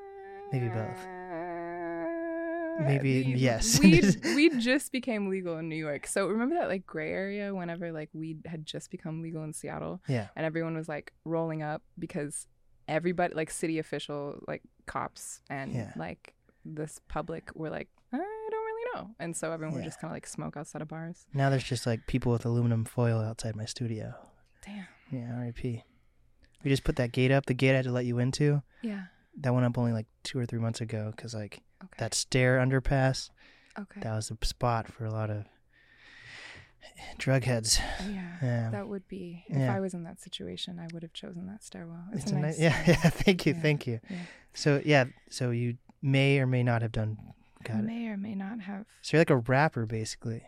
Maybe 0.51 0.67
both. 0.69 1.07
Maybe 2.81 3.23
Weed- 3.25 3.37
yes. 3.37 3.79
we 3.81 4.01
weed 4.35 4.59
just 4.59 4.91
became 4.93 5.27
legal 5.29 5.57
in 5.57 5.67
New 5.67 5.75
York. 5.75 6.07
So 6.07 6.27
remember 6.27 6.55
that 6.55 6.69
like 6.69 6.87
gray 6.87 7.11
area 7.11 7.53
whenever 7.53 7.91
like 7.91 8.09
weed 8.13 8.39
had 8.45 8.65
just 8.65 8.89
become 8.89 9.21
legal 9.21 9.43
in 9.43 9.51
Seattle 9.53 10.01
Yeah. 10.07 10.27
and 10.35 10.45
everyone 10.45 10.75
was 10.77 10.87
like 10.87 11.11
rolling 11.25 11.61
up 11.61 11.81
because 11.99 12.47
everybody 12.87 13.33
like 13.33 13.51
city 13.51 13.79
official 13.79 14.41
like 14.47 14.61
cops 14.85 15.41
and 15.49 15.73
Yeah. 15.73 15.91
like 15.97 16.33
this 16.63 17.01
public 17.09 17.51
were 17.53 17.69
like 17.69 17.89
I 18.13 18.17
don't 18.17 18.65
really 18.65 18.85
know. 18.95 19.09
And 19.19 19.35
so 19.35 19.51
everyone 19.51 19.75
would 19.75 19.83
just 19.83 19.99
kind 19.99 20.09
of 20.11 20.15
like 20.15 20.25
smoke 20.25 20.55
outside 20.55 20.81
of 20.81 20.87
bars. 20.87 21.27
Now 21.33 21.49
there's 21.49 21.63
just 21.65 21.85
like 21.85 22.07
people 22.07 22.31
with 22.31 22.45
aluminum 22.45 22.85
foil 22.85 23.19
outside 23.19 23.55
my 23.57 23.65
studio. 23.65 24.13
Damn. 24.65 24.87
Yeah, 25.11 25.33
R.I.P. 25.35 25.83
We 26.63 26.69
just 26.69 26.83
put 26.83 26.97
that 26.97 27.11
gate 27.11 27.31
up. 27.31 27.45
The 27.45 27.53
gate 27.53 27.71
I 27.73 27.77
had 27.77 27.85
to 27.85 27.91
let 27.91 28.05
you 28.05 28.19
into. 28.19 28.61
Yeah. 28.81 29.03
That 29.41 29.53
went 29.53 29.65
up 29.65 29.77
only 29.77 29.93
like 29.93 30.07
two 30.23 30.37
or 30.39 30.45
three 30.45 30.59
months 30.59 30.81
ago 30.81 31.11
because 31.15 31.33
like 31.33 31.61
Okay. 31.81 31.95
that 31.99 32.13
stair 32.13 32.57
underpass. 32.59 33.29
okay. 33.79 34.01
That 34.01 34.13
was 34.15 34.29
a 34.31 34.45
spot 34.45 34.87
for 34.91 35.05
a 35.05 35.11
lot 35.11 35.29
of 35.29 35.45
drug 37.17 37.43
heads. 37.43 37.79
yeah. 38.09 38.35
Yeah. 38.41 38.69
That 38.71 38.87
would 38.89 39.07
be 39.07 39.45
if 39.47 39.57
Yeah. 39.57 39.73
I 39.73 39.79
was 39.79 39.93
in 39.93 40.03
that 40.03 40.19
situation, 40.19 40.79
I 40.79 40.87
would 40.93 41.03
have 41.03 41.13
chosen 41.13 41.47
that 41.47 41.63
stairwell. 41.63 42.03
It's, 42.13 42.23
It's 42.23 42.31
a 42.33 42.39
nice 42.39 42.59
yeah, 42.59 42.83
yeah. 42.87 42.95
Thank 43.09 43.45
you, 43.45 43.53
Yeah. 43.53 43.61
thank 43.61 43.87
you. 43.87 43.99
So 44.53 44.81
yeah, 44.83 45.05
so 45.29 45.51
you 45.51 45.77
may 46.01 46.39
or 46.39 46.45
may 46.47 46.63
not 46.63 46.81
have 46.81 46.91
done. 46.91 47.17
Got 47.63 47.79
it. 47.79 47.83
may 47.83 48.07
or 48.07 48.17
may 48.17 48.35
not 48.35 48.61
have 48.61 48.85
So 49.01 49.15
you're 49.17 49.21
like 49.21 49.29
a 49.29 49.37
rapper, 49.37 49.85
basically. 49.85 50.43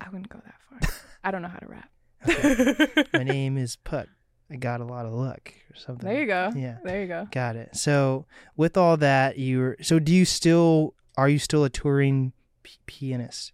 I 0.00 0.08
wouldn't 0.08 0.28
go 0.28 0.40
that 0.44 0.54
far. 0.88 0.94
I 1.24 1.30
don't 1.30 1.42
know 1.42 1.48
how 1.48 1.58
to 1.58 1.66
rap. 1.68 1.88
Okay. 2.28 2.86
My 3.12 3.22
name 3.22 3.56
is 3.56 3.76
Puck. 3.76 4.08
I 4.50 4.56
got 4.56 4.80
a 4.80 4.84
lot 4.84 5.06
of 5.06 5.12
luck 5.12 5.52
or 5.70 5.76
something. 5.76 6.08
There 6.08 6.20
you 6.20 6.26
go. 6.26 6.52
Yeah. 6.54 6.76
There 6.84 7.00
you 7.00 7.08
go. 7.08 7.26
Got 7.30 7.56
it. 7.56 7.74
So 7.76 8.26
with 8.56 8.76
all 8.76 8.96
that, 8.98 9.38
you're 9.38 9.76
so 9.80 9.98
do 9.98 10.12
you 10.12 10.24
still 10.24 10.94
are 11.16 11.28
you 11.28 11.38
still 11.38 11.64
a 11.64 11.70
touring 11.70 12.32
p- 12.62 12.78
pianist? 12.86 13.52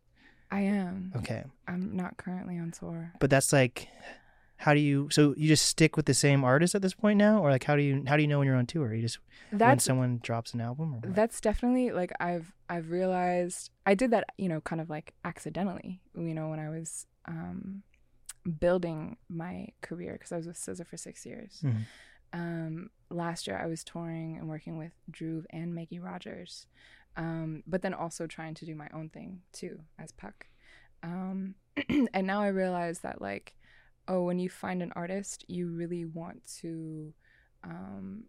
I 0.50 0.62
am. 0.62 1.12
Okay, 1.16 1.44
I'm 1.68 1.94
not 1.96 2.16
currently 2.16 2.58
on 2.58 2.72
tour. 2.72 3.12
but 3.20 3.30
that's 3.30 3.52
like, 3.52 3.86
how 4.56 4.74
do 4.74 4.80
you? 4.80 5.08
So 5.10 5.32
you 5.36 5.46
just 5.46 5.64
stick 5.66 5.96
with 5.96 6.06
the 6.06 6.14
same 6.14 6.42
artist 6.42 6.74
at 6.74 6.82
this 6.82 6.92
point 6.92 7.18
now, 7.18 7.40
or 7.40 7.50
like 7.50 7.62
how 7.64 7.76
do 7.76 7.82
you 7.82 8.02
how 8.08 8.16
do 8.16 8.22
you 8.22 8.28
know 8.28 8.38
when 8.38 8.46
you're 8.48 8.56
on 8.56 8.66
tour? 8.66 8.92
You 8.92 9.02
just 9.02 9.18
when 9.56 9.78
someone 9.78 10.18
drops 10.22 10.52
an 10.52 10.60
album, 10.60 10.92
or 10.94 10.98
what? 10.98 11.14
that's 11.14 11.40
definitely 11.40 11.92
like 11.92 12.10
I've 12.18 12.52
I've 12.68 12.90
realized 12.90 13.70
I 13.86 13.94
did 13.94 14.10
that, 14.10 14.24
you 14.38 14.48
know, 14.48 14.60
kind 14.60 14.80
of 14.80 14.90
like 14.90 15.14
accidentally, 15.24 16.00
you 16.16 16.34
know, 16.34 16.48
when 16.48 16.58
I 16.58 16.68
was 16.68 17.06
um 17.26 17.84
building 18.58 19.16
my 19.28 19.68
career 19.82 20.12
because 20.14 20.32
I 20.32 20.36
was 20.36 20.46
with 20.46 20.56
SZA 20.56 20.86
for 20.86 20.96
6 20.96 21.26
years. 21.26 21.60
Mhm. 21.64 21.84
Um 22.32 22.90
last 23.10 23.46
year 23.46 23.58
I 23.58 23.66
was 23.66 23.82
touring 23.84 24.36
and 24.36 24.48
working 24.48 24.78
with 24.78 24.92
Drew 25.10 25.44
and 25.50 25.74
Maggie 25.74 25.98
Rogers. 25.98 26.66
Um 27.16 27.62
but 27.66 27.82
then 27.82 27.92
also 27.94 28.26
trying 28.26 28.54
to 28.54 28.64
do 28.66 28.74
my 28.74 28.88
own 28.94 29.08
thing 29.10 29.42
too 29.52 29.80
as 29.98 30.12
Puck. 30.12 30.46
Um 31.02 31.56
and 31.88 32.26
now 32.26 32.40
I 32.42 32.48
realize 32.48 33.00
that 33.00 33.20
like 33.20 33.54
oh 34.08 34.22
when 34.24 34.38
you 34.38 34.48
find 34.48 34.82
an 34.82 34.92
artist, 34.96 35.44
you 35.48 35.68
really 35.68 36.04
want 36.04 36.44
to 36.60 37.12
um 37.64 38.24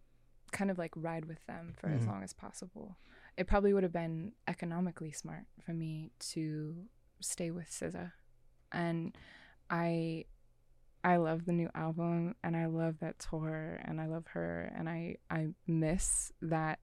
kind 0.50 0.70
of 0.70 0.76
like 0.78 0.92
ride 0.96 1.24
with 1.24 1.44
them 1.46 1.72
for 1.78 1.88
as 1.88 2.02
Mhm. 2.02 2.08
long 2.08 2.22
as 2.22 2.32
possible. 2.34 2.98
It 3.38 3.46
probably 3.46 3.72
would 3.72 3.82
have 3.84 3.92
been 3.92 4.32
economically 4.46 5.12
smart 5.12 5.46
for 5.64 5.72
me 5.72 6.10
to 6.32 6.88
stay 7.20 7.50
with 7.50 7.68
SZA, 7.70 8.12
and 8.72 9.16
I 9.72 10.26
I 11.02 11.16
love 11.16 11.46
the 11.46 11.52
new 11.52 11.68
album 11.74 12.36
and 12.44 12.56
I 12.56 12.66
love 12.66 13.00
that 13.00 13.18
tour 13.18 13.80
and 13.84 14.00
I 14.00 14.06
love 14.06 14.26
her 14.34 14.72
and 14.76 14.88
I 14.88 15.16
I 15.30 15.48
miss 15.66 16.30
that 16.42 16.78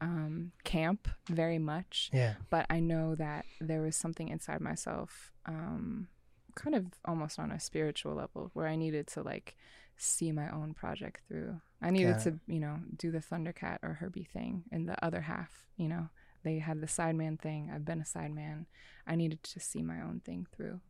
um, 0.00 0.52
camp 0.64 1.06
very 1.28 1.58
much 1.58 2.10
Yeah. 2.12 2.34
but 2.48 2.64
I 2.70 2.80
know 2.80 3.14
that 3.16 3.44
there 3.60 3.82
was 3.82 3.94
something 3.94 4.28
inside 4.28 4.60
myself, 4.62 5.30
um, 5.44 6.08
kind 6.54 6.74
of 6.74 6.86
almost 7.04 7.38
on 7.38 7.52
a 7.52 7.60
spiritual 7.60 8.14
level, 8.14 8.50
where 8.54 8.66
I 8.66 8.76
needed 8.76 9.06
to 9.08 9.22
like 9.22 9.56
see 9.98 10.32
my 10.32 10.48
own 10.50 10.72
project 10.72 11.20
through. 11.28 11.60
I 11.82 11.90
needed 11.90 12.14
Got 12.14 12.22
to, 12.22 12.38
you 12.46 12.60
know, 12.60 12.78
do 12.96 13.10
the 13.10 13.18
Thundercat 13.20 13.78
or 13.82 13.94
Herbie 13.94 14.24
thing 14.32 14.64
in 14.72 14.86
the 14.86 14.96
other 15.04 15.20
half. 15.20 15.68
You 15.76 15.88
know, 15.88 16.08
they 16.44 16.58
had 16.60 16.80
the 16.80 16.86
sideman 16.86 17.38
thing. 17.38 17.70
I've 17.72 17.84
been 17.84 18.00
a 18.00 18.04
sideman. 18.04 18.64
I 19.06 19.14
needed 19.16 19.42
to 19.42 19.60
see 19.60 19.82
my 19.82 20.00
own 20.00 20.22
thing 20.24 20.46
through. 20.56 20.80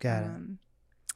Got 0.00 0.24
it. 0.24 0.30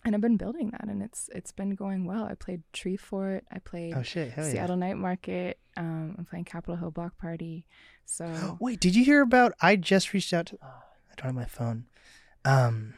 And 0.04 0.14
I've 0.14 0.20
been 0.22 0.38
building 0.38 0.70
that, 0.70 0.84
and 0.84 1.02
it's 1.02 1.28
it's 1.34 1.52
been 1.52 1.74
going 1.74 2.06
well. 2.06 2.24
I 2.24 2.34
played 2.34 2.62
Treefort. 2.72 3.42
I 3.52 3.58
played 3.58 3.94
Oh 3.94 4.02
shit! 4.02 4.32
Seattle 4.34 4.76
Night 4.76 4.96
Market. 4.96 5.58
Um, 5.76 6.14
I'm 6.18 6.24
playing 6.24 6.44
Capitol 6.46 6.76
Hill 6.76 6.90
Block 6.90 7.18
Party. 7.18 7.66
So. 8.06 8.56
Wait, 8.60 8.80
did 8.80 8.96
you 8.96 9.04
hear 9.04 9.20
about? 9.20 9.52
I 9.60 9.76
just 9.76 10.12
reached 10.14 10.32
out 10.32 10.46
to. 10.46 10.58
Oh, 10.62 10.66
I 10.66 11.14
don't 11.16 11.26
have 11.26 11.34
my 11.34 11.44
phone. 11.44 11.84
Um, 12.46 12.94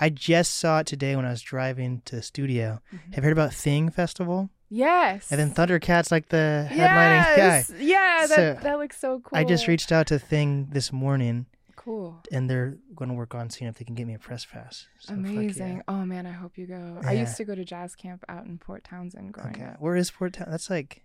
I 0.00 0.08
just 0.10 0.56
saw 0.56 0.80
it 0.80 0.86
today 0.88 1.14
when 1.14 1.24
I 1.24 1.30
was 1.30 1.40
driving 1.42 2.02
to 2.06 2.16
the 2.16 2.22
studio. 2.22 2.80
Mhm. 2.92 3.14
Have 3.14 3.16
you 3.18 3.28
heard 3.28 3.32
about 3.32 3.54
Thing 3.54 3.90
Festival? 3.90 4.50
yes, 4.68 5.30
And 5.30 5.38
then 5.38 5.52
Thundercat's 5.52 6.10
like 6.10 6.30
the 6.30 6.66
headlining 6.68 7.36
yes! 7.36 7.70
guy. 7.70 7.76
Yeah, 7.78 8.26
that 8.26 8.28
So, 8.34 8.58
that 8.64 8.78
looks 8.78 8.98
so 8.98 9.20
cool. 9.20 9.38
I 9.38 9.44
just 9.44 9.68
reached 9.68 9.92
out 9.92 10.08
to 10.08 10.18
Thing 10.18 10.66
this 10.72 10.92
morning, 10.92 11.46
Cool. 11.84 12.22
and 12.32 12.48
they're 12.48 12.78
going 12.94 13.10
to 13.10 13.14
work 13.14 13.34
on 13.34 13.50
seeing 13.50 13.68
if 13.68 13.76
they 13.76 13.84
can 13.84 13.94
get 13.94 14.06
me 14.06 14.14
a 14.14 14.18
press 14.18 14.46
pass. 14.46 14.86
So, 15.00 15.14
fuck 15.14 15.24
yeah. 15.24 15.30
Amazing. 15.30 15.82
Oh 15.86 16.04
man, 16.06 16.26
I 16.26 16.32
hope 16.32 16.56
you 16.56 16.66
go. 16.66 16.98
I 17.04 17.12
used 17.12 17.36
to 17.36 17.44
go 17.44 17.54
to 17.54 17.64
jazz 17.64 17.94
camp 17.94 18.24
out 18.28 18.46
in 18.46 18.56
Port 18.58 18.84
Townsend 18.84 19.34
growing 19.34 19.50
Okay, 19.56 19.64
up. 19.64 19.80
where 19.80 19.94
is 19.94 20.10
Port 20.10 20.32
Town? 20.32 20.48
That's 20.50 20.70
like 20.70 21.04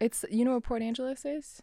It's 0.00 0.24
you 0.30 0.44
know 0.46 0.52
where 0.52 0.60
Port 0.60 0.80
Angeles 0.82 1.24
is? 1.26 1.62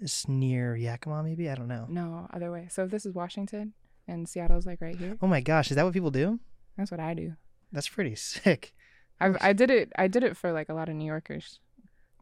it's 0.00 0.28
near 0.28 0.76
Yakima, 0.76 1.22
maybe. 1.22 1.48
I 1.50 1.54
don't 1.54 1.68
know. 1.68 1.86
No, 1.88 2.28
other 2.32 2.52
way. 2.52 2.68
So 2.70 2.84
if 2.84 2.90
this 2.90 3.04
is 3.06 3.14
Washington 3.14 3.72
and 4.06 4.28
Seattle's 4.28 4.66
like 4.66 4.80
right 4.80 4.94
here, 4.96 5.16
Oh 5.20 5.26
my 5.26 5.40
gosh, 5.40 5.70
is 5.70 5.76
that 5.76 5.84
what 5.84 5.94
people 5.94 6.10
do? 6.12 6.38
that's 6.76 6.90
what 6.90 7.00
I 7.00 7.14
do. 7.14 7.32
That's 7.72 7.88
pretty 7.88 8.14
sick. 8.32 8.74
I 9.20 9.34
I 9.40 9.52
did 9.54 9.70
it. 9.70 9.92
I 9.98 10.06
did 10.08 10.22
it 10.22 10.36
for 10.36 10.52
like 10.52 10.68
a 10.68 10.74
lot 10.74 10.88
of 10.88 10.94
New 10.94 11.06
Yorkers. 11.06 11.58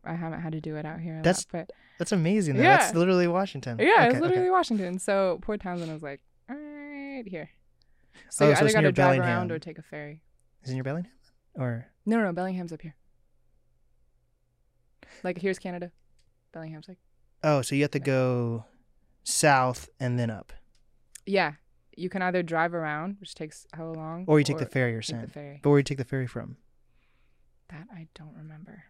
I 0.06 0.14
haven't 0.14 0.40
had 0.40 0.52
to 0.52 0.60
do 0.60 0.76
it 0.76 0.85
out 0.86 1.01
here. 1.01 1.20
That's- 1.22 1.47
lot, 1.52 1.70
That's 1.98 2.12
amazing. 2.12 2.56
Though. 2.56 2.62
That's 2.62 2.94
literally 2.94 3.26
Washington. 3.28 3.78
yeah, 3.78 3.85
Okay, 3.85 4.06
it's 4.06 4.14
okay. 4.16 4.20
literally 4.20 4.51
Washington. 4.51 4.98
So 4.98 5.39
Port 5.43 5.60
Townsend 5.60 5.93
was 5.93 6.02
like 6.02 6.20
right 6.48 7.24
here. 7.26 7.51
So 8.31 8.47
Oh, 8.47 8.48
you 8.51 8.56
so 8.56 8.64
either 8.64 8.72
got 8.72 8.81
to 8.82 8.93
drive 8.93 9.06
Bellingham. 9.16 9.28
around 9.28 9.52
or 9.52 9.59
take 9.59 9.78
a 9.78 9.82
ferry. 9.82 10.22
Is 10.62 10.70
it 10.70 10.74
near 10.74 10.82
Bellingham? 10.82 11.12
Or 11.55 11.86
No, 12.06 12.16
no, 12.18 12.24
no. 12.24 12.32
Bellingham's 12.32 12.72
up 12.72 12.82
here. 12.82 12.94
Like 15.22 15.39
here's 15.39 15.59
Canada. 15.59 15.93
Bellingham's 16.52 16.89
like 16.89 16.98
oh, 17.43 17.62
so 17.62 17.74
you 17.74 17.82
have 17.82 17.90
to 17.93 17.98
go 18.01 18.64
south 19.22 19.89
and 20.01 20.18
then 20.18 20.31
up, 20.31 20.52
yeah. 21.26 21.52
You 21.97 22.09
can 22.09 22.22
either 22.22 22.43
drive 22.43 22.74
around, 22.74 23.16
which 23.20 23.35
takes 23.36 23.66
how 23.72 23.86
long, 23.93 24.24
or 24.26 24.39
you 24.40 24.44
take 24.44 24.59
the 24.59 24.66
ferry. 24.66 24.97
The 24.97 25.28
ferry. 25.32 25.60
but 25.62 25.70
where 25.70 25.78
you 25.78 25.85
take 25.85 25.98
the 25.98 26.05
ferry 26.05 26.26
from? 26.26 26.56
That 27.68 27.86
I 27.94 28.09
don't 28.14 28.35
remember. 28.36 28.85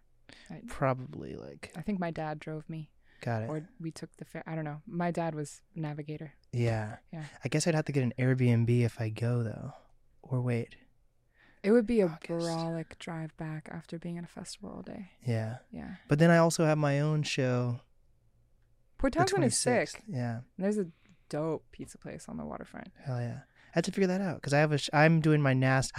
I, 0.50 0.60
Probably 0.68 1.34
like 1.36 1.72
I 1.76 1.82
think 1.82 1.98
my 2.00 2.10
dad 2.10 2.38
drove 2.38 2.68
me, 2.68 2.90
got 3.20 3.42
it. 3.42 3.48
or 3.50 3.68
we 3.80 3.90
took 3.90 4.14
the 4.16 4.24
ferry. 4.24 4.44
I 4.46 4.54
don't 4.54 4.64
know. 4.64 4.82
My 4.86 5.10
dad 5.10 5.34
was 5.34 5.62
navigator. 5.74 6.34
yeah. 6.52 6.96
Yeah. 7.12 7.24
I 7.44 7.48
guess 7.48 7.66
I'd 7.66 7.74
have 7.74 7.84
to 7.86 7.92
get 7.92 8.02
an 8.02 8.12
Airbnb 8.18 8.68
if 8.82 9.00
I 9.00 9.08
go 9.08 9.42
though, 9.42 9.72
or 10.22 10.40
wait. 10.40 10.76
It 11.62 11.70
would 11.72 11.86
be 11.86 12.02
a 12.02 12.06
August. 12.06 12.28
brolic 12.28 12.98
drive 12.98 13.34
back 13.38 13.68
after 13.72 13.98
being 13.98 14.18
at 14.18 14.24
a 14.24 14.26
festival 14.28 14.70
all 14.70 14.82
day. 14.82 15.10
Yeah. 15.26 15.56
Yeah. 15.72 15.94
But 16.08 16.18
then 16.18 16.30
I 16.30 16.36
also 16.36 16.66
have 16.66 16.76
my 16.76 17.00
own 17.00 17.22
show. 17.22 17.80
Port 18.98 19.14
The 19.14 19.42
is 19.42 19.58
sick. 19.58 19.88
Yeah. 20.06 20.40
There's 20.58 20.76
a 20.78 20.88
dope 21.30 21.64
pizza 21.72 21.96
place 21.98 22.26
on 22.28 22.36
the 22.36 22.44
waterfront. 22.44 22.88
Hell 23.04 23.18
yeah. 23.20 23.38
I 23.74 23.78
had 23.78 23.84
to 23.84 23.92
figure 23.92 24.06
that 24.08 24.20
out 24.20 24.36
because 24.36 24.52
I 24.52 24.58
have 24.58 24.72
a. 24.72 24.78
Sh- 24.78 24.90
I'm 24.92 25.20
doing 25.20 25.40
my 25.42 25.52
NAST. 25.54 25.92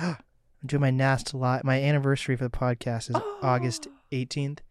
I'm 0.65 0.67
doing 0.67 0.81
my 0.81 0.89
NAST 0.89 1.35
live. 1.35 1.63
My 1.63 1.79
anniversary 1.79 2.35
for 2.35 2.43
the 2.43 2.49
podcast 2.49 3.11
is 3.11 3.15
August 3.43 3.87
18th, 4.11 4.61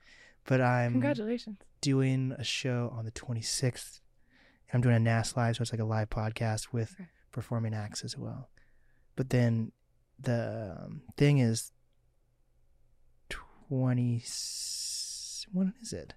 but 0.44 0.60
I'm 0.60 0.90
Congratulations. 0.90 1.58
doing 1.80 2.34
a 2.36 2.42
show 2.42 2.92
on 2.98 3.04
the 3.04 3.12
26th. 3.12 4.00
I'm 4.72 4.80
doing 4.80 4.96
a 4.96 4.98
NAST 4.98 5.36
live, 5.36 5.54
so 5.54 5.62
it's 5.62 5.72
like 5.72 5.80
a 5.80 5.84
live 5.84 6.10
podcast 6.10 6.72
with 6.72 6.94
Okay. 6.94 7.08
performing 7.30 7.74
acts 7.74 8.02
as 8.02 8.18
well. 8.18 8.48
But 9.14 9.30
then 9.30 9.70
the 10.18 10.76
um, 10.84 11.02
thing 11.16 11.38
is 11.38 11.70
20 13.28 14.16
what 15.52 15.68
is 15.80 15.92
it? 15.92 16.14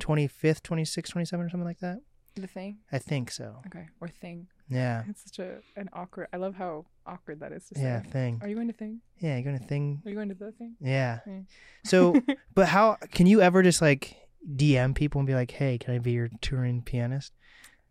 25th, 0.00 0.60
26th, 0.62 1.08
27 1.08 1.46
or 1.46 1.48
something 1.50 1.64
like 1.64 1.78
that? 1.78 1.98
The 2.34 2.48
thing. 2.48 2.78
I 2.90 2.98
think 2.98 3.30
so. 3.30 3.62
Okay. 3.68 3.90
Or 4.00 4.08
thing. 4.08 4.48
Yeah. 4.70 5.02
It's 5.08 5.24
such 5.24 5.38
a 5.40 5.58
an 5.76 5.90
awkward. 5.92 6.28
I 6.32 6.36
love 6.36 6.54
how 6.54 6.86
awkward 7.06 7.40
that 7.40 7.52
is 7.52 7.66
to 7.68 7.74
say. 7.74 7.82
Yeah, 7.82 8.00
thing. 8.00 8.38
Are 8.42 8.48
you 8.48 8.54
going 8.54 8.68
to 8.68 8.72
thing? 8.72 9.00
Yeah, 9.18 9.34
you're 9.34 9.44
going 9.44 9.58
to 9.58 9.64
thing. 9.66 10.00
Are 10.04 10.08
you 10.08 10.14
going 10.16 10.28
to 10.28 10.34
the 10.34 10.52
thing? 10.52 10.76
Yeah. 10.80 11.20
Mm. 11.28 11.46
So, 11.84 12.14
but 12.54 12.68
how 12.68 12.96
can 13.12 13.26
you 13.26 13.40
ever 13.40 13.62
just 13.62 13.82
like 13.82 14.16
DM 14.56 14.94
people 14.94 15.18
and 15.18 15.26
be 15.26 15.34
like, 15.34 15.50
"Hey, 15.50 15.76
can 15.78 15.94
I 15.94 15.98
be 15.98 16.12
your 16.12 16.30
touring 16.40 16.82
pianist?" 16.82 17.32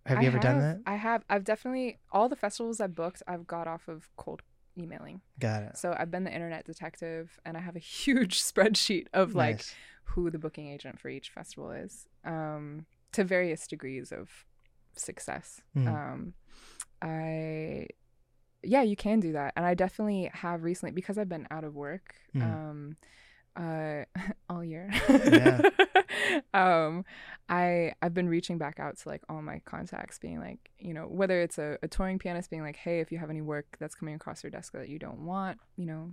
Have 0.06 0.20
I 0.20 0.22
you 0.22 0.28
ever 0.28 0.40
done 0.40 0.60
that? 0.60 0.80
I 0.88 0.96
have. 0.96 1.24
I've 1.30 1.44
definitely 1.44 2.00
all 2.12 2.30
the 2.30 2.36
festivals 2.36 2.80
I've 2.80 2.96
booked. 2.96 3.22
I've 3.28 3.46
got 3.46 3.68
off 3.68 3.88
of 3.88 4.10
cold 4.16 4.42
emailing. 4.78 5.22
Got 5.40 5.64
it. 5.64 5.78
So 5.78 5.96
I've 6.00 6.10
been 6.10 6.24
the 6.24 6.34
internet 6.34 6.66
detective, 6.66 7.40
and 7.46 7.58
I 7.58 7.60
have 7.60 7.76
a 7.76 7.80
huge 8.04 8.42
spreadsheet 8.42 9.08
of 9.14 9.36
like 9.36 9.58
Nice. 9.58 9.76
who 10.06 10.32
the 10.32 10.40
booking 10.40 10.70
agent 10.70 11.00
for 11.00 11.10
each 11.10 11.30
festival 11.30 11.72
is, 11.72 12.08
um, 12.26 12.86
to 13.12 13.24
various 13.24 13.68
degrees 13.68 14.12
of 14.12 14.30
success. 14.96 15.62
Mhm. 15.76 15.88
Um, 15.88 16.34
I, 17.02 17.88
yeah, 18.64 18.82
you 18.82 18.96
can 18.96 19.20
do 19.20 19.34
that, 19.34 19.54
and 19.56 19.66
I 19.66 19.74
definitely 19.74 20.30
have 20.34 20.64
recently 20.64 20.92
because 20.92 21.18
I've 21.18 21.30
been 21.30 21.48
out 21.52 21.64
of 21.64 21.76
work. 21.76 22.16
Mhm. 22.36 22.44
Um, 22.44 22.98
uh, 23.56 24.06
all 24.50 24.64
year. 24.64 24.90
Yeah. 25.10 25.62
um, 26.54 27.04
I 27.50 27.94
I've 28.02 28.14
been 28.14 28.30
reaching 28.30 28.58
back 28.58 28.80
out 28.80 28.98
to 29.00 29.10
like 29.10 29.22
all 29.30 29.42
my 29.42 29.60
contacts, 29.66 30.20
being 30.20 30.40
like, 30.40 30.70
you 30.78 30.94
know, 30.94 31.04
whether 31.08 31.42
it's 31.42 31.58
a, 31.58 31.78
a 31.82 31.88
touring 31.88 32.20
pianist 32.20 32.50
being 32.50 32.62
like, 32.62 32.78
hey, 32.78 33.00
if 33.00 33.12
you 33.12 33.18
have 33.18 33.30
any 33.30 33.42
work 33.42 33.78
that's 33.80 33.96
coming 33.96 34.16
across 34.16 34.44
your 34.44 34.52
desk 34.52 34.74
that 34.74 34.90
you 34.90 35.00
don't 35.00 35.20
want, 35.26 35.60
you 35.76 35.86
know, 35.86 36.12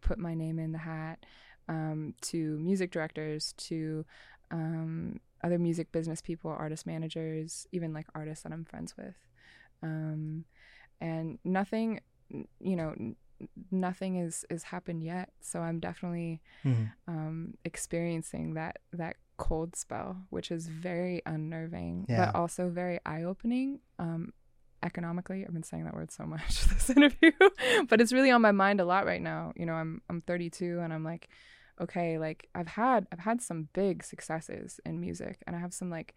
put 0.00 0.18
my 0.18 0.34
name 0.34 0.58
in 0.58 0.72
the 0.72 0.78
hat. 0.78 1.24
Um, 1.68 2.14
to 2.20 2.58
music 2.60 2.92
directors, 2.92 3.52
to 3.56 4.04
um, 4.52 5.18
other 5.42 5.58
music 5.58 5.90
business 5.90 6.20
people, 6.20 6.50
artist 6.52 6.86
managers, 6.86 7.66
even 7.72 7.92
like 7.92 8.06
artists 8.14 8.44
that 8.44 8.52
I'm 8.52 8.64
friends 8.64 8.96
with. 8.96 9.16
Um, 9.86 10.44
and 11.00 11.38
nothing, 11.44 12.00
you 12.70 12.76
know, 12.76 12.90
nothing 13.70 14.16
is 14.16 14.44
is 14.50 14.62
happened 14.64 15.02
yet. 15.02 15.28
So 15.40 15.60
I'm 15.60 15.78
definitely 15.80 16.40
Mhm. 16.64 16.90
um, 17.06 17.54
experiencing 17.64 18.54
that 18.54 18.74
that 18.92 19.16
cold 19.36 19.76
spell, 19.76 20.10
which 20.30 20.50
is 20.50 20.68
very 20.68 21.20
unnerving, 21.26 22.06
Yeah. 22.08 22.16
but 22.32 22.34
also 22.40 22.62
very 22.70 22.98
eye 23.04 23.22
opening. 23.22 23.80
Um, 23.98 24.32
economically, 24.82 25.44
I've 25.44 25.52
been 25.52 25.62
saying 25.62 25.84
that 25.84 25.94
word 25.94 26.10
so 26.10 26.24
much 26.24 26.64
this 26.72 26.88
interview, 26.90 27.32
but 27.88 28.00
it's 28.00 28.12
really 28.12 28.30
on 28.30 28.40
my 28.42 28.52
mind 28.52 28.80
a 28.80 28.84
lot 28.84 29.04
right 29.06 29.22
now. 29.22 29.52
You 29.56 29.66
know, 29.66 29.74
I'm 29.74 30.00
I'm 30.08 30.20
32 30.22 30.80
and 30.80 30.92
I'm 30.92 31.04
like, 31.04 31.28
okay, 31.80 32.18
like 32.18 32.48
I've 32.54 32.68
had 32.68 33.06
I've 33.12 33.20
had 33.30 33.42
some 33.42 33.68
big 33.74 34.02
successes 34.02 34.80
in 34.86 35.00
music, 35.00 35.42
and 35.46 35.54
I 35.54 35.58
have 35.60 35.74
some 35.74 35.90
like, 35.90 36.14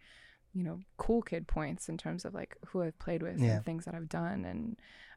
you 0.54 0.64
know, 0.64 0.80
cool 0.96 1.22
kid 1.22 1.46
points 1.46 1.88
in 1.88 1.96
terms 1.98 2.24
of 2.24 2.34
like 2.34 2.56
who 2.68 2.82
I've 2.82 2.98
played 2.98 3.22
with 3.22 3.38
Yeah. 3.38 3.56
and 3.56 3.64
things 3.64 3.84
that 3.84 3.94
I've 3.94 4.08
done 4.08 4.44
and. 4.44 4.76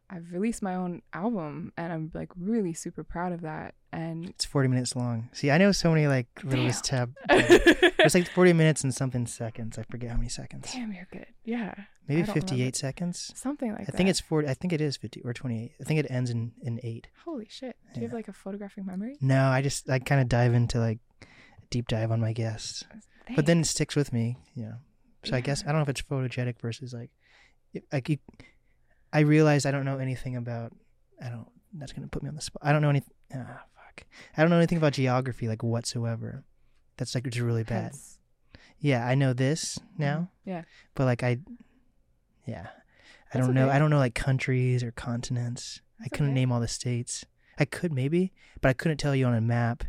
I've 0.10 0.34
released 0.34 0.62
my 0.62 0.76
own 0.76 1.02
album 1.14 1.72
and 1.78 1.92
I'm 1.92 2.12
like 2.14 2.30
really 2.38 2.74
super 2.74 3.06
proud 3.06 3.32
of 3.32 3.40
that. 3.42 3.74
And 3.94 4.26
It's 4.30 4.44
40 4.46 4.68
minutes 4.68 4.98
long. 4.98 5.30
See, 5.32 5.50
I 5.50 5.58
know 5.58 5.72
so 5.72 5.90
many 5.92 6.08
like 6.08 6.28
little 6.44 6.70
tab. 6.72 7.16
It's 7.30 8.14
like 8.14 8.28
40 8.30 8.52
minutes 8.54 8.84
and 8.84 8.94
something 8.94 9.26
seconds. 9.26 9.78
I 9.80 9.84
forget 9.84 10.12
how 10.12 10.18
many 10.18 10.28
seconds. 10.30 10.72
Damn, 10.74 10.92
you're 10.92 11.08
good. 11.10 11.28
Yeah. 11.46 11.74
Maybe 12.08 12.24
58 12.24 12.76
seconds. 12.76 13.32
Something 13.34 13.72
like 13.72 13.82
I 13.82 13.84
that. 13.86 13.96
I 13.96 13.98
think 13.98 14.10
it's 14.10 14.20
40. 14.20 14.50
I 14.50 14.54
think 14.54 14.74
it 14.74 14.82
is 14.82 14.98
50 14.98 15.22
or 15.24 15.34
28. 15.34 15.72
I 15.80 15.84
think 15.86 16.00
it 16.02 16.08
ends 16.12 16.30
in 16.30 16.52
in 16.62 16.82
8. 16.84 17.08
Holy 17.24 17.48
shit. 17.50 17.78
Do 17.94 18.02
you 18.02 18.08
have 18.08 18.14
like 18.14 18.28
a 18.28 18.34
photographic 18.34 18.86
memory? 18.86 19.16
No, 19.22 19.46
I 19.46 19.62
just 19.62 19.90
I 19.90 20.00
kind 20.00 20.20
of 20.20 20.28
dive 20.28 20.54
into 20.54 20.80
like 20.80 21.00
a 21.22 21.26
deep 21.70 21.88
dive 21.88 22.12
on 22.12 22.20
my 22.20 22.34
guests. 22.34 22.84
But 23.36 23.46
then 23.46 23.62
it 23.62 23.68
sticks 23.68 23.96
with 23.96 24.12
me, 24.12 24.38
you 24.54 24.64
know. 24.66 24.76
So 25.24 25.36
I 25.36 25.42
guess 25.42 25.64
I 25.64 25.68
don't 25.68 25.78
know 25.78 25.84
if 25.84 25.90
it's 25.90 26.02
photogenic 26.02 26.60
versus 26.60 26.94
like 26.94 27.10
like 27.92 28.10
you, 28.10 28.18
I 29.12 29.20
realize 29.22 29.66
I 29.66 29.72
don't 29.72 29.86
know 29.86 29.98
anything 30.00 30.36
about 30.36 30.74
I 31.24 31.30
don't 31.30 31.48
that's 31.74 31.94
to 31.94 32.02
put 32.08 32.22
me 32.24 32.30
on 32.30 32.36
the 32.36 32.42
spot. 32.42 32.62
I 32.64 32.72
don't 32.72 32.82
know 32.82 32.90
anything 32.90 33.14
ah 33.34 33.64
fuck. 33.76 34.06
I 34.38 34.42
don't 34.42 34.50
know 34.50 34.58
anything 34.58 34.78
about 34.78 34.94
geography 34.94 35.48
like 35.48 35.64
whatsoever. 35.64 36.44
That's 36.98 37.16
like 37.16 37.24
just 37.26 37.40
really 37.40 37.64
bad. 37.64 37.94
Yeah, 38.80 39.06
I 39.08 39.16
know 39.16 39.34
this 39.34 39.80
now, 39.98 40.30
Yeah. 40.46 40.64
but 40.94 41.06
like 41.06 41.24
I, 41.24 41.38
yeah, 42.46 42.68
I 42.68 43.34
That's 43.34 43.46
don't 43.46 43.56
know. 43.56 43.68
okay. 43.68 43.76
I 43.76 43.80
don't 43.80 43.90
know 43.90 43.98
like 43.98 44.14
countries 44.14 44.84
or 44.84 44.92
continents. 44.92 45.82
I 46.04 46.10
couldn't 46.10 46.28
okay. 46.28 46.34
name 46.34 46.52
all 46.52 46.60
the 46.60 46.68
states. 46.68 47.26
I 47.58 47.66
could 47.66 47.94
maybe, 47.94 48.34
but 48.62 48.70
I 48.70 48.74
couldn't 48.74 48.98
tell 48.98 49.16
you 49.16 49.26
on 49.26 49.34
a 49.36 49.42
map. 49.42 49.86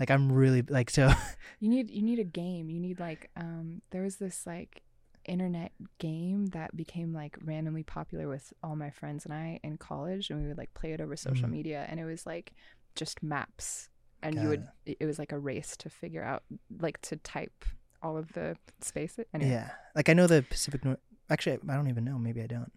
Like 0.00 0.10
I'm 0.10 0.32
really 0.32 0.62
like 0.62 0.90
so. 0.90 1.12
You 1.60 1.68
need 1.68 1.90
you 1.90 2.00
need 2.02 2.18
a 2.18 2.24
game. 2.24 2.70
You 2.70 2.80
need 2.80 2.98
like 2.98 3.30
um 3.36 3.82
there 3.90 4.00
was 4.02 4.16
this 4.16 4.46
like 4.46 4.82
internet 5.26 5.72
game 5.98 6.46
that 6.46 6.74
became 6.74 7.12
like 7.12 7.36
randomly 7.44 7.82
popular 7.82 8.26
with 8.26 8.52
all 8.62 8.74
my 8.74 8.88
friends 8.88 9.26
and 9.26 9.34
I 9.34 9.60
in 9.62 9.76
college 9.76 10.30
and 10.30 10.40
we 10.40 10.48
would 10.48 10.56
like 10.56 10.72
play 10.72 10.92
it 10.94 11.00
over 11.02 11.14
social 11.16 11.46
Mhm. 11.46 11.52
media 11.52 11.86
and 11.90 12.00
it 12.00 12.06
was 12.06 12.24
like 12.24 12.54
just 12.96 13.22
maps 13.22 13.90
and 14.22 14.34
Got 14.34 14.42
you 14.42 14.48
would 14.48 14.66
it 14.86 15.04
was 15.04 15.18
like 15.18 15.32
a 15.32 15.38
race 15.38 15.76
to 15.76 15.90
figure 15.90 16.24
out 16.24 16.42
like 16.80 16.98
to 17.02 17.16
type 17.16 17.66
all 18.02 18.16
of 18.16 18.32
the 18.32 18.56
spaces 18.80 19.26
and 19.34 19.42
Yeah, 19.42 19.68
like 19.94 20.08
I 20.08 20.14
know 20.14 20.26
the 20.26 20.42
Pacific 20.48 20.82
North. 20.82 20.98
Actually, 21.28 21.58
I 21.68 21.74
don't 21.76 21.88
even 21.88 22.04
know. 22.04 22.18
Maybe 22.18 22.40
I 22.42 22.46
don't. 22.46 22.72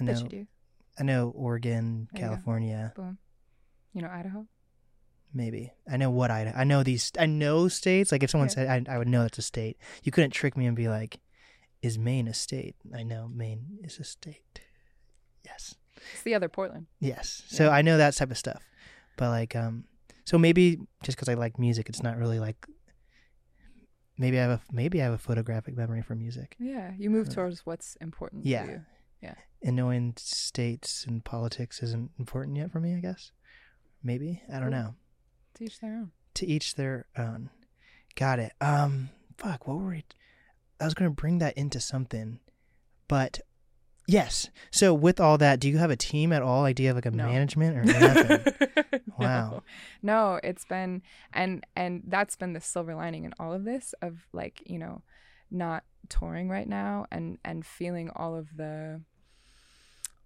I 0.00 0.04
know. 0.04 0.26
I 0.98 1.02
know 1.02 1.30
Oregon, 1.36 2.08
There 2.12 2.22
you. 2.22 2.28
California. 2.28 2.92
Boom. 2.96 3.18
You 3.92 4.00
know 4.02 4.08
Idaho? 4.08 4.46
Maybe 5.36 5.72
I 5.90 5.96
know 5.96 6.10
what 6.10 6.30
I 6.30 6.52
I 6.56 6.62
know 6.64 6.82
these 6.84 7.10
I 7.18 7.26
know 7.26 7.66
states. 7.68 8.12
Like 8.12 8.22
if 8.22 8.30
someone 8.30 8.48
Yeah. 8.48 8.54
said 8.54 8.86
I, 8.88 8.94
I 8.94 8.98
would 8.98 9.08
know 9.08 9.22
that's 9.22 9.38
a 9.38 9.42
state. 9.42 9.76
You 10.04 10.12
couldn't 10.12 10.30
trick 10.30 10.56
me 10.56 10.66
and 10.66 10.76
be 10.76 10.88
like, 10.88 11.18
"Is 11.82 11.98
Maine 11.98 12.28
a 12.28 12.34
state?" 12.34 12.76
I 12.94 13.02
know 13.02 13.28
Maine 13.28 13.78
is 13.82 13.98
a 13.98 14.04
state. 14.04 14.60
Yes, 15.44 15.74
It's 16.12 16.22
the 16.22 16.34
other 16.34 16.48
Portland. 16.48 16.86
yes. 17.00 17.42
So 17.48 17.64
Yeah. 17.64 17.70
I 17.70 17.82
know 17.82 17.96
that 17.98 18.14
type 18.14 18.30
of 18.30 18.38
stuff. 18.38 18.62
But 19.16 19.30
like, 19.30 19.54
um, 19.56 19.84
so 20.24 20.38
maybe 20.38 20.78
just 21.02 21.16
because 21.18 21.28
I 21.28 21.34
like 21.34 21.58
music, 21.58 21.88
it's 21.88 22.02
not 22.02 22.16
really 22.16 22.38
like. 22.38 22.64
Maybe 24.16 24.38
I 24.38 24.42
have 24.42 24.50
a 24.52 24.60
maybe 24.72 25.00
I 25.02 25.04
have 25.06 25.14
a 25.14 25.18
photographic 25.18 25.76
memory 25.76 26.00
for 26.02 26.14
music. 26.14 26.54
Yeah, 26.60 26.92
you 26.96 27.10
move 27.10 27.28
Uh, 27.28 27.32
towards 27.32 27.66
what's 27.66 27.96
important 27.96 28.46
yeah. 28.46 28.64
to 28.66 28.70
you. 28.72 28.80
Yeah. 29.20 29.34
And 29.62 29.74
knowing 29.76 30.14
states 30.16 31.04
and 31.06 31.24
politics 31.24 31.82
isn't 31.82 32.12
important 32.18 32.56
yet 32.56 32.70
for 32.70 32.78
me. 32.80 32.94
I 32.94 33.00
guess. 33.00 33.32
Maybe 34.02 34.42
I 34.52 34.60
don't 34.60 34.70
know. 34.70 34.94
To 35.54 35.64
each 35.64 35.80
their 35.80 35.92
own. 35.94 36.10
to 36.34 36.46
each 36.46 36.74
their 36.74 37.06
own. 37.16 37.50
Got 38.16 38.38
it. 38.38 38.52
Um, 38.60 39.10
fuck. 39.38 39.66
What 39.66 39.78
were 39.78 39.88
we? 39.90 40.04
I 40.80 40.84
was 40.84 40.94
gonna 40.94 41.10
bring 41.10 41.38
that 41.38 41.56
into 41.56 41.80
something, 41.80 42.40
but 43.08 43.40
yes. 44.06 44.50
So 44.70 44.92
with 44.92 45.20
all 45.20 45.38
that, 45.38 45.60
do 45.60 45.68
you 45.68 45.78
have 45.78 45.90
a 45.90 45.96
team 45.96 46.32
at 46.32 46.42
all? 46.42 46.62
Like, 46.62 46.76
do 46.76 46.82
you 46.82 46.88
have 46.88 46.96
like 46.96 47.06
a 47.06 47.10
No. 47.10 47.26
management 47.26 47.76
or 47.76 47.84
nothing? 47.84 49.02
Wow. 49.18 49.62
No. 50.02 50.32
no, 50.34 50.40
it's 50.42 50.64
been 50.64 51.02
and 51.32 51.64
and 51.76 52.02
that's 52.08 52.34
been 52.36 52.52
the 52.52 52.60
silver 52.60 52.94
lining 52.94 53.24
in 53.24 53.32
all 53.38 53.52
of 53.52 53.64
this 53.64 53.94
of 54.02 54.26
like, 54.32 54.62
you 54.66 54.78
know, 54.78 55.02
not 55.50 55.84
touring 56.08 56.48
right 56.48 56.68
now 56.68 57.06
and 57.12 57.38
and 57.44 57.64
feeling 57.64 58.10
all 58.16 58.34
of 58.36 58.56
the 58.56 59.00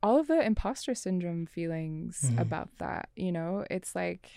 all 0.02 0.18
of 0.18 0.26
the 0.28 0.40
imposter 0.44 0.94
syndrome 0.94 1.44
feelings 1.46 2.20
Mhm. 2.24 2.40
about 2.40 2.70
that, 2.78 3.09
you 3.16 3.32
know? 3.32 3.64
It's 3.70 3.94
like 3.94 4.30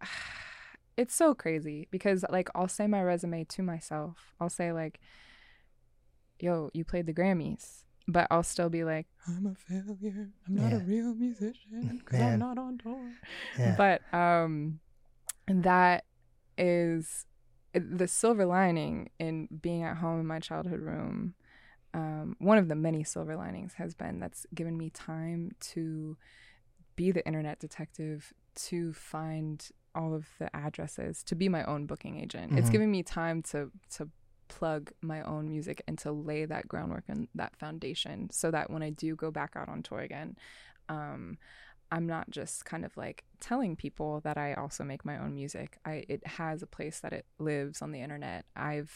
it's 0.96 1.14
so 1.14 1.34
crazy 1.34 1.86
because 1.90 2.24
like 2.30 2.48
I'll 2.54 2.68
say 2.68 2.86
my 2.86 3.02
resume 3.02 3.44
to 3.44 3.62
myself. 3.62 4.34
I'll 4.40 4.48
say 4.50 4.72
like 4.72 5.00
yo, 6.40 6.70
you 6.72 6.84
played 6.84 7.06
the 7.06 7.14
Grammys. 7.14 7.84
But 8.10 8.26
I'll 8.30 8.42
still 8.42 8.70
be 8.70 8.84
like, 8.84 9.06
I'm 9.26 9.44
a 9.46 9.54
failure. 9.54 10.30
I'm 10.46 10.54
not 10.54 10.72
a 10.72 10.78
real 10.78 11.14
musician 11.14 12.00
because 12.02 12.20
I'm 12.20 12.38
not 12.38 12.56
on 12.56 12.78
tour 12.78 13.10
Yeah. 13.58 13.74
but 13.76 14.14
um 14.18 14.80
that 15.46 16.04
is 16.56 17.26
the 17.74 18.08
silver 18.08 18.46
lining 18.46 19.10
in 19.18 19.48
being 19.60 19.82
at 19.82 19.98
home 19.98 20.20
in 20.20 20.26
my 20.26 20.38
childhood 20.40 20.80
room 20.80 21.34
um 21.94 22.34
one 22.38 22.56
of 22.58 22.68
the 22.68 22.74
many 22.74 23.04
silver 23.04 23.36
linings 23.36 23.74
has 23.74 23.94
been 23.94 24.20
that's 24.20 24.46
given 24.54 24.76
me 24.76 24.90
time 24.90 25.52
to 25.60 26.16
be 26.96 27.12
the 27.12 27.24
internet 27.26 27.58
detective 27.60 28.32
to 28.54 28.92
find 28.94 29.68
all 29.98 30.12
of 30.14 30.24
the 30.38 30.48
addresses 30.64 31.22
to 31.24 31.34
be 31.42 31.48
my 31.48 31.62
own 31.72 31.82
booking 31.90 32.14
agent 32.24 32.48
it's 32.58 32.68
Mhm. 32.68 32.72
giving 32.74 32.90
me 32.96 33.02
time 33.02 33.38
to 33.50 33.58
to 33.96 34.02
plug 34.58 34.82
my 35.12 35.20
own 35.32 35.44
music 35.54 35.78
and 35.86 35.98
to 35.98 36.10
lay 36.30 36.42
that 36.46 36.64
groundwork 36.72 37.04
and 37.08 37.28
that 37.34 37.54
foundation 37.62 38.30
so 38.30 38.46
that 38.50 38.70
when 38.70 38.82
I 38.88 38.90
do 39.04 39.14
go 39.24 39.30
back 39.30 39.52
out 39.56 39.68
on 39.68 39.82
tour 39.82 40.00
again 40.00 40.36
um 40.88 41.36
I'm 41.90 42.06
not 42.06 42.26
just 42.38 42.64
kind 42.66 42.84
of 42.84 42.92
like 43.04 43.24
telling 43.40 43.74
people 43.74 44.20
that 44.20 44.36
I 44.36 44.48
also 44.62 44.84
make 44.84 45.06
my 45.06 45.16
own 45.22 45.32
music. 45.34 45.78
I 45.86 46.04
it 46.14 46.22
has 46.26 46.62
a 46.62 46.66
place 46.66 47.00
that 47.00 47.14
it 47.14 47.24
lives 47.38 47.80
on 47.80 47.92
the 47.92 48.00
internet. 48.06 48.44
I've 48.54 48.92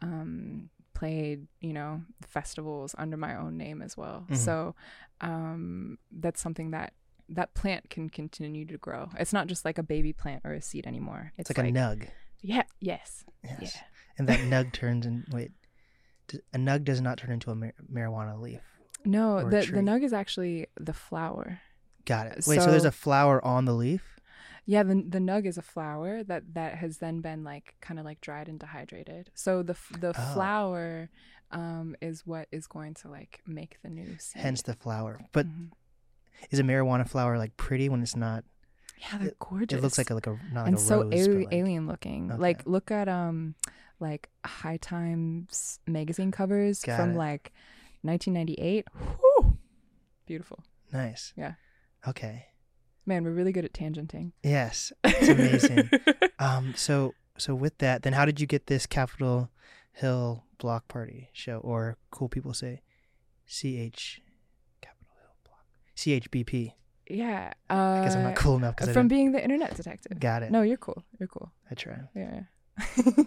um, 0.00 0.70
played, 0.94 1.48
you 1.60 1.72
know, 1.72 2.02
festivals 2.36 2.94
under 2.96 3.16
my 3.16 3.34
own 3.34 3.56
name 3.56 3.82
as 3.82 3.96
well. 3.96 4.24
Mhm. 4.28 4.36
So 4.36 4.74
um, 5.20 5.98
that's 6.12 6.40
something 6.40 6.70
that 6.70 6.92
that 7.28 7.54
plant 7.54 7.90
can 7.90 8.08
continue 8.08 8.64
to 8.66 8.78
grow. 8.78 9.10
It's 9.18 9.32
not 9.32 9.46
just 9.46 9.64
like 9.64 9.78
a 9.78 9.82
baby 9.82 10.12
plant 10.12 10.42
or 10.44 10.52
a 10.54 10.62
seed 10.62 10.86
anymore. 10.86 11.32
it's 11.36 11.50
like, 11.50 11.58
a 11.58 11.70
nug. 11.70 12.08
Yeah. 12.40 12.62
Yes. 12.80 13.24
Yes. 13.44 13.58
Yeah. 13.60 13.80
And 14.18 14.28
that 14.28 14.38
nug 14.52 14.72
turns 14.72 15.06
in. 15.06 15.24
Wait, 15.30 15.52
a 16.52 16.58
nug 16.58 16.84
does 16.84 17.00
not 17.00 17.18
turn 17.18 17.30
into 17.32 17.50
a 17.50 17.54
mar- 17.54 17.74
marijuana 17.92 18.40
leaf. 18.40 18.60
No, 19.04 19.48
the 19.48 19.60
the 19.60 19.80
nug 19.80 20.02
is 20.02 20.12
actually 20.12 20.66
the 20.78 20.92
flower. 20.92 21.60
Got 22.04 22.26
it. 22.28 22.44
Wait, 22.46 22.60
so, 22.60 22.70
there's 22.70 22.84
a 22.84 22.90
flower 22.92 23.44
on 23.44 23.64
the 23.64 23.74
leaf? 23.74 24.18
Yeah, 24.66 24.82
the 24.82 24.94
the 25.08 25.18
nug 25.18 25.46
is 25.46 25.56
a 25.56 25.62
flower 25.62 26.22
that 26.24 26.42
that 26.54 26.74
has 26.76 26.98
then 26.98 27.20
been 27.20 27.44
like 27.44 27.74
kind 27.80 27.98
of 27.98 28.04
like 28.04 28.20
dried 28.20 28.48
and 28.48 28.58
dehydrated. 28.58 29.30
So 29.34 29.62
the 29.62 29.76
the 29.98 30.08
Oh. 30.10 30.34
flower 30.34 31.08
um 31.50 31.96
is 32.02 32.26
what 32.26 32.48
is 32.52 32.66
going 32.66 32.94
to 32.94 33.08
like 33.08 33.40
make 33.46 33.78
the 33.82 33.88
new 33.88 34.18
seed. 34.18 34.42
Hence 34.42 34.62
the 34.62 34.74
flower. 34.74 35.20
But 35.32 35.46
Mhm. 35.46 35.70
Is 36.50 36.58
a 36.58 36.62
marijuana 36.62 37.08
flower 37.08 37.38
like 37.38 37.56
pretty 37.56 37.88
when 37.88 38.02
it's 38.02 38.16
not? 38.16 38.44
yeah, 39.00 39.18
they're 39.18 39.32
gorgeous. 39.38 39.78
It 39.78 39.82
looks 39.82 39.98
like 39.98 40.10
a 40.10 40.14
like 40.14 40.26
a 40.26 40.38
not 40.52 40.62
like 40.62 40.68
and 40.68 40.76
a 40.76 40.80
so 40.80 41.02
rose, 41.02 41.28
but 41.28 41.36
like, 41.36 41.48
alien 41.52 41.86
looking. 41.86 42.32
Okay. 42.32 42.40
Like 42.40 42.66
look 42.66 42.90
at 42.90 43.08
um 43.08 43.54
like 44.00 44.28
High 44.44 44.76
Times 44.78 45.80
magazine 45.86 46.30
covers 46.30 46.80
Got 46.82 46.96
from 46.96 47.10
it. 47.12 47.18
like 47.18 47.52
1998. 48.02 48.86
Whew! 49.20 49.58
Beautiful. 50.26 50.62
nice. 50.92 51.32
Yeah. 51.36 51.54
Okay. 52.06 52.46
Man, 53.06 53.24
we're 53.24 53.30
really 53.30 53.52
good 53.52 53.64
at 53.64 53.72
tangenting. 53.72 54.32
Yes, 54.42 54.92
it's 55.04 55.28
amazing. 55.28 55.90
um. 56.38 56.74
So 56.76 57.14
so 57.38 57.54
with 57.54 57.78
that, 57.78 58.02
then 58.02 58.12
how 58.12 58.24
did 58.24 58.40
you 58.40 58.46
get 58.46 58.66
this 58.66 58.86
Capitol 58.86 59.50
Hill 59.92 60.44
Block 60.58 60.88
Party 60.88 61.30
show, 61.32 61.58
or 61.58 61.96
cool 62.10 62.28
people 62.28 62.52
say, 62.52 62.82
CH 63.46 63.54
Capitol 63.56 63.70
Hill 63.70 64.10
Block 64.10 64.27
CHBP? 65.98 66.72
yeah. 67.10 67.52
Uh, 67.68 67.74
I 67.74 68.04
guess 68.04 68.14
I'm 68.14 68.22
not 68.22 68.36
cool 68.36 68.56
enough 68.56 68.76
because 68.76 68.90
I 68.90 68.92
from 68.92 69.08
being 69.08 69.32
the 69.32 69.42
internet 69.42 69.74
detective. 69.74 70.20
got 70.20 70.42
it. 70.42 70.52
No, 70.52 70.62
you're 70.62 70.76
cool. 70.76 71.02
You're 71.18 71.26
cool. 71.26 71.50
I 71.70 71.74
try. 71.74 71.98
Yeah. 72.14 72.42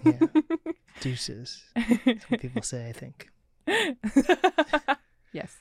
Yeah. 0.05 0.19
Deuces. 1.01 1.63
That's 2.05 2.29
what 2.29 2.39
people 2.39 2.61
say. 2.61 2.87
I 2.87 2.93
think. 2.93 3.29
yes. 5.33 5.57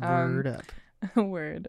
Um, 0.00 0.34
Word 0.34 0.46
up. 0.46 1.16
Word. 1.16 1.68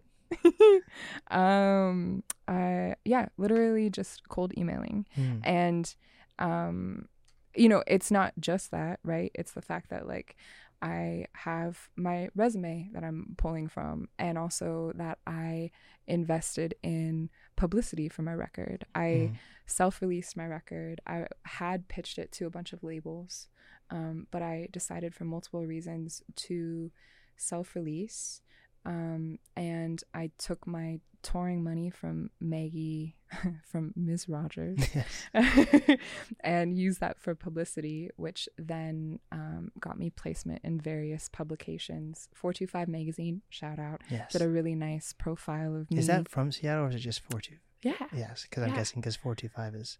um 1.32 2.24
I 2.48 2.96
yeah, 3.06 3.28
literally 3.38 3.90
just 3.90 4.30
cold 4.30 4.54
emailing. 4.58 5.08
Hmm. 5.16 5.38
And 5.44 5.96
um 6.38 7.08
you 7.56 7.70
know, 7.70 7.84
it's 7.88 8.12
not 8.12 8.34
just 8.40 8.72
that, 8.72 9.00
right? 9.04 9.32
It's 9.34 9.54
the 9.54 9.62
fact 9.62 9.90
that 9.90 10.08
like 10.08 10.36
I 10.84 11.28
have 11.34 11.90
my 11.96 12.28
resume 12.36 12.90
that 12.94 13.06
I'm 13.06 13.36
pulling 13.38 13.70
from 13.70 14.10
and 14.20 14.38
also 14.38 14.92
that 14.96 15.18
I 15.26 15.72
invested 16.08 16.76
in 16.84 17.30
publicity 17.56 18.10
for 18.10 18.22
my 18.22 18.34
record. 18.34 18.86
I 18.94 19.30
Hmm. 19.32 19.36
self-released 19.66 20.36
my 20.36 20.46
record. 20.46 21.00
I 21.08 21.28
had 21.46 21.88
pitched 21.88 22.18
it 22.20 22.34
to 22.34 22.46
a 22.48 22.50
bunch 22.50 22.74
of 22.74 22.84
labels, 22.84 23.48
um, 23.90 24.28
but 24.30 24.42
I 24.42 24.68
decided 24.72 25.16
for 25.16 25.24
multiple 25.24 25.66
reasons 25.66 26.22
to 26.48 26.92
self-release. 27.38 28.42
Um, 28.86 29.40
and 29.56 30.04
I 30.14 30.32
took 30.38 30.68
my 30.68 31.00
touring 31.22 31.64
money 31.64 31.90
from 31.90 32.30
Maggie, 32.42 33.16
from 33.66 33.94
Ms. 33.96 34.28
Rogers, 34.28 34.78
Yes. 35.34 35.98
and 36.42 36.78
used 36.78 37.00
that 37.00 37.18
for 37.18 37.34
publicity, 37.34 38.10
which 38.18 38.50
then 38.58 39.20
um, 39.32 39.72
got 39.80 39.98
me 39.98 40.10
placement 40.10 40.60
in 40.66 40.82
various 40.82 41.30
publications. 41.30 42.28
425 42.34 42.88
magazine, 42.90 43.42
shout 43.50 43.80
out, 43.80 44.02
Yes. 44.10 44.34
did 44.34 44.42
a 44.42 44.50
really 44.50 44.76
nice 44.76 45.14
profile 45.14 45.76
of 45.78 45.90
me. 45.90 46.00
Is 46.00 46.08
that 46.08 46.28
from 46.28 46.52
Seattle 46.52 46.86
or 46.86 46.90
is 46.90 46.96
it 46.96 47.00
just 47.00 47.22
four 47.22 47.40
two? 47.40 47.56
yeah? 47.84 47.94
Yes, 48.14 48.44
because 48.50 48.64
I'm 48.64 48.74
guessing 48.74 49.00
because 49.02 49.16
four 49.16 49.34
two 49.36 49.50
five 49.50 49.76
is 49.76 49.98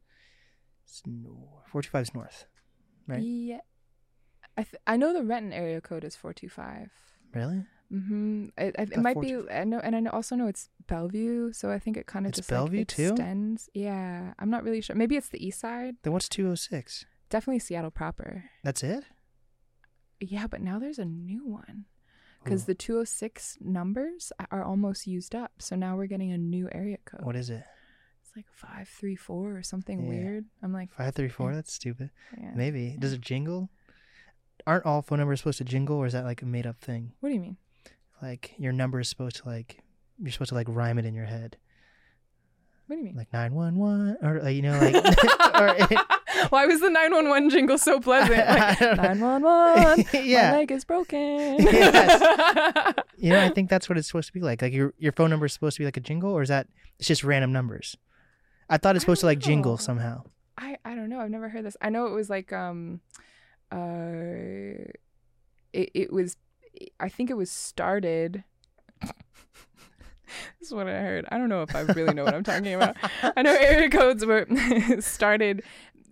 four 1.72 1.82
two 1.82 1.90
five 1.90 2.04
is 2.04 2.14
north, 2.14 2.46
right? 3.08 3.22
Yeah. 3.22 3.60
I 4.58 4.64
th- 4.64 4.76
I 4.86 4.98
know 4.98 5.14
the 5.14 5.24
Renton 5.24 5.52
area 5.54 5.82
code 5.82 6.04
is 6.04 6.16
425. 6.16 6.92
Really? 7.34 7.66
Mm-hmm. 7.94 8.48
It, 8.58 8.76
it, 8.78 8.98
might 8.98 9.20
be. 9.22 9.36
I 9.52 9.64
know, 9.66 9.80
and 9.80 9.96
I 9.96 10.12
also 10.12 10.36
know 10.36 10.48
it's 10.48 10.70
Bellevue, 10.88 11.54
so 11.54 11.70
I 11.70 11.78
think 11.78 11.96
it 11.96 12.08
kind 12.08 12.26
of 12.26 12.32
It's 12.32 12.40
just 12.40 12.50
Bellevue, 12.50 12.80
like, 12.80 12.88
too? 12.88 13.10
extends. 13.10 13.70
Yeah, 13.74 14.34
I'm 14.40 14.50
not 14.50 14.64
really 14.64 14.82
sure. 14.82 14.96
Maybe 14.96 15.16
it's 15.16 15.30
the 15.30 15.46
east 15.46 15.60
side. 15.60 15.96
Then 16.02 16.12
what's 16.14 16.28
206? 16.30 17.06
Definitely 17.30 17.60
Seattle 17.60 17.92
proper. 17.92 18.46
That's 18.64 18.84
it? 18.84 19.04
Yeah, 20.20 20.48
but 20.48 20.62
now 20.62 20.80
there's 20.80 21.00
a 21.00 21.06
new 21.06 21.46
one 21.46 21.86
because 22.44 22.66
the 22.66 22.76
206 22.76 23.58
numbers 23.62 24.32
are 24.52 24.64
almost 24.64 25.06
used 25.08 25.36
up. 25.36 25.52
So 25.60 25.76
now 25.76 25.96
we're 25.96 26.08
getting 26.08 26.32
a 26.32 26.38
new 26.38 26.70
area 26.72 26.98
code. 27.06 27.22
What 27.26 27.36
is 27.36 27.50
it? 27.50 27.64
It's 28.22 28.36
like 28.36 28.46
534 28.52 29.58
or 29.58 29.64
something 29.64 30.02
Yeah. 30.04 30.10
weird. 30.10 30.46
I'm 30.62 30.74
like, 30.74 30.90
534? 30.90 31.56
That's 31.56 31.74
stupid. 31.74 32.10
yeah. 32.38 32.52
Maybe. 32.56 32.96
Does 33.00 33.14
it 33.14 33.22
jingle? 33.22 33.70
Aren't 34.66 34.86
all 34.86 35.02
phone 35.02 35.20
numbers 35.20 35.40
supposed 35.42 35.58
to 35.60 35.64
jingle 35.64 35.98
or 35.98 36.06
is 36.06 36.14
that 36.14 36.24
like 36.26 36.42
a 36.42 36.46
made 36.46 36.66
up 36.66 36.80
thing? 36.80 37.14
What 37.20 37.30
do 37.30 37.36
you 37.36 37.42
mean? 37.42 37.58
Like 38.24 38.54
your 38.58 38.72
number 38.72 39.02
is 39.02 39.10
supposed 39.10 39.36
to 39.38 39.50
like 39.50 39.84
you're 40.18 40.32
supposed 40.32 40.50
to 40.50 40.56
like 40.56 40.68
rhyme 40.70 40.98
it 40.98 41.06
in 41.06 41.14
your 41.14 41.26
head. 41.26 41.58
What 42.88 42.96
do 42.96 43.00
you 43.00 43.06
mean? 43.06 43.18
Like 43.18 43.34
911 43.34 44.18
or 44.22 44.42
like, 44.42 44.56
you 44.56 44.62
know 44.62 44.80
like 44.80 44.96
or 45.94 45.98
Why 46.50 46.66
was 46.66 46.80
the 46.80 46.90
911 46.90 47.50
jingle 47.50 47.78
so 47.78 48.00
pleasant? 48.00 48.38
Like, 48.38 48.80
don't 48.80 48.98
know. 48.98 49.38
911, 49.40 50.26
yeah. 50.26 50.52
my 50.52 50.58
leg 50.58 50.72
is 50.72 50.86
broken. 50.86 51.58
Yes. 51.60 52.96
You 53.18 53.30
know, 53.30 53.42
I 53.42 53.50
think 53.50 53.70
that's 53.70 53.88
what 53.88 53.98
it's 53.98 54.08
supposed 54.08 54.28
to 54.28 54.34
be 54.34 54.40
like. 54.40 54.62
Like 54.62 54.74
your 54.74 54.94
your 54.98 55.12
phone 55.12 55.30
number 55.30 55.46
is 55.46 55.54
supposed 55.54 55.76
to 55.78 55.82
be 55.82 55.86
like 55.86 55.98
a 55.98 56.02
jingle, 56.02 56.32
or 56.32 56.42
is 56.42 56.50
that 56.50 56.68
it's 57.00 57.08
just 57.08 57.24
random 57.24 57.52
numbers? 57.52 57.98
I 58.70 58.78
thought 58.78 58.96
it's 58.96 59.04
supposed 59.04 59.22
to 59.22 59.28
like 59.28 59.40
jingle 59.40 59.78
somehow. 59.78 60.24
I 60.58 60.78
I 60.86 60.96
don't 60.96 61.10
know. 61.10 61.20
I've 61.20 61.30
never 61.30 61.50
heard 61.50 61.66
this. 61.66 61.78
I 61.82 61.90
know 61.90 62.08
it 62.08 62.14
was 62.14 62.30
like 62.30 62.54
um 62.54 63.02
uh 63.72 64.84
it 65.74 65.92
it 65.94 66.14
was 66.14 66.38
I 67.00 67.10
think 67.10 67.30
it 67.30 67.38
was 67.38 67.50
started 67.52 68.44
This 70.60 70.70
is 70.70 70.74
what 70.74 70.88
I 70.88 70.94
heard. 71.02 71.26
I 71.32 71.38
don't 71.38 71.50
know 71.50 71.62
if 71.62 71.76
I 71.76 71.82
really 71.82 72.14
know 72.16 72.24
what 72.24 72.34
I'm 72.34 72.44
talking 72.44 72.74
about. 72.74 72.96
I 73.38 73.42
know 73.44 73.54
area 73.54 73.90
codes 73.90 74.26
were 74.26 74.48
started 75.00 75.62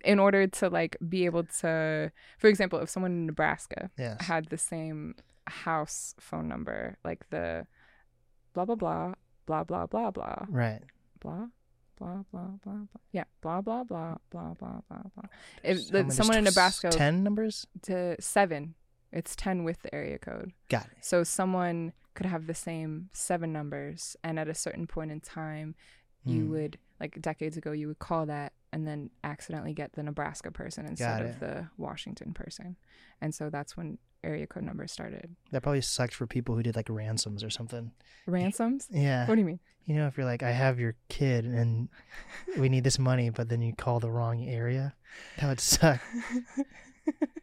in 0.06 0.20
order 0.20 0.46
to 0.48 0.70
like 0.70 0.96
be 1.08 1.26
able 1.26 1.44
to 1.62 2.12
for 2.38 2.48
example, 2.48 2.80
if 2.80 2.90
someone 2.90 3.12
in 3.12 3.26
Nebraska 3.26 3.90
Yes. 3.98 4.22
had 4.22 4.46
the 4.50 4.58
same 4.58 5.16
house 5.48 6.14
phone 6.20 6.48
number, 6.48 6.98
like 7.04 7.28
the 7.32 7.66
blah 8.54 8.66
blah 8.66 8.76
blah 8.76 9.14
blah 9.48 9.64
blah 9.64 9.88
blah 9.88 10.12
blah 10.12 10.46
Right. 10.50 10.82
blah 11.20 11.48
blah 11.98 12.24
blah 12.32 12.48
blah 12.64 12.72
blah 12.92 13.02
yeah 13.12 13.24
blah 13.42 13.62
blah 13.62 13.84
blah 13.84 14.16
blah 14.32 14.54
blah 14.54 14.82
blah 14.90 15.02
blah 15.16 15.24
if 15.64 15.88
the, 15.90 16.10
someone 16.12 16.38
in 16.38 16.44
nebraska 16.44 16.90
Ten 16.90 17.24
numbers. 17.24 17.66
to 17.84 18.16
seven 18.20 18.74
it's 19.12 19.36
10 19.36 19.64
with 19.64 19.82
the 19.82 19.94
area 19.94 20.18
code 20.18 20.52
Got 20.70 20.86
it. 20.86 20.92
so 21.02 21.24
someone 21.24 21.94
could 22.14 22.26
have 22.26 22.48
the 22.48 22.54
same 22.54 23.10
seven 23.14 23.52
numbers 23.54 24.16
and 24.24 24.38
at 24.40 24.48
a 24.48 24.54
certain 24.56 24.88
point 24.88 25.12
in 25.12 25.20
time 25.22 25.76
you 26.26 26.44
Hmm. 26.46 26.52
would 26.52 26.78
like 27.00 27.20
decades 27.22 27.58
ago 27.58 27.72
you 27.72 27.88
would 27.88 28.00
call 28.00 28.26
that 28.28 28.54
and 28.74 28.88
then 28.88 29.10
accidentally 29.24 29.74
get 29.74 29.94
the 29.94 30.04
nebraska 30.04 30.52
person 30.52 30.86
instead 30.86 31.22
of 31.24 31.40
the 31.40 31.68
washington 31.78 32.34
person 32.34 32.78
and 33.22 33.34
so 33.34 33.50
that's 33.50 33.76
when 33.76 33.98
area 34.24 34.46
code 34.46 34.64
numbers 34.64 34.92
started 34.92 35.36
That 35.52 35.64
probably 35.64 35.82
sucked 35.82 36.14
for 36.14 36.28
people 36.28 36.56
who 36.56 36.62
did 36.62 36.76
like 36.76 36.90
ransoms 36.90 37.44
or 37.44 37.50
something. 37.50 37.92
ransoms 38.28 38.88
Yeah. 38.92 39.28
what 39.28 39.36
do 39.36 39.42
you 39.42 39.48
mean 39.48 39.60
You 39.88 39.96
know, 39.96 40.06
if 40.06 40.16
you're 40.16 40.28
like, 40.28 40.44
I 40.44 40.52
have 40.52 40.80
your 40.80 40.94
kid 41.10 41.44
and 41.44 41.90
we 42.56 42.70
need 42.70 42.84
this 42.84 43.00
money, 43.00 43.32
but 43.32 43.50
then 43.50 43.62
you 43.64 43.74
call 43.74 44.00
the 44.00 44.12
wrong 44.12 44.48
area, 44.48 44.94
that 45.40 45.48
would 45.50 45.60
suck. 45.60 46.00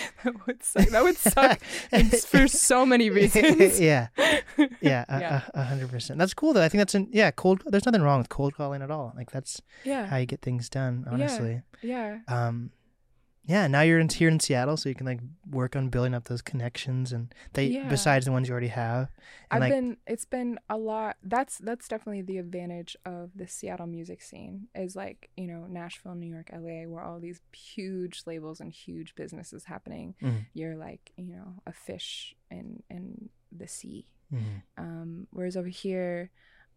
that 0.24 0.46
would 0.46 0.62
suck 0.62 0.88
that 0.88 1.02
would 1.02 1.16
suck 1.16 1.60
for 2.26 2.48
so 2.48 2.84
many 2.86 3.10
reasons 3.18 3.80
yeah. 3.80 4.08
Yeah. 4.80 5.04
a- 5.08 5.20
Yeah. 5.20 5.40
Hundred 5.64 5.90
percent. 5.90 6.18
That's 6.18 6.34
cool 6.34 6.52
though. 6.52 6.62
I 6.62 6.68
think 6.68 6.80
that's 6.80 6.94
an, 6.94 7.08
yeah, 7.12 7.30
cold. 7.30 7.62
There's 7.66 7.86
nothing 7.86 8.02
wrong 8.02 8.18
with 8.18 8.28
cold 8.28 8.54
calling 8.54 8.82
at 8.82 8.90
all. 8.90 9.12
Like 9.16 9.30
that's 9.30 9.60
yeah 9.84 10.06
how 10.06 10.16
you 10.16 10.26
get 10.26 10.40
things 10.42 10.68
done, 10.68 11.06
honestly. 11.10 11.62
yeah 11.82 12.18
um 12.28 12.70
yeah 13.44 13.66
now 13.66 13.80
you're 13.80 13.98
in 13.98 14.08
here 14.08 14.28
in 14.28 14.38
seattle 14.38 14.76
so 14.76 14.88
you 14.88 14.94
can 14.94 15.06
like 15.06 15.20
work 15.50 15.74
on 15.74 15.88
building 15.88 16.14
up 16.14 16.24
those 16.24 16.42
connections 16.42 17.12
and 17.12 17.34
they 17.54 17.66
Yeah. 17.66 17.88
besides 17.88 18.26
the 18.26 18.32
ones 18.32 18.48
you 18.48 18.52
already 18.52 18.68
have 18.68 19.10
I've 19.50 19.60
like 19.60 19.72
been 19.72 19.96
it's 20.06 20.24
been 20.24 20.58
a 20.70 20.76
lot 20.76 21.16
that's 21.22 21.58
that's 21.58 21.88
definitely 21.88 22.22
the 22.22 22.38
advantage 22.38 22.96
of 23.04 23.30
the 23.34 23.46
Seattle 23.46 23.86
music 23.86 24.22
scene 24.22 24.68
is 24.74 24.96
like, 24.96 25.28
you 25.36 25.46
know, 25.46 25.66
Nashville, 25.68 26.14
New 26.14 26.32
York, 26.32 26.50
LA 26.52 26.86
where 26.88 27.02
all 27.04 27.20
these 27.20 27.40
huge 27.52 28.22
labels 28.26 28.60
and 28.60 28.72
huge 28.72 29.14
businesses 29.14 29.64
happening. 29.64 30.14
Mhm. 30.22 30.46
You're 30.54 30.76
like, 30.76 31.12
you 31.16 31.26
know, 31.34 31.60
a 31.66 31.72
fish 31.72 32.34
in 32.50 32.82
in 32.88 33.28
the 33.50 33.68
sea. 33.68 34.06
mhm, 34.32 34.62
Um 34.78 35.26
whereas 35.32 35.56
over 35.56 35.68
here 35.68 36.30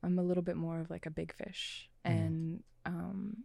I'm 0.04 0.20
a 0.20 0.24
little 0.24 0.44
bit 0.44 0.58
more 0.58 0.80
of 0.82 0.90
like 0.90 1.06
a 1.06 1.12
big 1.12 1.34
fish 1.34 1.90
Mhm. 2.06 2.12
and 2.12 2.64
um 2.86 3.44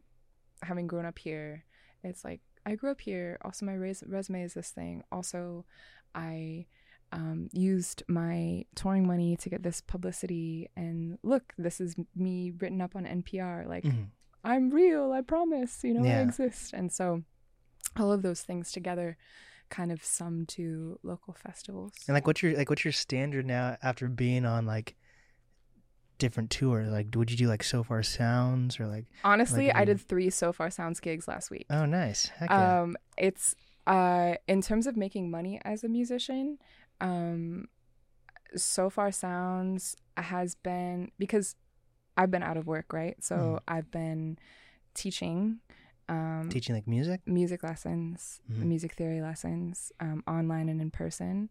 having 0.62 0.86
grown 0.88 1.06
up 1.06 1.18
here, 1.18 1.64
it's 2.02 2.24
like 2.24 2.40
I 2.70 2.74
grew 2.76 2.90
up 2.90 3.00
here. 3.00 3.38
Also, 3.44 3.66
my 3.66 3.74
res- 3.74 4.04
resume 4.06 4.42
is 4.42 4.54
this 4.54 4.70
thing. 4.70 5.02
Also, 5.10 5.64
I 6.14 6.66
um, 7.12 7.48
used 7.52 8.02
my 8.08 8.64
touring 8.76 9.06
money 9.06 9.36
to 9.36 9.48
get 9.50 9.62
this 9.62 9.80
publicity. 9.80 10.68
And 10.76 11.18
look, 11.22 11.52
this 11.58 11.80
is 11.80 11.96
me 12.14 12.52
written 12.60 12.80
up 12.80 12.94
on 12.94 13.04
NPR. 13.04 13.66
Like, 13.66 13.84
mhm. 13.84 14.06
I'm 14.44 14.70
real. 14.70 15.12
I 15.12 15.22
promise. 15.22 15.82
You 15.82 15.94
know, 15.94 16.04
Yeah. 16.04 16.18
I 16.20 16.22
exist. 16.22 16.72
And 16.72 16.92
so, 16.92 17.24
all 17.98 18.12
of 18.12 18.22
those 18.22 18.42
things 18.42 18.70
together 18.70 19.16
kind 19.68 19.90
of 19.92 20.04
sum 20.04 20.46
to 20.46 20.98
local 21.02 21.32
festivals. 21.34 21.92
and 22.08 22.14
like 22.14 22.26
what's 22.26 22.42
your 22.42 22.56
like 22.56 22.68
what's 22.70 22.84
your 22.84 22.92
standard 22.92 23.46
now 23.46 23.76
after 23.82 24.08
being 24.08 24.44
on 24.44 24.66
like 24.66 24.96
different 26.20 26.50
tours 26.50 26.88
like 26.92 27.08
would 27.16 27.30
you 27.30 27.36
do 27.36 27.48
like 27.48 27.64
Sofar 27.64 28.02
Sounds 28.04 28.78
or 28.78 28.86
like 28.86 29.06
Honestly, 29.24 29.66
like 29.68 29.76
I 29.76 29.84
did 29.84 30.00
three 30.00 30.30
Sofar 30.30 30.70
Sounds 30.70 31.00
gigs 31.00 31.26
last 31.26 31.50
week. 31.50 31.66
oh 31.70 31.84
nice 31.86 32.26
Heck 32.38 32.50
yeah. 32.50 32.82
um 32.82 32.96
it's 33.18 33.56
uh 33.88 34.34
in 34.46 34.60
terms 34.62 34.86
of 34.86 34.96
making 34.96 35.30
money 35.30 35.60
as 35.64 35.82
a 35.82 35.88
musician 35.88 36.58
um 37.00 37.66
Sofar 38.56 39.10
Sounds 39.12 39.96
has 40.16 40.54
been 40.54 41.10
because 41.18 41.54
i've 42.16 42.30
been 42.30 42.42
out 42.42 42.56
of 42.56 42.66
work 42.66 42.92
right 42.92 43.16
so 43.24 43.34
Mhm. 43.36 43.60
i've 43.68 43.90
been 43.90 44.38
teaching 44.94 45.60
um 46.08 46.48
teaching 46.50 46.74
like 46.74 46.86
music 46.86 47.20
music 47.26 47.62
lessons 47.62 48.40
Mhm. 48.52 48.64
music 48.64 48.92
theory 48.94 49.22
lessons 49.22 49.92
um 50.00 50.22
online 50.26 50.68
and 50.68 50.80
in 50.80 50.90
person 50.90 51.48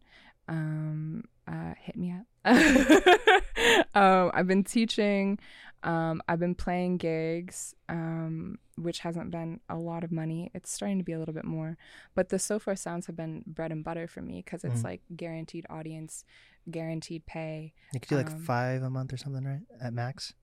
um 0.48 1.24
uh 1.48 1.74
hit 1.80 1.96
me 1.96 2.12
up 2.12 2.26
um 3.96 4.32
i've 4.34 4.48
been 4.48 4.64
teaching 4.64 5.38
um 5.84 6.22
i've 6.28 6.40
been 6.40 6.56
playing 6.56 6.98
gigs 6.98 7.74
um 7.88 8.58
which 8.78 9.00
hasn't 9.00 9.30
been 9.30 9.60
a 9.68 9.76
lot 9.76 10.06
of 10.06 10.12
money. 10.12 10.50
It's 10.54 10.72
starting 10.72 11.00
to 11.00 11.04
be 11.04 11.12
a 11.12 11.20
little 11.20 11.34
bit 11.34 11.44
more 11.44 11.78
but 12.16 12.30
the 12.30 12.40
Sofar 12.40 12.76
Sounds 12.78 13.08
have 13.08 13.16
been 13.18 13.44
bread 13.46 13.72
and 13.74 13.84
butter 13.84 14.08
for 14.08 14.22
me 14.22 14.42
because 14.44 14.64
it's 14.64 14.82
Mhm. 14.82 14.86
like 14.86 15.02
guaranteed 15.16 15.66
audience 15.70 16.24
guaranteed 16.72 17.26
pay 17.26 17.74
you 17.94 18.00
could 18.00 18.08
do 18.10 18.16
like 18.16 18.32
um, 18.32 18.40
five 18.40 18.82
a 18.84 18.90
month 18.90 19.12
or 19.12 19.18
something 19.18 19.44
right 19.44 19.62
at 19.82 19.92
max? 19.94 20.34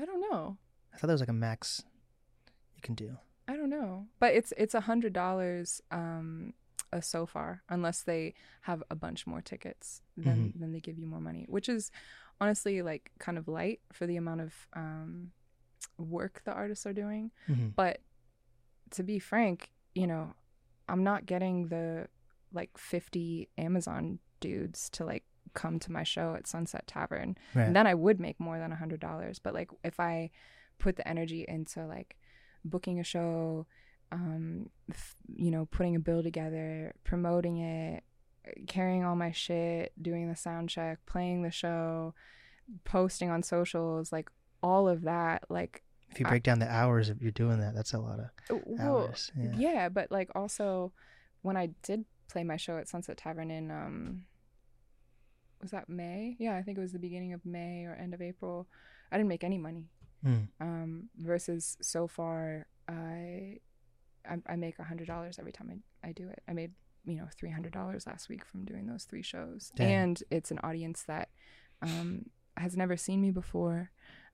I 0.00 0.04
don't 0.04 0.20
know. 0.30 0.56
I 0.94 0.98
thought 0.98 1.08
that 1.08 1.14
was 1.14 1.20
like 1.20 1.28
a 1.28 1.32
max 1.32 1.82
you 2.76 2.82
can 2.82 2.94
do. 2.94 3.16
I 3.48 3.56
don't 3.56 3.70
know, 3.70 4.06
but 4.20 4.34
it's 4.34 4.52
it's 4.56 4.74
a 4.74 4.80
hundred 4.82 5.12
dollars 5.12 5.82
um 5.90 6.54
uh, 6.92 7.00
so 7.00 7.24
far, 7.26 7.62
unless 7.68 8.02
they 8.02 8.34
have 8.62 8.82
a 8.90 8.94
bunch 8.96 9.26
more 9.26 9.40
tickets, 9.40 10.02
then 10.16 10.52
then 10.56 10.72
they 10.72 10.80
give 10.80 10.98
you 10.98 11.06
more 11.06 11.20
money, 11.20 11.46
which 11.48 11.68
is 11.68 11.90
honestly 12.40 12.82
like 12.82 13.10
kind 13.18 13.36
of 13.38 13.48
light 13.48 13.80
for 13.92 14.06
the 14.06 14.16
amount 14.16 14.40
of 14.40 14.54
um 14.74 15.32
work 15.98 16.42
the 16.44 16.52
artists 16.52 16.86
are 16.86 16.92
doing. 16.92 17.30
Mhm. 17.48 17.74
But 17.74 18.00
to 18.90 19.02
be 19.02 19.18
frank, 19.18 19.70
you 19.94 20.06
know, 20.06 20.34
I'm 20.88 21.04
not 21.04 21.26
getting 21.26 21.68
the 21.68 22.08
like 22.52 22.76
50 22.76 23.48
Amazon 23.58 24.18
dudes 24.40 24.88
to 24.90 25.04
like 25.04 25.24
come 25.54 25.78
to 25.80 25.92
my 25.92 26.02
show 26.02 26.34
at 26.34 26.46
Sunset 26.46 26.86
Tavern 26.86 27.36
right 27.54 27.64
and 27.66 27.74
then 27.76 27.86
I 27.86 27.94
would 27.94 28.20
make 28.20 28.38
more 28.40 28.58
than 28.58 28.72
a 28.72 28.76
hundred 28.76 29.00
dollars. 29.00 29.38
But 29.38 29.54
like 29.54 29.70
if 29.84 30.00
I 30.00 30.30
put 30.78 30.96
the 30.96 31.06
energy 31.06 31.44
into 31.46 31.86
like 31.86 32.16
booking 32.64 32.98
a 33.00 33.04
show, 33.04 33.66
um, 34.12 34.70
f- 34.90 35.14
you 35.28 35.50
know, 35.50 35.66
putting 35.66 35.94
a 35.94 36.00
bill 36.00 36.22
together, 36.22 36.94
promoting 37.04 37.58
it, 37.58 38.02
carrying 38.66 39.04
all 39.04 39.16
my 39.16 39.32
shit, 39.32 39.92
doing 40.00 40.28
the 40.28 40.36
sound 40.36 40.68
check, 40.68 40.98
playing 41.06 41.42
the 41.42 41.50
show, 41.50 42.14
posting 42.84 43.30
on 43.30 43.42
socials, 43.42 44.12
like 44.12 44.30
all 44.62 44.88
of 44.88 45.02
that, 45.02 45.44
like 45.48 45.82
if 46.10 46.18
you 46.20 46.26
I- 46.26 46.30
break 46.30 46.42
down 46.42 46.58
the 46.58 46.68
hours 46.70 47.08
if 47.08 47.22
you're 47.22 47.30
doing 47.30 47.60
that 47.60 47.74
that's 47.74 47.92
a 47.92 47.98
lot 47.98 48.18
of 48.18 48.60
well, 48.66 49.04
hours 49.04 49.30
yeah, 49.36 49.52
yeah, 49.56 49.88
but 49.88 50.10
like 50.10 50.28
also 50.34 50.92
when 51.42 51.56
I 51.56 51.70
did 51.82 52.04
play 52.28 52.42
my 52.44 52.56
show 52.56 52.76
at 52.78 52.88
Sunset 52.88 53.16
Tavern 53.16 53.50
in 53.50 53.70
um 53.70 54.24
was 55.62 55.70
that 55.72 55.88
May? 55.88 56.36
Yeah, 56.38 56.56
I 56.56 56.62
think 56.62 56.78
it 56.78 56.80
was 56.80 56.92
the 56.92 56.98
beginning 56.98 57.32
of 57.32 57.44
May 57.44 57.84
or 57.84 57.94
end 57.94 58.14
of 58.14 58.22
April. 58.22 58.66
I 59.12 59.16
didn't 59.18 59.28
make 59.28 59.44
any 59.44 59.58
money. 59.58 59.88
Mm. 60.24 60.48
Um 60.60 61.08
versus 61.16 61.76
so 61.80 62.06
far 62.06 62.66
I 62.88 63.58
I, 64.28 64.36
I 64.46 64.56
make 64.56 64.78
a 64.78 64.84
hundred 64.84 65.06
dollars 65.06 65.38
every 65.38 65.52
time 65.52 65.70
I, 66.04 66.08
I 66.08 66.12
do 66.12 66.28
it. 66.28 66.42
I 66.48 66.52
made, 66.52 66.72
you 67.04 67.16
know, 67.16 67.28
three 67.36 67.50
hundred 67.50 67.72
dollars 67.72 68.06
last 68.06 68.28
week 68.28 68.44
from 68.44 68.64
doing 68.64 68.86
those 68.86 69.04
three 69.04 69.22
shows. 69.22 69.72
Dang. 69.76 69.92
And 69.92 70.22
it's 70.30 70.50
an 70.50 70.58
audience 70.62 71.02
that 71.04 71.28
um 71.82 72.26
has 72.56 72.76
never 72.76 72.96
seen 72.96 73.20
me 73.20 73.30
before. 73.30 73.90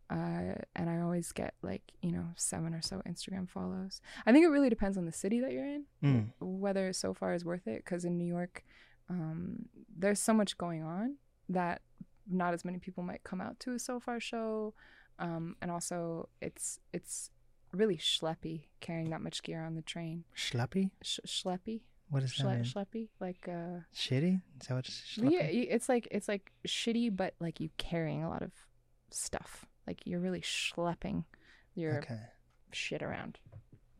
Uh, 0.08 0.54
and 0.76 0.88
I 0.88 1.00
always 1.00 1.32
get 1.32 1.54
like, 1.62 1.82
you 2.00 2.12
know, 2.12 2.26
seven 2.36 2.74
or 2.74 2.80
so 2.82 3.02
Instagram 3.08 3.48
follows. 3.48 4.00
I 4.24 4.30
think 4.32 4.44
it 4.44 4.48
really 4.50 4.70
depends 4.70 4.96
on 4.96 5.04
the 5.04 5.12
city 5.12 5.40
that 5.40 5.52
you're 5.52 5.66
in, 5.66 5.84
Mm. 6.02 6.26
whether 6.38 6.92
Sofar 6.92 7.34
is 7.34 7.44
worth 7.44 7.66
it. 7.66 7.84
Because 7.84 8.04
in 8.04 8.16
New 8.16 8.24
York, 8.26 8.64
um, 9.10 9.68
there's 9.96 10.20
so 10.20 10.32
much 10.32 10.56
going 10.58 10.82
on 10.84 11.16
that 11.48 11.82
not 12.28 12.54
as 12.54 12.64
many 12.64 12.78
people 12.78 13.02
might 13.02 13.24
come 13.24 13.40
out 13.40 13.58
to 13.60 13.72
a 13.72 13.78
Sofar 13.80 14.20
show. 14.20 14.74
Um, 15.18 15.56
and 15.60 15.70
also, 15.72 16.28
it's 16.40 16.78
it's 16.92 17.30
really 17.72 17.96
schleppy 17.96 18.66
carrying 18.80 19.10
that 19.10 19.20
much 19.20 19.42
gear 19.42 19.64
on 19.64 19.74
the 19.74 19.82
train. 19.82 20.22
Schleppy? 20.36 20.90
Sh- 21.02 21.18
schleppy, 21.26 21.80
What 22.08 22.22
that 22.22 22.28
Schle- 22.30 22.54
mean? 22.54 22.64
schleppy, 22.64 23.08
like 23.20 23.48
uh, 23.48 23.80
Shitty? 23.94 24.40
Is 24.60 24.66
that 24.68 24.74
what 24.74 24.84
schleppy? 24.84 25.32
yeah, 25.32 25.40
it's 25.42 25.88
like 25.88 26.06
it's 26.10 26.28
like 26.28 26.52
shitty, 26.66 27.14
but 27.16 27.34
like 27.40 27.58
you 27.60 27.70
carrying 27.78 28.22
a 28.22 28.28
lot 28.28 28.42
of 28.42 28.52
stuff. 29.10 29.66
Like 29.86 30.00
you're 30.04 30.20
really 30.20 30.40
schlepping 30.42 31.24
your 31.74 31.98
Okay. 31.98 32.18
shit 32.72 33.02
around. 33.02 33.38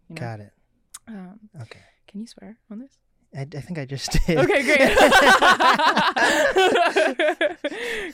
You 0.09 0.15
know? 0.15 0.21
Got 0.21 0.41
it. 0.41 0.53
Um, 1.09 1.41
Okay. 1.63 1.81
can 2.07 2.21
you 2.21 2.27
swear 2.27 2.59
on 2.71 2.79
this? 2.79 2.99
I, 3.37 3.41
I 3.43 3.61
think 3.61 3.79
I 3.79 3.85
just 3.85 4.13
did. 4.27 4.39
Okay, 4.39 4.63
great. 4.63 4.97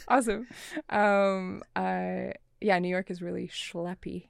awesome. 0.08 0.46
Um, 0.88 1.62
uh, 1.76 2.32
yeah, 2.60 2.78
New 2.78 2.88
York 2.88 3.10
is 3.10 3.20
really 3.22 3.48
schleppy. 3.48 4.28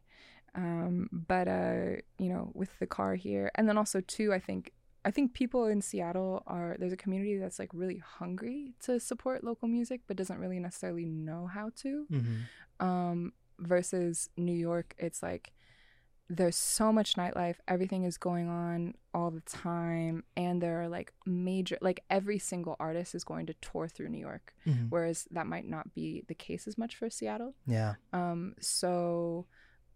Um, 0.55 1.09
but 1.13 1.49
uh, 1.49 2.03
you 2.19 2.29
know, 2.29 2.51
with 2.55 2.79
the 2.79 2.87
car 2.87 3.15
here, 3.15 3.51
and 3.55 3.69
then 3.69 3.79
also 3.79 4.01
too, 4.03 4.33
I 4.35 4.39
think 4.39 4.73
I 5.05 5.11
think 5.11 5.35
people 5.35 5.67
in 5.67 5.81
Seattle 5.83 6.43
are 6.47 6.77
there's 6.79 6.93
a 6.93 6.97
community 6.97 7.37
that's 7.39 7.59
like 7.59 7.71
really 7.73 7.99
hungry 7.99 8.75
to 8.85 9.01
support 9.01 9.43
local 9.45 9.69
music, 9.69 10.01
but 10.07 10.17
doesn't 10.17 10.39
really 10.39 10.61
necessarily 10.61 11.05
know 11.05 11.47
how 11.47 11.71
to. 11.83 12.07
hmm 12.11 12.41
Um, 12.81 13.33
versus 13.59 14.29
New 14.37 14.55
York, 14.71 14.95
it's 14.99 15.23
like 15.23 15.53
there's 16.29 16.57
so 16.57 16.91
much 16.93 17.15
nightlife 17.15 17.57
everything 17.69 18.05
is 18.05 18.17
going 18.17 18.49
on 18.49 18.95
all 19.13 19.31
the 19.31 19.43
time 19.43 20.25
and 20.35 20.63
there 20.63 20.81
are 20.81 20.89
like 20.89 21.13
major 21.27 21.77
like 21.83 22.01
every 22.09 22.39
single 22.39 22.75
artist 22.81 23.15
is 23.15 23.23
going 23.23 23.45
to 23.45 23.53
tour 23.55 23.87
through 23.87 24.09
new 24.09 24.19
york 24.31 24.55
hmm 24.65 24.87
whereas 24.89 25.27
that 25.31 25.47
might 25.47 25.69
not 25.69 25.93
be 25.95 26.23
the 26.29 26.35
case 26.35 26.67
as 26.67 26.79
much 26.79 26.97
for 26.97 27.11
seattle 27.11 27.55
Yeah. 27.67 27.95
um 28.15 28.55
so 28.61 29.47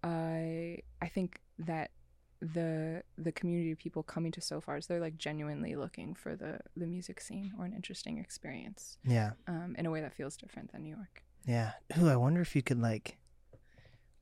i 0.02 0.78
i 1.00 1.08
think 1.08 1.40
that 1.58 1.90
the 2.40 3.02
the 3.16 3.32
community 3.32 3.70
of 3.72 3.78
people 3.78 4.02
coming 4.02 4.30
to 4.32 4.40
sofars 4.40 4.86
they're 4.86 5.00
like 5.00 5.16
genuinely 5.16 5.74
looking 5.76 6.14
for 6.14 6.36
the 6.36 6.58
the 6.76 6.86
music 6.86 7.20
scene 7.20 7.52
or 7.58 7.64
an 7.64 7.72
interesting 7.72 8.18
experience 8.18 8.98
Yeah. 9.04 9.30
um 9.48 9.74
in 9.78 9.86
a 9.86 9.90
way 9.90 10.00
that 10.02 10.12
feels 10.14 10.36
different 10.36 10.72
than 10.72 10.82
new 10.82 10.94
york 10.94 11.22
Yeah. 11.46 11.72
Ooh, 11.98 12.08
I 12.08 12.16
wonder 12.16 12.40
if 12.40 12.54
you 12.56 12.62
could 12.62 12.80
like 12.80 13.18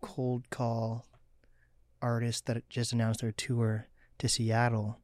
cold 0.00 0.50
call 0.50 1.06
artists 2.02 2.42
that 2.42 2.68
just 2.68 2.92
announced 2.92 3.20
their 3.22 3.32
tour 3.32 3.86
to 4.18 4.28
Seattle 4.28 4.98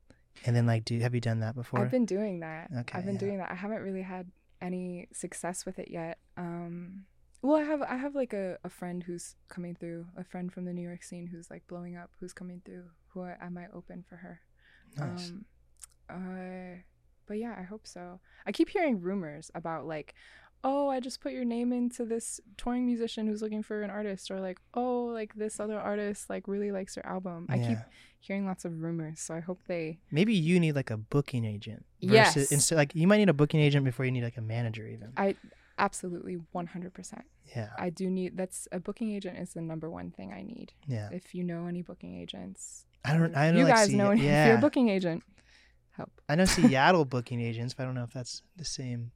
and 0.44 0.54
then 0.54 0.66
like 0.66 0.84
do 0.84 0.98
have 1.00 1.14
you 1.14 1.20
done 1.20 1.40
that 1.40 1.54
before? 1.54 1.80
I've 1.80 1.90
been 1.90 2.04
doing 2.06 2.40
that. 2.40 2.70
Okay, 2.80 2.98
I've 2.98 3.04
been 3.04 3.14
yeah. 3.14 3.20
doing 3.20 3.38
that. 3.38 3.50
I 3.50 3.54
haven't 3.54 3.82
really 3.82 4.02
had 4.02 4.30
any 4.60 5.08
success 5.12 5.64
with 5.66 5.78
it 5.78 5.88
yet. 5.90 6.18
Um, 6.36 7.04
well, 7.42 7.56
I 7.56 7.62
have 7.64 7.82
I 7.82 7.96
have 7.96 8.14
like 8.14 8.32
a, 8.32 8.58
a 8.64 8.68
friend 8.70 9.02
who's 9.02 9.36
coming 9.48 9.74
through, 9.74 10.06
a 10.16 10.24
friend 10.24 10.52
from 10.52 10.64
the 10.66 10.72
New 10.74 10.82
York 10.86 11.02
scene 11.02 11.26
who's 11.26 11.50
like 11.50 11.66
blowing 11.66 11.96
up, 11.96 12.10
who's 12.20 12.32
coming 12.34 12.60
through, 12.64 12.84
who 13.12 13.22
I, 13.22 13.48
might 13.48 13.68
open 13.74 14.04
for 14.08 14.16
her. 14.16 14.40
nice. 14.96 15.30
Um, 15.30 15.44
uh, 16.08 16.80
but 17.26 17.38
yeah, 17.38 17.54
I 17.58 17.62
hope 17.62 17.86
so. 17.86 18.20
I 18.46 18.52
keep 18.52 18.68
hearing 18.68 19.00
rumors 19.00 19.50
about 19.54 19.86
like, 19.86 20.14
oh, 20.62 20.88
I 20.88 21.00
just 21.00 21.20
put 21.20 21.32
your 21.32 21.44
name 21.44 21.72
into 21.72 22.04
this 22.04 22.40
touring 22.56 22.86
musician 22.86 23.26
who's 23.26 23.40
looking 23.40 23.62
for 23.62 23.82
an 23.82 23.90
artist, 23.90 24.30
or 24.30 24.40
like, 24.40 24.60
oh, 24.74 25.04
like 25.04 25.34
this 25.34 25.60
other 25.60 25.78
artist 25.78 26.28
like 26.28 26.48
really 26.48 26.72
likes 26.72 26.96
your 26.96 27.06
album. 27.06 27.46
I 27.48 27.58
keep 27.58 27.78
hearing 28.18 28.46
lots 28.46 28.64
of 28.64 28.82
rumors, 28.82 29.20
so 29.20 29.34
I 29.34 29.40
hope 29.40 29.60
they. 29.66 30.00
Maybe 30.10 30.34
you 30.34 30.60
need 30.60 30.74
like 30.74 30.90
a 30.90 30.96
booking 30.96 31.44
agent. 31.44 31.86
Yes. 32.00 32.36
Instead, 32.50 32.76
like 32.76 32.94
you 32.94 33.06
might 33.06 33.18
need 33.18 33.28
a 33.28 33.34
booking 33.34 33.60
agent 33.60 33.84
before 33.84 34.04
you 34.04 34.12
need 34.12 34.24
like 34.24 34.36
a 34.36 34.42
manager 34.42 34.86
even. 34.86 35.12
I 35.16 35.36
absolutely 35.78 36.38
100%. 36.54 37.22
yeah. 37.56 37.70
I 37.78 37.90
do 37.90 38.10
need 38.10 38.36
that's 38.36 38.68
a 38.70 38.78
booking 38.78 39.14
agent 39.14 39.38
is 39.38 39.54
the 39.54 39.62
number 39.62 39.90
one 39.90 40.10
thing 40.10 40.32
I 40.32 40.42
need. 40.42 40.72
Yeah. 40.86 41.08
If 41.10 41.34
you 41.34 41.42
know 41.42 41.66
any 41.66 41.82
booking 41.82 42.20
agents, 42.20 42.86
I 43.04 43.14
don't. 43.16 43.34
I 43.36 43.50
know. 43.50 43.58
you 43.58 43.64
like, 43.64 43.74
guys 43.74 43.88
Se- 43.88 43.96
know 43.96 44.10
any. 44.10 44.20
If 44.22 44.26
Yeah. 44.26 44.46
you're 44.48 44.58
a 44.58 44.60
booking 44.60 44.88
agent, 44.88 45.22
help. 45.92 46.10
I 46.28 46.34
know 46.34 46.44
Seattle 46.44 47.04
booking 47.14 47.40
agents, 47.40 47.74
but 47.74 47.82
I 47.84 47.86
don't 47.86 47.94
know 47.94 48.04
if 48.04 48.12
that's 48.12 48.42
the 48.56 48.64
same. 48.64 49.12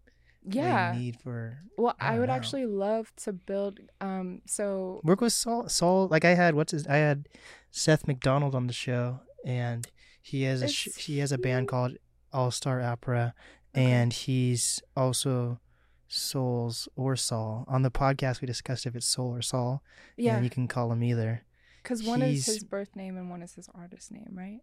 Yeah. 0.46 0.92
need 0.94 1.18
for 1.20 1.58
Well, 1.78 1.96
I 1.98 2.16
I, 2.16 2.18
would 2.18 2.28
know. 2.28 2.34
actually 2.34 2.66
love 2.66 3.12
to 3.24 3.32
build. 3.32 3.80
Um. 4.00 4.42
So 4.46 5.00
work 5.04 5.20
with 5.22 5.32
Saul. 5.32 5.68
Saul, 5.68 6.08
like 6.08 6.24
I 6.24 6.34
had 6.34 6.54
what's 6.54 6.72
his? 6.72 6.86
I 6.86 6.96
had 6.96 7.28
Seth 7.70 8.06
McDonald 8.06 8.54
on 8.54 8.66
the 8.66 8.72
show, 8.74 9.20
and 9.44 9.86
he 10.20 10.42
has 10.42 10.60
a 10.62 10.68
sh- 10.68 10.96
he 10.98 11.18
has 11.20 11.32
a 11.32 11.38
band 11.38 11.68
called 11.68 11.96
All 12.32 12.50
Star 12.50 12.80
Opera, 12.82 13.34
Okay. 13.74 13.84
and 13.90 14.12
he's 14.12 14.82
also 14.96 15.60
Souls 16.08 16.88
or 16.96 17.16
Saul. 17.16 17.64
On 17.68 17.82
the 17.82 17.90
podcast, 17.90 18.40
we 18.40 18.46
discussed 18.46 18.86
if 18.86 18.94
it's 18.94 19.06
Soul 19.06 19.34
or 19.34 19.42
Saul. 19.42 19.82
yeah, 20.16 20.36
and 20.36 20.44
you 20.44 20.50
can 20.50 20.68
call 20.68 20.92
him 20.92 21.02
either. 21.02 21.42
Because 21.84 22.02
one 22.02 22.20
is 22.22 22.44
his 22.46 22.64
birth 22.64 22.96
name 22.96 23.16
and 23.16 23.30
one 23.30 23.42
is 23.42 23.54
his 23.54 23.68
artist 23.74 24.10
name, 24.10 24.30
right? 24.32 24.58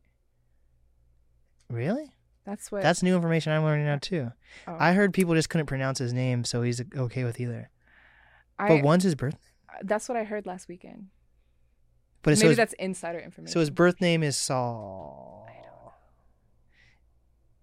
Really? 1.70 2.12
That's 2.46 2.72
what. 2.72 2.82
That's 2.82 3.02
new 3.04 3.16
information 3.16 3.54
I'm 3.54 3.64
learning 3.64 3.86
now 3.86 4.00
too. 4.02 4.32
oh, 4.68 4.76
I 4.80 4.92
heard 4.94 5.14
people 5.14 5.36
just 5.36 5.50
couldn't 5.50 5.68
pronounce 5.68 6.00
his 6.00 6.12
name, 6.12 6.44
so 6.44 6.62
he's 6.64 6.82
okay 6.98 7.24
with 7.24 7.40
either. 7.40 7.70
I- 8.60 8.68
But 8.68 8.84
one's 8.84 9.04
his 9.04 9.16
birth. 9.16 9.38
Uh, 9.70 9.78
that's 9.84 10.10
what 10.10 10.18
I 10.18 10.24
heard 10.26 10.46
last 10.46 10.68
weekend. 10.68 11.08
But 12.24 12.38
so 12.38 12.42
Maybe 12.42 12.50
his, 12.50 12.58
that's 12.58 12.74
insider 12.74 13.20
information. 13.20 13.54
so 13.54 13.60
his 13.62 13.70
birth 13.70 14.02
name 14.02 14.22
is 14.22 14.36
Saul. 14.38 15.48
I 15.48 15.54
don't 15.54 15.64
know. 15.86 15.94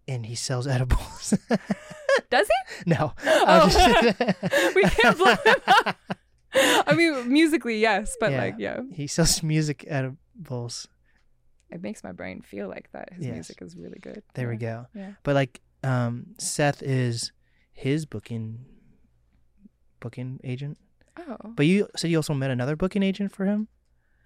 And 0.09 0.27
he 0.27 0.35
sells 0.35 0.67
edibles. 0.67 1.35
Does 2.31 2.47
he? 2.49 2.91
no. 2.91 3.13
Oh. 3.25 3.69
Just- 3.69 4.75
we 4.75 4.83
can't 4.83 5.17
blow 5.19 5.35
him 5.35 5.55
up. 5.67 5.97
I 6.55 6.95
mean, 6.95 7.31
musically, 7.33 7.79
yes, 7.81 8.17
but 8.21 8.33
Yeah. 8.33 8.39
like, 8.39 8.55
yeah, 8.59 8.81
He 8.93 9.07
sells 9.07 9.43
music 9.43 9.85
edibles. 9.89 10.89
it 11.71 11.83
makes 11.83 12.03
my 12.03 12.13
brain 12.13 12.41
feel 12.43 12.69
like 12.69 12.89
that. 12.93 13.13
His 13.13 13.27
Yes. 13.27 13.35
music 13.35 13.61
is 13.63 13.77
really 13.77 13.99
good. 14.01 14.23
There 14.35 14.49
we 14.49 14.57
go. 14.57 14.87
Yeah. 14.95 15.13
But 15.23 15.35
like 15.35 15.61
um 15.85 16.35
Seth 16.39 16.83
is 16.83 17.33
his 17.73 18.07
booking 18.07 18.65
booking 20.01 20.41
agent. 20.45 20.79
Oh, 21.17 21.37
But 21.57 21.67
you 21.67 21.89
said 21.97 22.11
you 22.11 22.17
also 22.19 22.35
met 22.35 22.51
another 22.51 22.77
booking 22.77 23.03
agent 23.03 23.33
for 23.33 23.45
him? 23.45 23.69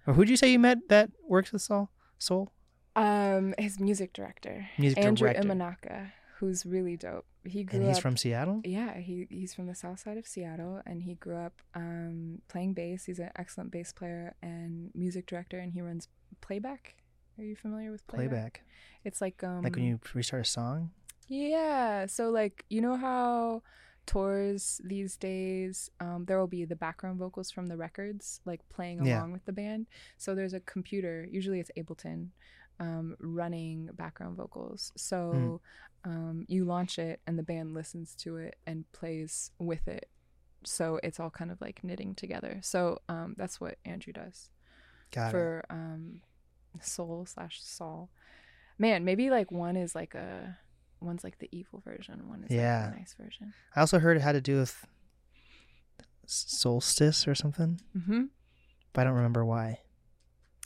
Or 0.05 0.13
who'd 0.13 0.29
you 0.29 0.37
say 0.37 0.51
you 0.51 0.59
met 0.59 0.77
that 0.89 1.09
works 1.27 1.51
with 1.51 1.61
Saul? 1.61 1.89
Soul? 2.17 2.51
um, 2.95 3.55
his 3.57 3.79
music 3.79 4.13
director, 4.13 4.69
Music 4.77 4.99
Andrew 4.99 5.27
director. 5.27 5.49
Imanaka, 5.49 6.11
who's 6.37 6.63
really 6.63 6.95
dope. 6.95 7.25
He 7.45 7.63
grew 7.63 7.79
And 7.79 7.87
he's 7.87 7.97
up. 7.97 8.01
from 8.03 8.15
Seattle? 8.17 8.61
yeah, 8.63 8.97
he 8.99 9.27
he's 9.29 9.53
from 9.53 9.67
the 9.67 9.75
south 9.75 9.99
side 9.99 10.17
of 10.17 10.25
Seattle, 10.25 10.81
and 10.85 11.03
he 11.03 11.15
grew 11.15 11.35
up 11.37 11.61
um 11.75 12.41
playing 12.47 12.73
bass. 12.73 13.05
He's 13.05 13.19
an 13.19 13.31
excellent 13.35 13.71
bass 13.71 13.91
player 13.91 14.35
and 14.41 14.91
music 14.95 15.25
director, 15.27 15.59
and 15.59 15.73
he 15.73 15.81
runs 15.81 16.07
playback. 16.41 16.95
Are 17.37 17.43
you 17.43 17.55
familiar 17.55 17.91
with 17.91 18.05
playback? 18.07 18.29
Playback. 18.29 18.63
It's 19.03 19.19
like 19.21 19.43
um 19.43 19.61
Like 19.63 19.75
when 19.75 19.85
you 19.85 19.99
restart 20.13 20.41
a 20.45 20.49
song? 20.49 20.91
Yeah. 21.27 22.05
So 22.05 22.29
like 22.29 22.63
you 22.69 22.79
know 22.81 22.95
how 22.95 23.63
tours 24.05 24.81
these 24.83 25.15
days 25.15 25.89
um 26.01 26.25
there 26.25 26.37
will 26.37 26.47
be 26.47 26.65
the 26.65 26.75
background 26.75 27.17
vocals 27.17 27.49
from 27.49 27.67
the 27.67 27.77
records 27.77 28.41
like 28.43 28.59
playing 28.67 29.05
Yeah. 29.05 29.19
along 29.19 29.31
with 29.31 29.45
the 29.45 29.53
band. 29.53 29.87
So 30.17 30.35
there's 30.35 30.53
a 30.53 30.59
computer, 30.59 31.25
usually 31.31 31.59
it's 31.59 31.71
Ableton, 31.77 32.29
um 32.79 33.15
running 33.19 33.89
background 33.93 34.35
vocals. 34.37 34.91
So 34.95 35.61
um 36.05 36.45
you 36.47 36.65
launch 36.65 36.99
it 36.99 37.21
and 37.27 37.37
the 37.39 37.43
band 37.43 37.73
listens 37.73 38.15
to 38.15 38.37
it 38.37 38.55
and 38.67 38.89
plays 38.91 39.51
with 39.59 39.87
it. 39.87 40.09
So 40.65 40.99
it's 41.03 41.19
all 41.19 41.29
kind 41.29 41.51
of 41.51 41.59
like 41.61 41.83
knitting 41.83 42.15
together. 42.15 42.59
So 42.61 42.99
um 43.09 43.35
that's 43.37 43.59
what 43.61 43.77
Andrew 43.85 44.13
does 44.13 44.49
Got 45.11 45.27
it. 45.27 45.31
for 45.31 45.65
um 45.69 46.21
soul 46.81 47.25
slash 47.27 47.61
Saul. 47.61 48.09
Man, 48.79 49.05
maybe 49.05 49.29
like 49.29 49.51
one 49.51 49.77
is 49.77 49.93
like 49.95 50.15
a 50.15 50.57
one's 50.99 51.23
like 51.23 51.37
the 51.39 51.49
evil 51.51 51.81
version, 51.85 52.27
one 52.27 52.43
is 52.43 52.51
Yeah. 52.51 52.85
like 52.85 52.93
the 52.93 52.99
nice 52.99 53.15
version. 53.19 53.53
I 53.75 53.81
also 53.81 53.99
heard 53.99 54.17
it 54.17 54.21
had 54.21 54.31
to 54.33 54.41
do 54.41 54.57
with 54.59 54.85
solstice 56.25 57.27
or 57.27 57.35
something, 57.35 57.79
Mm-hmm. 57.97 58.23
but 58.93 59.01
I 59.01 59.03
don't 59.03 59.13
remember 59.15 59.43
why. 59.45 59.79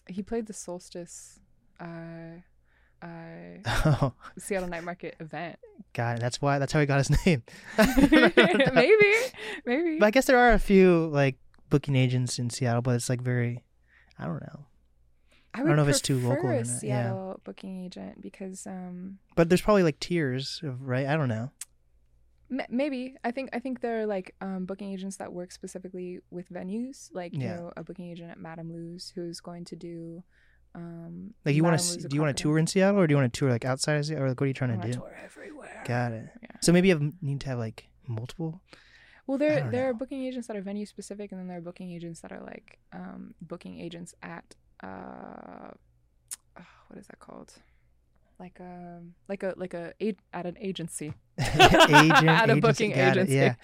He 0.07 0.21
played 0.23 0.45
the 0.45 0.53
solstice 0.53 1.39
uh 1.79 3.05
uh 3.05 4.09
Seattle 4.39 4.69
Night 4.69 4.83
Market 4.83 5.15
event. 5.19 5.57
got 5.93 6.17
it. 6.17 6.21
That's 6.21 6.41
why. 6.41 6.59
That's 6.59 6.73
how 6.73 6.79
he 6.79 6.85
got 6.85 6.97
his 6.97 7.09
name. 7.25 7.43
maybe. 7.77 9.13
Maybe. 9.65 9.99
But 9.99 10.05
I 10.07 10.11
guess 10.11 10.25
there 10.25 10.37
are 10.39 10.53
a 10.53 10.59
few 10.59 11.07
like 11.11 11.37
booking 11.69 11.95
agents 11.95 12.39
in 12.39 12.49
Seattle, 12.49 12.81
but 12.81 12.95
it's 12.95 13.09
like 13.09 13.21
very, 13.21 13.63
I 14.17 14.25
don't 14.25 14.41
know. 14.41 14.65
I, 15.53 15.63
don't 15.63 15.75
know 15.75 15.83
if 15.83 15.89
it's 15.89 16.01
too 16.01 16.19
local 16.19 16.49
a 16.49 16.63
not, 16.63 16.83
yeah. 16.83 17.33
Booking 17.43 17.83
agent 17.85 18.21
because 18.21 18.67
um 18.67 19.17
But 19.35 19.49
there's 19.49 19.61
probably 19.61 19.83
like 19.83 19.99
tiers 19.99 20.61
of 20.63 20.81
right. 20.83 21.07
I 21.07 21.15
don't 21.17 21.29
know. 21.29 21.51
M- 22.51 22.61
maybe 22.69 23.15
I 23.23 23.31
think 23.31 23.49
I 23.53 23.59
think 23.59 23.81
there 23.81 24.01
are 24.01 24.05
like 24.05 24.35
um, 24.39 24.65
booking 24.65 24.93
agents 24.93 25.17
that 25.17 25.33
work 25.33 25.51
specifically 25.51 26.19
with 26.29 26.49
venues, 26.49 27.09
like 27.13 27.33
you 27.33 27.39
know 27.39 27.71
a 27.75 27.83
booking 27.83 28.09
agent 28.09 28.29
at 28.31 28.39
Madame 28.39 28.71
Lou's 28.71 29.11
who's 29.15 29.39
going 29.39 29.65
to 29.65 29.75
do. 29.75 30.23
Um, 30.77 31.33
Like 31.43 31.55
you 31.55 31.63
want 31.63 31.79
to 31.79 32.07
do 32.07 32.15
you 32.15 32.21
want 32.21 32.37
to 32.37 32.41
tour 32.41 32.57
in 32.59 32.67
Seattle 32.67 32.99
or 33.01 33.07
do 33.07 33.13
you 33.13 33.17
want 33.17 33.33
to 33.33 33.37
tour 33.39 33.49
like 33.49 33.65
outside 33.65 33.95
of 33.97 34.05
Seattle 34.05 34.25
or 34.25 34.29
like 34.29 34.39
what 34.39 34.45
are 34.45 34.47
you 34.47 34.53
trying 34.53 34.77
wanna 34.77 34.91
do? 34.91 34.99
tour 34.99 35.15
everywhere. 35.23 35.83
Got 35.85 36.11
it. 36.11 36.29
Yeah. 36.43 36.49
So 36.61 36.71
maybe 36.71 36.89
you 36.89 36.97
have, 36.97 37.13
need 37.21 37.41
to 37.41 37.47
have 37.49 37.57
like 37.59 37.87
multiple. 38.07 38.61
Well, 39.25 39.37
there 39.37 39.69
there 39.69 39.89
are 39.89 39.93
booking 39.93 40.23
agents 40.23 40.47
that 40.47 40.55
are 40.55 40.61
venue 40.61 40.85
specific, 40.85 41.31
and 41.31 41.39
then 41.39 41.47
there 41.47 41.57
are 41.57 41.61
booking 41.61 41.91
agents 41.91 42.21
that 42.21 42.31
are 42.31 42.39
like 42.41 42.77
um, 42.93 43.33
booking 43.41 43.79
agents 43.81 44.13
at 44.21 44.55
uh, 44.83 45.71
oh, 46.59 46.65
what 46.87 46.99
is 46.99 47.07
that 47.07 47.19
called? 47.19 47.53
Like 48.39 48.59
um 48.61 49.15
like 49.27 49.41
a 49.41 49.53
like 49.57 49.73
a, 49.73 49.93
a 49.99 50.15
at 50.31 50.45
an 50.45 50.57
agency. 50.61 51.13
Agent, 51.39 51.59
at 52.29 52.49
a 52.49 52.53
agency, 52.53 52.59
booking 52.61 52.91
got 52.91 53.17
it, 53.17 53.29
agency. 53.29 53.35
yeah. 53.35 53.55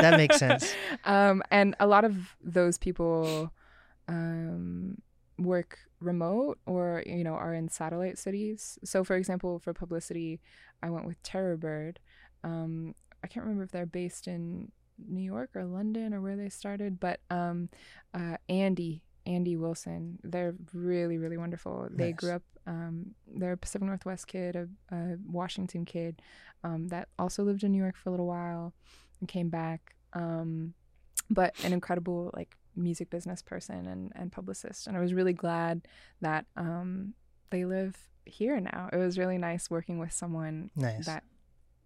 That 0.00 0.14
makes 0.16 0.36
sense. 0.38 0.72
Um, 1.04 1.42
and 1.50 1.74
a 1.78 1.86
lot 1.86 2.04
of 2.04 2.16
those 2.42 2.76
people 2.78 3.52
um, 4.08 4.98
work 5.38 5.78
remote 6.00 6.58
or 6.66 7.02
you 7.06 7.24
know 7.24 7.34
are 7.34 7.54
in 7.54 7.68
satellite 7.68 8.18
cities. 8.18 8.78
So, 8.84 9.04
for 9.04 9.16
example, 9.16 9.58
for 9.58 9.72
publicity, 9.72 10.40
I 10.82 10.90
went 10.90 11.06
with 11.06 11.22
Terrorbird. 11.22 11.96
Um, 12.44 12.94
I 13.22 13.26
can't 13.26 13.44
remember 13.44 13.64
if 13.64 13.72
they're 13.72 13.86
based 13.86 14.28
in 14.28 14.70
New 15.08 15.22
York 15.22 15.50
or 15.54 15.64
London 15.64 16.14
or 16.14 16.20
where 16.20 16.36
they 16.36 16.48
started, 16.48 17.00
but 17.00 17.20
um, 17.30 17.68
uh, 18.14 18.36
Andy. 18.48 19.02
Andy 19.26 19.56
Wilson. 19.56 20.18
They're 20.24 20.54
really, 20.72 21.18
really 21.18 21.36
wonderful. 21.36 21.88
They 21.90 22.12
grew 22.12 22.32
up, 22.32 22.42
um, 22.66 23.14
they're 23.26 23.52
a 23.52 23.56
Pacific 23.58 23.86
Northwest 23.86 24.26
kid, 24.26 24.56
a, 24.56 24.68
a 24.90 25.16
Washington 25.30 25.84
kid 25.84 26.22
um, 26.64 26.88
that 26.88 27.08
also 27.18 27.44
lived 27.44 27.62
in 27.62 27.72
New 27.72 27.82
York 27.82 27.94
for 27.94 28.08
a 28.08 28.12
little 28.12 28.26
while 28.26 28.72
and 29.20 29.28
came 29.28 29.50
back. 29.50 29.96
Um, 30.14 30.72
but 31.28 31.54
an 31.62 31.74
incredible 31.74 32.30
like 32.34 32.56
music 32.78 33.10
business 33.10 33.42
person 33.42 33.86
and, 33.86 34.12
and 34.14 34.32
publicist. 34.32 34.86
And 34.86 34.96
I 34.96 35.00
was 35.00 35.12
really 35.12 35.32
glad 35.32 35.82
that 36.20 36.46
um, 36.56 37.14
they 37.50 37.64
live 37.64 37.96
here 38.24 38.60
now. 38.60 38.88
It 38.92 38.96
was 38.96 39.18
really 39.18 39.38
nice 39.38 39.70
working 39.70 39.98
with 39.98 40.12
someone 40.12 40.70
Nice. 40.76 41.06
that 41.06 41.24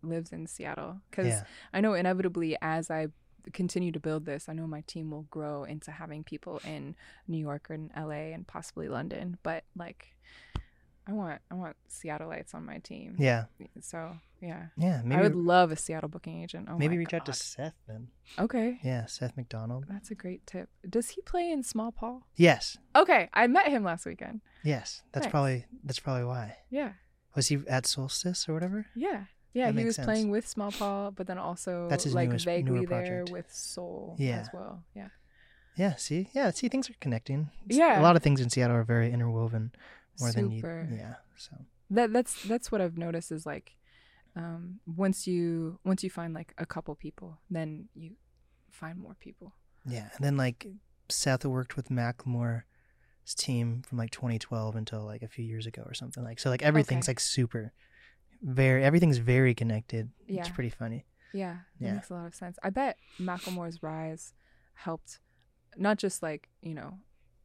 lives 0.03 0.33
in 0.33 0.47
Seattle 0.47 1.01
because 1.11 1.29
yeah. 1.29 1.45
I 1.73 1.81
know 1.81 1.95
inevitably 1.95 2.57
as 2.61 2.91
I 2.91 3.09
continue 3.53 3.93
to 3.93 4.01
build 4.01 4.25
this, 4.25 4.49
I 4.49 4.53
know 4.53 4.67
my 4.67 4.83
team 4.83 5.11
will 5.11 5.27
grow 5.31 5.65
into 5.65 5.91
having 5.91 6.23
people 6.25 6.61
in 6.65 6.95
New 7.27 7.39
York 7.39 7.69
and 7.71 7.91
LA 7.97 8.33
and 8.33 8.47
possibly 8.47 8.89
London. 8.89 9.39
But 9.43 9.65
like, 9.77 10.17
I 11.13 11.15
want 11.15 11.41
I 11.51 11.55
want 11.55 11.77
Seattleites 11.91 12.55
on 12.55 12.65
my 12.65 12.79
team. 12.79 13.17
Yeah. 13.19 13.45
So 13.81 14.17
yeah, 14.41 14.69
Yeah. 14.79 15.03
Maybe 15.05 15.19
I 15.21 15.23
would 15.23 15.35
love 15.37 15.71
a 15.71 15.77
Seattle 15.77 16.09
booking 16.09 16.43
agent. 16.43 16.69
Oh 16.71 16.79
maybe 16.79 16.97
reach 16.97 17.13
out 17.15 17.27
to 17.27 17.33
Seth 17.35 17.75
then. 17.87 18.09
Okay, 18.39 18.81
Yeah, 18.83 19.05
Seth 19.07 19.37
McDonald. 19.37 19.85
that's 19.89 20.11
a 20.11 20.15
great 20.15 20.47
tip. 20.47 20.69
Does 20.89 21.11
he 21.11 21.21
play 21.21 21.51
in 21.51 21.63
Small 21.63 21.93
Paul? 21.93 22.23
Yes. 22.37 22.79
Okay, 22.97 23.29
I 23.35 23.47
met 23.47 23.69
him 23.69 23.85
last 23.85 24.07
weekend. 24.07 24.41
Yes. 24.65 25.03
That's 25.13 25.27
Nice. 25.27 25.31
probably 25.31 25.67
that's 25.85 26.01
probably 26.01 26.25
why. 26.25 26.57
Yeah, 26.71 26.93
Was 27.37 27.49
he 27.49 27.59
at 27.69 27.85
Solstice 27.87 28.49
or 28.49 28.55
whatever? 28.55 28.87
yeah, 28.95 29.25
yeah. 29.53 29.71
That 29.71 29.79
he 29.79 29.85
was 29.85 29.97
sense. 29.97 30.07
playing 30.07 30.31
with 30.31 30.49
Small 30.49 30.73
Paul, 30.73 31.11
but 31.11 31.27
then 31.27 31.37
also 31.39 31.89
That's 31.91 32.05
his 32.05 32.15
like 32.15 32.31
newest- 32.31 32.47
vaguely 32.47 32.87
there 32.87 33.25
with 33.31 33.53
Soul 33.53 34.17
Yeah. 34.19 34.41
as 34.41 34.49
well. 34.55 34.83
Yeah, 34.95 35.09
Yeah. 35.77 35.95
See. 35.97 36.31
Yeah. 36.33 36.51
See, 36.53 36.69
things 36.69 36.89
are 36.91 36.95
connecting. 37.01 37.51
It's- 37.67 37.77
Yeah. 37.79 38.01
A 38.01 38.03
lot 38.03 38.17
of 38.17 38.23
things 38.23 38.41
in 38.41 38.49
Seattle 38.51 38.77
are 38.77 38.85
very 38.85 39.13
interwoven 39.13 39.73
more 40.21 40.31
super. 40.31 40.85
than 40.89 40.93
you. 40.93 40.99
Yeah. 41.01 41.15
So. 41.37 41.57
that 41.91 42.13
that's 42.13 42.43
that's 42.45 42.71
what 42.73 42.81
I've 42.81 42.97
noticed 42.99 43.33
is 43.33 43.45
like 43.47 43.77
um 44.37 44.81
once 44.87 45.27
you 45.27 45.79
once 45.85 46.03
you 46.03 46.11
find 46.11 46.33
like 46.35 46.55
a 46.59 46.65
couple 46.65 46.95
people 46.95 47.39
then 47.51 47.89
you 47.95 48.13
find 48.71 48.99
more 48.99 49.15
people 49.21 49.53
Yeah, 49.87 50.09
and 50.17 50.25
then 50.25 50.37
like 50.37 50.67
Seth 51.11 51.45
worked 51.45 51.77
with 51.77 51.89
Macklemore's 51.91 53.35
team 53.37 53.83
from 53.87 53.99
like 53.99 54.11
2012 54.11 54.77
until 54.77 55.05
like 55.05 55.23
a 55.23 55.29
few 55.29 55.45
years 55.45 55.67
ago 55.67 55.83
or 55.85 55.95
something 55.95 56.25
like 56.25 56.39
so 56.41 56.49
like 56.51 56.63
everything's 56.63 57.05
Okay. 57.07 57.11
like 57.13 57.21
super 57.21 57.73
very 58.43 58.83
everything's 58.85 59.19
very 59.19 59.55
connected. 59.55 60.11
yeah. 60.27 60.41
It's 60.41 60.49
pretty 60.51 60.71
funny. 60.71 61.05
yeah 61.35 61.59
that 61.81 61.87
Yeah. 61.87 61.95
makes 61.95 62.11
a 62.11 62.15
lot 62.15 62.27
of 62.27 62.35
sense 62.35 62.59
i 62.63 62.71
bet 62.71 62.97
macklemore's 63.21 63.83
rise 63.83 64.33
helped 64.75 65.21
not 65.77 65.97
just 65.99 66.23
like 66.23 66.49
you 66.63 66.75
know 66.75 66.99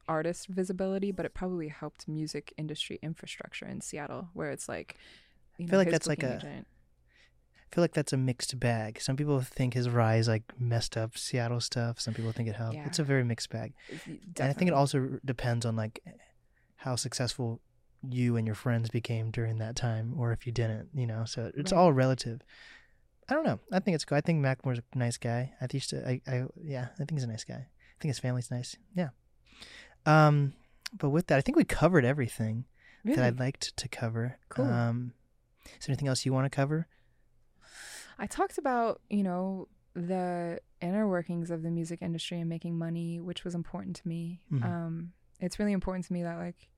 artist 0.08 0.48
visibility 0.48 1.12
but 1.12 1.26
it 1.26 1.34
probably 1.34 1.68
helped 1.68 2.08
music 2.08 2.54
industry 2.58 3.00
infrastructure 3.02 3.66
in 3.66 3.82
seattle 3.82 4.30
where 4.34 4.52
it's 4.52 4.68
like 4.70 4.96
you 5.58 5.66
know, 5.66 5.72
feel 5.72 5.80
like 5.80 5.90
that's 5.92 6.08
like 6.08 6.24
a- 6.24 6.36
agent. 6.38 6.68
I 7.70 7.76
feel 7.76 7.84
like 7.84 7.94
that's 7.94 8.14
a 8.14 8.18
mixed 8.18 8.58
bag. 8.62 9.02
Some 9.02 9.18
people 9.18 9.42
think 9.42 9.74
his 9.74 9.90
rise 9.90 10.28
like 10.30 10.44
messed 10.58 10.96
up 10.96 11.18
Seattle 11.18 11.60
stuff. 11.60 12.00
Some 12.00 12.14
people 12.14 12.32
think 12.32 12.48
it 12.48 12.56
helped. 12.56 12.78
It's 12.86 12.98
a 13.00 13.04
very 13.04 13.26
mixed 13.26 13.50
bag. 13.50 13.74
And 14.40 14.50
I 14.50 14.54
think 14.54 14.70
it 14.70 14.74
also 14.74 15.20
depends 15.26 15.66
on 15.66 15.76
like 15.76 16.00
how 16.78 16.96
successful 16.96 17.60
you 18.08 18.38
and 18.38 18.48
your 18.48 18.56
friends 18.56 18.90
became 18.90 19.32
during 19.32 19.58
that 19.58 19.76
time 19.76 20.14
or 20.18 20.32
if 20.32 20.46
you 20.46 20.54
didn't, 20.54 20.90
you 20.94 21.06
know. 21.06 21.26
So 21.26 21.52
it's 21.58 21.74
Right. 21.74 21.78
all 21.78 21.92
relative. 21.92 22.40
I 23.28 23.34
don't 23.34 23.44
know. 23.46 23.60
I 23.74 23.80
think 23.80 23.96
it's 23.96 24.06
cool. 24.06 24.18
I 24.18 24.22
think 24.22 24.42
Macklemore's 24.46 24.80
a 24.80 24.98
nice 24.98 25.18
guy. 25.18 25.54
I 25.60 25.68
used 25.74 25.90
to 25.90 26.08
I, 26.08 26.22
I 26.26 26.46
yeah, 26.64 26.88
I 26.94 26.98
think 27.00 27.12
he's 27.16 27.24
a 27.24 27.28
nice 27.28 27.44
guy. 27.44 27.56
I 27.66 27.98
think 28.00 28.12
his 28.12 28.20
family's 28.20 28.50
nice. 28.50 28.78
Yeah. 28.96 29.10
Um 30.06 30.54
but 30.98 31.10
with 31.10 31.28
that, 31.28 31.38
I 31.38 31.42
think 31.42 31.58
we 31.58 31.64
covered 31.66 32.06
everything 32.06 32.66
really? 33.04 33.16
that 33.18 33.26
I'd 33.26 33.40
liked 33.40 33.76
to 33.76 33.88
cover. 33.88 34.38
Cool. 34.50 34.66
Um 34.66 35.14
is 35.66 35.86
there 35.86 35.94
anything 35.94 36.08
else 36.08 36.26
you 36.26 36.34
want 36.34 36.46
to 36.46 36.56
cover? 36.56 36.88
I 38.20 38.26
talked 38.26 38.58
about, 38.58 39.02
you 39.10 39.24
know, 39.24 39.68
the 39.94 40.60
inner 40.82 41.08
workings 41.08 41.52
of 41.52 41.64
the 41.64 41.70
music 41.72 42.02
industry 42.02 42.40
and 42.40 42.50
making 42.50 42.78
money, 42.78 43.20
which 43.20 43.44
was 43.44 43.56
important 43.56 43.96
to 43.98 44.08
me. 44.08 44.42
Mhm. 44.52 44.64
Um, 44.64 45.14
it's 45.40 45.60
really 45.60 45.72
important 45.74 46.06
to 46.06 46.14
me 46.14 46.24
that, 46.24 46.38
like, 46.38 46.70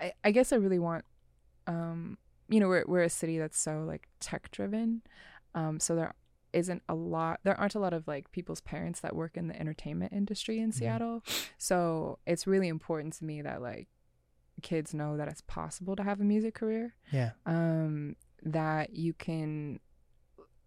I, 0.00 0.12
I 0.24 0.30
guess 0.30 0.52
I 0.52 0.56
really 0.56 0.78
want, 0.78 1.04
um, 1.66 2.18
you 2.48 2.60
know, 2.60 2.68
we're, 2.68 2.84
we're 2.86 3.02
a 3.02 3.10
city 3.10 3.38
that's 3.38 3.58
so, 3.58 3.84
like, 3.86 4.08
tech 4.20 4.50
driven. 4.50 5.02
Um, 5.54 5.80
so 5.80 5.96
there 5.96 6.14
isn't 6.56 6.82
a 6.88 6.94
lot, 6.94 7.40
there 7.44 7.58
aren't 7.60 7.74
a 7.74 7.78
lot 7.78 7.92
of, 7.92 8.08
like, 8.08 8.32
people's 8.32 8.60
parents 8.60 9.00
that 9.00 9.14
work 9.14 9.36
in 9.36 9.46
the 9.48 9.58
entertainment 9.60 10.12
industry 10.12 10.58
in 10.58 10.70
Mhm. 10.70 10.74
Seattle. 10.74 11.22
So 11.58 12.18
it's 12.26 12.46
really 12.46 12.68
important 12.68 13.12
to 13.18 13.24
me 13.24 13.42
that, 13.42 13.60
like, 13.62 13.88
kids 14.62 14.94
know 14.94 15.16
that 15.18 15.28
it's 15.28 15.42
possible 15.42 15.94
to 15.96 16.02
have 16.02 16.18
a 16.20 16.24
music 16.24 16.54
career 16.54 16.94
Yeah. 17.12 17.32
um, 17.44 18.16
that 18.42 18.94
you 18.94 19.12
can 19.12 19.80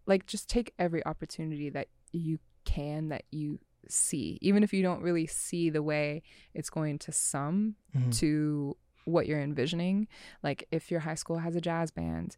like 0.06 0.26
just 0.26 0.48
take 0.48 0.72
every 0.78 1.04
opportunity 1.06 1.68
that 1.70 1.88
you 2.12 2.38
can 2.64 3.08
that 3.08 3.24
you 3.30 3.58
see 3.88 4.38
even 4.40 4.62
if 4.62 4.72
you 4.72 4.82
don't 4.82 5.02
really 5.02 5.26
see 5.26 5.70
the 5.70 5.82
way 5.82 6.22
it's 6.54 6.70
going 6.70 6.98
to 6.98 7.10
sum 7.12 7.74
Mhm. 7.94 8.12
to 8.18 8.76
what 9.06 9.26
you're 9.26 9.40
envisioning 9.40 10.06
like 10.42 10.66
if 10.70 10.90
your 10.90 11.00
high 11.00 11.14
school 11.14 11.38
has 11.38 11.54
a 11.56 11.60
jazz 11.60 11.90
band 11.90 12.36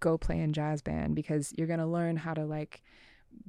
go 0.00 0.18
play 0.18 0.38
in 0.40 0.52
jazz 0.52 0.82
band 0.82 1.14
because 1.14 1.52
you're 1.56 1.66
going 1.66 1.78
to 1.80 1.86
learn 1.86 2.16
how 2.16 2.34
to 2.34 2.44
like 2.44 2.82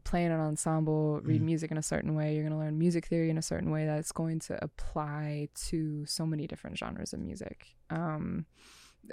play 0.04 0.24
in 0.26 0.32
an 0.32 0.40
ensemble 0.40 1.20
read 1.24 1.42
Mhm. 1.42 1.46
music 1.46 1.72
in 1.72 1.78
a 1.78 1.82
certain 1.84 2.14
way 2.14 2.34
you're 2.36 2.44
going 2.44 2.54
to 2.54 2.60
learn 2.60 2.78
music 2.78 3.08
theory 3.08 3.30
in 3.32 3.38
a 3.38 3.42
certain 3.42 3.72
way 3.72 3.86
that's 3.86 4.12
going 4.12 4.40
to 4.40 4.64
apply 4.64 5.50
to 5.56 6.06
so 6.06 6.26
many 6.26 6.46
different 6.48 6.78
genres 6.78 7.14
of 7.14 7.20
music 7.20 7.76
um 7.90 8.46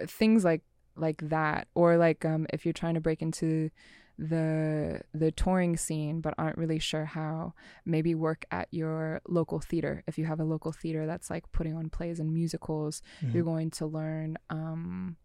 things 0.07 0.45
like 0.45 0.63
like 0.97 1.21
that 1.29 1.69
or 1.75 1.97
like 1.97 2.25
um 2.25 2.47
if 2.53 2.67
you're 2.67 2.73
trying 2.75 2.95
to 2.95 3.01
break 3.01 3.23
into 3.23 3.71
the 4.19 5.01
the 5.15 5.31
touring 5.33 5.77
scene 5.77 6.21
but 6.21 6.35
aren't 6.37 6.59
really 6.59 6.79
sure 6.81 7.05
how 7.05 7.55
maybe 7.87 8.15
work 8.15 8.45
at 8.51 8.67
your 8.73 9.21
local 9.29 9.61
theater 9.61 10.03
if 10.07 10.19
you 10.19 10.25
have 10.27 10.41
a 10.41 10.45
local 10.45 10.73
theater 10.73 11.07
that's 11.07 11.31
like 11.31 11.51
putting 11.53 11.75
on 11.75 11.89
plays 11.89 12.19
and 12.21 12.35
musicals 12.35 13.01
Mhm. 13.23 13.35
you're 13.35 13.45
going 13.45 13.71
to 13.71 13.87
learn 13.87 14.37
um 14.51 15.17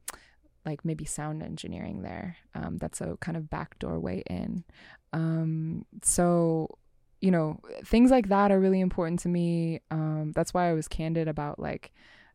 like 0.66 0.84
maybe 0.86 1.06
sound 1.06 1.44
engineering 1.44 2.02
there 2.02 2.38
um 2.56 2.78
that's 2.78 3.02
a 3.02 3.18
kind 3.22 3.36
of 3.38 3.50
backdoor 3.50 4.00
way 4.00 4.24
in 4.30 4.64
um 5.14 5.86
so 6.02 6.68
you 7.22 7.32
know 7.32 7.60
things 7.86 8.12
like 8.12 8.30
that 8.30 8.52
are 8.52 8.60
really 8.60 8.80
important 8.82 9.20
to 9.20 9.30
me 9.30 9.80
um 9.92 10.32
that's 10.36 10.54
why 10.54 10.70
i 10.70 10.74
was 10.74 10.88
candid 10.88 11.28
about 11.28 11.60
like 11.60 11.92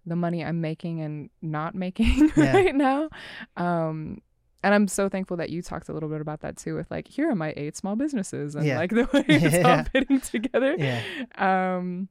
the 0.07 0.17
money 0.17 0.45
i'm 0.45 0.61
making 0.61 1.01
and 1.01 1.31
not 1.43 1.75
making 1.75 2.31
Yeah. 2.37 2.55
right 2.55 2.75
now 2.75 3.09
um 3.57 4.21
and 4.63 4.75
i'm 4.75 4.89
so 4.89 5.09
thankful 5.09 5.37
that 5.37 5.51
you 5.51 5.61
talked 5.63 5.89
a 5.89 5.93
little 5.93 6.09
bit 6.09 6.21
about 6.21 6.41
that 6.41 6.57
too 6.57 6.75
with 6.75 6.91
like 6.91 7.09
here 7.09 7.31
are 7.31 7.35
my 7.35 7.53
eight 7.57 7.77
small 7.77 7.97
businesses 7.97 8.55
and 8.55 8.65
Yeah. 8.67 8.77
like 8.79 8.91
the 8.99 9.05
way 9.13 9.25
it's 9.29 9.65
all 9.67 9.85
fitting 9.93 10.21
together 10.21 10.75
Yeah. 10.79 11.03
um 11.37 12.09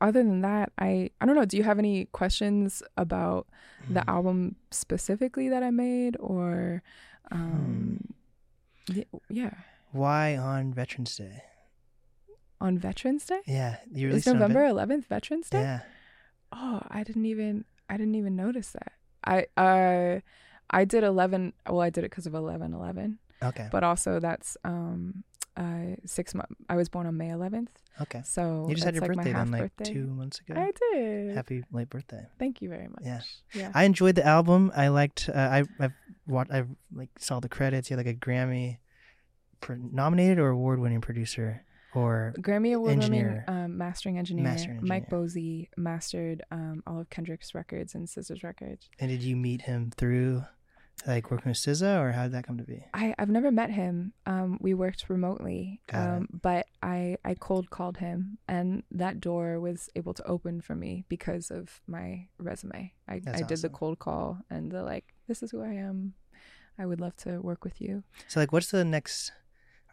other 0.00 0.22
than 0.22 0.40
that 0.42 0.72
i 0.78 1.10
i 1.20 1.26
don't 1.26 1.34
know 1.36 1.44
do 1.44 1.56
you 1.56 1.62
have 1.64 1.78
any 1.78 2.04
questions 2.06 2.82
about 2.96 3.46
the 3.88 4.00
Mhm. 4.00 4.08
album 4.08 4.56
specifically 4.70 5.48
that 5.48 5.62
i 5.62 5.70
made 5.70 6.16
or 6.20 6.82
um 7.30 7.98
Hmm. 8.88 9.00
yeah 9.28 9.54
Why 9.92 10.36
on 10.36 10.72
Veterans 10.72 11.16
Day? 11.16 11.42
on 12.60 12.78
veterans 12.78 13.24
day 13.24 13.40
Yeah, 13.46 13.76
you 13.90 14.08
released 14.08 14.26
it 14.26 14.30
on 14.32 14.38
november 14.38 14.64
11th 14.66 15.06
veterans 15.06 15.48
day 15.48 15.60
Yeah. 15.62 15.80
oh 16.52 16.80
i 16.90 17.02
didn't 17.02 17.24
even 17.26 17.64
i 17.88 17.96
didn't 17.96 18.14
even 18.16 18.36
notice 18.36 18.72
that 18.72 18.92
i 19.24 19.46
uh 19.56 20.20
i 20.70 20.84
did 20.84 21.02
11 21.02 21.52
well 21.66 21.80
i 21.80 21.88
did 21.90 22.04
it 22.04 22.10
because 22.10 22.26
of 22.26 22.34
11 22.34 22.74
11 22.74 23.18
Okay. 23.42 23.68
but 23.72 23.82
also 23.82 24.20
that's 24.20 24.56
um 24.64 25.24
uh 25.64 25.96
six 26.06 26.34
months. 26.34 26.54
I 26.68 26.76
was 26.76 26.88
born 26.88 27.06
on 27.06 27.16
May 27.16 27.28
11th, 27.28 27.68
Okay. 28.04 28.22
so 28.24 28.66
You 28.68 28.74
just 28.74 28.84
had 28.84 28.94
your 28.94 29.02
like, 29.02 29.10
my 29.10 29.16
birthday 29.24 29.32
then, 29.38 29.50
like 29.50 29.62
birthday. 29.76 29.92
two 29.92 30.06
months 30.20 30.40
ago. 30.40 30.54
I 30.56 30.72
did. 30.94 31.34
Happy 31.36 31.62
late 31.70 31.90
birthday. 31.90 32.24
Thank 32.38 32.62
you 32.62 32.68
very 32.70 32.88
much. 32.88 33.02
Yeah. 33.04 33.20
Yeah. 33.54 33.70
I 33.74 33.84
enjoyed 33.84 34.14
the 34.14 34.24
album. 34.26 34.72
I 34.74 34.88
liked. 34.88 35.28
Uh, 35.28 35.38
I 35.38 35.64
I've 35.78 35.92
watched. 36.26 36.50
I 36.50 36.64
like 37.00 37.10
saw 37.18 37.40
the 37.40 37.48
credits. 37.56 37.90
You 37.90 37.96
had 37.96 38.06
like 38.06 38.14
a 38.16 38.18
Grammy, 38.18 38.78
nominated 39.68 40.38
or 40.38 40.48
award 40.48 40.80
winning 40.80 41.00
producer 41.00 41.62
or 41.94 42.32
Grammy 42.38 42.72
Award 42.74 42.98
winning 42.98 43.02
Engineer. 43.14 43.44
um, 43.48 43.76
mastering 43.76 44.16
engineer, 44.16 44.44
Mastering 44.44 44.78
Mike 44.82 45.12
engineer. 45.12 45.26
Bozzi 45.26 45.68
mastered 45.76 46.42
um, 46.52 46.82
all 46.86 47.00
of 47.00 47.10
Kendrick's 47.10 47.54
records 47.54 47.94
and 47.96 48.06
SZA's 48.08 48.42
records. 48.44 48.88
and 49.00 49.10
did 49.10 49.22
you 49.22 49.36
meet 49.36 49.62
him 49.62 49.90
through 49.96 50.44
like 51.06 51.30
working 51.30 51.50
with 51.50 51.58
SZA 51.58 52.00
or 52.00 52.12
how 52.12 52.24
did 52.24 52.32
that 52.32 52.46
come 52.46 52.58
to 52.58 52.64
be? 52.64 52.84
I, 52.92 53.14
I've 53.18 53.30
never 53.30 53.50
met 53.50 53.70
him. 53.70 54.12
Um, 54.26 54.58
we 54.60 54.74
worked 54.74 55.08
remotely, 55.08 55.80
um, 55.92 56.28
but 56.42 56.66
I, 56.82 57.16
I 57.24 57.34
cold 57.34 57.70
called 57.70 57.98
him, 57.98 58.38
and 58.48 58.82
that 58.90 59.20
door 59.20 59.60
was 59.60 59.88
able 59.96 60.14
to 60.14 60.26
open 60.26 60.60
for 60.60 60.74
me 60.74 61.04
because 61.08 61.50
of 61.50 61.80
my 61.86 62.28
resume. 62.38 62.92
I, 63.08 63.14
I 63.14 63.18
That's 63.20 63.42
did 63.42 63.62
the 63.62 63.68
cold 63.68 63.98
call, 63.98 64.38
and 64.50 64.70
they're 64.70 64.82
like, 64.82 65.14
"This 65.26 65.42
is 65.42 65.50
who 65.50 65.62
I 65.62 65.72
am. 65.74 66.14
I 66.78 66.86
would 66.86 67.00
love 67.00 67.16
to 67.18 67.40
work 67.40 67.64
with 67.64 67.80
you." 67.80 68.04
So 68.28 68.40
like, 68.40 68.52
what's 68.52 68.70
the 68.70 68.84
next? 68.84 69.32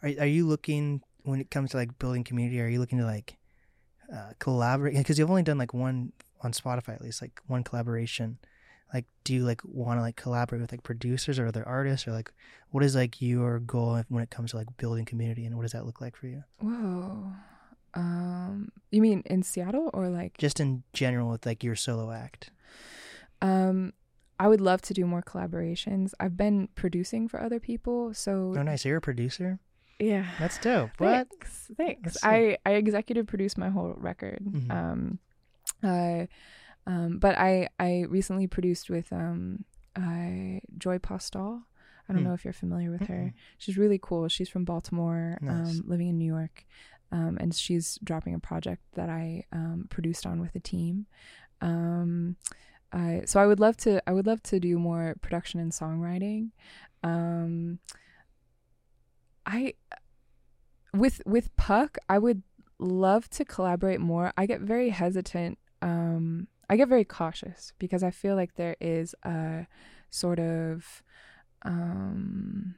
Are 0.04 0.10
are 0.20 0.28
you 0.28 0.46
looking 0.48 1.02
when 1.24 1.40
it 1.40 1.52
comes 1.52 1.72
to 1.72 1.78
like 1.78 1.98
building 2.00 2.24
community? 2.24 2.62
Are 2.62 2.68
you 2.68 2.80
looking 2.80 3.00
to 3.00 3.06
like 3.06 3.38
uh, 4.14 4.32
collaborate? 4.40 4.96
Because 4.96 5.18
you've 5.18 5.30
only 5.30 5.44
done 5.44 5.58
like 5.58 5.74
one 5.74 6.14
on 6.42 6.52
Spotify 6.52 6.96
at 6.96 7.02
least, 7.02 7.22
like 7.22 7.42
one 7.48 7.64
collaboration. 7.64 8.38
Like, 8.94 9.06
do 9.24 9.34
you 9.34 9.44
like 9.44 9.62
want 9.66 9.98
to 10.00 10.02
like 10.02 10.16
collaborate 10.16 10.62
with 10.62 10.72
like 10.72 10.84
producers 10.84 11.38
or 11.40 11.48
other 11.48 11.68
artists, 11.68 12.08
or 12.08 12.12
like 12.12 12.32
what 12.72 12.84
is 12.84 12.96
like 12.96 13.22
your 13.22 13.60
goal 13.60 14.02
when 14.10 14.24
it 14.24 14.30
comes 14.30 14.52
to 14.52 14.58
like 14.58 14.68
building 14.78 15.06
community, 15.06 15.46
and 15.46 15.56
what 15.56 15.64
does 15.64 15.74
that 15.74 15.86
look 15.86 16.00
like 16.02 16.16
for 16.16 16.28
you? 16.28 16.44
Whoa. 16.60 17.32
Um, 17.94 18.72
you 18.92 19.02
mean 19.02 19.24
in 19.26 19.44
Seattle 19.44 19.90
or 19.94 20.08
like? 20.10 20.38
Just 20.38 20.60
in 20.60 20.84
general 20.94 21.30
with 21.30 21.46
like 21.46 21.64
your 21.64 21.76
solo 21.76 22.12
act. 22.12 22.52
Um, 23.42 23.94
I 24.40 24.48
would 24.48 24.62
love 24.62 24.82
to 24.84 24.94
do 24.94 25.06
more 25.06 25.22
collaborations. 25.22 26.14
I've 26.20 26.38
been 26.38 26.70
producing 26.76 27.28
for 27.28 27.42
other 27.42 27.60
people, 27.60 28.14
so 28.14 28.54
Oh, 28.56 28.62
nice! 28.64 28.86
You're 28.86 28.98
a 28.98 29.02
producer. 29.02 29.60
yeah. 30.00 30.28
That's 30.40 30.60
dope. 30.60 30.92
What? 31.00 31.28
Thanks. 31.30 31.72
Thanks. 31.76 32.18
I 32.24 32.58
I 32.66 32.72
executive 32.74 33.26
produced 33.28 33.58
my 33.58 33.70
whole 33.70 33.94
record. 33.98 34.40
Mhm. 34.46 34.72
Um, 34.72 35.20
uh, 35.84 36.28
um, 36.88 37.20
but 37.20 37.38
I 37.38 37.70
I 37.80 38.06
recently 38.10 38.48
produced 38.48 38.90
with 38.90 39.12
um 39.14 39.66
uh 39.96 40.60
Joy 40.78 40.98
Postell. 40.98 41.64
I 42.10 42.14
don't 42.14 42.22
Hmm. 42.24 42.30
know 42.30 42.34
if 42.34 42.44
you're 42.46 42.54
familiar 42.54 42.90
with 42.90 43.02
her. 43.08 43.16
Mm-mm. 43.16 43.34
She's 43.58 43.78
really 43.78 44.00
cool. 44.02 44.28
She's 44.30 44.48
from 44.50 44.64
Baltimore, 44.64 45.38
Nice. 45.42 45.54
um, 45.80 45.84
living 45.86 46.08
in 46.08 46.18
New 46.18 46.32
York, 46.38 46.66
um, 47.12 47.38
and 47.42 47.54
she's 47.54 48.00
dropping 48.04 48.34
a 48.34 48.40
project 48.40 48.82
that 48.94 49.10
I 49.10 49.44
um, 49.52 49.88
produced 49.90 50.26
on 50.26 50.40
with 50.40 50.56
a 50.56 50.60
team. 50.62 51.06
Um, 51.62 52.38
I 52.94 53.24
so 53.26 53.42
I 53.42 53.46
would 53.46 53.60
love 53.60 53.76
to 53.78 54.02
I 54.10 54.14
would 54.14 54.26
love 54.26 54.42
to 54.44 54.60
do 54.60 54.80
more 54.80 55.16
production 55.22 55.60
and 55.60 55.72
songwriting. 55.74 56.52
Um, 57.04 57.80
I 59.46 59.74
with 60.94 61.22
with 61.26 61.54
Puck, 61.58 61.98
I 62.08 62.18
would 62.20 62.44
love 62.80 63.30
to 63.32 63.44
collaborate 63.44 64.00
more. 64.00 64.32
I 64.38 64.46
get 64.46 64.62
very 64.62 64.90
hesitant. 64.90 65.58
Um, 65.82 66.48
I 66.70 66.76
get 66.78 66.88
very 66.90 67.06
cautious 67.06 67.74
because 67.80 68.04
I 68.04 68.12
feel 68.12 68.36
like 68.36 68.56
there 68.56 68.76
is 68.82 69.16
a 69.24 69.68
sort 70.10 70.40
of 70.40 71.04
um, 71.64 72.76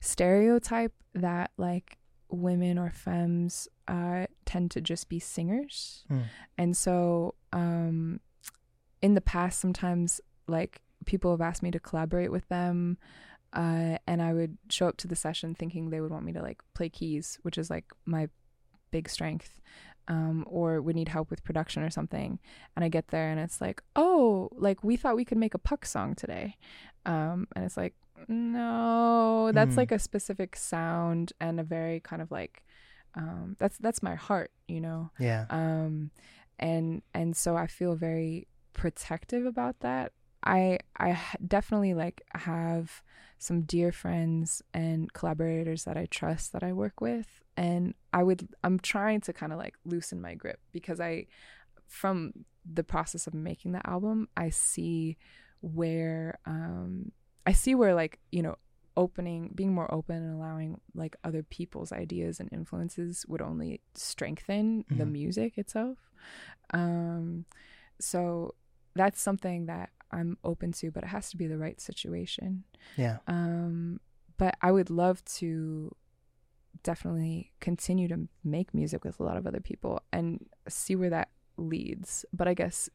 stereotype 0.00 0.92
that 1.14 1.50
like 1.56 1.98
women 2.28 2.78
or 2.78 2.90
femmes 2.90 3.68
uh, 3.88 4.26
tend 4.44 4.70
to 4.72 4.80
just 4.80 5.08
be 5.08 5.18
singers, 5.18 6.04
Hmm. 6.08 6.20
and 6.58 6.76
so 6.76 7.34
um, 7.52 8.20
in 9.00 9.14
the 9.14 9.20
past, 9.20 9.60
sometimes 9.60 10.20
like 10.46 10.82
people 11.04 11.30
have 11.30 11.40
asked 11.40 11.62
me 11.62 11.70
to 11.70 11.78
collaborate 11.80 12.32
with 12.32 12.48
them 12.48 12.98
uh, 13.52 13.96
and 14.06 14.20
I 14.20 14.32
would 14.34 14.58
show 14.68 14.88
up 14.88 14.96
to 14.98 15.08
the 15.08 15.14
session 15.16 15.54
thinking 15.54 15.88
they 15.90 16.00
would 16.00 16.10
want 16.10 16.24
me 16.24 16.32
to 16.32 16.42
like 16.42 16.60
play 16.74 16.88
keys, 16.88 17.38
which 17.42 17.56
is 17.56 17.70
like 17.70 17.84
my 18.04 18.28
big 18.90 19.08
strength, 19.08 19.60
um, 20.08 20.44
or 20.48 20.80
would 20.80 20.96
need 20.96 21.08
help 21.08 21.30
with 21.30 21.42
production 21.44 21.82
or 21.82 21.90
something. 21.90 22.38
And 22.74 22.84
I 22.84 22.88
get 22.88 23.08
there 23.08 23.30
and 23.30 23.40
it's 23.40 23.60
like, 23.60 23.82
oh, 23.96 24.48
like 24.52 24.82
we 24.84 24.96
thought 24.96 25.16
we 25.16 25.24
could 25.24 25.38
make 25.38 25.54
a 25.54 25.58
puck 25.58 25.84
song 25.86 26.14
today, 26.14 26.56
um, 27.04 27.46
and 27.54 27.64
it's 27.64 27.76
like, 27.76 27.94
no, 28.28 29.50
that's 29.52 29.74
Mm. 29.74 29.78
like 29.78 29.92
a 29.92 29.98
specific 29.98 30.56
sound 30.56 31.32
and 31.40 31.60
a 31.60 31.64
very 31.64 32.00
kind 32.00 32.22
of 32.22 32.30
like, 32.30 32.64
um, 33.14 33.56
that's 33.58 33.78
that's 33.78 34.02
my 34.02 34.14
heart, 34.14 34.50
you 34.68 34.80
know 34.80 35.10
Yeah. 35.18 35.46
um 35.48 36.10
and 36.58 37.02
and 37.14 37.36
so 37.36 37.56
i 37.56 37.66
feel 37.66 37.94
very 37.94 38.46
protective 38.72 39.46
about 39.46 39.80
that 39.80 40.12
I 40.42 40.78
I 40.98 41.18
definitely 41.46 41.94
like 41.94 42.22
have 42.34 43.02
some 43.38 43.62
dear 43.62 43.90
friends 43.92 44.62
and 44.74 45.12
collaborators 45.12 45.84
that 45.84 45.96
i 45.96 46.06
trust 46.06 46.52
that 46.52 46.62
i 46.62 46.72
work 46.72 47.00
with 47.00 47.42
and 47.56 47.94
i 48.12 48.22
would 48.22 48.48
i'm 48.64 48.78
trying 48.78 49.20
to 49.20 49.32
kind 49.32 49.52
of 49.52 49.58
like 49.58 49.74
loosen 49.84 50.20
my 50.20 50.34
grip 50.34 50.60
because 50.72 51.00
i 51.00 51.26
from 51.88 52.32
the 52.70 52.84
process 52.84 53.26
of 53.26 53.34
making 53.34 53.72
the 53.72 53.86
album 53.88 54.28
i 54.36 54.50
see 54.50 55.16
where 55.60 56.38
um 56.46 57.10
i 57.46 57.52
see 57.52 57.74
where 57.74 57.94
like 57.94 58.18
you 58.32 58.42
know 58.42 58.56
opening 58.96 59.50
being 59.54 59.74
more 59.74 59.92
open 59.92 60.16
and 60.16 60.34
allowing 60.34 60.80
like 60.94 61.16
other 61.22 61.42
people's 61.42 61.92
ideas 61.92 62.40
and 62.40 62.48
influences 62.52 63.24
would 63.28 63.42
only 63.42 63.80
strengthen 63.94 64.84
the 64.88 65.04
Mhm. 65.04 65.12
music 65.12 65.58
itself 65.58 65.98
um 66.72 67.44
so 68.00 68.54
that's 68.94 69.20
something 69.20 69.66
that 69.66 69.90
i'm 70.10 70.36
open 70.44 70.72
to 70.72 70.90
but 70.90 71.02
it 71.04 71.08
has 71.08 71.30
to 71.30 71.36
be 71.36 71.46
the 71.46 71.58
right 71.58 71.80
situation 71.80 72.64
Yeah. 72.96 73.18
um 73.26 74.00
but 74.38 74.56
i 74.62 74.70
would 74.72 74.90
love 74.90 75.24
to 75.24 75.94
definitely 76.82 77.52
continue 77.60 78.08
to 78.08 78.28
make 78.44 78.72
music 78.74 79.04
with 79.04 79.18
a 79.20 79.22
lot 79.22 79.36
of 79.36 79.46
other 79.46 79.60
people 79.60 80.00
and 80.12 80.44
see 80.68 80.94
where 80.96 81.10
that 81.10 81.28
leads 81.56 82.24
but 82.32 82.46
i 82.46 82.54
guess 82.54 82.88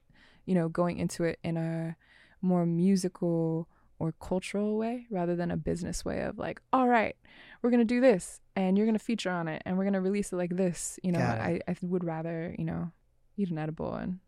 you 0.46 0.54
know 0.56 0.70
going 0.70 0.98
into 0.98 1.24
it 1.24 1.40
in 1.44 1.58
a 1.58 1.96
more 2.42 2.66
musical 2.66 3.68
or 4.00 4.14
cultural 4.20 4.78
way 4.78 5.06
rather 5.12 5.36
than 5.36 5.52
a 5.52 5.58
business 5.58 6.04
way 6.06 6.22
of 6.22 6.38
like 6.38 6.62
all 6.74 6.88
right 6.88 7.16
we're 7.62 7.70
going 7.70 7.80
to 7.80 7.86
do 7.86 8.02
this 8.02 8.40
and 8.56 8.78
you're 8.78 8.86
going 8.88 8.98
to 8.98 9.04
feature 9.04 9.30
on 9.30 9.48
it 9.48 9.62
and 9.66 9.78
we're 9.78 9.84
going 9.84 9.94
to 9.94 10.02
release 10.02 10.32
it 10.34 10.36
like 10.36 10.56
this 10.56 11.00
you 11.04 11.12
know 11.12 11.20
I, 11.20 11.60
I 11.68 11.76
would 11.82 12.04
rather 12.04 12.56
you 12.58 12.66
know 12.66 12.92
eat 13.38 13.50
an 13.52 13.58
edible 13.60 13.94
and 13.94 14.20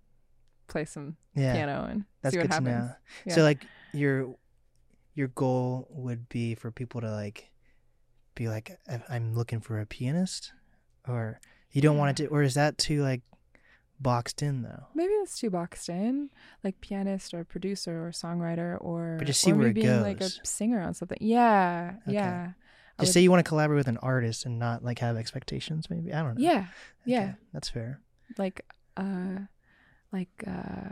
play 0.67 0.85
some 0.85 1.17
Yeah. 1.35 1.53
piano 1.53 1.87
and 1.89 2.05
That's 2.21 2.33
see 2.33 2.39
what 2.39 2.47
happens 2.47 2.87
know. 2.87 2.95
Yeah. 3.25 3.35
So 3.35 3.41
like 3.43 3.65
your 3.93 4.35
your 5.15 5.27
goal 5.29 5.87
would 5.91 6.27
be 6.29 6.55
for 6.55 6.71
people 6.71 7.01
to 7.01 7.11
like 7.11 7.51
be 8.35 8.47
like 8.47 8.77
"I- 8.89 9.03
I'm 9.09 9.33
looking 9.35 9.59
for 9.61 9.79
a 9.79 9.85
pianist 9.85 10.51
or 11.07 11.39
you 11.71 11.81
don't 11.81 11.97
want 11.97 12.19
it 12.19 12.23
to 12.23 12.29
or 12.29 12.41
is 12.43 12.53
that 12.55 12.77
too 12.77 13.01
like 13.01 13.21
boxed 13.99 14.41
in 14.41 14.63
though? 14.63 14.85
maybe 14.93 15.13
that's 15.19 15.37
too 15.39 15.49
boxed 15.49 15.87
in 15.89 16.29
like 16.63 16.79
pianist 16.81 17.33
or 17.33 17.43
producer 17.43 18.05
or 18.07 18.11
songwriter 18.11 18.77
or 18.81 19.15
But 19.17 19.27
just 19.27 19.41
see 19.41 19.51
or 19.51 19.55
where 19.55 19.67
it 19.67 19.73
being 19.75 20.01
like 20.01 20.19
a 20.21 20.29
singer 20.45 20.81
on 20.81 20.93
something 20.93 21.17
yeah 21.21 21.93
Okay. 22.07 22.13
yeah 22.15 22.45
Just 22.99 23.09
would- 23.09 23.13
say 23.13 23.21
you 23.21 23.31
want 23.31 23.43
to 23.45 23.47
collaborate 23.47 23.77
with 23.77 23.87
an 23.87 23.97
artist 23.97 24.45
and 24.45 24.59
not 24.59 24.83
like 24.83 24.99
have 24.99 25.15
expectations 25.17 25.89
maybe. 25.89 26.11
I 26.13 26.21
don't 26.21 26.37
know. 26.37 26.43
yeah 26.43 26.65
yeah 27.05 27.33
That's 27.53 27.69
fair. 27.69 28.01
like 28.37 28.65
uh 28.97 29.39
like 30.11 30.29
uh 30.45 30.89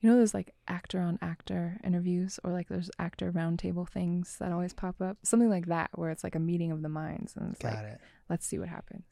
you 0.00 0.10
know 0.10 0.16
those 0.16 0.34
like 0.34 0.52
actor 0.68 1.00
on 1.00 1.18
actor 1.22 1.78
interviews 1.84 2.38
or 2.44 2.52
like 2.52 2.68
those 2.68 2.90
actor 2.98 3.32
roundtable 3.32 3.88
things 3.88 4.36
that 4.38 4.52
always 4.52 4.72
pop 4.72 5.00
up 5.00 5.16
something 5.22 5.48
like 5.50 5.66
that 5.66 5.90
where 5.94 6.10
it's 6.10 6.22
like 6.24 6.34
a 6.34 6.40
meeting 6.40 6.70
of 6.72 6.82
the 6.82 6.88
minds 6.88 7.34
and 7.36 7.50
it's 7.52 7.60
Got 7.60 7.74
like 7.74 7.84
it. 7.84 8.00
let's 8.28 8.46
see 8.46 8.58
what 8.58 8.68
happens 8.68 9.04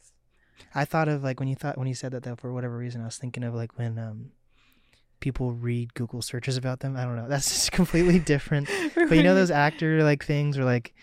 I 0.74 0.84
thought 0.84 1.08
of 1.08 1.22
like 1.24 1.40
when 1.40 1.48
you 1.48 1.56
thought 1.56 1.76
when 1.78 1.88
you 1.88 1.94
said 1.94 2.12
that 2.12 2.22
though 2.22 2.36
for 2.36 2.52
whatever 2.52 2.76
reason 2.76 3.00
I 3.00 3.06
was 3.06 3.16
thinking 3.18 3.42
of 3.44 3.54
like 3.54 3.76
when 3.78 3.98
um 3.98 4.30
people 5.20 5.52
read 5.52 5.94
Google 5.94 6.20
searches 6.20 6.56
about 6.58 6.80
them. 6.80 6.96
I 6.96 7.04
don't 7.04 7.16
know. 7.16 7.28
That's 7.28 7.48
just 7.48 7.72
completely 7.80 8.18
different. 8.18 8.68
But 8.94 9.12
you 9.16 9.22
know 9.22 9.34
those 9.34 9.50
actor 9.50 10.02
like 10.02 10.24
things 10.24 10.58
or 10.58 10.64
like 10.64 10.94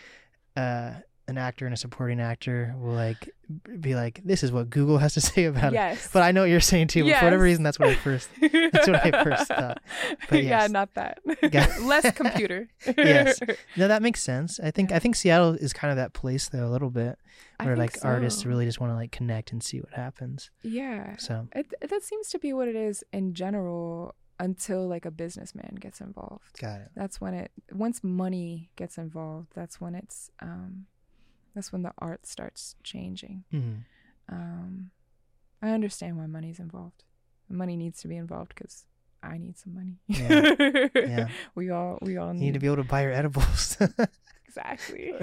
uh 0.55 0.93
an 1.31 1.37
actor 1.39 1.65
and 1.65 1.73
a 1.73 1.77
supporting 1.77 2.19
actor 2.19 2.75
will 2.77 2.93
like 2.93 3.29
be 3.79 3.95
like 3.95 4.21
this 4.23 4.43
is 4.43 4.51
what 4.51 4.69
Google 4.69 4.97
has 4.99 5.13
to 5.15 5.21
say 5.31 5.45
about 5.45 5.73
it. 5.73 6.09
But 6.13 6.21
I 6.23 6.31
know 6.31 6.41
what 6.41 6.49
you're 6.49 6.59
saying 6.59 6.87
too. 6.87 7.03
But 7.03 7.17
for 7.17 7.25
whatever 7.25 7.43
reason 7.43 7.63
that's 7.63 7.79
what 7.79 7.89
I 7.89 7.95
first 7.95 8.29
that's 8.39 8.87
what 8.87 9.05
I 9.05 9.11
first 9.23 9.47
thought. 9.47 9.81
But 10.29 10.43
yeah, 10.43 10.67
not 10.67 10.93
that. 10.93 11.19
Less 11.81 12.11
computer. 12.13 12.67
Yes. 12.97 13.39
No, 13.75 13.87
that 13.87 14.01
makes 14.01 14.21
sense. 14.21 14.59
I 14.59 14.71
think 14.71 14.91
I 14.91 14.99
think 14.99 15.15
Seattle 15.15 15.53
is 15.55 15.73
kind 15.73 15.91
of 15.91 15.97
that 15.97 16.13
place 16.13 16.49
though 16.49 16.67
a 16.67 16.69
little 16.69 16.89
bit 16.91 17.17
where 17.61 17.75
like 17.75 17.97
artists 18.03 18.45
really 18.45 18.65
just 18.65 18.79
want 18.79 18.91
to 18.91 18.95
like 18.95 19.11
connect 19.11 19.51
and 19.51 19.63
see 19.63 19.79
what 19.79 19.93
happens. 19.93 20.49
Yeah. 20.63 21.17
So 21.17 21.47
It, 21.55 21.73
that 21.81 22.03
seems 22.03 22.29
to 22.29 22.39
be 22.39 22.53
what 22.53 22.67
it 22.67 22.75
is 22.75 23.03
in 23.13 23.33
general 23.33 24.15
until 24.39 24.87
like 24.87 25.05
a 25.05 25.11
businessman 25.11 25.77
gets 25.79 26.01
involved. 26.01 26.57
got 26.59 26.81
it. 26.81 26.89
That's 26.95 27.21
when 27.21 27.35
it 27.35 27.51
once 27.71 28.03
money 28.03 28.71
gets 28.75 28.97
involved, 28.97 29.49
that's 29.53 29.79
when 29.79 29.93
it's 29.93 30.31
um 30.41 30.87
That's 31.55 31.71
when 31.71 31.83
the 31.83 31.91
art 31.99 32.25
starts 32.25 32.75
changing. 32.83 33.43
Mhm. 33.53 33.83
Um, 34.29 34.91
I 35.61 35.69
understand 35.71 36.17
why 36.17 36.25
money's 36.27 36.59
involved. 36.59 37.03
Money 37.49 37.75
needs 37.75 38.01
to 38.01 38.07
be 38.07 38.15
involved 38.15 38.53
because 38.55 38.85
I 39.21 39.37
need 39.37 39.57
some 39.57 39.73
money. 39.75 39.99
Yeah. 40.07 40.87
Yeah. 40.95 41.27
We 41.55 41.69
all 41.69 41.97
we 42.01 42.17
all 42.17 42.33
need, 42.33 42.39
need 42.41 42.53
to 42.53 42.59
be 42.59 42.67
able 42.67 42.77
to 42.77 42.83
buy 42.83 43.01
your 43.03 43.11
edibles 43.11 43.77
exactly 44.47 45.13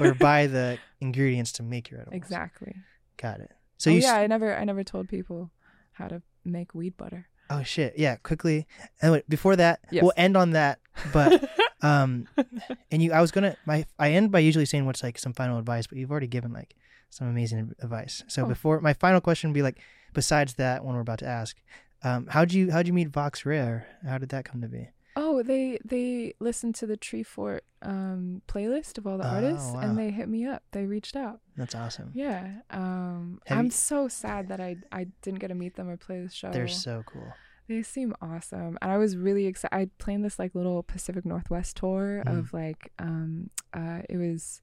or 0.00 0.14
buy 0.14 0.46
the 0.46 0.78
ingredients 1.00 1.52
to 1.52 1.62
make 1.62 1.90
your 1.90 2.00
edibles. 2.00 2.16
exactly. 2.16 2.74
Got 3.16 3.40
it. 3.40 3.50
So 3.78 3.90
oh, 3.90 3.94
yeah, 3.94 4.14
I 4.14 4.26
never 4.26 4.54
I 4.56 4.64
never 4.64 4.84
told 4.84 5.08
people 5.08 5.50
how 5.92 6.08
to 6.08 6.22
make 6.44 6.74
weed 6.74 6.96
butter. 6.96 7.28
Oh 7.48 7.62
shit! 7.64 7.94
Yeah, 7.98 8.14
quickly. 8.16 8.66
Anyway, 9.02 9.24
before 9.28 9.56
that, 9.56 9.80
Yes. 9.90 10.02
we'll 10.04 10.12
end 10.16 10.36
on 10.36 10.50
that. 10.52 10.78
But 11.12 11.50
um, 11.82 12.26
and 12.90 13.02
you, 13.02 13.12
I 13.12 13.20
was 13.20 13.30
gonna 13.30 13.56
my 13.66 13.84
I 13.98 14.10
end 14.12 14.30
by 14.30 14.38
usually 14.40 14.66
saying 14.66 14.86
what's 14.86 15.02
like 15.02 15.18
some 15.18 15.32
final 15.32 15.58
advice, 15.58 15.86
but 15.86 15.98
you've 15.98 16.10
already 16.10 16.26
given 16.26 16.52
like 16.52 16.74
some 17.10 17.26
amazing 17.28 17.74
advice. 17.80 18.22
So 18.28 18.44
Oh. 18.44 18.46
before 18.46 18.80
my 18.80 18.92
final 18.94 19.20
question 19.20 19.50
would 19.50 19.54
be 19.54 19.62
like, 19.62 19.78
besides 20.14 20.54
that 20.54 20.84
one 20.84 20.94
we're 20.94 21.00
about 21.00 21.18
to 21.20 21.26
ask, 21.26 21.56
um, 22.02 22.26
how'd 22.28 22.52
you 22.52 22.70
how'd 22.70 22.86
you 22.86 22.92
meet 22.92 23.08
Vox 23.08 23.44
Rare? 23.46 23.86
How 24.06 24.18
did 24.18 24.28
that 24.30 24.44
come 24.44 24.60
to 24.62 24.68
be? 24.68 24.88
Oh, 25.16 25.42
they 25.42 25.78
they 25.84 26.34
listened 26.38 26.76
to 26.76 26.86
the 26.86 26.96
Treefort 26.96 27.60
um 27.82 28.42
playlist 28.46 28.96
of 28.98 29.06
all 29.06 29.18
the 29.18 29.24
Oh, 29.26 29.34
artists 29.36 29.72
wow. 29.72 29.80
and 29.80 29.98
they 29.98 30.10
hit 30.10 30.28
me 30.28 30.46
up. 30.46 30.62
They 30.72 30.86
reached 30.86 31.16
out. 31.16 31.40
That's 31.56 31.74
awesome. 31.74 32.10
Yeah. 32.14 32.60
Um 32.70 33.40
I'm 33.50 33.66
you- 33.66 33.70
so 33.70 34.06
sad 34.08 34.48
that 34.48 34.60
I 34.60 34.76
I 34.92 35.08
didn't 35.22 35.40
get 35.40 35.48
to 35.48 35.54
meet 35.54 35.74
them 35.76 35.88
or 35.88 35.96
play 35.96 36.20
the 36.22 36.30
show. 36.30 36.50
They're 36.52 36.68
so 36.68 37.02
cool. 37.06 37.32
They 37.70 37.84
seem 37.84 38.14
awesome. 38.20 38.76
And 38.82 38.90
I 38.90 38.98
was 38.98 39.16
really 39.16 39.46
excited. 39.46 39.72
I 39.76 39.88
planned 40.02 40.24
this 40.24 40.40
like 40.40 40.56
little 40.56 40.82
Pacific 40.82 41.24
Northwest 41.24 41.76
tour 41.76 42.20
Mhm. 42.26 42.38
of 42.38 42.52
like 42.52 42.92
um 42.98 43.50
uh 43.72 44.02
it 44.08 44.16
was 44.16 44.60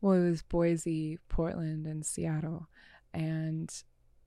well 0.00 0.12
it 0.14 0.30
was 0.30 0.42
Boise, 0.42 1.18
Portland 1.28 1.84
and 1.86 2.06
Seattle. 2.06 2.68
And 3.12 3.68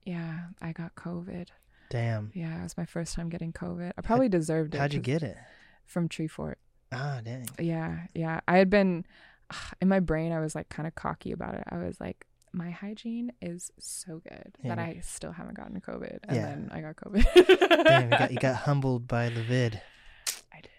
yeah, 0.04 0.48
I 0.60 0.72
got 0.72 0.94
COVID. 0.94 1.48
Damn. 1.88 2.30
Yeah, 2.34 2.60
it 2.60 2.62
was 2.64 2.76
my 2.76 2.84
first 2.84 3.14
time 3.14 3.30
getting 3.30 3.50
COVID. 3.54 3.92
I 3.96 4.02
probably 4.02 4.28
deserved 4.28 4.74
it. 4.74 4.78
How'd 4.78 4.92
you 4.92 5.00
get 5.00 5.22
it? 5.22 5.38
From 5.86 6.06
Treefort. 6.06 6.56
Ah, 6.92 7.20
dang. 7.24 7.46
Yeah, 7.58 8.08
yeah. 8.14 8.40
I 8.46 8.58
had 8.58 8.68
been 8.68 9.06
in 9.80 9.88
my 9.88 10.00
brain. 10.00 10.32
I 10.32 10.40
was 10.40 10.54
like 10.54 10.68
kind 10.68 10.86
of 10.86 10.94
cocky 10.94 11.32
about 11.32 11.54
it. 11.54 11.64
I 11.70 11.78
was 11.78 11.98
like, 11.98 12.26
my 12.58 12.70
hygiene 12.70 13.32
is 13.40 13.70
so 13.78 14.20
good 14.28 14.50
Yeah. 14.62 14.74
that 14.74 14.78
I 14.78 15.00
still 15.02 15.32
haven't 15.32 15.56
gotten 15.56 15.80
COVID, 15.80 16.18
and 16.28 16.36
Yeah. 16.36 16.46
then 16.46 16.68
I 16.72 16.80
got 16.80 16.96
COVID. 16.96 17.24
Damn, 17.86 18.10
you 18.10 18.16
got 18.16 18.30
you 18.32 18.38
got 18.38 18.56
humbled 18.68 19.06
by 19.08 19.28
the 19.30 19.42
vid. 19.42 19.80
I 20.52 20.60
did. 20.60 20.70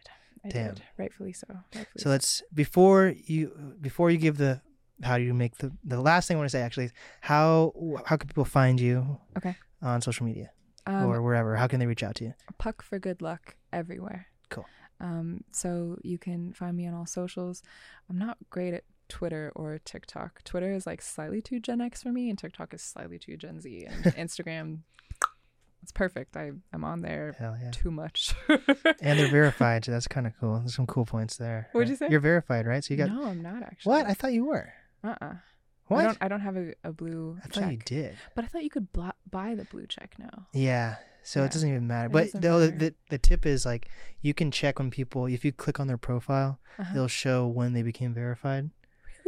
I 0.45 0.49
Damn. 0.49 0.73
did. 0.75 0.83
Rightfully 0.97 1.33
so. 1.33 1.47
Rightfully 1.75 2.01
So 2.03 2.09
let's 2.09 2.43
before 2.53 3.13
you 3.25 3.75
before 3.81 4.11
you 4.11 4.17
give 4.17 4.37
the 4.37 4.61
how 5.01 5.17
do 5.17 5.23
you 5.23 5.33
make 5.33 5.57
the 5.57 5.71
the 5.83 5.99
last 6.01 6.27
thing 6.27 6.35
I 6.37 6.39
want 6.39 6.49
to 6.51 6.57
say 6.57 6.61
actually 6.61 6.85
is 6.85 6.93
how 7.21 7.73
how 8.05 8.17
can 8.17 8.27
people 8.27 8.45
find 8.45 8.79
you 8.79 9.17
Okay. 9.37 9.55
on 9.81 10.01
social 10.01 10.25
media 10.25 10.51
um, 10.85 11.05
or 11.05 11.21
wherever 11.21 11.55
how 11.55 11.67
can 11.67 11.79
they 11.79 11.87
reach 11.87 12.03
out 12.03 12.15
to 12.15 12.25
you 12.25 12.33
Puck 12.57 12.81
for 12.81 12.99
good 12.99 13.21
luck 13.21 13.55
everywhere. 13.71 14.27
Cool. 14.49 14.65
Um, 14.99 15.45
so 15.53 15.97
you 16.03 16.17
can 16.17 16.51
find 16.53 16.75
me 16.75 16.85
on 16.87 16.93
all 16.93 17.05
socials. 17.05 17.63
I'm 18.09 18.17
not 18.17 18.37
great 18.49 18.73
at 18.73 18.83
Twitter 19.09 19.51
or 19.55 19.79
TikTok. 19.83 20.43
Twitter 20.43 20.71
is 20.71 20.85
like 20.87 21.01
slightly 21.01 21.41
too 21.41 21.59
Gen 21.59 21.81
X 21.81 22.03
for 22.03 22.11
me, 22.11 22.29
and 22.29 22.37
TikTok 22.39 22.73
is 22.73 22.81
slightly 22.81 23.19
too 23.19 23.35
Gen 23.35 23.59
Z. 23.59 23.85
And 23.85 24.03
Instagram, 24.15 24.79
it's 25.81 25.91
perfect. 25.91 26.35
I 26.37 26.51
I'm 26.73 26.83
on 26.83 27.01
there 27.01 27.35
yeah 27.39 27.71
too 27.71 27.91
much. 27.91 28.33
and 28.47 29.19
they're 29.19 29.27
verified 29.31 29.85
so 29.85 29.91
that's 29.93 30.07
kind 30.07 30.27
of 30.27 30.33
cool 30.39 30.59
there's 30.59 30.75
some 30.75 30.87
cool 30.87 31.05
points 31.05 31.37
there 31.37 31.69
What'd 31.71 31.89
you 31.89 31.95
say? 31.95 32.07
You're 32.09 32.19
verified 32.19 32.65
right 32.67 32.83
so 32.83 32.93
you 32.93 32.97
got 32.97 33.09
no, 33.09 33.25
I'm 33.25 33.41
not 33.41 33.63
actually. 33.63 33.89
what 33.91 34.05
I 34.05 34.13
thought 34.13 34.33
you 34.33 34.45
were 34.45 34.71
Uh 35.03 35.15
uh 35.21 35.33
what 35.87 36.01
I 36.01 36.03
don't. 36.03 36.17
I 36.21 36.27
don't 36.27 36.41
have 36.41 36.55
a, 36.57 36.73
a 36.83 36.91
blue 36.91 37.37
I 37.43 37.47
thought 37.47 37.61
check. 37.61 37.71
you 37.71 37.77
did 37.85 38.15
But 38.35 38.43
I 38.43 38.47
thought 38.47 38.63
you 38.63 38.69
could 38.69 38.91
blo- 38.93 39.11
buy 39.31 39.55
the 39.55 39.65
blue 39.65 39.87
check 39.87 40.15
now. 40.19 40.47
yeah 40.53 40.97
so 41.23 41.39
Yeah. 41.39 41.45
it 41.47 41.51
doesn't 41.51 41.69
even 41.69 41.87
matter 41.87 42.07
It 42.07 42.11
but 42.11 42.31
the, 42.41 42.49
matter. 42.51 42.71
the 42.77 42.93
the 43.09 43.17
tip 43.17 43.45
is 43.45 43.65
like 43.65 43.87
you 44.21 44.33
can 44.33 44.51
check 44.51 44.77
when 44.79 44.91
people 44.91 45.25
if 45.27 45.43
you 45.45 45.51
click 45.51 45.79
on 45.79 45.87
their 45.87 45.97
profile 45.97 46.59
Uh-huh. 46.77 46.93
they'll 46.93 47.07
show 47.07 47.47
when 47.47 47.73
they 47.73 47.81
became 47.83 48.13
verified 48.13 48.69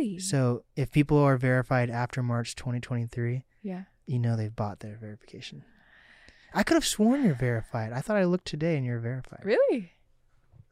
Really? 0.01 0.19
so 0.19 0.63
if 0.75 0.91
people 0.91 1.17
are 1.17 1.37
verified 1.37 1.89
after 1.89 2.23
March 2.23 2.55
2023 2.55 3.43
yeah. 3.61 3.83
you 4.05 4.19
know 4.19 4.35
they've 4.35 4.55
bought 4.55 4.79
their 4.79 4.97
verification. 4.99 5.63
I 6.53 6.63
could 6.63 6.75
have 6.75 6.85
sworn 6.85 7.23
you're 7.23 7.33
verified. 7.35 7.93
I 7.93 8.01
thought 8.01 8.17
I 8.17 8.25
looked 8.25 8.45
today 8.45 8.75
and 8.75 8.85
you're 8.85 8.99
verified. 8.99 9.39
Really? 9.43 9.93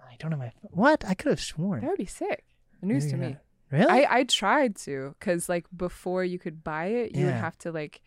I 0.02 0.16
don't 0.20 0.32
have 0.32 0.40
my 0.40 0.52
what? 0.62 1.06
I 1.08 1.14
could 1.14 1.30
have 1.30 1.40
sworn. 1.40 1.82
That 1.82 1.92
would 1.92 1.98
be 1.98 2.06
sick. 2.06 2.44
News 2.82 3.06
Maybe 3.06 3.12
to 3.12 3.18
me. 3.18 3.30
not. 3.30 3.42
Really? 3.72 4.06
I 4.06 4.20
I 4.20 4.24
tried 4.24 4.76
to 4.78 5.16
because 5.20 5.48
like 5.48 5.66
before 5.76 6.24
you 6.24 6.40
could 6.40 6.64
buy 6.64 6.88
it, 6.88 7.16
you 7.16 7.26
would 7.26 7.36
have 7.36 7.58
to 7.60 7.72
like 7.72 8.02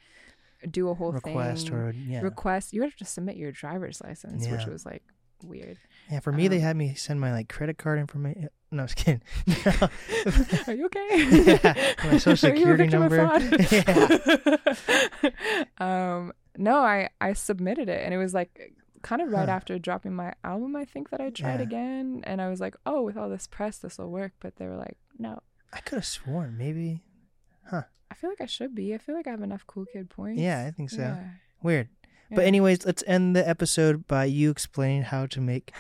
do 0.69 0.89
a 0.89 0.95
whole 0.95 1.13
request 1.13 1.69
thing. 1.69 1.77
or 1.77 1.93
yeah. 1.93 2.21
request. 2.21 2.73
You 2.73 2.81
would 2.81 2.91
have 2.91 2.97
to 2.97 3.05
submit 3.05 3.37
your 3.37 3.53
driver's 3.53 4.01
license, 4.03 4.47
which 4.49 4.67
was 4.67 4.85
like 4.85 5.03
weird. 5.43 5.79
Yeah. 6.13 6.21
For 6.21 6.31
me, 6.33 6.47
they 6.49 6.57
um, 6.59 6.63
had 6.63 6.77
me 6.77 6.95
send 6.95 7.21
my 7.21 7.33
like 7.33 7.49
credit 7.49 7.79
card 7.79 7.99
information. 7.99 8.49
No, 8.71 8.83
I 8.83 8.85
was 8.85 8.95
kidding. 8.95 9.23
Are 10.67 10.73
you 10.75 10.87
okay? 10.87 11.59
Yeah, 11.65 11.95
my 12.05 12.19
social 12.19 12.51
Are 12.53 12.55
you 12.55 12.73
a 12.73 12.77
security 12.77 12.87
number. 12.89 13.17
fraud? 15.79 15.79
um, 15.79 16.33
no, 16.57 16.79
I 16.79 17.09
I 17.21 17.33
submitted 17.33 17.89
it, 17.89 18.05
and 18.05 18.15
it 18.15 18.19
was 18.19 18.35
like 18.35 18.75
kind 19.03 19.21
of 19.23 19.31
right 19.31 19.49
Huh. 19.49 19.55
after 19.55 19.79
dropping 19.79 20.15
my 20.15 20.33
album. 20.45 20.77
I 20.77 20.85
think 20.85 21.11
that 21.11 21.21
I 21.21 21.31
tried 21.31 21.57
Yeah. 21.57 21.63
again, 21.63 22.23
and 22.25 22.41
I 22.41 22.49
was 22.49 22.61
like, 22.61 22.77
oh, 22.87 23.03
with 23.03 23.17
all 23.17 23.29
this 23.29 23.47
press, 23.47 23.79
this 23.79 23.99
will 23.99 24.11
work. 24.11 24.33
But 24.41 24.57
they 24.57 24.67
were 24.67 24.77
like, 24.77 24.97
no. 25.19 25.41
I 25.73 25.81
could 25.81 25.97
have 25.97 26.07
sworn 26.07 26.57
maybe. 26.59 27.03
Huh? 27.71 27.83
I 28.11 28.15
feel 28.15 28.31
like 28.31 28.41
I 28.41 28.47
should 28.47 28.75
be. 28.75 28.95
I 28.95 28.99
feel 28.99 29.15
like 29.15 29.27
I 29.27 29.31
have 29.31 29.43
enough 29.43 29.67
cool 29.67 29.87
kid 29.91 30.11
points. 30.11 30.41
Yeah, 30.41 30.65
I 30.67 30.71
think 30.71 30.91
so. 30.91 30.99
Yeah. 31.03 31.25
Weird. 31.63 31.89
But 32.35 32.45
anyways, 32.47 32.87
let's 32.87 33.05
end 33.07 33.37
the 33.37 33.47
episode 33.47 34.07
by 34.09 34.25
you 34.25 34.51
explaining 34.51 35.03
how 35.03 35.27
to 35.27 35.41
make 35.41 35.71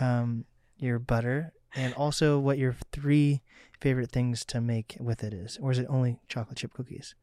um 0.00 0.44
your 0.78 0.98
butter 0.98 1.52
and 1.74 1.94
also 1.94 2.38
what 2.38 2.58
your 2.58 2.74
three 2.90 3.42
favorite 3.80 4.10
things 4.10 4.44
to 4.46 4.60
make 4.60 4.96
with 5.00 5.22
it 5.22 5.32
is. 5.32 5.58
Or 5.60 5.70
is 5.70 5.78
it 5.78 5.86
only 5.88 6.18
chocolate 6.28 6.58
chip 6.58 6.72
cookies? 6.72 7.14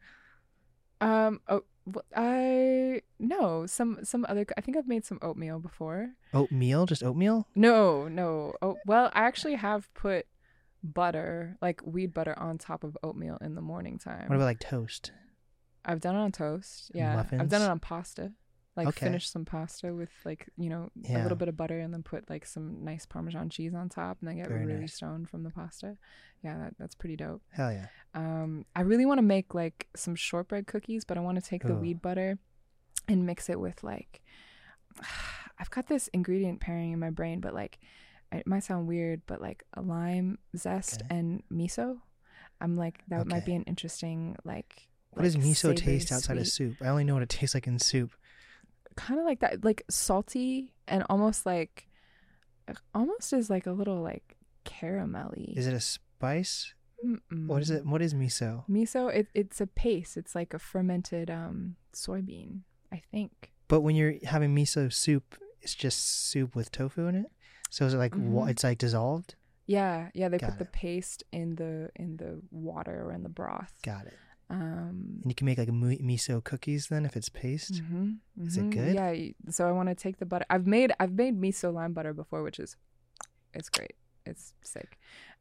Um. 1.00 1.42
Oh, 1.48 1.64
I 2.16 3.02
no. 3.20 3.66
Some 3.66 4.00
some 4.04 4.26
other. 4.28 4.46
I 4.58 4.62
think 4.62 4.78
I've 4.78 4.88
made 4.88 5.06
some 5.06 5.20
oatmeal 5.22 5.60
before. 5.60 6.12
Oatmeal, 6.34 6.86
just 6.86 7.04
oatmeal? 7.04 7.48
No, 7.56 8.08
no. 8.08 8.54
Oh, 8.62 8.78
well, 8.86 9.12
I 9.14 9.22
actually 9.22 9.56
have 9.56 9.94
put 9.94 10.26
butter, 10.84 11.58
like 11.62 11.82
weed 11.86 12.14
butter, 12.14 12.38
on 12.38 12.58
top 12.58 12.84
of 12.84 12.98
oatmeal 13.04 13.38
in 13.42 13.56
the 13.56 13.62
morning 13.62 14.00
time. 14.00 14.28
What 14.28 14.36
about 14.36 14.46
like 14.46 14.60
toast? 14.60 15.12
I've 15.86 16.02
done 16.02 16.16
it 16.16 16.20
on 16.20 16.32
toast. 16.32 16.92
Yeah, 16.94 17.24
I've 17.32 17.50
done 17.50 17.62
it 17.62 17.70
on 17.70 17.80
pasta. 17.80 18.32
Like 18.78 18.88
Okay. 18.90 19.08
finish 19.08 19.28
some 19.30 19.44
pasta 19.44 19.94
with 19.94 20.12
like 20.24 20.48
you 20.58 20.70
know 20.70 20.90
a 21.10 21.24
little 21.24 21.36
bit 21.38 21.48
of 21.50 21.58
butter 21.58 21.80
and 21.80 21.92
then 21.94 22.04
put 22.04 22.30
like 22.30 22.46
some 22.46 22.86
nice 22.86 23.06
Parmesan 23.06 23.50
cheese 23.50 23.74
on 23.74 23.90
top 23.90 24.18
and 24.22 24.30
then 24.30 24.38
get 24.38 24.48
Very 24.48 24.66
really 24.66 24.82
nice. 24.82 24.94
stoned 24.94 25.30
from 25.30 25.44
the 25.44 25.50
pasta. 25.50 25.98
Yeah, 26.44 26.58
that, 26.60 26.76
that's 26.80 26.94
pretty 26.96 27.16
dope. 27.18 27.42
Hell 27.52 27.72
yeah. 27.74 27.88
Um, 28.14 28.66
I 28.76 28.82
really 28.82 29.06
want 29.06 29.18
to 29.18 29.24
make 29.24 29.54
like 29.56 29.88
some 29.96 30.16
shortbread 30.16 30.68
cookies, 30.68 31.04
but 31.04 31.18
I 31.18 31.22
want 31.22 31.44
to 31.44 31.50
take 31.50 31.64
the 31.64 31.74
Oh. 31.74 31.78
weed 31.80 32.02
butter 32.02 32.38
and 33.08 33.26
mix 33.26 33.50
it 33.50 33.60
with 33.60 33.84
like 33.84 34.22
I've 35.60 35.70
got 35.72 35.88
this 35.88 36.08
ingredient 36.14 36.60
pairing 36.60 36.92
in 36.92 37.00
my 37.00 37.10
brain, 37.10 37.40
but 37.40 37.54
like 37.54 37.80
it 38.32 38.46
might 38.46 38.64
sound 38.64 38.88
weird, 38.88 39.22
but 39.26 39.42
like 39.42 39.64
a 39.74 39.82
lime 39.82 40.38
zest 40.56 41.02
Okay. 41.02 41.16
and 41.18 41.42
miso. 41.52 42.00
I'm 42.62 42.76
like 42.76 43.04
that 43.08 43.28
might 43.28 43.46
be 43.46 43.56
an 43.56 43.64
interesting 43.64 44.36
like. 44.44 44.88
What 45.12 45.24
does 45.24 45.36
miso 45.36 45.76
taste 45.76 46.12
outside 46.12 46.38
of 46.38 46.48
soup? 46.48 46.76
I 46.82 46.90
only 46.90 47.04
know 47.04 47.16
what 47.16 47.24
it 47.24 47.30
tastes 47.30 47.56
like 47.56 47.66
in 47.66 47.80
soup. 47.80 48.12
Kind 48.98 49.20
of 49.20 49.26
like 49.26 49.40
that, 49.40 49.64
like 49.64 49.84
salty 49.90 50.74
and 50.88 51.04
almost 51.10 51.46
like, 51.46 51.88
almost 52.94 53.32
is 53.32 53.50
like 53.50 53.66
a 53.66 53.72
little 53.72 54.02
like 54.02 54.36
caramelly. 54.66 55.56
Is 55.58 55.68
it 55.68 55.74
a 55.74 55.80
spice? 55.80 56.74
Mm-mm. 57.06 57.48
What 57.48 57.62
is 57.62 57.70
it? 57.70 57.86
What 57.86 58.02
is 58.02 58.14
miso? 58.14 58.64
Miso, 58.70 59.14
it, 59.14 59.28
it's 59.34 59.62
a 59.62 59.68
paste. 59.68 60.18
It's 60.18 60.34
like 60.36 60.54
a 60.54 60.60
fermented 60.60 61.30
um 61.30 61.76
soybean, 61.94 62.62
I 62.92 63.02
think. 63.12 63.52
But 63.68 63.82
when 63.82 63.96
you're 63.96 64.16
having 64.24 64.56
miso 64.56 64.92
soup, 64.92 65.38
it's 65.62 65.76
just 65.76 66.30
soup 66.30 66.56
with 66.56 66.72
tofu 66.72 67.06
in 67.08 67.16
it. 67.16 67.32
So 67.70 67.86
is 67.86 67.94
it 67.94 67.98
like 67.98 68.16
wa- 68.16 68.46
Mhm. 68.46 68.50
it's 68.50 68.64
like 68.64 68.78
dissolved? 68.80 69.36
Yeah, 69.68 70.10
yeah. 70.14 70.30
They 70.30 70.38
Got 70.38 70.52
put 70.52 70.60
the 70.60 70.66
paste 70.66 71.24
in 71.32 71.56
the 71.58 71.92
in 71.96 72.18
the 72.18 72.42
water 72.52 73.04
or 73.06 73.14
in 73.14 73.24
the 73.24 73.30
broth. 73.30 73.74
Got 73.84 74.08
it. 74.08 74.14
Um, 74.50 75.20
And 75.24 75.32
you 75.32 75.36
can 75.36 75.46
make 75.46 75.58
like 75.58 75.68
miso 75.70 76.42
cookies 76.44 76.88
then 76.88 77.06
if 77.06 77.16
it's 77.18 77.30
paste. 77.30 77.84
mhm, 77.84 78.18
Is 78.42 78.58
it 78.58 78.70
good? 78.70 78.94
Yeah. 78.96 79.52
So 79.52 79.68
I 79.68 79.72
want 79.72 79.90
to 79.90 79.96
take 79.96 80.18
the 80.20 80.26
butter. 80.26 80.46
I've 80.50 80.66
made 80.68 80.94
I've 81.00 81.14
made 81.14 81.40
miso 81.40 81.74
lime 81.74 81.94
butter 81.94 82.14
before, 82.14 82.44
which 82.44 82.60
is 82.60 82.78
it's 83.54 83.70
great. 83.70 83.96
It's 84.26 84.54
sick. 84.62 84.98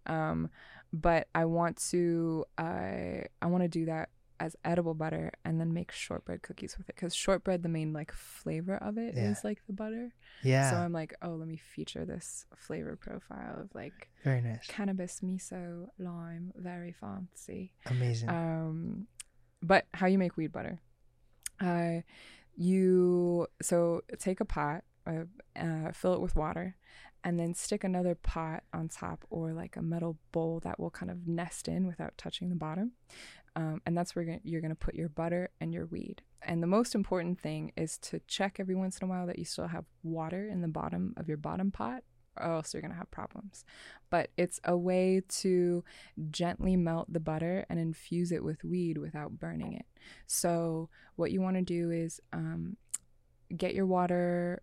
Um, 0.07 0.51
but 0.93 1.29
I 1.35 1.45
want 1.45 1.77
to 1.91 2.45
I 2.59 3.27
I 3.41 3.47
want 3.47 3.63
to 3.63 3.69
do 3.69 3.87
that 3.87 4.09
as 4.41 4.55
edible 4.65 4.95
butter 4.95 5.33
and 5.45 5.61
then 5.61 5.73
make 5.73 5.91
shortbread 5.93 6.43
cookies 6.43 6.77
with 6.77 6.89
it 6.89 6.95
because 6.95 7.15
shortbread 7.15 7.63
the 7.63 7.69
main 7.69 7.93
like 7.93 8.13
flavor 8.13 8.77
of 8.77 8.99
it 8.99 9.15
is 9.17 9.39
Yeah. 9.39 9.49
like 9.49 9.65
the 9.67 9.73
butter 9.73 10.13
Yeah. 10.43 10.71
so 10.71 10.77
i'm 10.77 10.93
like 10.93 11.15
oh 11.23 11.31
let 11.31 11.49
me 11.49 11.57
feature 11.57 12.05
this 12.05 12.47
flavor 12.55 12.97
profile 12.97 13.61
of 13.63 13.75
like 13.75 14.11
Very 14.25 14.41
nice. 14.43 14.67
cannabis 14.69 15.21
miso 15.21 15.89
lime 15.99 16.53
very 16.57 16.93
fancy 16.93 17.73
Amazing. 17.87 18.29
um 18.29 19.07
but 19.63 19.87
how 19.95 20.07
you 20.07 20.19
make 20.19 20.37
weed 20.37 20.53
butter 20.53 20.81
uh 21.61 22.01
you 22.55 23.47
so 23.63 24.03
take 24.19 24.41
a 24.41 24.45
pot 24.45 24.85
uh, 25.07 25.25
uh, 25.61 25.93
fill 25.93 26.15
it 26.15 26.21
with 26.21 26.35
water 26.35 26.77
and 27.23 27.39
then 27.39 27.55
stick 27.55 27.85
another 27.85 28.15
pot 28.15 28.63
on 28.73 28.89
top 28.89 29.25
or 29.31 29.53
like 29.53 29.77
a 29.77 29.83
metal 29.83 30.17
bowl 30.33 30.61
that 30.61 30.79
will 30.81 30.91
kind 30.91 31.11
of 31.11 31.27
nest 31.27 31.69
in 31.69 31.87
without 31.87 32.17
touching 32.19 32.49
the 32.51 32.57
bottom 32.57 32.93
um, 33.57 33.81
and 33.87 33.97
that's 33.97 34.15
where 34.15 34.39
you're 34.45 34.61
gonna, 34.61 34.75
put 34.75 34.95
your 34.95 35.09
butter 35.09 35.51
and 35.61 35.73
your 35.73 35.87
weed 35.87 36.23
and 36.43 36.63
the 36.63 36.67
most 36.67 36.95
important 36.95 37.41
thing 37.41 37.73
is 37.77 37.99
to 37.99 38.21
check 38.29 38.59
every 38.61 38.75
once 38.75 38.99
in 38.99 39.07
a 39.07 39.11
while 39.11 39.27
that 39.27 39.39
you 39.39 39.45
still 39.45 39.67
have 39.67 39.85
water 40.03 40.49
in 40.49 40.61
the 40.61 40.69
bottom 40.69 41.15
of 41.17 41.27
your 41.29 41.37
bottom 41.37 41.71
pot 41.71 42.03
or 42.37 42.53
else 42.53 42.73
you're 42.73 42.83
gonna 42.83 42.95
have 42.95 43.11
problems 43.11 43.65
but 44.11 44.31
it's 44.37 44.61
a 44.65 44.77
way 44.77 45.23
to 45.29 45.85
gently 46.31 46.77
melt 46.77 47.13
the 47.13 47.21
butter 47.21 47.65
and 47.69 47.79
infuse 47.79 48.33
it 48.33 48.45
with 48.45 48.65
weed 48.65 48.99
without 48.99 49.39
burning 49.39 49.75
it. 49.75 49.87
So, 50.27 50.89
what 51.17 51.33
you 51.33 51.41
want 51.41 51.57
to 51.57 51.63
do 51.63 51.91
is 51.91 52.21
um, 52.33 52.77
get 53.57 53.75
your 53.75 53.87
water 53.87 54.63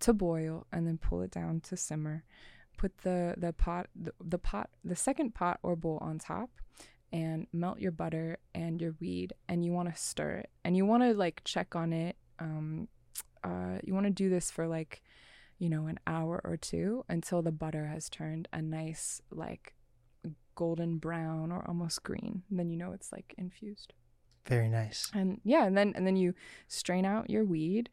to 0.00 0.12
boil 0.12 0.66
and 0.72 0.86
then 0.86 0.98
pull 0.98 1.22
it 1.22 1.30
down 1.30 1.60
to 1.60 1.76
simmer. 1.76 2.24
Put 2.76 2.98
the 2.98 3.34
the 3.36 3.52
pot 3.52 3.88
the, 3.94 4.12
the 4.20 4.38
pot 4.38 4.70
the 4.84 4.96
second 4.96 5.34
pot 5.34 5.58
or 5.62 5.76
bowl 5.76 5.98
on 6.00 6.18
top 6.18 6.50
and 7.14 7.46
melt 7.52 7.78
your 7.78 7.92
butter 7.92 8.36
and 8.56 8.80
your 8.80 8.94
weed 9.00 9.32
and 9.48 9.64
you 9.64 9.72
want 9.72 9.88
to 9.88 9.98
stir 9.98 10.32
it 10.32 10.50
and 10.64 10.76
you 10.76 10.84
want 10.84 11.00
to 11.00 11.14
like 11.14 11.40
check 11.44 11.76
on 11.76 11.92
it 11.92 12.16
um 12.40 12.88
uh 13.44 13.78
you 13.84 13.94
want 13.94 14.04
to 14.04 14.10
do 14.10 14.28
this 14.28 14.50
for 14.50 14.66
like 14.66 15.00
you 15.60 15.68
know 15.68 15.86
an 15.86 15.98
hour 16.08 16.40
or 16.44 16.56
two 16.56 17.04
until 17.08 17.40
the 17.40 17.52
butter 17.52 17.86
has 17.86 18.10
turned 18.10 18.48
a 18.52 18.60
nice 18.60 19.22
like 19.30 19.74
golden 20.56 20.98
brown 20.98 21.52
or 21.52 21.64
almost 21.68 22.02
green 22.02 22.42
then 22.50 22.68
you 22.68 22.76
know 22.76 22.90
it's 22.92 23.12
like 23.12 23.32
infused 23.38 23.92
Very 24.48 24.68
nice. 24.68 25.08
and 25.14 25.40
yeah 25.44 25.64
and 25.66 25.78
then 25.78 25.92
and 25.94 26.04
then 26.04 26.16
you 26.16 26.34
strain 26.66 27.04
out 27.06 27.30
your 27.30 27.44
weed 27.44 27.90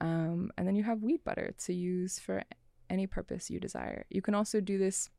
um, 0.00 0.50
and 0.58 0.66
then 0.66 0.74
you 0.74 0.82
have 0.82 1.02
weed 1.02 1.22
butter 1.24 1.54
to 1.64 1.72
use 1.72 2.18
for 2.18 2.42
any 2.90 3.06
purpose 3.06 3.50
you 3.50 3.60
desire 3.60 4.04
you 4.10 4.20
can 4.20 4.34
also 4.34 4.60
do 4.60 4.78
this 4.78 5.10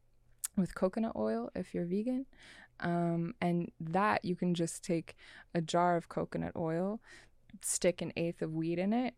with 0.58 0.76
coconut 0.76 1.14
oil 1.16 1.50
if 1.56 1.74
you're 1.74 1.86
vegan 1.86 2.26
um, 2.80 3.34
and 3.42 3.72
that 3.80 4.24
you 4.24 4.36
can 4.36 4.54
just 4.54 4.84
take 4.84 5.16
a 5.54 5.62
jar 5.62 5.96
of 5.98 6.10
coconut 6.10 6.54
oil 6.56 7.00
stick 7.62 8.02
an 8.02 8.12
eighth 8.18 8.42
of 8.42 8.54
weed 8.54 8.78
in 8.80 8.92
it 8.92 9.14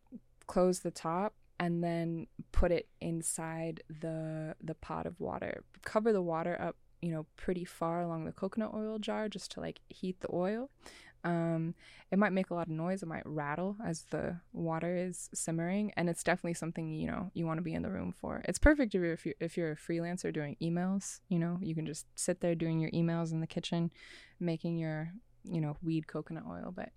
close 0.48 0.80
the 0.80 0.92
top 0.92 1.34
and 1.60 1.84
then 1.84 2.28
put 2.52 2.72
it 2.72 2.88
inside 3.02 3.82
the 4.02 4.56
the 4.62 4.76
pot 4.76 5.06
of 5.06 5.20
water. 5.20 5.64
Cover 5.84 6.14
the 6.14 6.22
water 6.22 6.60
up 6.60 6.76
you 7.02 7.12
know 7.12 7.26
pretty 7.36 7.66
far 7.66 8.02
along 8.02 8.26
the 8.26 8.32
coconut 8.32 8.72
oil 8.74 8.98
jar 8.98 9.30
just 9.30 9.52
to 9.52 9.60
like 9.60 9.80
heat 9.88 10.20
the 10.22 10.30
oil 10.34 10.70
um, 11.24 11.76
it 12.12 12.20
might 12.20 12.34
make 12.34 12.50
a 12.50 12.54
lot 12.54 12.68
of 12.68 12.74
noise. 12.74 13.04
It 13.04 13.08
might 13.08 13.26
rattle 13.26 13.76
as 13.86 14.04
the 14.12 14.38
water 14.54 14.96
is 14.96 15.30
simmering, 15.34 15.92
and 15.98 16.10
it's 16.10 16.24
definitely 16.24 16.54
something 16.54 16.94
you 16.94 17.08
know 17.08 17.32
you 17.34 17.46
want 17.46 17.58
to 17.58 17.64
be 17.64 17.74
in 17.74 17.82
the 17.82 17.90
room 17.90 18.14
for. 18.18 18.44
It's 18.46 18.60
perfect 18.60 18.96
if 18.96 19.02
you're 19.02 19.14
if 19.14 19.26
you're, 19.26 19.36
if 19.40 19.58
you're 19.58 19.72
a 19.72 19.76
freelancer 19.76 20.34
doing 20.34 20.56
emails. 20.62 21.20
You 21.30 21.40
know, 21.40 21.60
you 21.62 21.76
can 21.76 21.86
just 21.86 22.06
sit 22.16 22.42
there 22.42 22.56
doing 22.56 22.80
your 22.80 22.92
emails 22.92 23.32
in 23.32 23.42
the 23.42 23.48
kitchen, 23.48 23.92
making 24.40 24.78
your 24.78 25.12
you 25.44 25.62
know 25.62 25.78
weed 25.84 26.08
coconut 26.08 26.44
oil. 26.50 26.74
But 26.76 26.90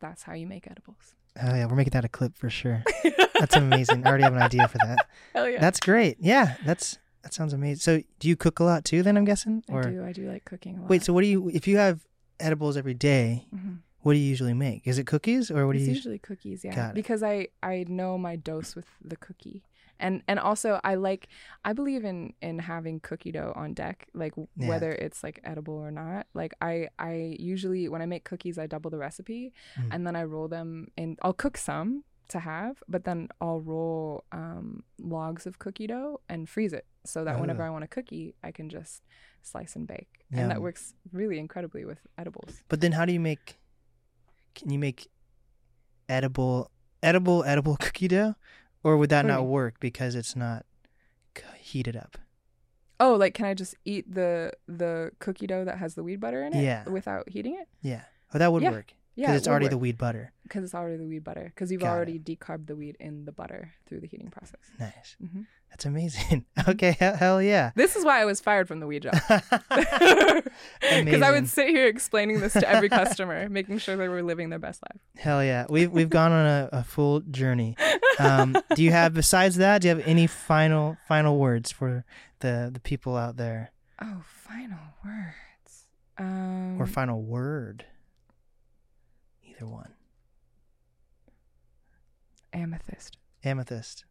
that's 0.00 0.22
how 0.22 0.34
you 0.34 0.46
make 0.46 0.66
edibles. 0.70 1.14
Oh 1.42 1.54
yeah, 1.54 1.66
we're 1.66 1.76
making 1.76 1.92
that 1.92 2.04
a 2.04 2.08
clip 2.08 2.36
for 2.38 2.48
sure. 2.48 2.82
That's 3.38 3.56
amazing. 3.56 4.06
I 4.06 4.08
already 4.08 4.24
have 4.24 4.32
an 4.34 4.40
idea 4.40 4.68
for 4.68 4.78
that. 4.78 5.06
Hell 5.34 5.48
yeah! 5.48 5.60
That's 5.60 5.80
great. 5.80 6.16
Yeah, 6.18 6.54
that's 6.64 6.96
that 7.22 7.34
sounds 7.34 7.52
amazing. 7.52 7.80
So, 7.80 8.02
do 8.18 8.28
you 8.28 8.36
cook 8.36 8.60
a 8.60 8.64
lot 8.64 8.84
too? 8.84 9.02
Then 9.02 9.16
I'm 9.16 9.24
guessing. 9.24 9.62
I 9.68 9.82
do. 9.82 10.04
I 10.04 10.12
do 10.12 10.30
like 10.30 10.44
cooking 10.44 10.78
a 10.78 10.80
lot. 10.80 10.88
wait, 10.90 11.02
so 11.02 11.12
what 11.12 11.20
do 11.22 11.26
you? 11.26 11.50
If 11.50 11.68
you 11.68 11.76
have 11.76 12.06
edibles 12.40 12.76
every 12.76 12.94
day, 12.94 13.46
Mhm. 13.54 13.78
what 14.02 14.12
do 14.14 14.18
you 14.18 14.28
usually 14.28 14.54
make? 14.54 14.86
Is 14.86 14.98
it 14.98 15.06
cookies 15.06 15.50
or 15.50 15.66
what 15.66 15.74
do 15.74 15.78
you? 15.80 15.86
usually 15.88 16.18
cookies, 16.18 16.64
yeah. 16.64 16.92
Because 16.92 17.22
I 17.22 17.48
I 17.62 17.84
know 17.88 18.16
my 18.18 18.36
dose 18.36 18.74
with 18.76 18.86
the 19.04 19.16
cookie. 19.16 19.62
And 19.98 20.22
and 20.28 20.38
also 20.38 20.78
I 20.84 20.94
like 20.96 21.28
I 21.64 21.72
believe 21.72 22.04
in 22.04 22.34
in 22.42 22.58
having 22.58 23.00
cookie 23.00 23.32
dough 23.32 23.52
on 23.56 23.72
deck, 23.72 24.08
like 24.12 24.34
Yeah. 24.36 24.68
whether 24.68 24.92
it's 24.92 25.22
like 25.24 25.40
edible 25.42 25.74
or 25.74 25.90
not. 25.90 26.26
Like 26.34 26.52
I 26.60 26.88
I 26.98 27.36
usually 27.40 27.88
when 27.88 28.02
I 28.02 28.06
make 28.06 28.22
cookies 28.24 28.58
I 28.58 28.66
double 28.66 28.90
the 28.90 28.98
recipe 28.98 29.52
Mm. 29.76 29.88
and 29.94 30.06
then 30.06 30.14
I 30.14 30.24
roll 30.24 30.48
them 30.48 30.88
in 30.98 31.16
I'll 31.22 31.32
cook 31.32 31.56
some 31.56 32.04
to 32.28 32.40
have, 32.40 32.82
but 32.88 33.04
then 33.04 33.28
I'll 33.40 33.60
roll 33.62 34.24
um 34.32 34.82
logs 34.98 35.46
of 35.46 35.58
cookie 35.58 35.86
dough 35.86 36.20
and 36.28 36.46
freeze 36.46 36.74
it 36.74 36.84
so 37.04 37.24
that 37.24 37.40
whenever 37.40 37.62
Oh. 37.62 37.66
I 37.68 37.70
want 37.70 37.84
a 37.84 37.88
cookie, 37.88 38.34
I 38.42 38.52
can 38.52 38.68
just 38.68 39.02
slice 39.46 39.76
and 39.76 39.86
bake. 39.86 40.08
Yum. 40.30 40.40
And 40.40 40.50
that 40.50 40.60
works 40.62 40.94
really 41.12 41.38
incredibly 41.38 41.84
with 41.84 41.98
edibles. 42.18 42.62
But 42.68 42.80
then, 42.80 42.92
how 42.92 43.04
do 43.04 43.12
you 43.12 43.20
make? 43.20 43.58
Can 44.54 44.70
you 44.70 44.78
make 44.78 45.08
edible, 46.08 46.70
edible, 47.02 47.44
edible 47.44 47.76
cookie 47.80 48.08
dough, 48.08 48.34
or 48.82 48.96
would 48.96 49.10
that 49.10 49.24
not 49.26 49.46
work 49.46 49.80
because 49.80 50.14
it's 50.14 50.34
not 50.36 50.64
heated 51.58 51.96
up? 51.96 52.18
Oh, 52.98 53.14
like 53.14 53.34
can 53.34 53.44
I 53.44 53.52
just 53.54 53.74
eat 53.84 54.12
the 54.12 54.52
the 54.66 55.10
cookie 55.18 55.46
dough 55.46 55.64
that 55.66 55.76
has 55.78 55.94
the 55.94 56.02
weed 56.02 56.18
butter 56.20 56.42
in 56.42 56.54
it 56.54 56.62
Yeah. 56.64 56.88
without 56.88 57.28
heating 57.28 57.54
it? 57.54 57.68
Yeah. 57.82 58.02
Oh, 58.32 58.38
that 58.38 58.50
would 58.52 58.62
Yeah. 58.62 58.70
work 58.70 58.94
Yeah, 59.16 59.28
because 59.28 59.38
it's 59.40 59.48
already 59.48 59.68
the 59.68 59.78
weed 59.78 59.96
butter. 59.98 60.32
because 60.42 60.62
it's 60.62 60.74
already 60.74 60.98
the 60.98 61.06
weed 61.06 61.24
butter 61.24 61.50
because 61.54 61.72
you've 61.72 61.80
Got 61.80 61.88
it. 61.88 61.96
already 61.96 62.18
decarbed 62.18 62.66
the 62.66 62.76
weed 62.76 62.96
in 63.00 63.24
the 63.24 63.32
butter 63.32 63.72
through 63.88 64.00
the 64.00 64.06
heating 64.06 64.30
process. 64.30 64.60
Nice. 64.78 65.16
hmm 65.18 65.42
That's 65.70 65.86
amazing. 65.86 66.44
okay. 66.68 66.92
Hell, 67.00 67.16
hell 67.16 67.42
yeah. 67.42 67.70
This 67.74 67.96
is 67.96 68.04
why 68.04 68.20
I 68.20 68.24
was 68.26 68.40
fired 68.40 68.68
from 68.68 68.80
the 68.80 68.86
weed 68.86 69.02
job. 69.04 69.14
Because 71.04 71.22
I 71.22 71.30
would 71.30 71.48
sit 71.48 71.68
here 71.68 71.86
explaining 71.86 72.40
this 72.40 72.52
to 72.54 72.68
every 72.68 72.88
customer, 73.00 73.48
making 73.48 73.78
sure 73.78 73.96
they 73.96 74.08
were 74.08 74.22
living 74.22 74.50
their 74.50 74.58
best 74.58 74.82
life. 74.82 75.00
Hell 75.16 75.42
yeah. 75.44 75.66
We've 75.68 75.90
we've 75.90 76.10
gone 76.10 76.32
on 76.32 76.46
a, 76.46 76.68
a 76.72 76.84
full 76.84 77.20
journey. 77.20 77.76
Um, 78.18 78.56
do 78.74 78.82
you 78.82 78.90
have 78.92 79.14
besides 79.14 79.56
that? 79.56 79.82
Do 79.82 79.88
you 79.88 79.96
have 79.96 80.06
any 80.06 80.26
final 80.26 80.96
final 81.08 81.38
words 81.38 81.70
for 81.72 82.04
the 82.40 82.70
the 82.72 82.80
people 82.80 83.16
out 83.16 83.36
there, 83.36 83.72
Oh, 84.00 84.22
final 84.24 84.78
words. 85.04 85.86
Um, 86.18 86.80
or 86.80 86.86
final 86.86 87.20
word? 87.22 87.84
Either 89.56 89.66
one. 89.66 89.92
amethyst. 92.52 93.16
Amethyst. 93.44 94.04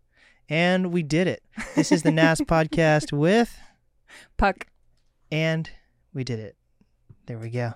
And 0.49 0.91
we 0.91 1.01
did 1.03 1.27
it. 1.27 1.43
This 1.76 1.91
is 1.91 2.03
the 2.03 2.11
NAST 2.11 2.43
podcast 2.47 3.11
with, 3.11 3.57
Puck. 4.38 4.67
and 5.31 5.69
we 6.13 6.23
did 6.23 6.39
it. 6.39 6.55
There 7.26 7.38
we 7.39 7.49
go. 7.49 7.73